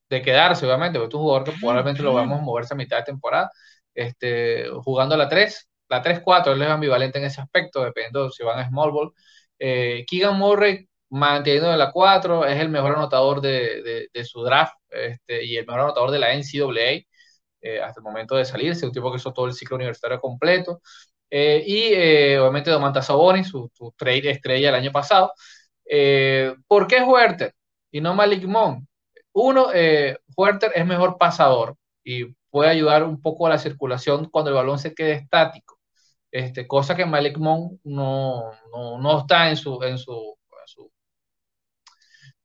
de 0.09 0.21
quedarse, 0.21 0.65
obviamente, 0.65 0.99
porque 0.99 1.15
es 1.15 1.15
un 1.15 1.21
jugador 1.21 1.43
que 1.45 1.59
probablemente 1.59 2.03
lo 2.03 2.13
vamos 2.13 2.39
a 2.39 2.43
moverse 2.43 2.73
a 2.73 2.77
mitad 2.77 2.97
de 2.97 3.03
temporada, 3.03 3.51
este, 3.97 4.69
jugando 4.83 5.17
la 5.17 5.29
3, 5.29 5.69
la 5.89 6.01
3-4, 6.03 6.53
él 6.53 6.61
es 6.61 6.69
ambivalente 6.69 7.19
en 7.19 7.25
ese 7.25 7.41
aspecto, 7.41 7.83
dependiendo 7.83 8.29
si 8.31 8.43
van 8.43 8.59
a 8.59 8.67
small 8.69 8.91
ball. 8.91 9.13
Keegan 9.59 10.37
Murray 10.37 10.87
manteniendo 11.09 11.71
en 11.71 11.79
la 11.79 11.91
4, 11.91 12.45
es 12.45 12.59
el 12.59 12.69
mejor 12.69 12.95
anotador 12.95 13.41
de, 13.41 14.09
de, 14.13 14.25
su 14.25 14.43
draft 14.43 14.73
este, 14.89 15.43
y 15.45 15.57
el 15.57 15.65
mejor 15.65 15.81
anotador 15.81 16.11
de 16.11 16.19
la 16.19 16.33
NCAA 16.33 17.05
eh, 17.61 17.81
hasta 17.81 17.99
el 17.99 18.03
momento 18.03 18.35
de 18.35 18.45
salirse, 18.45 18.85
un 18.85 18.91
tipo 18.91 19.11
que 19.11 19.17
hizo 19.17 19.33
todo 19.33 19.47
el 19.47 19.53
ciclo 19.53 19.75
universitario 19.77 20.19
completo. 20.21 20.81
Eh, 21.29 21.63
y 21.65 21.93
eh, 21.93 22.39
obviamente 22.39 22.71
Domantas 22.71 23.07
Sabonis, 23.07 23.47
su, 23.49 23.69
su, 23.73 23.93
trade 23.97 24.31
estrella 24.31 24.69
el 24.69 24.75
año 24.75 24.91
pasado. 24.91 25.33
¿Por 26.67 26.87
qué 26.87 27.01
Huerter 27.01 27.53
y 27.91 28.01
no 28.01 28.13
Malik 28.15 28.45
Monk? 28.45 28.85
Uno, 29.33 29.67
Huerter 30.35 30.71
es 30.75 30.85
mejor 30.85 31.17
pasador 31.17 31.75
y 32.03 32.25
puede 32.57 32.71
ayudar 32.71 33.03
un 33.03 33.21
poco 33.21 33.45
a 33.45 33.51
la 33.51 33.59
circulación 33.59 34.29
cuando 34.31 34.49
el 34.49 34.55
balón 34.55 34.79
se 34.79 34.95
quede 34.95 35.13
estático. 35.13 35.79
Este, 36.31 36.65
cosa 36.65 36.95
que 36.95 37.05
Malik 37.05 37.37
Monk 37.37 37.79
no, 37.83 38.51
no, 38.73 38.97
no 38.99 39.19
está 39.19 39.49
en 39.49 39.57
su, 39.57 39.79
en 39.83 39.99
su 39.99 40.35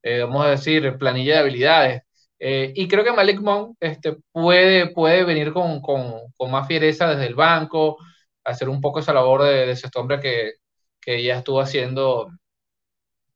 eh, 0.03 0.21
vamos 0.23 0.45
a 0.45 0.51
decir, 0.51 0.99
planilla 0.99 1.35
de 1.35 1.41
habilidades. 1.41 2.03
Eh, 2.39 2.73
y 2.75 2.89
creo 2.89 3.05
que 3.05 3.13
Malik 3.13 3.41
Monk 3.41 3.77
este, 3.81 4.17
puede, 4.33 4.91
puede 4.91 5.25
venir 5.25 5.53
con, 5.53 5.81
con, 5.81 6.15
con, 6.37 6.51
más 6.51 6.67
fiereza 6.69 7.09
desde 7.09 7.27
el 7.27 7.35
banco, 7.35 7.97
hacer 8.45 8.69
un 8.69 8.81
poco 8.81 8.99
esa 9.01 9.15
labor 9.15 9.45
de, 9.45 9.67
de 9.67 9.73
ese 9.73 9.89
hombre 9.95 10.21
que, 10.21 10.55
que, 11.01 11.23
ya 11.23 11.39
estuvo 11.39 11.61
haciendo 11.61 12.29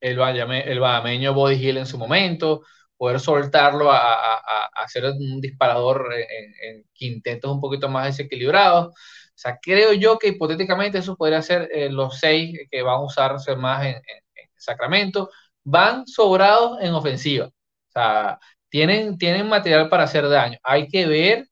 el, 0.01 0.19
el 0.21 0.81
bahameño 0.81 1.35
Body 1.35 1.55
Hill 1.57 1.79
en 1.79 1.87
su 1.87 1.99
momento, 1.99 2.63
poder 2.97 3.21
soltarlo 3.21 3.91
a, 3.91 3.99
a, 3.99 4.37
a 4.37 4.83
hacer 4.85 5.05
un 5.05 5.41
disparador 5.41 6.13
en, 6.15 6.77
en, 6.77 6.85
quintetos 6.93 7.51
un 7.53 7.61
poquito 7.61 7.89
más 7.89 8.07
desequilibrados. 8.07 8.89
O 8.89 9.39
sea, 9.39 9.59
creo 9.61 9.93
yo 9.93 10.19
que 10.19 10.29
hipotéticamente 10.29 10.99
eso 10.99 11.17
podría 11.17 11.43
ser 11.43 11.69
eh, 11.73 11.91
los 11.91 12.19
seis 12.19 12.59
que 12.71 12.83
van 12.83 12.95
a 12.97 13.05
usarse 13.05 13.55
más 13.57 13.85
en, 13.85 13.95
en 13.97 14.49
Sacramento 14.57 15.31
van 15.65 16.07
sobrados 16.07 16.79
en 16.81 16.95
ofensiva. 16.95 17.47
O 17.47 17.91
sea, 17.93 18.39
tienen, 18.69 19.19
tienen 19.19 19.49
material 19.49 19.89
para 19.89 20.05
hacer 20.05 20.29
daño. 20.29 20.59
Hay 20.63 20.89
que 20.89 21.07
ver 21.07 21.49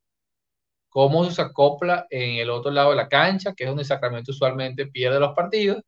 cómo 0.89 1.25
se 1.31 1.43
acopla 1.43 2.07
en 2.11 2.39
el 2.39 2.51
otro 2.51 2.71
lado 2.71 2.91
de 2.91 2.97
la 2.97 3.09
cancha, 3.09 3.53
que 3.55 3.65
es 3.65 3.69
donde 3.69 3.85
Sacramento 3.85 4.31
usualmente 4.33 4.87
pierde 4.87 5.19
los 5.21 5.35
partidos, 5.35 5.83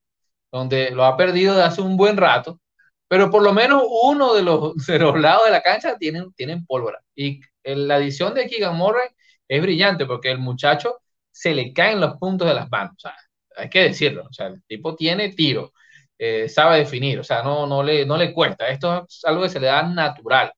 donde 0.52 0.90
lo 0.90 1.04
ha 1.04 1.16
perdido 1.16 1.54
de 1.56 1.62
hace 1.64 1.80
un 1.82 1.96
buen 1.96 2.16
rato, 2.16 2.60
pero 3.08 3.30
por 3.30 3.42
lo 3.42 3.52
menos 3.52 3.82
uno 4.02 4.34
de 4.34 4.42
los, 4.42 4.74
de 4.86 4.98
lados 4.98 5.44
de 5.44 5.50
la 5.50 5.62
cancha 5.62 5.96
tienen, 5.98 6.32
tienen 6.34 6.66
pólvora. 6.66 7.00
Y 7.14 7.40
la 7.64 7.96
adición 7.96 8.34
de 8.34 8.46
Keegan 8.48 8.76
Murray 8.76 9.08
es 9.48 9.62
brillante 9.62 10.06
porque 10.06 10.30
el 10.30 10.38
muchacho 10.38 11.00
se 11.30 11.54
le 11.54 11.72
caen 11.72 12.00
los 12.00 12.16
puntos 12.18 12.48
de 12.48 12.54
las 12.54 12.70
manos. 12.70 12.94
O 12.96 13.00
sea, 13.00 13.14
hay 13.56 13.68
que 13.70 13.82
decirlo. 13.82 14.24
O 14.28 14.32
sea, 14.32 14.46
el 14.48 14.62
tipo 14.64 14.96
tiene 14.96 15.32
tiro. 15.34 15.72
Eh, 16.18 16.48
sabe 16.48 16.78
definir, 16.78 17.20
o 17.20 17.24
sea, 17.24 17.42
no, 17.42 17.66
no, 17.66 17.82
le, 17.82 18.06
no 18.06 18.16
le 18.16 18.32
cuesta. 18.32 18.68
Esto 18.68 19.04
es 19.08 19.24
algo 19.24 19.42
que 19.42 19.50
se 19.50 19.60
le 19.60 19.66
da 19.66 19.82
natural. 19.82 20.52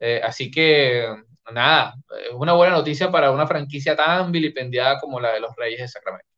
Eh, 0.00 0.20
así 0.24 0.50
que, 0.50 1.06
nada, 1.52 1.94
es 2.28 2.32
una 2.34 2.54
buena 2.54 2.74
noticia 2.76 3.10
para 3.10 3.30
una 3.30 3.46
franquicia 3.46 3.96
tan 3.96 4.32
vilipendiada 4.32 4.98
como 5.00 5.20
la 5.20 5.32
de 5.32 5.40
los 5.40 5.54
Reyes 5.56 5.80
de 5.80 5.88
Sacramento. 5.88 6.31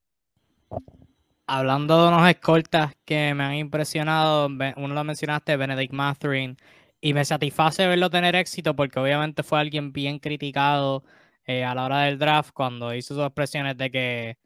Hablando 1.46 2.00
de 2.02 2.08
unos 2.08 2.28
escoltas 2.28 2.94
que 3.04 3.34
me 3.34 3.44
han 3.44 3.54
impresionado, 3.56 4.46
uno 4.46 4.94
lo 4.94 5.04
mencionaste, 5.04 5.56
Benedict 5.58 5.92
Mathurin, 5.92 6.56
y 7.02 7.12
me 7.12 7.24
satisface 7.26 7.86
verlo 7.86 8.08
tener 8.08 8.34
éxito 8.34 8.74
porque 8.74 8.98
obviamente 8.98 9.42
fue 9.42 9.60
alguien 9.60 9.92
bien 9.92 10.18
criticado 10.18 11.04
eh, 11.46 11.62
a 11.62 11.74
la 11.74 11.84
hora 11.84 12.00
del 12.02 12.18
draft 12.18 12.52
cuando 12.54 12.94
hizo 12.94 13.14
sus 13.14 13.24
expresiones 13.24 13.76
de 13.76 13.90
que 13.90 14.38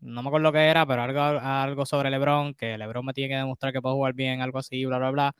no 0.00 0.22
me 0.22 0.28
acuerdo 0.28 0.50
que 0.52 0.60
era, 0.66 0.86
pero 0.86 1.02
algo, 1.02 1.20
algo 1.20 1.84
sobre 1.86 2.10
LeBron, 2.10 2.54
que 2.54 2.78
LeBron 2.78 3.04
me 3.04 3.12
tiene 3.12 3.30
que 3.34 3.36
demostrar 3.36 3.72
que 3.74 3.82
puedo 3.82 3.96
jugar 3.96 4.14
bien, 4.14 4.40
algo 4.40 4.58
así, 4.58 4.82
bla, 4.86 4.96
bla, 4.98 5.10
bla. 5.10 5.34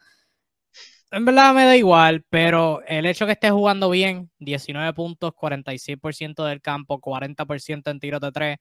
En 1.13 1.25
verdad 1.25 1.55
me 1.55 1.65
da 1.65 1.77
igual, 1.77 2.25
pero 2.29 2.83
el 2.87 3.07
hecho 3.07 3.27
que 3.27 3.33
esté 3.33 3.51
jugando 3.51 3.89
bien, 3.91 4.31
19 4.39 4.93
puntos, 4.93 5.33
46% 5.35 6.45
del 6.45 6.61
campo, 6.61 7.01
40% 7.01 7.91
en 7.91 8.01
tiros 8.01 8.21
de 8.21 8.33
3, 8.33 8.59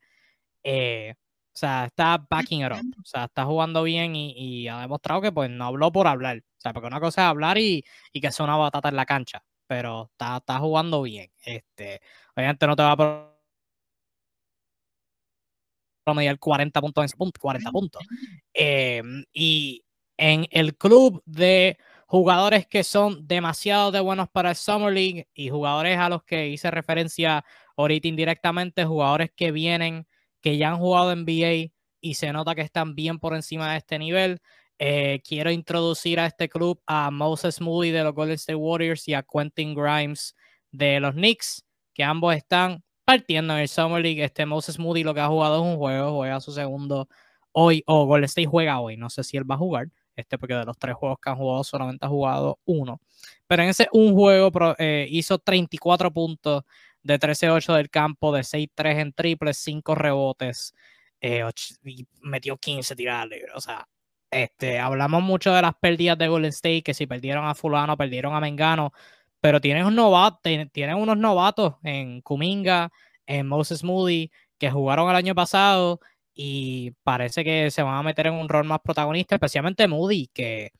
eh, 0.63 1.15
o 1.55 1.57
sea, 1.57 1.85
está 1.85 2.17
backing 2.29 2.65
it 2.65 2.71
up. 2.71 2.81
O 3.01 3.05
sea, 3.05 3.25
está 3.25 3.45
jugando 3.45 3.83
bien 3.83 4.13
y, 4.15 4.67
ha 4.67 4.81
demostrado 4.81 5.21
que 5.21 5.31
pues 5.31 5.49
no 5.49 5.65
habló 5.65 5.89
por 5.89 6.05
hablar. 6.05 6.39
O 6.39 6.61
sea, 6.61 6.73
porque 6.73 6.87
una 6.87 6.99
cosa 6.99 7.21
es 7.21 7.27
hablar 7.29 7.57
y, 7.57 7.85
y 8.11 8.19
que 8.19 8.31
sea 8.31 8.43
una 8.43 8.57
batata 8.57 8.89
en 8.89 8.97
la 8.97 9.05
cancha, 9.05 9.41
pero 9.65 10.09
está, 10.11 10.37
está 10.37 10.59
jugando 10.59 11.01
bien. 11.03 11.31
Este, 11.41 12.01
obviamente 12.35 12.67
no 12.67 12.75
te 12.75 12.83
va 12.83 12.91
a 12.91 13.31
promediar 16.03 16.37
40 16.39 16.81
puntos 16.81 17.05
en 17.05 17.31
40 17.31 17.71
puntos. 17.71 18.03
Em, 18.53 19.23
y 19.33 19.85
en 20.17 20.47
el 20.51 20.75
club 20.75 21.23
de 21.25 21.77
jugadores 22.05 22.67
que 22.67 22.83
son 22.83 23.25
demasiado 23.25 23.91
de 23.91 24.01
buenos 24.01 24.27
para 24.29 24.49
el 24.49 24.55
Summer 24.57 24.91
League 24.93 25.29
y 25.33 25.49
jugadores 25.49 25.97
a 25.97 26.09
los 26.09 26.23
que 26.23 26.49
hice 26.49 26.69
referencia 26.69 27.45
ahorita 27.77 28.09
indirectamente, 28.09 28.83
jugadores 28.83 29.31
que 29.35 29.51
vienen, 29.51 30.05
que 30.45 30.57
ya 30.57 30.69
han 30.69 30.77
jugado 30.77 31.11
en 31.11 31.23
NBA 31.23 31.73
y 32.01 32.13
se 32.13 32.31
nota 32.31 32.53
que 32.53 32.61
están 32.61 32.93
bien 32.93 33.17
por 33.17 33.33
encima 33.33 33.71
de 33.71 33.79
este 33.79 33.97
nivel. 33.97 34.39
Eh, 34.77 35.23
quiero 35.27 35.49
introducir 35.49 36.19
a 36.19 36.27
este 36.27 36.49
club 36.49 36.79
a 36.85 37.09
Moses 37.09 37.59
Moody 37.59 37.89
de 37.89 38.03
los 38.03 38.13
Golden 38.13 38.35
State 38.35 38.53
Warriors 38.53 39.07
y 39.07 39.15
a 39.15 39.23
Quentin 39.23 39.73
Grimes 39.73 40.35
de 40.71 40.99
los 40.99 41.13
Knicks, 41.15 41.65
que 41.95 42.03
ambos 42.03 42.35
están 42.35 42.83
partiendo 43.03 43.55
en 43.55 43.61
el 43.61 43.67
Summer 43.67 44.03
League. 44.03 44.23
Este 44.23 44.45
Moses 44.45 44.77
Moody 44.77 45.03
lo 45.03 45.15
que 45.15 45.21
ha 45.21 45.27
jugado 45.27 45.55
es 45.55 45.61
un 45.63 45.77
juego, 45.77 46.11
juega 46.11 46.39
su 46.39 46.51
segundo 46.51 47.09
hoy, 47.51 47.81
o 47.87 48.05
Golden 48.05 48.25
State 48.25 48.47
juega 48.47 48.79
hoy. 48.79 48.97
No 48.97 49.09
sé 49.09 49.23
si 49.23 49.37
él 49.37 49.49
va 49.49 49.55
a 49.55 49.57
jugar, 49.57 49.87
este 50.15 50.37
porque 50.37 50.53
de 50.53 50.65
los 50.65 50.77
tres 50.77 50.93
juegos 50.93 51.17
que 51.19 51.31
han 51.31 51.37
jugado 51.37 51.63
solamente 51.63 52.05
ha 52.05 52.09
jugado 52.09 52.59
uno. 52.65 53.01
Pero 53.47 53.63
en 53.63 53.69
ese 53.69 53.87
un 53.93 54.13
juego 54.13 54.51
eh, 54.77 55.07
hizo 55.09 55.39
34 55.39 56.13
puntos 56.13 56.65
de 57.05 57.19
13-8 57.19 57.75
del 57.75 57.89
campo, 57.91 58.33
de 58.33 58.43
6-3 58.43 58.99
en 58.99 59.13
triples, 59.13 59.57
5 59.59 59.93
rebotes, 59.95 60.73
eh, 61.21 61.43
y 61.83 62.07
metió 62.21 62.57
15 62.57 62.95
tiradas 62.95 63.27
libres. 63.29 63.51
O 63.55 63.61
sea, 63.61 63.87
este, 64.31 64.79
hablamos 64.79 65.21
mucho 65.21 65.53
de 65.53 65.61
las 65.61 65.75
pérdidas 65.75 66.17
de 66.17 66.27
Golden 66.27 66.49
State, 66.49 66.81
que 66.81 66.95
si 66.95 67.05
perdieron 67.05 67.45
a 67.45 67.53
fulano, 67.53 67.95
perdieron 67.95 68.33
a 68.35 68.39
Mengano, 68.39 68.91
pero 69.39 69.61
tienen, 69.61 69.85
un 69.85 69.95
novato, 69.95 70.39
tienen 70.71 70.97
unos 70.97 71.17
novatos 71.17 71.75
en 71.83 72.21
Kuminga, 72.21 72.91
en 73.27 73.47
Moses 73.47 73.83
Moody, 73.83 74.31
que 74.57 74.71
jugaron 74.71 75.07
el 75.09 75.15
año 75.15 75.35
pasado 75.35 75.99
y 76.33 76.91
parece 77.03 77.43
que 77.43 77.69
se 77.69 77.83
van 77.83 77.95
a 77.97 78.03
meter 78.03 78.27
en 78.27 78.33
un 78.33 78.49
rol 78.49 78.65
más 78.65 78.79
protagonista, 78.83 79.35
especialmente 79.35 79.87
Moody, 79.87 80.27
que 80.33 80.71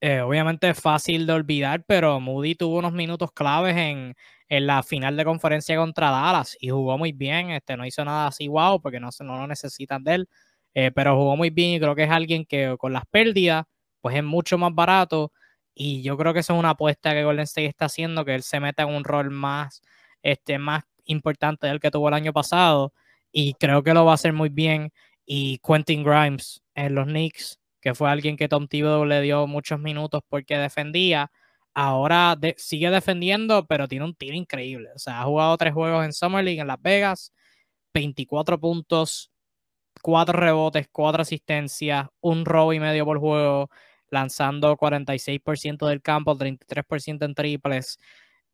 eh, 0.00 0.20
obviamente 0.20 0.68
es 0.70 0.80
fácil 0.80 1.26
de 1.26 1.32
olvidar, 1.32 1.84
pero 1.86 2.20
Moody 2.20 2.54
tuvo 2.54 2.78
unos 2.78 2.92
minutos 2.92 3.32
claves 3.32 3.76
en, 3.76 4.14
en, 4.48 4.66
la 4.66 4.82
final 4.82 5.16
de 5.16 5.24
conferencia 5.24 5.76
contra 5.76 6.10
Dallas 6.10 6.56
y 6.60 6.68
jugó 6.70 6.98
muy 6.98 7.12
bien, 7.12 7.50
este, 7.50 7.76
no 7.76 7.86
hizo 7.86 8.04
nada 8.04 8.26
así 8.28 8.48
wow, 8.48 8.80
porque 8.80 9.00
no, 9.00 9.08
no 9.20 9.38
lo 9.38 9.46
necesitan 9.46 10.04
de 10.04 10.14
él, 10.14 10.28
eh, 10.74 10.90
pero 10.94 11.16
jugó 11.16 11.36
muy 11.36 11.50
bien 11.50 11.70
y 11.70 11.80
creo 11.80 11.94
que 11.94 12.04
es 12.04 12.10
alguien 12.10 12.44
que 12.44 12.76
con 12.78 12.92
las 12.92 13.04
pérdidas, 13.06 13.64
pues 14.00 14.16
es 14.16 14.24
mucho 14.24 14.58
más 14.58 14.74
barato 14.74 15.32
y 15.74 16.02
yo 16.02 16.16
creo 16.16 16.32
que 16.32 16.40
eso 16.40 16.54
es 16.54 16.58
una 16.58 16.70
apuesta 16.70 17.12
que 17.12 17.24
Golden 17.24 17.44
State 17.44 17.66
está 17.66 17.86
haciendo, 17.86 18.24
que 18.24 18.34
él 18.34 18.42
se 18.42 18.60
meta 18.60 18.84
en 18.84 18.90
un 18.90 19.04
rol 19.04 19.30
más, 19.30 19.82
este, 20.22 20.58
más 20.58 20.84
importante 21.04 21.66
del 21.66 21.80
que 21.80 21.90
tuvo 21.90 22.08
el 22.08 22.14
año 22.14 22.32
pasado. 22.32 22.92
Y 23.32 23.54
creo 23.54 23.82
que 23.82 23.94
lo 23.94 24.04
va 24.04 24.12
a 24.12 24.14
hacer 24.14 24.32
muy 24.32 24.48
bien. 24.50 24.92
Y 25.26 25.58
Quentin 25.58 26.04
Grimes 26.04 26.62
en 26.74 26.94
los 26.94 27.06
Knicks, 27.06 27.58
que 27.84 27.94
fue 27.94 28.10
alguien 28.10 28.36
que 28.38 28.48
Tom 28.48 28.66
Thibodeau 28.66 29.04
le 29.04 29.20
dio 29.20 29.46
muchos 29.46 29.78
minutos 29.78 30.22
porque 30.28 30.56
defendía. 30.58 31.30
Ahora 31.74 32.38
sigue 32.56 32.90
defendiendo, 32.90 33.66
pero 33.66 33.88
tiene 33.88 34.06
un 34.06 34.14
tiro 34.14 34.34
increíble. 34.36 34.90
O 34.94 34.98
sea, 34.98 35.20
ha 35.20 35.24
jugado 35.24 35.56
tres 35.58 35.74
juegos 35.74 36.04
en 36.04 36.14
Summer 36.14 36.42
League 36.44 36.60
en 36.60 36.68
Las 36.68 36.80
Vegas, 36.80 37.32
24 37.94 38.58
puntos, 38.58 39.30
cuatro 40.02 40.38
rebotes, 40.40 40.88
cuatro 40.90 41.22
asistencias, 41.22 42.08
un 42.20 42.46
robo 42.46 42.72
y 42.72 42.80
medio 42.80 43.04
por 43.04 43.18
juego 43.18 43.70
lanzando 44.08 44.76
46% 44.76 45.86
del 45.86 46.00
campo, 46.02 46.36
33% 46.36 47.26
en 47.26 47.34
triples. 47.34 47.98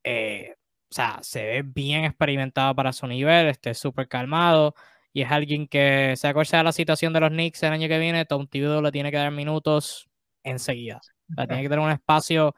Eh, 0.04 0.54
o 0.90 0.94
sea, 0.94 1.20
se 1.22 1.44
ve 1.44 1.62
bien 1.64 2.04
experimentado 2.04 2.74
para 2.74 2.92
su 2.92 3.06
nivel, 3.06 3.48
este 3.48 3.74
súper 3.74 4.08
calmado 4.08 4.74
y 5.12 5.22
es 5.22 5.30
alguien 5.30 5.66
que 5.66 6.14
se 6.16 6.28
acuerda 6.28 6.58
de 6.58 6.64
la 6.64 6.72
situación 6.72 7.12
de 7.12 7.20
los 7.20 7.30
Knicks 7.30 7.62
el 7.62 7.72
año 7.72 7.88
que 7.88 7.98
viene, 7.98 8.24
Tom 8.24 8.46
Thibodeau 8.46 8.82
le 8.82 8.92
tiene 8.92 9.10
que 9.10 9.16
dar 9.16 9.30
minutos 9.30 10.08
enseguida. 10.44 11.00
O 11.36 11.46
tiene 11.46 11.62
que 11.62 11.68
tener 11.68 11.84
un 11.84 11.90
espacio 11.90 12.54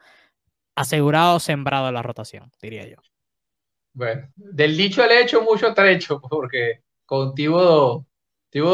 asegurado, 0.75 1.39
sembrado 1.39 1.87
en 1.87 1.93
la 1.93 2.01
rotación, 2.01 2.51
diría 2.61 2.87
yo. 2.87 2.97
Bueno, 3.93 4.27
del 4.35 4.75
dicho 4.75 5.03
al 5.03 5.11
hecho, 5.11 5.43
mucho 5.43 5.73
trecho, 5.73 6.19
porque 6.19 6.81
con 7.05 7.35
Tibo, 7.35 8.05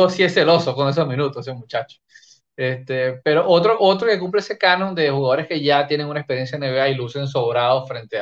sí 0.10 0.24
es 0.24 0.34
celoso 0.34 0.74
con 0.76 0.90
esos 0.90 1.08
minutos, 1.08 1.46
ese 1.46 1.58
muchacho. 1.58 2.00
Este, 2.56 3.14
pero 3.24 3.48
otro, 3.48 3.78
otro 3.80 4.08
que 4.08 4.20
cumple 4.20 4.42
ese 4.42 4.58
canon 4.58 4.94
de 4.94 5.10
jugadores 5.10 5.48
que 5.48 5.62
ya 5.62 5.88
tienen 5.88 6.08
una 6.08 6.20
experiencia 6.20 6.58
en 6.58 6.64
NBA 6.64 6.90
y 6.90 6.96
lucen 6.96 7.28
sobrados 7.28 7.88
frente 7.88 8.18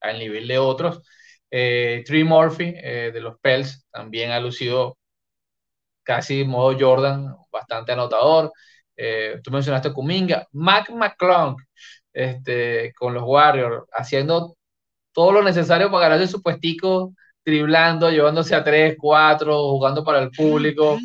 al 0.00 0.18
nivel 0.18 0.48
de 0.48 0.58
otros. 0.58 1.00
Eh, 1.50 2.02
Tree 2.06 2.24
Murphy 2.24 2.74
eh, 2.76 3.10
de 3.12 3.20
los 3.20 3.38
Pels 3.38 3.86
también 3.90 4.30
ha 4.30 4.40
lucido 4.40 4.96
casi 6.02 6.44
modo 6.44 6.76
Jordan, 6.78 7.36
bastante 7.50 7.92
anotador. 7.92 8.52
Eh, 8.96 9.40
tú 9.42 9.50
mencionaste 9.50 9.92
Kuminga, 9.92 10.46
Mac 10.52 10.90
McClung 10.90 11.56
este, 12.12 12.92
con 12.94 13.14
los 13.14 13.24
Warriors, 13.24 13.84
haciendo 13.92 14.56
todo 15.12 15.32
lo 15.32 15.42
necesario 15.42 15.90
para 15.90 16.08
ganarse 16.08 16.30
su 16.30 16.42
puestico, 16.42 17.14
driblando, 17.44 18.10
llevándose 18.10 18.54
a 18.54 18.64
3, 18.64 18.96
4, 18.98 19.70
jugando 19.70 20.04
para 20.04 20.20
el 20.20 20.30
público. 20.30 20.98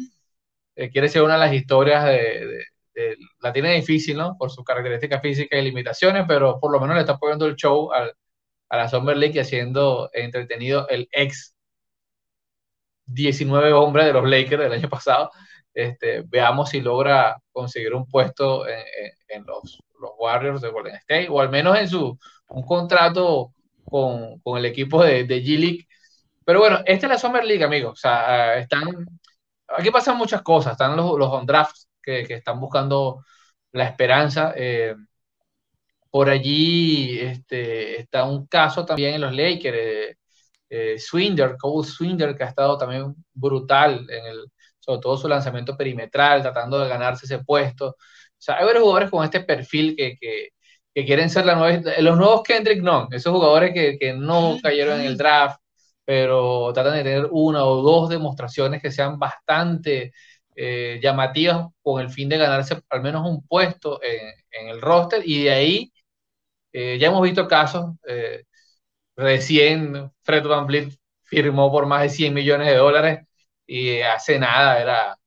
Eh, 0.75 0.89
quiere 0.89 1.09
ser 1.09 1.23
una 1.23 1.33
de 1.35 1.39
las 1.39 1.53
historias 1.53 2.05
de, 2.05 2.65
La 3.39 3.53
tiene 3.53 3.75
difícil, 3.75 4.17
¿no? 4.17 4.35
Por 4.37 4.51
sus 4.51 4.63
características 4.63 5.21
físicas 5.21 5.59
y 5.59 5.63
limitaciones, 5.63 6.25
pero 6.27 6.59
por 6.59 6.71
lo 6.71 6.79
menos 6.79 6.95
le 6.95 7.01
está 7.01 7.17
poniendo 7.17 7.45
el 7.45 7.55
show 7.55 7.91
a 7.93 8.77
la 8.77 8.89
Summer 8.89 9.17
League 9.17 9.35
y 9.35 9.39
haciendo 9.39 10.09
entretenido 10.13 10.87
el 10.89 11.07
ex 11.11 11.56
19 13.07 13.73
hombres 13.73 14.05
de 14.05 14.13
los 14.13 14.29
Lakers 14.29 14.63
del 14.63 14.73
año 14.73 14.89
pasado. 14.89 15.31
Este, 15.73 16.23
veamos 16.27 16.69
si 16.69 16.81
logra 16.81 17.37
conseguir 17.51 17.93
un 17.93 18.07
puesto 18.07 18.67
en, 18.67 19.45
los, 19.45 19.81
los, 19.99 20.11
Warriors 20.17 20.61
de 20.61 20.69
Golden 20.69 20.95
State, 20.95 21.27
o 21.29 21.39
al 21.39 21.49
menos 21.49 21.77
en 21.77 21.87
su 21.87 22.17
un 22.49 22.63
contrato 22.63 23.53
con, 23.85 24.39
con 24.39 24.57
el 24.57 24.65
equipo 24.65 25.03
de, 25.03 25.25
de 25.25 25.43
G-League. 25.43 25.87
Pero 26.45 26.59
bueno, 26.59 26.79
esta 26.85 27.07
es 27.07 27.11
la 27.11 27.17
Summer 27.19 27.43
League, 27.43 27.63
amigos. 27.63 27.93
O 27.93 27.95
sea, 27.95 28.57
están, 28.57 28.83
aquí 29.67 29.91
pasan 29.91 30.17
muchas 30.17 30.41
cosas. 30.41 30.73
Están 30.73 30.95
los, 30.95 31.17
los 31.17 31.29
on 31.29 31.45
drafts 31.45 31.89
que, 32.01 32.23
que 32.25 32.35
están 32.35 32.59
buscando 32.59 33.23
la 33.71 33.85
esperanza. 33.85 34.53
Eh, 34.55 34.95
por 36.09 36.29
allí 36.29 37.19
este, 37.19 38.01
está 38.01 38.23
un 38.23 38.47
caso 38.47 38.85
también 38.85 39.15
en 39.15 39.21
los 39.21 39.33
Lakers. 39.33 39.77
Eh, 39.79 40.16
eh, 40.69 40.97
Swinder, 40.99 41.55
Cole 41.57 41.87
Swinder, 41.87 42.35
que 42.35 42.43
ha 42.43 42.47
estado 42.47 42.77
también 42.77 43.15
brutal 43.33 44.05
en 44.09 44.25
el, 44.25 44.51
sobre 44.79 45.01
todo 45.01 45.17
su 45.17 45.27
lanzamiento 45.27 45.77
perimetral, 45.77 46.41
tratando 46.41 46.79
de 46.79 46.89
ganarse 46.89 47.25
ese 47.25 47.39
puesto. 47.39 47.89
O 47.89 47.95
sea, 48.37 48.57
hay 48.57 48.65
varios 48.65 48.83
jugadores 48.83 49.09
con 49.09 49.23
este 49.23 49.41
perfil 49.41 49.95
que, 49.95 50.17
que, 50.19 50.49
que 50.93 51.05
quieren 51.05 51.29
ser 51.29 51.45
la 51.45 51.55
nueva, 51.55 51.81
los 51.99 52.17
nuevos 52.17 52.43
Kendrick 52.43 52.81
Nunn, 52.81 53.07
esos 53.11 53.33
jugadores 53.33 53.73
que, 53.73 53.97
que 53.99 54.13
no 54.13 54.57
cayeron 54.61 54.99
en 55.01 55.07
el 55.07 55.17
draft, 55.17 55.59
pero 56.05 56.71
tratan 56.73 56.93
de 56.95 57.03
tener 57.03 57.27
una 57.31 57.65
o 57.65 57.81
dos 57.81 58.09
demostraciones 58.09 58.81
que 58.81 58.91
sean 58.91 59.19
bastante 59.19 60.13
eh, 60.55 60.99
llamativas 61.01 61.67
con 61.81 62.01
el 62.01 62.09
fin 62.09 62.29
de 62.29 62.37
ganarse 62.37 62.79
al 62.89 63.01
menos 63.01 63.25
un 63.29 63.45
puesto 63.47 64.01
en, 64.03 64.33
en 64.51 64.69
el 64.69 64.81
roster 64.81 65.21
y 65.25 65.43
de 65.43 65.51
ahí 65.51 65.93
eh, 66.73 66.97
ya 66.99 67.07
hemos 67.07 67.21
visto 67.21 67.47
casos 67.47 67.95
eh, 68.07 68.43
Recién 69.17 70.11
Fred 70.23 70.45
Van 70.47 70.67
Vliet 70.67 70.93
firmó 71.25 71.71
por 71.71 71.87
más 71.87 72.03
de 72.03 72.09
100 72.09 72.33
millones 72.35 72.67
de 72.67 72.75
dólares 72.77 73.27
y 73.65 74.01
hace 74.01 74.39
nada 74.39 74.79
era 74.81 75.17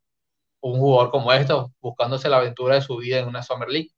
un 0.60 0.78
jugador 0.80 1.10
como 1.10 1.32
esto, 1.32 1.72
buscándose 1.80 2.28
la 2.28 2.38
aventura 2.38 2.76
de 2.76 2.82
su 2.82 2.96
vida 2.98 3.20
en 3.20 3.28
una 3.28 3.42
Summer 3.42 3.68
League. 3.68 3.90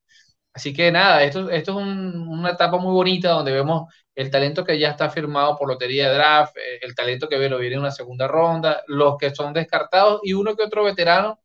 Así 0.55 0.74
que 0.74 0.93
nada, 0.93 1.23
esto, 1.24 1.51
esto 1.51 1.73
es 1.81 1.86
una 1.86 2.51
etapa 2.52 2.78
muy 2.78 2.93
bonita 2.93 3.31
donde 3.31 3.52
vemos 3.52 3.93
el 4.14 4.31
talento 4.31 4.64
que 4.64 4.78
ya 4.78 4.90
está 4.90 5.10
firmado 5.10 5.56
por 5.59 5.69
Lotería 5.69 6.09
de 6.10 6.14
Draft, 6.16 6.56
eh, 6.59 6.78
el 6.82 6.94
talento 6.94 7.28
que 7.28 7.48
lo 7.48 7.59
viene 7.59 7.77
en 7.77 7.81
una 7.82 7.90
segunda 7.93 8.28
ronda, 8.28 8.82
los 8.89 9.16
que 9.19 9.35
son 9.35 9.52
descartados 9.55 10.20
y 10.24 10.35
uno 10.35 10.56
que 10.56 10.64
otro 10.64 10.85
veterano 10.85 11.40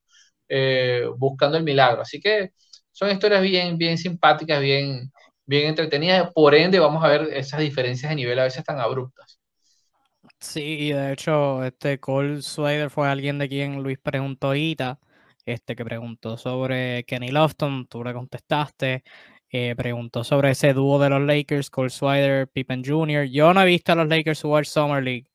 eh, 0.50 1.08
buscando 1.18 1.58
el 1.58 1.64
milagro. 1.64 2.02
Así 2.02 2.20
que 2.20 2.52
son 2.92 3.12
historias 3.12 3.42
bien, 3.44 3.78
bien 3.78 3.98
simpáticas, 3.98 4.62
bien, 4.62 5.12
bien 5.48 5.70
entretenidas. 5.70 6.32
Por 6.34 6.54
ende, 6.54 6.80
vamos 6.80 7.04
a 7.04 7.08
ver 7.08 7.34
esas 7.34 7.62
diferencias 7.62 8.10
de 8.12 8.16
nivel 8.16 8.38
a 8.38 8.44
veces 8.44 8.64
tan 8.64 8.80
abruptas. 8.80 9.40
Sí, 10.40 10.62
y 10.62 10.94
de 10.94 11.14
hecho, 11.14 11.64
este 11.64 12.00
Cole 12.00 12.42
Swader 12.44 12.92
fue 12.92 13.08
alguien 13.08 13.40
de 13.40 13.50
quien 13.50 13.82
Luis 13.82 13.98
preguntó 13.98 14.48
ahorita, 14.48 15.00
este 15.46 15.76
que 15.76 15.84
preguntó 15.84 16.38
sobre 16.38 17.04
Kenny 17.06 17.30
Lofton, 17.32 17.88
tú 17.88 18.04
le 18.04 18.14
contestaste, 18.14 19.04
eh, 19.50 19.76
preguntó 19.76 20.24
sobre 20.24 20.52
ese 20.52 20.74
dúo 20.74 21.00
de 21.00 21.10
los 21.10 21.22
Lakers, 21.22 21.70
Cole 21.72 21.90
Swider, 21.90 22.48
Pippen 22.50 22.84
Jr. 22.86 23.24
Yo 23.26 23.54
no 23.54 23.62
he 23.62 23.66
visto 23.66 23.94
a 23.94 23.96
los 23.96 24.08
Lakers 24.08 24.42
jugar 24.42 24.66
Summer 24.68 25.04
League, 25.04 25.28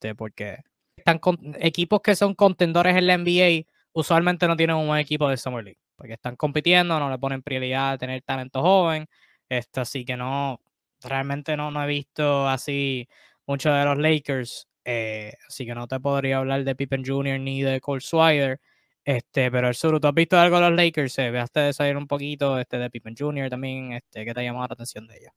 este, 0.00 0.14
porque 0.14 0.58
están 0.96 1.20
equipos 1.60 2.00
que 2.02 2.14
son 2.14 2.34
contendores 2.34 2.96
en 2.96 3.06
la 3.06 3.14
NBA 3.14 3.66
usualmente 3.92 4.46
no 4.46 4.56
tienen 4.56 4.76
un 4.76 4.86
buen 4.86 5.00
equipo 5.00 5.28
de 5.28 5.36
Summer 5.36 5.64
League 5.64 5.78
porque 5.98 6.14
están 6.14 6.36
compitiendo, 6.36 6.98
no 7.00 7.10
le 7.10 7.18
ponen 7.18 7.42
prioridad 7.42 7.92
a 7.92 7.98
tener 7.98 8.22
talento 8.22 8.62
joven. 8.62 9.08
Esto, 9.48 9.80
así 9.80 10.04
que 10.04 10.16
no, 10.16 10.60
realmente 11.02 11.56
no, 11.56 11.70
no 11.72 11.82
he 11.82 11.86
visto 11.88 12.48
así 12.48 13.08
mucho 13.46 13.72
de 13.72 13.84
los 13.84 13.98
Lakers. 13.98 14.68
Eh, 14.84 15.32
así 15.48 15.66
que 15.66 15.74
no 15.74 15.88
te 15.88 16.00
podría 16.00 16.38
hablar 16.38 16.64
de 16.64 16.76
Pippen 16.76 17.04
Jr. 17.04 17.40
ni 17.40 17.62
de 17.62 17.80
Cole 17.80 18.00
Swider. 18.00 18.60
Este, 19.04 19.50
pero 19.50 19.68
el 19.68 19.74
sur, 19.74 19.98
¿tú 20.00 20.06
has 20.06 20.14
visto 20.14 20.38
algo 20.38 20.60
de 20.60 20.70
los 20.70 20.76
Lakers? 20.76 21.18
Eh, 21.18 21.30
¿Veaste 21.30 21.60
de 21.60 21.72
salir 21.72 21.96
un 21.96 22.06
poquito 22.06 22.58
este, 22.58 22.78
de 22.78 22.90
Pippen 22.90 23.16
Jr. 23.18 23.50
también? 23.50 23.92
Este, 23.94 24.24
¿Qué 24.24 24.32
te 24.34 24.40
ha 24.40 24.44
llamado 24.44 24.68
la 24.68 24.74
atención 24.74 25.06
de 25.06 25.16
ellos? 25.18 25.32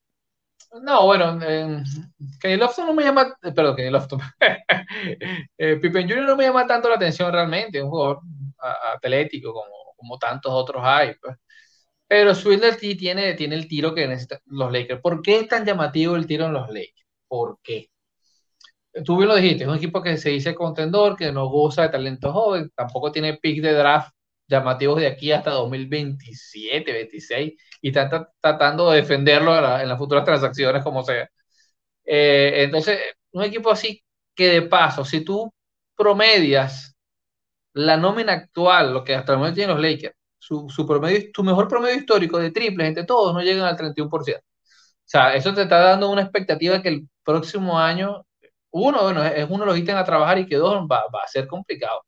No, 0.84 1.06
bueno, 1.06 1.38
eh, 1.44 1.84
Kenny 2.40 2.56
Lofton 2.56 2.88
no 2.88 2.94
me 2.94 3.04
llama, 3.04 3.36
eh, 3.44 3.52
perdón, 3.52 3.76
Kenny 3.76 3.90
Lofton. 3.90 4.22
eh, 5.58 5.76
Pippen 5.78 6.08
Jr. 6.08 6.24
no 6.24 6.36
me 6.38 6.46
llama 6.46 6.66
tanto 6.66 6.88
la 6.88 6.96
atención 6.96 7.32
realmente, 7.32 7.82
un 7.82 7.90
jugador 7.90 8.22
atlético 8.96 9.54
como 9.54 9.68
como 10.02 10.18
tantos 10.20 10.52
otros 10.54 10.82
hay. 10.86 11.14
Pues. 11.22 11.38
Pero 12.08 12.36
Swindler 12.36 12.76
tiene, 12.78 13.34
tiene 13.36 13.56
el 13.56 13.68
tiro 13.68 13.96
que 13.96 14.08
necesitan 14.08 14.40
los 14.48 14.72
Lakers. 14.72 15.02
¿Por 15.02 15.22
qué 15.22 15.40
es 15.40 15.48
tan 15.48 15.66
llamativo 15.66 16.16
el 16.16 16.28
tiro 16.28 16.48
en 16.48 16.54
los 16.54 16.68
Lakers? 16.70 17.06
¿Por 17.28 17.60
qué? 17.64 17.90
Tú 19.06 19.18
bien 19.18 19.30
lo 19.30 19.36
dijiste, 19.36 19.64
es 19.64 19.70
un 19.70 19.78
equipo 19.78 20.02
que 20.04 20.18
se 20.18 20.32
dice 20.32 20.54
contendor, 20.54 21.16
que 21.16 21.32
no 21.32 21.48
goza 21.48 21.84
de 21.84 21.90
talento 21.90 22.34
joven, 22.34 22.72
tampoco 22.76 23.12
tiene 23.12 23.38
pick 23.38 23.62
de 23.62 23.74
draft 23.74 24.14
llamativos 24.48 25.00
de 25.00 25.08
aquí 25.08 25.32
hasta 25.32 25.52
2027, 25.52 26.92
26, 26.92 27.54
y 27.82 27.88
están 27.88 28.28
tratando 28.42 28.92
de 28.92 28.98
defenderlo 29.02 29.56
en, 29.80 29.88
las 29.88 29.98
futuras 29.98 30.26
transacciones 30.26 30.84
como 30.84 31.04
sea. 31.04 31.30
Eh, 32.06 32.64
entonces, 32.64 33.00
un 33.32 33.44
equipo 33.44 33.72
así 33.72 34.04
que 34.36 34.50
de 34.50 34.62
paso, 34.64 35.06
si 35.06 35.24
tú 35.24 35.54
promedias 35.96 36.91
la 37.74 37.98
nómina 37.98 38.34
actual, 38.34 38.94
lo 38.94 39.04
que 39.04 39.16
hasta 39.16 39.34
el 39.34 39.40
momento 39.40 39.56
tienen 39.56 39.76
los 39.76 39.84
Lakers, 39.84 40.16
su, 40.40 40.70
su, 40.70 40.86
promedio, 40.88 41.30
su 41.34 41.44
mejor 41.44 41.68
promedio 41.68 41.98
histórico 41.98 42.40
de 42.40 42.52
triples 42.52 42.88
entre 42.88 43.06
todos 43.06 43.34
no 43.34 43.42
llegan 43.42 43.66
al 43.66 43.78
31%. 43.78 44.38
O 44.40 44.44
sea, 45.06 45.36
eso 45.36 45.54
te 45.54 45.64
está 45.64 45.80
dando 45.80 46.10
una 46.10 46.22
expectativa 46.24 46.82
que 46.82 46.90
el 46.90 47.10
próximo 47.24 47.80
año, 47.80 48.26
uno, 48.72 49.04
bueno, 49.04 49.24
es 49.26 49.50
uno 49.50 49.66
los 49.66 49.78
ítems 49.78 50.00
a 50.00 50.06
trabajar 50.06 50.40
y 50.40 50.46
que 50.48 50.56
dos 50.58 50.88
va, 50.90 51.04
va 51.14 51.22
a 51.24 51.28
ser 51.28 51.48
complicado. 51.48 52.02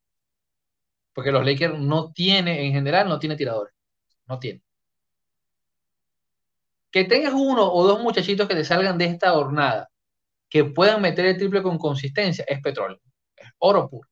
Porque 1.13 1.31
los 1.31 1.45
Lakers 1.45 1.79
no 1.79 2.11
tienen, 2.11 2.57
en 2.57 2.73
general, 2.73 3.07
no 3.09 3.19
tiene 3.19 3.35
tiradores. 3.35 3.73
No 4.27 4.39
tiene. 4.39 4.61
Que 6.91 7.03
tengas 7.05 7.33
uno 7.33 7.71
o 7.73 7.85
dos 7.85 8.01
muchachitos 8.01 8.47
que 8.47 8.55
te 8.55 8.63
salgan 8.63 8.97
de 8.97 9.05
esta 9.05 9.31
jornada, 9.31 9.89
que 10.49 10.63
puedan 10.65 11.01
meter 11.01 11.25
el 11.25 11.37
triple 11.37 11.63
con 11.63 11.77
consistencia, 11.77 12.45
es 12.47 12.61
petróleo. 12.61 12.99
Es 13.35 13.49
oro 13.59 13.89
puro. 13.89 14.09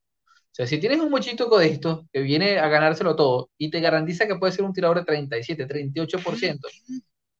O 0.52 0.54
sea, 0.54 0.66
si 0.66 0.78
tienes 0.78 1.00
un 1.00 1.10
muchito 1.10 1.48
de 1.58 1.66
esto 1.68 2.06
que 2.12 2.20
viene 2.20 2.58
a 2.58 2.68
ganárselo 2.68 3.16
todo 3.16 3.50
y 3.58 3.70
te 3.70 3.80
garantiza 3.80 4.26
que 4.26 4.36
puede 4.36 4.52
ser 4.52 4.64
un 4.64 4.72
tirador 4.74 4.98
de 5.00 5.04
37, 5.06 5.66
38%, 5.66 6.68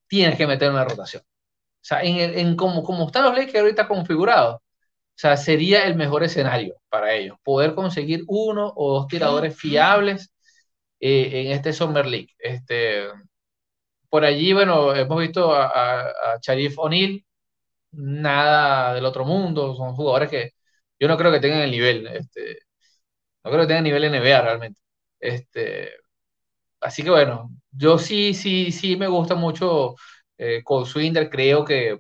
tienes 0.09 0.37
que 0.39 0.47
meter 0.47 0.71
una 0.71 0.85
rotación. 0.85 1.23
O 1.25 1.85
sea, 1.85 2.03
en, 2.03 2.17
en 2.39 2.57
como, 2.57 2.83
como 2.85 3.07
están 3.07 3.25
los 3.25 3.37
Lakers 3.37 3.61
ahorita 3.61 3.89
configurados, 3.89 4.57
o 4.57 4.63
sea, 5.17 5.37
sería 5.37 5.87
el 5.87 5.97
mejor 5.97 6.25
escenario 6.25 6.77
para 6.91 7.15
ellos, 7.15 7.39
poder 7.45 7.75
conseguir 7.75 8.25
uno 8.29 8.73
o 8.77 8.95
dos 8.95 9.09
tiradores 9.09 9.57
fiables 9.57 10.33
eh, 11.01 11.47
en 11.47 11.53
este 11.53 11.73
Summer 11.75 12.07
League. 12.07 12.31
Este, 12.39 13.05
por 14.09 14.25
allí, 14.25 14.53
bueno, 14.53 14.95
hemos 14.95 15.21
visto 15.21 15.55
a, 15.55 15.67
a, 15.67 16.01
a 16.35 16.39
Sharif 16.43 16.79
O'Neal, 16.79 17.25
nada 17.93 18.95
del 18.95 19.05
otro 19.07 19.25
mundo, 19.25 19.75
son 19.77 19.95
jugadores 19.97 20.31
que 20.31 20.53
yo 21.01 21.09
no 21.09 21.19
creo 21.19 21.33
que 21.33 21.41
tengan 21.41 21.61
el 21.63 21.71
nivel. 21.73 22.07
Este, 22.09 22.59
no 23.45 23.51
creo 23.51 23.63
que 23.63 23.69
tenga 23.69 23.81
nivel 23.83 24.05
NBA 24.05 24.43
realmente. 24.43 24.81
Este, 25.21 25.91
así 26.81 27.03
que 27.03 27.11
bueno, 27.11 27.51
yo 27.71 27.99
sí, 27.99 28.35
sí, 28.35 28.73
sí 28.73 28.97
me 28.97 29.09
gusta 29.09 29.35
mucho 29.35 29.95
eh, 30.39 30.63
con 30.65 30.87
Swinder. 30.87 31.31
Creo 31.31 31.65
que 31.65 31.99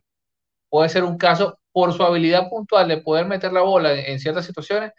puede 0.69 0.89
ser 0.89 1.05
un 1.05 1.19
caso 1.19 1.59
por 1.73 1.93
su 1.93 2.03
habilidad 2.03 2.49
puntual 2.49 2.89
de 2.89 2.99
poder 2.99 3.27
meter 3.27 3.53
la 3.53 3.63
bola 3.63 3.95
en, 3.95 4.19
ciertas 4.21 4.47
situaciones, 4.47 4.93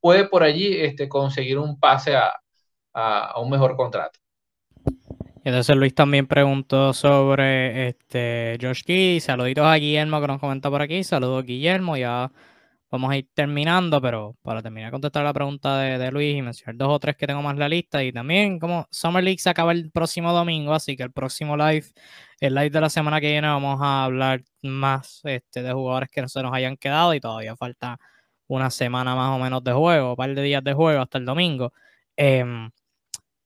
puede 0.00 0.26
por 0.26 0.42
allí 0.42 0.76
este, 0.80 1.08
conseguir 1.08 1.58
un 1.58 1.78
pase 1.78 2.16
a, 2.16 2.32
a, 2.92 3.40
un 3.40 3.50
mejor 3.50 3.76
contrato. 3.76 4.18
Entonces 5.42 5.74
Luis 5.76 5.94
también 5.94 6.26
preguntó 6.26 6.92
sobre 6.92 7.88
este 7.88 8.58
Josh 8.60 8.82
Key. 8.84 9.20
Saluditos 9.20 9.64
a 9.64 9.74
Guillermo 9.76 10.20
que 10.20 10.26
nos 10.26 10.40
comenta 10.40 10.68
por 10.68 10.82
aquí. 10.82 11.02
Saludos 11.02 11.44
Guillermo. 11.46 11.96
Ya 11.96 12.30
vamos 12.90 13.10
a 13.10 13.16
ir 13.16 13.28
terminando, 13.34 14.00
pero 14.00 14.36
para 14.42 14.62
terminar 14.62 14.88
de 14.88 14.92
contestar 14.92 15.24
la 15.24 15.32
pregunta 15.32 15.78
de, 15.78 16.10
Luis 16.10 16.36
y 16.36 16.42
mencionar 16.42 16.76
dos 16.76 16.88
o 16.90 16.98
tres 16.98 17.16
que 17.16 17.26
tengo 17.26 17.42
más 17.42 17.54
en 17.54 17.60
la 17.60 17.68
lista. 17.68 18.02
Y 18.02 18.12
también 18.12 18.58
como 18.58 18.88
Summer 18.90 19.22
League 19.22 19.38
se 19.38 19.50
acaba 19.50 19.72
el 19.72 19.90
próximo 19.90 20.32
domingo, 20.32 20.74
así 20.74 20.96
que 20.96 21.04
el 21.04 21.12
próximo 21.12 21.56
live, 21.56 21.86
el 22.40 22.54
live 22.54 22.70
de 22.70 22.80
la 22.80 22.90
semana 22.90 23.20
que 23.20 23.30
viene, 23.30 23.46
vamos 23.48 23.78
a 23.80 24.04
hablar 24.04 24.42
más 24.62 25.20
este, 25.24 25.62
de 25.62 25.72
jugadores 25.72 26.10
que 26.10 26.22
no 26.22 26.28
se 26.28 26.42
nos 26.42 26.52
hayan 26.52 26.76
quedado 26.76 27.14
y 27.14 27.20
todavía 27.20 27.56
falta 27.56 27.98
una 28.48 28.70
semana 28.70 29.14
más 29.14 29.36
o 29.36 29.42
menos 29.42 29.62
de 29.64 29.72
juego, 29.72 30.10
un 30.10 30.16
par 30.16 30.34
de 30.34 30.42
días 30.42 30.64
de 30.64 30.72
juego 30.74 31.00
hasta 31.02 31.18
el 31.18 31.24
domingo. 31.24 31.72
Em, 32.16 32.70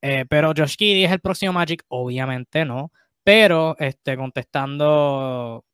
eh, 0.02 0.26
pero 0.28 0.52
Josh 0.56 0.76
Giddy 0.78 1.04
es 1.04 1.12
el 1.12 1.20
próximo 1.20 1.52
Magic, 1.52 1.84
obviamente 1.88 2.64
no. 2.64 2.92
Pero 3.22 3.76
este, 3.78 4.16
contestando 4.16 5.64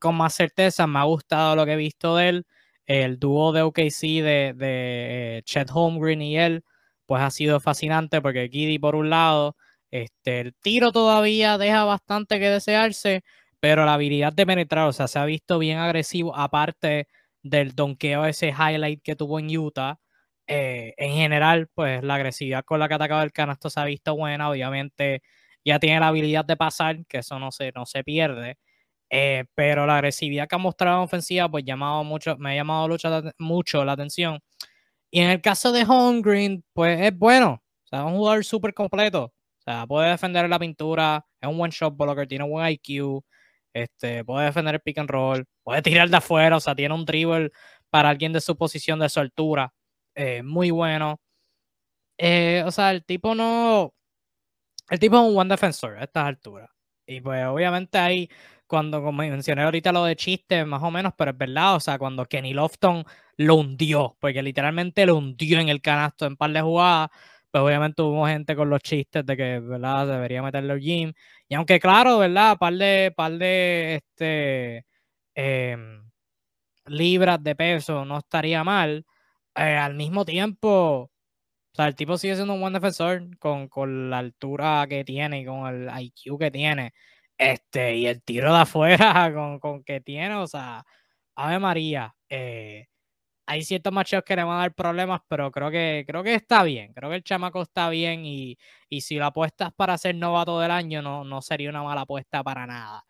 con 0.00 0.14
más 0.14 0.34
certeza, 0.34 0.86
me 0.86 1.00
ha 1.00 1.04
gustado 1.04 1.56
lo 1.56 1.66
que 1.66 1.72
he 1.72 1.76
visto 1.76 2.16
de 2.16 2.28
él. 2.28 2.46
El 2.86 3.18
dúo 3.18 3.52
de 3.52 3.62
OKC 3.62 4.22
de, 4.22 4.54
de 4.54 5.38
eh, 5.38 5.42
Chet 5.44 5.70
Holmgren 5.72 6.22
y 6.22 6.38
él, 6.38 6.64
pues 7.06 7.22
ha 7.22 7.30
sido 7.30 7.60
fascinante 7.60 8.20
porque 8.20 8.48
Giddy 8.50 8.78
por 8.78 8.94
un 8.96 9.10
lado, 9.10 9.56
este, 9.90 10.40
el 10.40 10.54
tiro 10.54 10.92
todavía 10.92 11.58
deja 11.58 11.84
bastante 11.84 12.38
que 12.40 12.48
desearse, 12.50 13.22
pero 13.60 13.84
la 13.84 13.94
habilidad 13.94 14.32
de 14.32 14.46
penetrar, 14.46 14.88
o 14.88 14.92
sea, 14.92 15.08
se 15.08 15.18
ha 15.18 15.24
visto 15.24 15.58
bien 15.58 15.78
agresivo, 15.78 16.36
aparte 16.36 17.08
del 17.42 17.74
donkeo, 17.74 18.24
ese 18.26 18.48
highlight 18.48 19.02
que 19.02 19.16
tuvo 19.16 19.38
en 19.38 19.56
Utah. 19.56 19.98
Eh, 20.46 20.92
en 20.98 21.14
general, 21.14 21.68
pues 21.74 22.02
la 22.02 22.16
agresividad 22.16 22.64
con 22.64 22.80
la 22.80 22.88
que 22.88 22.94
ha 22.94 22.96
atacado 22.96 23.22
el 23.22 23.32
canasto 23.32 23.70
se 23.70 23.80
ha 23.80 23.84
visto 23.84 24.16
buena. 24.16 24.50
Obviamente, 24.50 25.22
ya 25.64 25.78
tiene 25.78 26.00
la 26.00 26.08
habilidad 26.08 26.44
de 26.44 26.56
pasar, 26.56 27.06
que 27.06 27.18
eso 27.18 27.38
no 27.38 27.52
se, 27.52 27.72
no 27.74 27.86
se 27.86 28.04
pierde. 28.04 28.58
Eh, 29.10 29.44
pero 29.54 29.86
la 29.86 29.96
agresividad 29.96 30.48
que 30.48 30.56
ha 30.56 30.58
mostrado 30.58 30.98
en 30.98 31.04
ofensiva, 31.04 31.48
pues 31.48 31.64
llamado 31.64 32.04
mucho, 32.04 32.36
me 32.38 32.52
ha 32.52 32.54
llamado 32.56 32.88
mucho, 33.38 33.84
la 33.84 33.92
atención. 33.92 34.40
Y 35.10 35.20
en 35.20 35.30
el 35.30 35.40
caso 35.42 35.72
de 35.72 35.84
Holmgren, 35.84 36.64
pues 36.74 37.00
es 37.00 37.16
bueno. 37.16 37.62
O 37.84 37.88
sea, 37.88 38.00
es 38.00 38.06
un 38.06 38.16
jugador 38.16 38.44
súper 38.44 38.74
completo. 38.74 39.24
O 39.26 39.62
sea, 39.64 39.86
puede 39.86 40.10
defender 40.10 40.48
la 40.48 40.58
pintura, 40.58 41.26
es 41.40 41.48
un 41.48 41.58
buen 41.58 41.70
shot 41.70 41.96
blocker, 41.96 42.26
tiene 42.28 42.44
un 42.44 42.50
buen 42.50 42.68
IQ, 42.68 43.22
este, 43.74 44.24
puede 44.24 44.46
defender 44.46 44.74
el 44.76 44.80
pick 44.80 44.98
and 44.98 45.10
roll, 45.10 45.44
puede 45.62 45.82
tirar 45.82 46.08
de 46.10 46.16
afuera, 46.18 46.56
o 46.56 46.60
sea, 46.60 46.74
tiene 46.74 46.94
un 46.94 47.04
dribble 47.04 47.50
para 47.90 48.10
alguien 48.10 48.32
de 48.32 48.40
su 48.40 48.56
posición, 48.56 48.98
de 49.00 49.08
su 49.08 49.20
altura. 49.20 49.72
Eh, 50.14 50.42
muy 50.42 50.70
bueno. 50.70 51.20
Eh, 52.18 52.62
o 52.66 52.70
sea, 52.70 52.90
el 52.92 53.04
tipo 53.04 53.34
no. 53.34 53.92
El 54.90 54.98
tipo 54.98 55.16
es 55.16 55.22
un 55.22 55.34
buen 55.34 55.48
defensor 55.48 55.98
a 55.98 56.04
estas 56.04 56.26
alturas. 56.26 56.70
Y 57.06 57.20
pues 57.20 57.44
obviamente 57.46 57.98
hay, 57.98 58.28
cuando 58.66 59.02
como 59.02 59.22
mencioné 59.22 59.62
ahorita 59.62 59.92
lo 59.92 60.04
de 60.04 60.16
chiste, 60.16 60.64
más 60.64 60.82
o 60.82 60.90
menos, 60.90 61.12
pero 61.16 61.32
es 61.32 61.38
verdad, 61.38 61.76
o 61.76 61.80
sea, 61.80 61.98
cuando 61.98 62.26
Kenny 62.26 62.54
Lofton 62.54 63.04
lo 63.36 63.56
hundió, 63.56 64.16
porque 64.20 64.42
literalmente 64.42 65.06
lo 65.06 65.16
hundió 65.16 65.60
en 65.60 65.68
el 65.68 65.80
canasto 65.80 66.26
en 66.26 66.36
par 66.36 66.50
de 66.52 66.60
jugadas, 66.62 67.10
pues 67.50 67.62
obviamente 67.62 68.02
hubo 68.02 68.26
gente 68.26 68.56
con 68.56 68.70
los 68.70 68.80
chistes 68.80 69.24
de 69.26 69.36
que, 69.36 69.60
¿verdad? 69.60 70.06
Debería 70.08 70.42
meterle 70.42 70.72
al 70.72 70.80
gym. 70.80 71.12
Y 71.48 71.54
aunque 71.54 71.78
claro, 71.80 72.18
¿verdad? 72.18 72.58
Par 72.58 72.74
de, 72.74 73.12
par 73.16 73.32
de, 73.38 73.96
este, 73.96 74.84
em, 75.34 76.02
libras 76.86 77.42
de 77.42 77.54
peso 77.56 78.04
no 78.04 78.18
estaría 78.18 78.64
mal, 78.64 79.06
eh, 79.56 79.76
al 79.76 79.94
mismo 79.94 80.24
tiempo, 80.24 81.10
o 81.74 81.76
sea, 81.76 81.88
el 81.88 81.96
tipo 81.96 82.18
sigue 82.18 82.36
siendo 82.36 82.54
un 82.54 82.60
buen 82.60 82.72
defensor 82.72 83.36
con, 83.38 83.68
con, 83.68 84.10
la 84.10 84.18
altura 84.18 84.86
que 84.88 85.04
tiene 85.04 85.40
y 85.40 85.46
con 85.46 85.66
el 85.66 85.90
IQ 86.04 86.38
que 86.38 86.50
tiene. 86.50 86.92
Este, 87.38 87.96
y 87.96 88.06
el 88.06 88.22
tiro 88.22 88.52
de 88.52 88.60
afuera 88.60 88.96
con, 89.34 89.58
con 89.58 89.82
que 89.84 90.00
tiene, 90.00 90.34
o 90.36 90.46
sea, 90.46 90.84
Ave 91.36 91.58
María. 91.58 92.14
Eh, 92.28 92.86
hay 93.46 93.64
ciertos 93.64 93.92
machos 93.92 94.22
que 94.24 94.36
le 94.36 94.44
van 94.44 94.58
a 94.58 94.60
dar 94.62 94.74
problemas, 94.74 95.22
pero 95.28 95.50
creo 95.52 95.70
que, 95.70 96.04
creo 96.06 96.22
que 96.24 96.34
está 96.34 96.62
bien. 96.64 96.92
Creo 96.94 97.10
que 97.10 97.16
el 97.16 97.24
chamaco 97.24 97.62
está 97.62 97.90
bien 97.90 98.24
y, 98.26 98.58
y 98.88 99.02
si 99.02 99.16
lo 99.16 99.26
apuestas 99.26 99.72
para 99.74 99.98
ser 99.98 100.16
novato 100.16 100.60
del 100.60 100.70
año, 100.70 101.02
no, 101.02 101.24
no 101.24 101.42
sería 101.42 101.70
una 101.70 101.82
mala 101.82 102.02
apuesta 102.02 102.42
para 102.44 102.66
nada. 102.66 103.04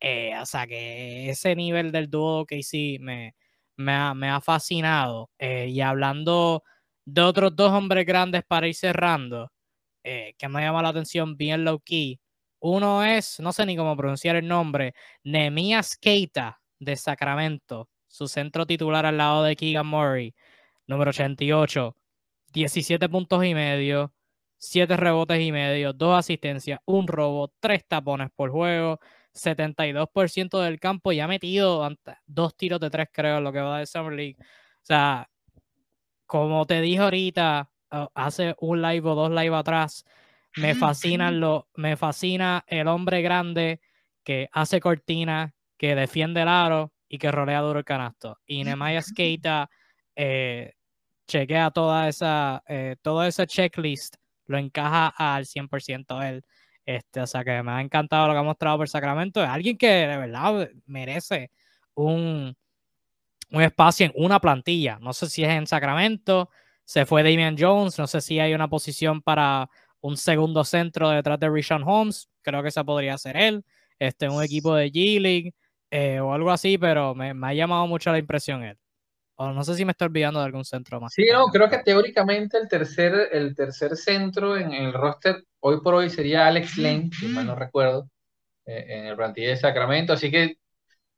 Eh, 0.00 0.32
o 0.40 0.46
sea 0.46 0.66
que 0.66 1.30
ese 1.30 1.56
nivel 1.56 1.92
del 1.92 2.10
dúo 2.10 2.46
que 2.46 2.62
sí 2.62 2.98
me, 3.00 3.34
me 3.76 3.92
ha, 4.30 4.40
fascinado. 4.42 5.30
Eh, 5.38 5.68
y 5.70 5.80
hablando 5.82 6.64
de 7.06 7.22
otros 7.22 7.56
dos 7.56 7.72
hombres 7.72 8.06
grandes 8.06 8.44
para 8.44 8.68
ir 8.68 8.74
cerrando, 8.76 9.52
que 10.04 10.48
me 10.48 10.62
llama 10.62 10.82
la 10.82 10.90
atención 10.90 11.36
bien 11.36 11.64
low 11.64 11.80
key. 11.80 12.20
Uno 12.60 13.04
es, 13.04 13.40
no 13.40 13.52
sé 13.52 13.66
ni 13.66 13.76
cómo 13.76 13.96
pronunciar 13.96 14.36
el 14.36 14.48
nombre, 14.48 14.94
Nehemias 15.24 15.96
Keita 15.96 16.60
de 16.78 16.96
Sacramento, 16.96 17.88
su 18.08 18.28
centro 18.28 18.66
titular 18.66 19.06
al 19.06 19.18
lado 19.18 19.42
de 19.44 19.56
Keegan 19.56 19.86
Murray, 19.86 20.34
número 20.86 21.10
88, 21.10 21.96
17 22.52 23.08
puntos 23.08 23.44
y 23.44 23.54
medio, 23.54 24.12
7 24.58 24.96
rebotes 24.96 25.40
y 25.40 25.52
medio, 25.52 25.92
2 25.92 26.18
asistencias, 26.18 26.80
un 26.86 27.06
robo, 27.06 27.52
3 27.60 27.86
tapones 27.86 28.30
por 28.34 28.50
juego, 28.50 29.00
72% 29.36 30.60
del 30.60 30.80
campo 30.80 31.12
y 31.12 31.20
ha 31.20 31.28
metido 31.28 31.86
dos 32.26 32.56
tiros 32.56 32.80
de 32.80 32.90
tres, 32.90 33.08
creo, 33.12 33.40
lo 33.40 33.52
que 33.52 33.60
va 33.60 33.78
de 33.80 33.86
Summer 33.86 34.12
League. 34.14 34.36
O 34.40 34.44
sea, 34.84 35.28
como 36.26 36.66
te 36.66 36.80
dije 36.80 37.00
ahorita, 37.00 37.70
hace 38.14 38.54
un 38.60 38.82
live 38.82 39.08
o 39.08 39.14
dos 39.14 39.30
live 39.30 39.54
atrás, 39.54 40.04
me 40.56 40.74
fascina, 40.74 41.30
lo, 41.30 41.68
me 41.74 41.96
fascina 41.96 42.64
el 42.66 42.88
hombre 42.88 43.22
grande 43.22 43.80
que 44.24 44.48
hace 44.52 44.80
cortina, 44.80 45.54
que 45.76 45.94
defiende 45.94 46.42
el 46.42 46.48
aro 46.48 46.92
y 47.08 47.18
que 47.18 47.30
rolea 47.30 47.60
duro 47.60 47.78
el 47.78 47.84
canasto. 47.84 48.38
Y 48.46 48.64
Nemaya 48.64 49.02
Skeita 49.02 49.70
eh, 50.14 50.72
chequea 51.26 51.70
toda 51.70 52.08
esa, 52.08 52.62
eh, 52.68 52.96
toda 53.02 53.28
esa 53.28 53.46
checklist, 53.46 54.16
lo 54.46 54.58
encaja 54.58 55.08
al 55.16 55.46
100% 55.46 56.22
él. 56.22 56.42
Este, 56.84 57.20
o 57.20 57.26
sea 57.26 57.44
que 57.44 57.62
me 57.62 57.72
ha 57.72 57.80
encantado 57.80 58.28
lo 58.28 58.32
que 58.32 58.38
ha 58.38 58.42
mostrado 58.42 58.78
por 58.78 58.88
Sacramento. 58.88 59.42
Es 59.42 59.48
alguien 59.48 59.76
que 59.76 59.88
de 59.88 60.16
verdad 60.16 60.70
merece 60.86 61.50
un, 61.94 62.56
un 63.50 63.62
espacio 63.62 64.06
en 64.06 64.12
una 64.14 64.40
plantilla. 64.40 64.98
No 65.00 65.12
sé 65.12 65.28
si 65.28 65.42
es 65.42 65.50
en 65.50 65.66
Sacramento, 65.66 66.48
se 66.84 67.04
fue 67.04 67.22
Damian 67.22 67.56
Jones, 67.58 67.98
no 67.98 68.06
sé 68.06 68.20
si 68.20 68.38
hay 68.38 68.54
una 68.54 68.68
posición 68.68 69.20
para 69.20 69.68
un 70.00 70.16
segundo 70.16 70.64
centro 70.64 71.10
detrás 71.10 71.38
de 71.40 71.48
Rishon 71.48 71.82
Holmes, 71.84 72.28
creo 72.42 72.62
que 72.62 72.68
esa 72.68 72.84
podría 72.84 73.18
ser 73.18 73.36
él, 73.36 73.64
este, 73.98 74.28
un 74.28 74.42
equipo 74.42 74.74
de 74.74 74.90
G-League 74.90 75.54
eh, 75.90 76.20
o 76.20 76.32
algo 76.32 76.50
así, 76.50 76.78
pero 76.78 77.14
me, 77.14 77.34
me, 77.34 77.48
ha 77.48 77.54
llamado 77.54 77.86
mucho 77.86 78.10
la 78.10 78.18
impresión 78.18 78.62
él. 78.62 78.78
O 79.36 79.52
no 79.52 79.64
sé 79.64 79.74
si 79.74 79.84
me 79.84 79.92
estoy 79.92 80.06
olvidando 80.06 80.40
de 80.40 80.46
algún 80.46 80.64
centro 80.64 81.00
más. 81.00 81.12
Sí, 81.12 81.26
no, 81.30 81.46
creo 81.46 81.68
que 81.68 81.78
teóricamente 81.78 82.56
el 82.56 82.68
tercer, 82.68 83.28
el 83.32 83.54
tercer 83.54 83.94
centro 83.96 84.56
en 84.56 84.72
el 84.72 84.92
roster 84.92 85.44
hoy 85.60 85.80
por 85.82 85.94
hoy 85.94 86.08
sería 86.08 86.46
Alex 86.46 86.78
Lane, 86.78 87.10
si 87.12 87.26
mal 87.28 87.46
no 87.46 87.54
recuerdo, 87.54 88.08
eh, 88.64 88.86
en 88.88 89.06
el 89.06 89.16
plantilla 89.16 89.50
de 89.50 89.56
Sacramento. 89.56 90.14
Así 90.14 90.30
que 90.30 90.56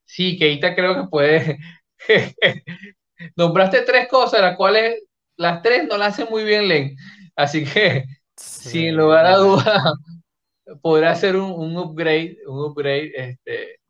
sí, 0.04 0.36
Keita 0.36 0.74
creo 0.74 0.94
que 0.96 1.08
puede. 1.08 1.58
Nombraste 3.36 3.82
tres 3.82 4.08
cosas, 4.08 4.40
las 4.40 4.56
cuales 4.56 5.02
las 5.36 5.62
tres 5.62 5.86
no 5.88 5.96
las 5.96 6.14
hace 6.14 6.30
muy 6.30 6.44
bien 6.44 6.68
Lane. 6.68 6.96
Así 7.36 7.64
que, 7.64 8.04
sin 8.38 8.96
lugar 8.96 9.26
a 9.26 9.36
dudas, 9.36 9.64
podrá 10.82 11.14
ser 11.14 11.36
un, 11.36 11.76
upgrade, 11.76 12.38
un 12.46 12.64
upgrade, 12.64 13.12
este, 13.14 13.80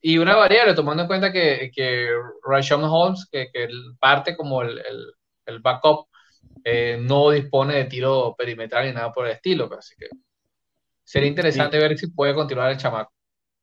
y 0.00 0.18
una 0.18 0.36
variable, 0.36 0.74
tomando 0.74 1.02
en 1.02 1.08
cuenta 1.08 1.32
que, 1.32 1.70
que 1.74 2.08
Rashon 2.44 2.84
Holmes, 2.84 3.28
que, 3.30 3.50
que 3.52 3.68
parte 3.98 4.36
como 4.36 4.62
el, 4.62 4.78
el, 4.78 5.12
el 5.46 5.58
backup 5.60 6.06
eh, 6.64 6.98
no 7.00 7.30
dispone 7.30 7.74
de 7.74 7.84
tiro 7.84 8.34
perimetral 8.36 8.86
ni 8.86 8.92
nada 8.92 9.12
por 9.12 9.26
el 9.26 9.32
estilo. 9.32 9.68
Pues, 9.68 9.80
así 9.80 9.94
que 9.98 10.08
sería 11.04 11.28
interesante 11.28 11.78
ver 11.78 11.96
si 11.98 12.08
puede 12.08 12.34
continuar 12.34 12.70
el 12.70 12.78
chamaco. 12.78 13.12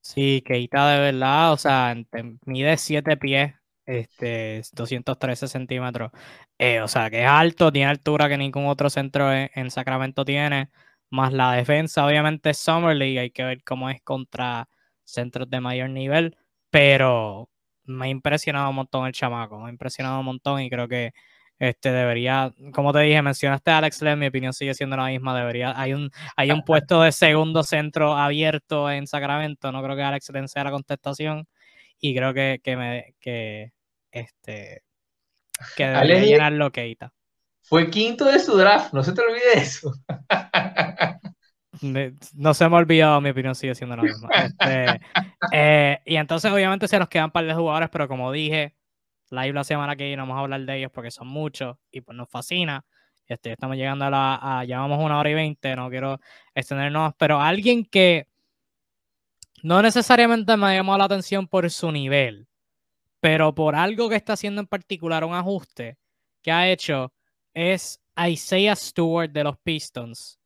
Sí, 0.02 0.42
Keita 0.46 0.90
de 0.92 1.00
verdad, 1.12 1.52
o 1.52 1.58
sea, 1.58 1.96
mide 2.46 2.78
7 2.78 3.18
pies, 3.18 3.54
este, 3.88 4.62
213 4.74 5.48
centímetros. 5.48 6.12
Eh, 6.60 6.82
o 6.82 6.88
sea, 6.88 7.10
que 7.10 7.24
es 7.24 7.28
alto, 7.28 7.72
tiene 7.72 7.90
altura 7.90 8.30
que 8.30 8.38
ningún 8.38 8.68
otro 8.68 8.90
centro 8.90 9.34
en, 9.34 9.72
Sacramento 9.72 10.26
tiene. 10.26 10.70
Más 11.10 11.34
la 11.34 11.54
defensa, 11.54 12.06
obviamente, 12.06 12.52
es 12.52 12.60
Summer 12.60 12.96
League, 12.96 13.20
hay 13.20 13.32
que 13.32 13.44
ver 13.44 13.64
cómo 13.64 13.90
es 13.90 14.02
contra 14.02 14.68
centros 15.06 15.50
de 15.50 15.62
mayor 15.62 15.90
nivel. 15.90 16.38
Pero 16.70 17.50
me 17.86 18.08
ha 18.08 18.10
impresionado 18.10 18.70
un 18.70 18.76
montón 18.76 19.08
el 19.08 19.14
chamaco, 19.14 19.60
me 19.60 19.68
ha 19.68 19.70
impresionado 19.72 20.20
un 20.20 20.26
montón 20.26 20.62
y 20.62 20.70
creo 20.70 20.88
que 20.88 21.14
este 21.60 21.92
debería, 21.92 22.54
como 22.74 22.94
te 22.94 23.00
dije, 23.00 23.22
mencionaste 23.22 23.72
a 23.72 23.80
Alex 23.80 24.02
Len, 24.02 24.20
mi 24.20 24.28
opinión 24.28 24.54
sigue 24.54 24.74
siendo 24.76 24.98
la 24.98 25.08
misma. 25.08 25.38
Debería, 25.38 25.80
hay 25.80 25.94
un, 25.94 26.12
hay 26.36 26.52
un 26.52 26.64
puesto 26.64 27.02
de 27.02 27.12
segundo 27.12 27.64
centro 27.64 28.16
abierto 28.16 28.92
en 28.92 29.08
Sacramento. 29.08 29.72
No 29.72 29.82
creo 29.84 29.96
que 29.96 30.04
Alex 30.04 30.30
Len 30.32 30.48
sea 30.48 30.66
la 30.66 30.72
contestación. 30.72 31.48
Y 32.00 32.16
creo 32.16 32.34
que, 32.34 32.62
que 32.64 32.78
me 32.78 33.16
que 33.20 33.72
este 34.12 34.84
que 35.76 35.88
debería 35.88 36.22
llenarlo 36.22 36.72
Keita. 36.72 37.14
Fue 37.62 37.90
quinto 37.90 38.26
de 38.26 38.40
su 38.40 38.56
draft, 38.56 38.94
no 38.94 39.04
se 39.04 39.14
te 39.14 39.22
olvide 39.22 39.54
eso. 39.56 39.94
no 42.36 42.54
se 42.54 42.70
me 42.70 42.76
ha 42.76 42.80
olvidado, 42.80 43.20
mi 43.20 43.30
opinión 43.30 43.56
sigue 43.56 43.76
siendo 43.76 43.96
la 43.98 44.04
misma. 44.04 44.30
Este, 44.30 45.02
eh, 45.52 46.00
y 46.06 46.16
entonces, 46.16 46.52
obviamente, 46.52 46.88
se 46.88 46.98
nos 46.98 47.10
quedan 47.10 47.26
un 47.26 47.32
par 47.32 47.46
de 47.46 47.54
jugadores, 47.54 47.90
pero 47.90 48.08
como 48.08 48.32
dije, 48.32 48.76
live 49.32 49.54
la 49.54 49.64
semana 49.64 49.96
que 49.96 50.06
viene 50.06 50.22
vamos 50.22 50.38
a 50.38 50.42
hablar 50.42 50.62
de 50.62 50.78
ellos 50.78 50.92
porque 50.94 51.12
son 51.12 51.28
muchos 51.28 51.78
y 51.92 52.02
pues 52.02 52.16
nos 52.18 52.30
fascina. 52.30 52.86
Este, 53.28 53.52
estamos 53.52 53.76
llegando 53.76 54.06
a 54.06 54.10
la. 54.10 54.64
llevamos 54.66 55.04
una 55.04 55.20
hora 55.20 55.30
y 55.30 55.34
veinte, 55.34 55.76
no 55.76 55.90
quiero 55.90 56.20
extendernos, 56.56 57.14
pero 57.18 57.42
alguien 57.42 57.84
que 57.84 58.28
no 59.64 59.82
necesariamente 59.82 60.56
me 60.56 60.68
ha 60.68 60.76
llamado 60.76 61.00
la 61.00 61.06
atención 61.06 61.48
por 61.48 61.70
su 61.70 61.92
nivel, 61.92 62.48
pero 63.20 63.54
por 63.56 63.76
algo 63.76 64.10
que 64.10 64.16
está 64.16 64.34
haciendo 64.34 64.62
en 64.62 64.68
particular, 64.68 65.24
un 65.24 65.34
ajuste 65.34 65.98
que 66.42 66.52
ha 66.52 66.70
hecho, 66.70 67.14
es 67.54 68.02
Isaiah 68.18 68.76
Stewart 68.76 69.32
de 69.32 69.44
los 69.44 69.58
Pistons. 69.58 70.40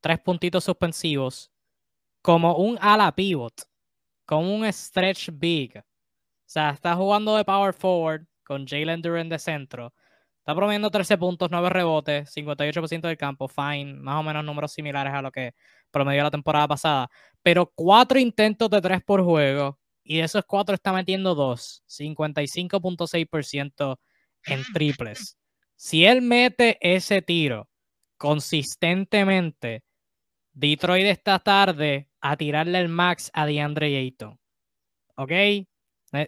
Tres 0.00 0.20
puntitos 0.20 0.64
suspensivos. 0.64 1.50
Como 2.22 2.56
un 2.56 2.78
ala 2.80 3.14
pivot. 3.14 3.62
Como 4.24 4.54
un 4.54 4.72
stretch 4.72 5.30
big. 5.32 5.78
O 5.78 5.82
sea, 6.46 6.70
está 6.70 6.94
jugando 6.94 7.36
de 7.36 7.44
power 7.44 7.74
forward 7.74 8.26
con 8.44 8.66
Jalen 8.66 9.02
Duran 9.02 9.28
de 9.28 9.38
centro. 9.38 9.92
Está 10.38 10.56
promediando 10.56 10.90
13 10.90 11.18
puntos, 11.18 11.50
9 11.52 11.70
rebotes, 11.70 12.34
58% 12.34 13.06
del 13.06 13.16
campo, 13.16 13.46
fine, 13.46 13.94
más 13.94 14.16
o 14.16 14.24
menos 14.24 14.44
números 14.44 14.72
similares 14.72 15.12
a 15.14 15.22
lo 15.22 15.30
que 15.30 15.54
promedió 15.92 16.24
la 16.24 16.32
temporada 16.32 16.66
pasada. 16.66 17.08
Pero 17.42 17.70
cuatro 17.74 18.18
intentos 18.18 18.68
de 18.70 18.80
3 18.80 19.02
por 19.04 19.22
juego, 19.22 19.78
y 20.04 20.18
de 20.18 20.24
esos 20.24 20.44
cuatro 20.44 20.74
está 20.74 20.92
metiendo 20.92 21.34
2, 21.34 21.84
55.6% 21.86 23.98
en 24.46 24.62
triples. 24.72 25.36
Si 25.76 26.04
él 26.04 26.22
mete 26.22 26.78
ese 26.80 27.22
tiro 27.22 27.68
consistentemente, 28.16 29.82
Detroit 30.52 31.06
esta 31.06 31.38
tarde 31.38 32.08
a 32.20 32.36
tirarle 32.36 32.78
el 32.78 32.88
max 32.88 33.30
a 33.34 33.46
DeAndre 33.46 33.96
Ayton. 33.96 34.38
¿Ok? 35.16 35.30
Eh, 35.32 35.66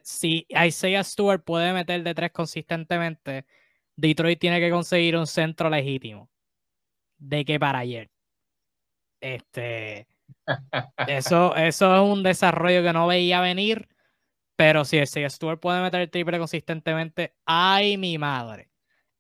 si 0.03 0.47
Isaiah 0.49 1.05
Stewart 1.05 1.45
puede 1.45 1.73
meter 1.73 2.03
de 2.03 2.15
tres 2.15 2.33
consistentemente, 2.33 3.45
Detroit 3.97 4.41
tiene 4.41 4.61
que 4.61 4.71
conseguir 4.71 5.17
un 5.17 5.27
centro 5.27 5.71
legítimo. 5.71 6.31
De 7.19 7.45
que 7.45 7.61
para 7.61 7.81
ayer. 7.81 8.11
Este. 9.21 10.07
Eso, 11.07 11.55
eso 11.57 11.95
es 11.95 12.13
un 12.13 12.23
desarrollo 12.23 12.83
que 12.83 12.93
no 12.93 13.07
veía 13.07 13.41
venir. 13.41 13.89
Pero 14.57 14.85
si 14.85 14.99
Isaiah 14.99 15.31
Stewart 15.31 15.59
puede 15.59 15.83
meter 15.83 16.01
el 16.01 16.11
triple 16.11 16.39
consistentemente, 16.39 17.35
¡ay, 17.45 17.97
mi 17.97 18.19
madre! 18.19 18.71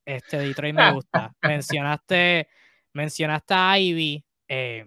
Este 0.04 0.38
Detroit 0.38 0.74
me 0.74 0.92
gusta. 0.92 1.34
mencionaste, 1.42 2.48
mencionaste 2.92 3.54
a 3.54 3.78
Ivy. 3.78 4.24
Eh, 4.48 4.86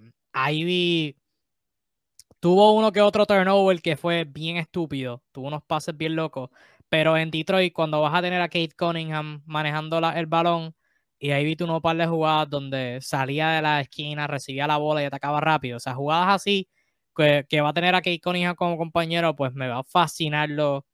Ivy 0.52 1.18
tuvo 2.40 2.74
uno 2.74 2.92
que 2.92 3.02
otro 3.02 3.26
turnover 3.26 3.82
que 3.82 3.98
fue 3.98 4.24
bien 4.24 4.58
estúpido. 4.58 5.24
Tuvo 5.32 5.48
unos 5.48 5.64
pases 5.64 5.98
bien 5.98 6.16
locos. 6.16 6.50
Pero 6.90 7.18
en 7.18 7.32
Detroit, 7.32 7.74
cuando 7.74 8.02
vas 8.02 8.14
a 8.16 8.22
tener 8.22 8.42
a 8.42 8.48
Kate 8.48 8.72
Cunningham 8.78 9.42
manejando 9.46 9.98
el 9.98 10.26
balón, 10.28 10.74
y 11.20 11.32
ahí 11.32 11.46
vi 11.46 11.64
un 11.64 11.82
par 11.82 11.98
de 11.98 12.08
jugadas 12.08 12.50
donde 12.50 13.00
salía 13.02 13.50
de 13.52 13.62
la 13.62 13.82
esquina, 13.82 14.28
recibía 14.28 14.68
la 14.68 14.78
bola 14.78 15.02
y 15.02 15.06
atacaba 15.06 15.42
rápido. 15.42 15.78
O 15.78 15.80
sea, 15.80 15.96
jugadas 15.96 16.36
así 16.36 16.70
que, 17.16 17.46
que 17.50 17.62
va 17.62 17.70
a 17.70 17.74
tener 17.74 17.96
a 17.96 18.00
Kate 18.02 18.22
Cunningham 18.22 18.56
como 18.56 18.78
compañero, 18.78 19.36
pues 19.36 19.54
me 19.54 19.68
va 19.68 19.80
a 19.80 19.84
fascinarlo 19.84 20.86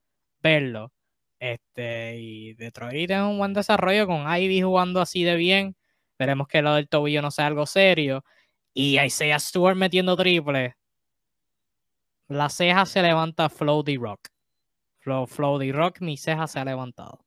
verlo. 0.42 0.92
Este, 1.40 2.18
y 2.20 2.54
Detroit 2.56 3.08
tiene 3.08 3.24
un 3.24 3.38
buen 3.38 3.54
desarrollo 3.54 4.08
con 4.08 4.26
Ivy 4.34 4.62
jugando 4.62 5.02
así 5.02 5.24
de 5.24 5.36
bien. 5.36 5.76
Veremos 6.20 6.48
que 6.48 6.62
lo 6.62 6.76
del 6.76 6.88
tobillo 6.90 7.22
no 7.22 7.32
sea 7.32 7.48
algo 7.48 7.66
serio. 7.66 8.24
Y 8.74 9.00
Isaiah 9.00 9.40
Stewart 9.40 9.76
metiendo 9.76 10.16
triple. 10.18 10.76
La 12.28 12.50
ceja 12.50 12.86
se 12.86 13.02
levanta 13.02 13.50
Floaty 13.50 13.98
Rock. 13.98 14.33
Flow, 15.04 15.28
Floaty 15.28 15.72
Rock, 15.72 16.02
mi 16.02 16.18
ceja 16.18 16.48
se 16.48 16.60
ha 16.60 16.66
levantado. 16.66 17.26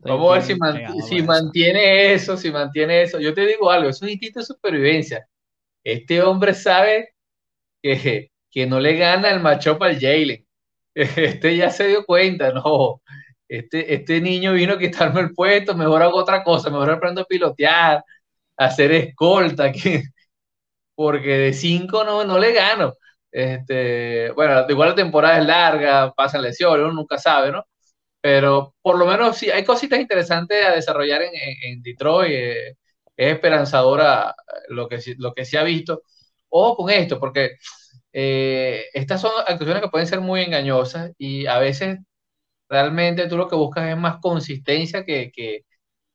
Vamos 0.00 0.30
a 0.30 0.34
ver 0.34 0.42
si, 0.42 1.22
mantiene 1.22 2.12
eso, 2.12 2.36
si 2.36 2.50
mantiene 2.50 3.02
eso. 3.02 3.18
Yo 3.18 3.32
te 3.32 3.46
digo 3.46 3.70
algo, 3.70 3.88
es 3.88 4.02
un 4.02 4.10
instinto 4.10 4.40
de 4.40 4.46
supervivencia. 4.46 5.26
Este 5.82 6.22
hombre 6.22 6.54
sabe 6.54 7.14
que, 7.82 8.30
que 8.50 8.66
no 8.66 8.78
le 8.80 8.96
gana 8.96 9.30
el 9.30 9.40
macho 9.40 9.78
al 9.80 9.98
Jalen. 9.98 10.44
Este 10.94 11.56
ya 11.56 11.70
se 11.70 11.86
dio 11.86 12.04
cuenta, 12.04 12.52
no 12.52 13.00
este, 13.48 13.94
este 13.94 14.20
niño 14.20 14.52
vino 14.52 14.74
a 14.74 14.78
quitarme 14.78 15.20
el 15.22 15.32
puesto, 15.32 15.74
mejor 15.74 16.02
hago 16.02 16.16
otra 16.18 16.44
cosa, 16.44 16.70
mejor 16.70 16.90
aprendo 16.90 17.22
a 17.22 17.24
pilotear, 17.24 18.04
a 18.56 18.64
hacer 18.64 18.92
escolta, 18.92 19.72
que, 19.72 20.04
porque 20.94 21.38
de 21.38 21.52
cinco 21.54 22.04
no, 22.04 22.24
no 22.24 22.38
le 22.38 22.52
gano. 22.52 22.94
Este, 23.30 24.30
bueno, 24.32 24.64
igual 24.68 24.90
la 24.90 24.94
temporada 24.94 25.38
es 25.38 25.46
larga, 25.46 26.12
pasan 26.14 26.42
lesiones, 26.42 26.84
uno 26.84 26.94
nunca 26.94 27.18
sabe, 27.18 27.52
¿no? 27.52 27.64
Pero 28.20 28.74
por 28.82 28.98
lo 28.98 29.06
menos 29.06 29.36
sí, 29.38 29.50
hay 29.50 29.64
cositas 29.64 30.00
interesantes 30.00 30.64
a 30.66 30.72
desarrollar 30.72 31.22
en, 31.22 31.32
en, 31.34 31.82
Detroit. 31.82 32.32
Eh, 32.32 32.76
es 33.16 33.34
esperanzadora 33.34 34.34
lo 34.68 34.88
que, 34.88 35.00
lo 35.18 35.34
que 35.34 35.44
se 35.44 35.58
ha 35.58 35.64
visto. 35.64 36.02
Ojo 36.50 36.76
con 36.76 36.90
esto, 36.90 37.18
porque 37.20 37.56
eh, 38.12 38.86
estas 38.94 39.20
son 39.20 39.32
actuaciones 39.46 39.82
que 39.82 39.88
pueden 39.90 40.06
ser 40.08 40.20
muy 40.20 40.42
engañosas 40.42 41.12
y 41.18 41.46
a 41.46 41.58
veces 41.58 41.98
realmente 42.68 43.28
tú 43.28 43.36
lo 43.36 43.48
que 43.48 43.56
buscas 43.56 43.88
es 43.90 43.96
más 43.96 44.18
consistencia 44.20 45.04
que, 45.04 45.30
que, 45.32 45.64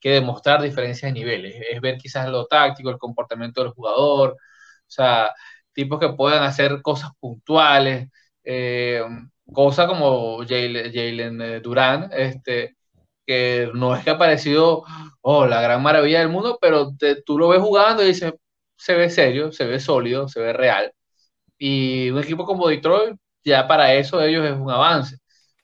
demostrar 0.01 0.61
diferencias 0.61 1.13
de 1.13 1.19
niveles. 1.19 1.55
Es 1.71 1.81
ver 1.81 1.97
quizás 1.97 2.29
lo 2.29 2.45
táctico, 2.47 2.89
el 2.89 2.97
comportamiento 2.97 3.63
del 3.63 3.71
jugador, 3.73 4.31
o 4.33 4.35
sea, 4.87 5.31
tipos 5.73 5.99
que 5.99 6.09
puedan 6.09 6.43
hacer 6.43 6.81
cosas 6.81 7.11
puntuales, 7.19 8.09
eh, 8.43 9.01
cosas 9.53 9.87
como 9.87 10.39
Jalen 10.47 11.41
eh, 11.41 11.59
Durán, 11.61 12.09
este, 12.13 12.75
que 13.25 13.69
no 13.73 13.95
es 13.95 14.03
que 14.03 14.11
ha 14.11 14.17
parecido 14.17 14.83
oh, 15.21 15.45
la 15.47 15.61
gran 15.61 15.81
maravilla 15.83 16.19
del 16.19 16.29
mundo, 16.29 16.57
pero 16.61 16.91
tú 17.25 17.37
lo 17.37 17.49
ves 17.49 17.61
jugando 17.61 18.03
y 18.03 18.07
dices, 18.07 18.33
se 18.77 18.95
ve 18.95 19.09
serio, 19.09 19.51
se 19.51 19.65
ve 19.65 19.79
sólido, 19.79 20.27
se 20.27 20.41
ve 20.41 20.53
real. 20.53 20.93
Y 21.57 22.09
un 22.11 22.19
equipo 22.19 22.45
como 22.45 22.67
Detroit, 22.69 23.17
ya 23.43 23.67
para 23.67 23.93
eso 23.95 24.21
ellos 24.21 24.45
es 24.45 24.53
un 24.53 24.71
avance. 24.71 25.17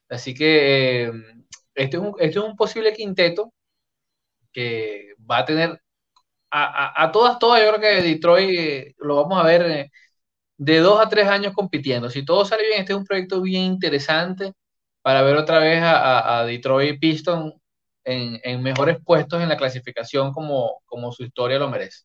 Así 0.09 0.33
que 0.33 1.05
eh, 1.05 1.11
este, 1.75 1.97
es 1.97 2.03
un, 2.03 2.15
este 2.19 2.39
es 2.39 2.45
un 2.45 2.55
posible 2.57 2.93
quinteto 2.93 3.53
que 4.51 5.13
va 5.29 5.39
a 5.39 5.45
tener 5.45 5.81
a, 6.51 7.11
todas, 7.11 7.39
todas, 7.39 7.61
yo 7.61 7.69
creo 7.69 7.81
que 7.81 8.01
Detroit 8.01 8.49
eh, 8.59 8.95
lo 8.99 9.15
vamos 9.15 9.39
a 9.39 9.43
ver 9.43 9.61
eh, 9.63 9.91
de 10.57 10.79
dos 10.79 10.99
a 10.99 11.09
tres 11.09 11.27
años 11.27 11.53
compitiendo. 11.53 12.09
Si 12.09 12.25
todo 12.25 12.45
sale 12.45 12.67
bien, 12.67 12.79
este 12.81 12.93
es 12.93 12.99
un 12.99 13.05
proyecto 13.05 13.41
bien 13.41 13.63
interesante 13.63 14.53
para 15.01 15.21
ver 15.21 15.37
otra 15.37 15.59
vez 15.59 15.81
a, 15.83 16.43
Detroit 16.45 16.99
Pistons 16.99 17.53
en, 18.03 18.39
en, 18.43 18.61
mejores 18.61 18.97
puestos 19.03 19.41
en 19.41 19.49
la 19.49 19.57
clasificación 19.57 20.33
como, 20.33 20.81
como 20.85 21.11
su 21.11 21.23
historia 21.23 21.59
lo 21.59 21.69
merece. 21.69 22.03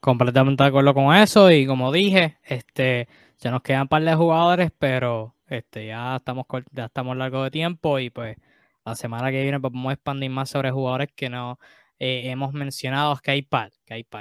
Completamente 0.00 0.62
de 0.62 0.68
acuerdo 0.68 0.94
con 0.94 1.14
eso 1.14 1.50
y 1.50 1.66
como 1.66 1.92
dije, 1.92 2.38
este, 2.42 3.08
ya 3.38 3.50
nos 3.50 3.62
quedan 3.62 3.82
un 3.82 3.88
par 3.88 4.02
de 4.02 4.14
jugadores, 4.14 4.70
pero 4.78 5.34
este, 5.46 5.86
ya 5.86 6.16
estamos 6.16 6.46
ya 6.72 6.86
estamos 6.86 7.16
largo 7.16 7.44
de 7.44 7.50
tiempo 7.50 7.98
y 7.98 8.10
pues 8.10 8.36
la 8.84 8.94
semana 8.96 9.30
que 9.30 9.42
viene 9.42 9.60
pues, 9.60 9.72
vamos 9.72 9.90
a 9.90 9.94
expandir 9.94 10.30
más 10.30 10.48
sobre 10.48 10.70
jugadores 10.70 11.10
que 11.14 11.28
no 11.28 11.58
eh, 12.04 12.30
hemos 12.32 12.52
mencionado 12.52 13.16
hay 13.24 13.42
par. 13.42 13.70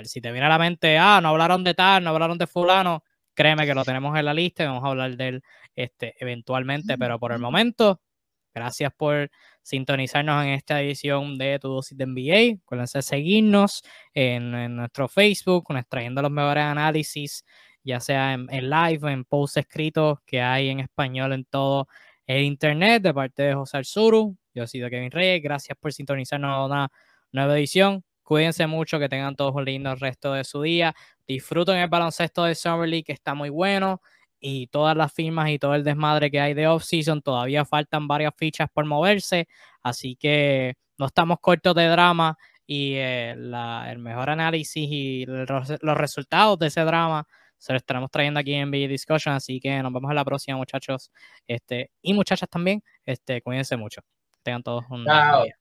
Si 0.06 0.22
te 0.22 0.32
viene 0.32 0.46
a 0.46 0.50
la 0.50 0.60
mente, 0.60 1.00
ah, 1.00 1.20
no 1.20 1.30
hablaron 1.30 1.64
de 1.64 1.74
tal, 1.74 2.04
no 2.04 2.12
hablaron 2.12 2.38
de 2.38 2.46
fulano, 2.46 3.04
créeme 3.34 3.66
que 3.66 3.74
lo 3.74 3.84
tenemos 3.84 4.16
en 4.16 4.26
la 4.26 4.36
lista 4.36 4.62
y 4.62 4.68
vamos 4.68 4.84
a 4.84 4.90
hablar 4.90 5.18
de 5.18 5.28
él 5.30 5.44
este, 5.76 6.14
eventualmente, 6.20 6.96
pero 7.00 7.18
por 7.20 7.32
el 7.32 7.40
momento, 7.40 8.00
gracias 8.54 8.94
por 8.96 9.32
sintonizarnos 9.64 10.46
en 10.46 10.52
esta 10.52 10.80
edición 10.80 11.40
de 11.40 11.58
Tu 11.58 11.70
Dosis 11.70 11.98
de 11.98 12.06
NBA. 12.06 12.62
Acuérdense 12.64 13.00
de 13.00 13.02
seguirnos 13.02 13.82
en, 14.14 14.54
en 14.54 14.76
nuestro 14.76 15.08
Facebook, 15.08 15.66
extrayendo 15.76 16.22
los 16.22 16.30
mejores 16.30 16.64
análisis 16.64 17.44
ya 17.84 18.00
sea 18.00 18.34
en, 18.34 18.70
live, 18.70 19.12
en 19.12 19.26
posts 19.26 19.58
escritos 19.58 20.20
que 20.28 20.40
hay 20.40 20.70
en 20.70 20.82
español 20.82 21.34
en 21.34 21.46
todo 21.46 21.88
el 22.28 22.44
internet, 22.44 23.02
de 23.02 23.12
parte 23.12 23.42
de 23.42 23.56
José 23.56 23.78
Arzuru. 23.78 24.38
Yo 24.54 24.68
soy 24.68 24.82
de 24.82 24.90
Kevin 24.92 25.10
Reyes, 25.10 25.42
gracias 25.42 25.76
por 25.80 25.92
sintonizarnos 25.92 26.70
una 26.70 26.92
nueva 27.32 27.58
edición. 27.58 28.04
Cuídense 28.24 28.68
mucho, 28.68 29.00
que 29.00 29.10
tengan 29.10 29.36
todos 29.36 29.54
un 29.56 29.66
lindo 29.66 29.94
resto 29.96 30.34
de 30.34 30.44
su 30.44 30.62
día. 30.62 30.96
Disfruten 31.28 31.78
el 31.78 31.90
baloncesto 31.90 32.44
de 32.44 32.56
Summer 32.56 32.88
League, 32.88 33.04
que 33.04 33.14
está 33.14 33.34
muy 33.34 33.50
bueno. 33.50 34.02
Y 34.40 34.68
todas 34.68 34.98
las 34.98 35.14
firmas 35.14 35.50
y 35.50 35.60
todo 35.60 35.76
el 35.76 35.84
desmadre 35.84 36.32
que 36.32 36.40
hay 36.40 36.54
de 36.54 36.68
off-season, 36.68 37.22
todavía 37.22 37.66
faltan 37.66 38.08
varias 38.08 38.34
fichas 38.38 38.70
por 38.74 38.86
moverse. 38.86 39.48
Así 39.84 40.16
que 40.16 40.76
no 40.98 41.08
estamos 41.08 41.40
cortos 41.40 41.76
de 41.76 41.88
drama. 41.88 42.38
Y 42.66 42.94
eh, 42.96 43.32
el 43.32 44.00
mejor 44.00 44.30
análisis 44.30 44.88
y 44.90 45.26
los 45.26 45.98
resultados 45.98 46.58
de 46.60 46.68
ese 46.68 46.82
drama 46.82 47.28
se 47.62 47.74
lo 47.74 47.78
estaremos 47.78 48.10
trayendo 48.10 48.40
aquí 48.40 48.54
en 48.56 48.72
BG 48.72 48.88
Discussion, 48.90 49.36
así 49.36 49.60
que 49.60 49.84
nos 49.84 49.94
vemos 49.94 50.10
en 50.10 50.16
la 50.16 50.26
próxima, 50.26 50.58
muchachos, 50.58 51.12
este, 51.46 51.92
y 52.02 52.12
muchachas 52.16 52.50
también, 52.50 52.84
este, 53.06 53.44
cuídense 53.44 53.78
mucho, 53.78 54.02
tengan 54.42 54.64
todos 54.64 54.84
un 54.90 55.04
día. 55.04 55.61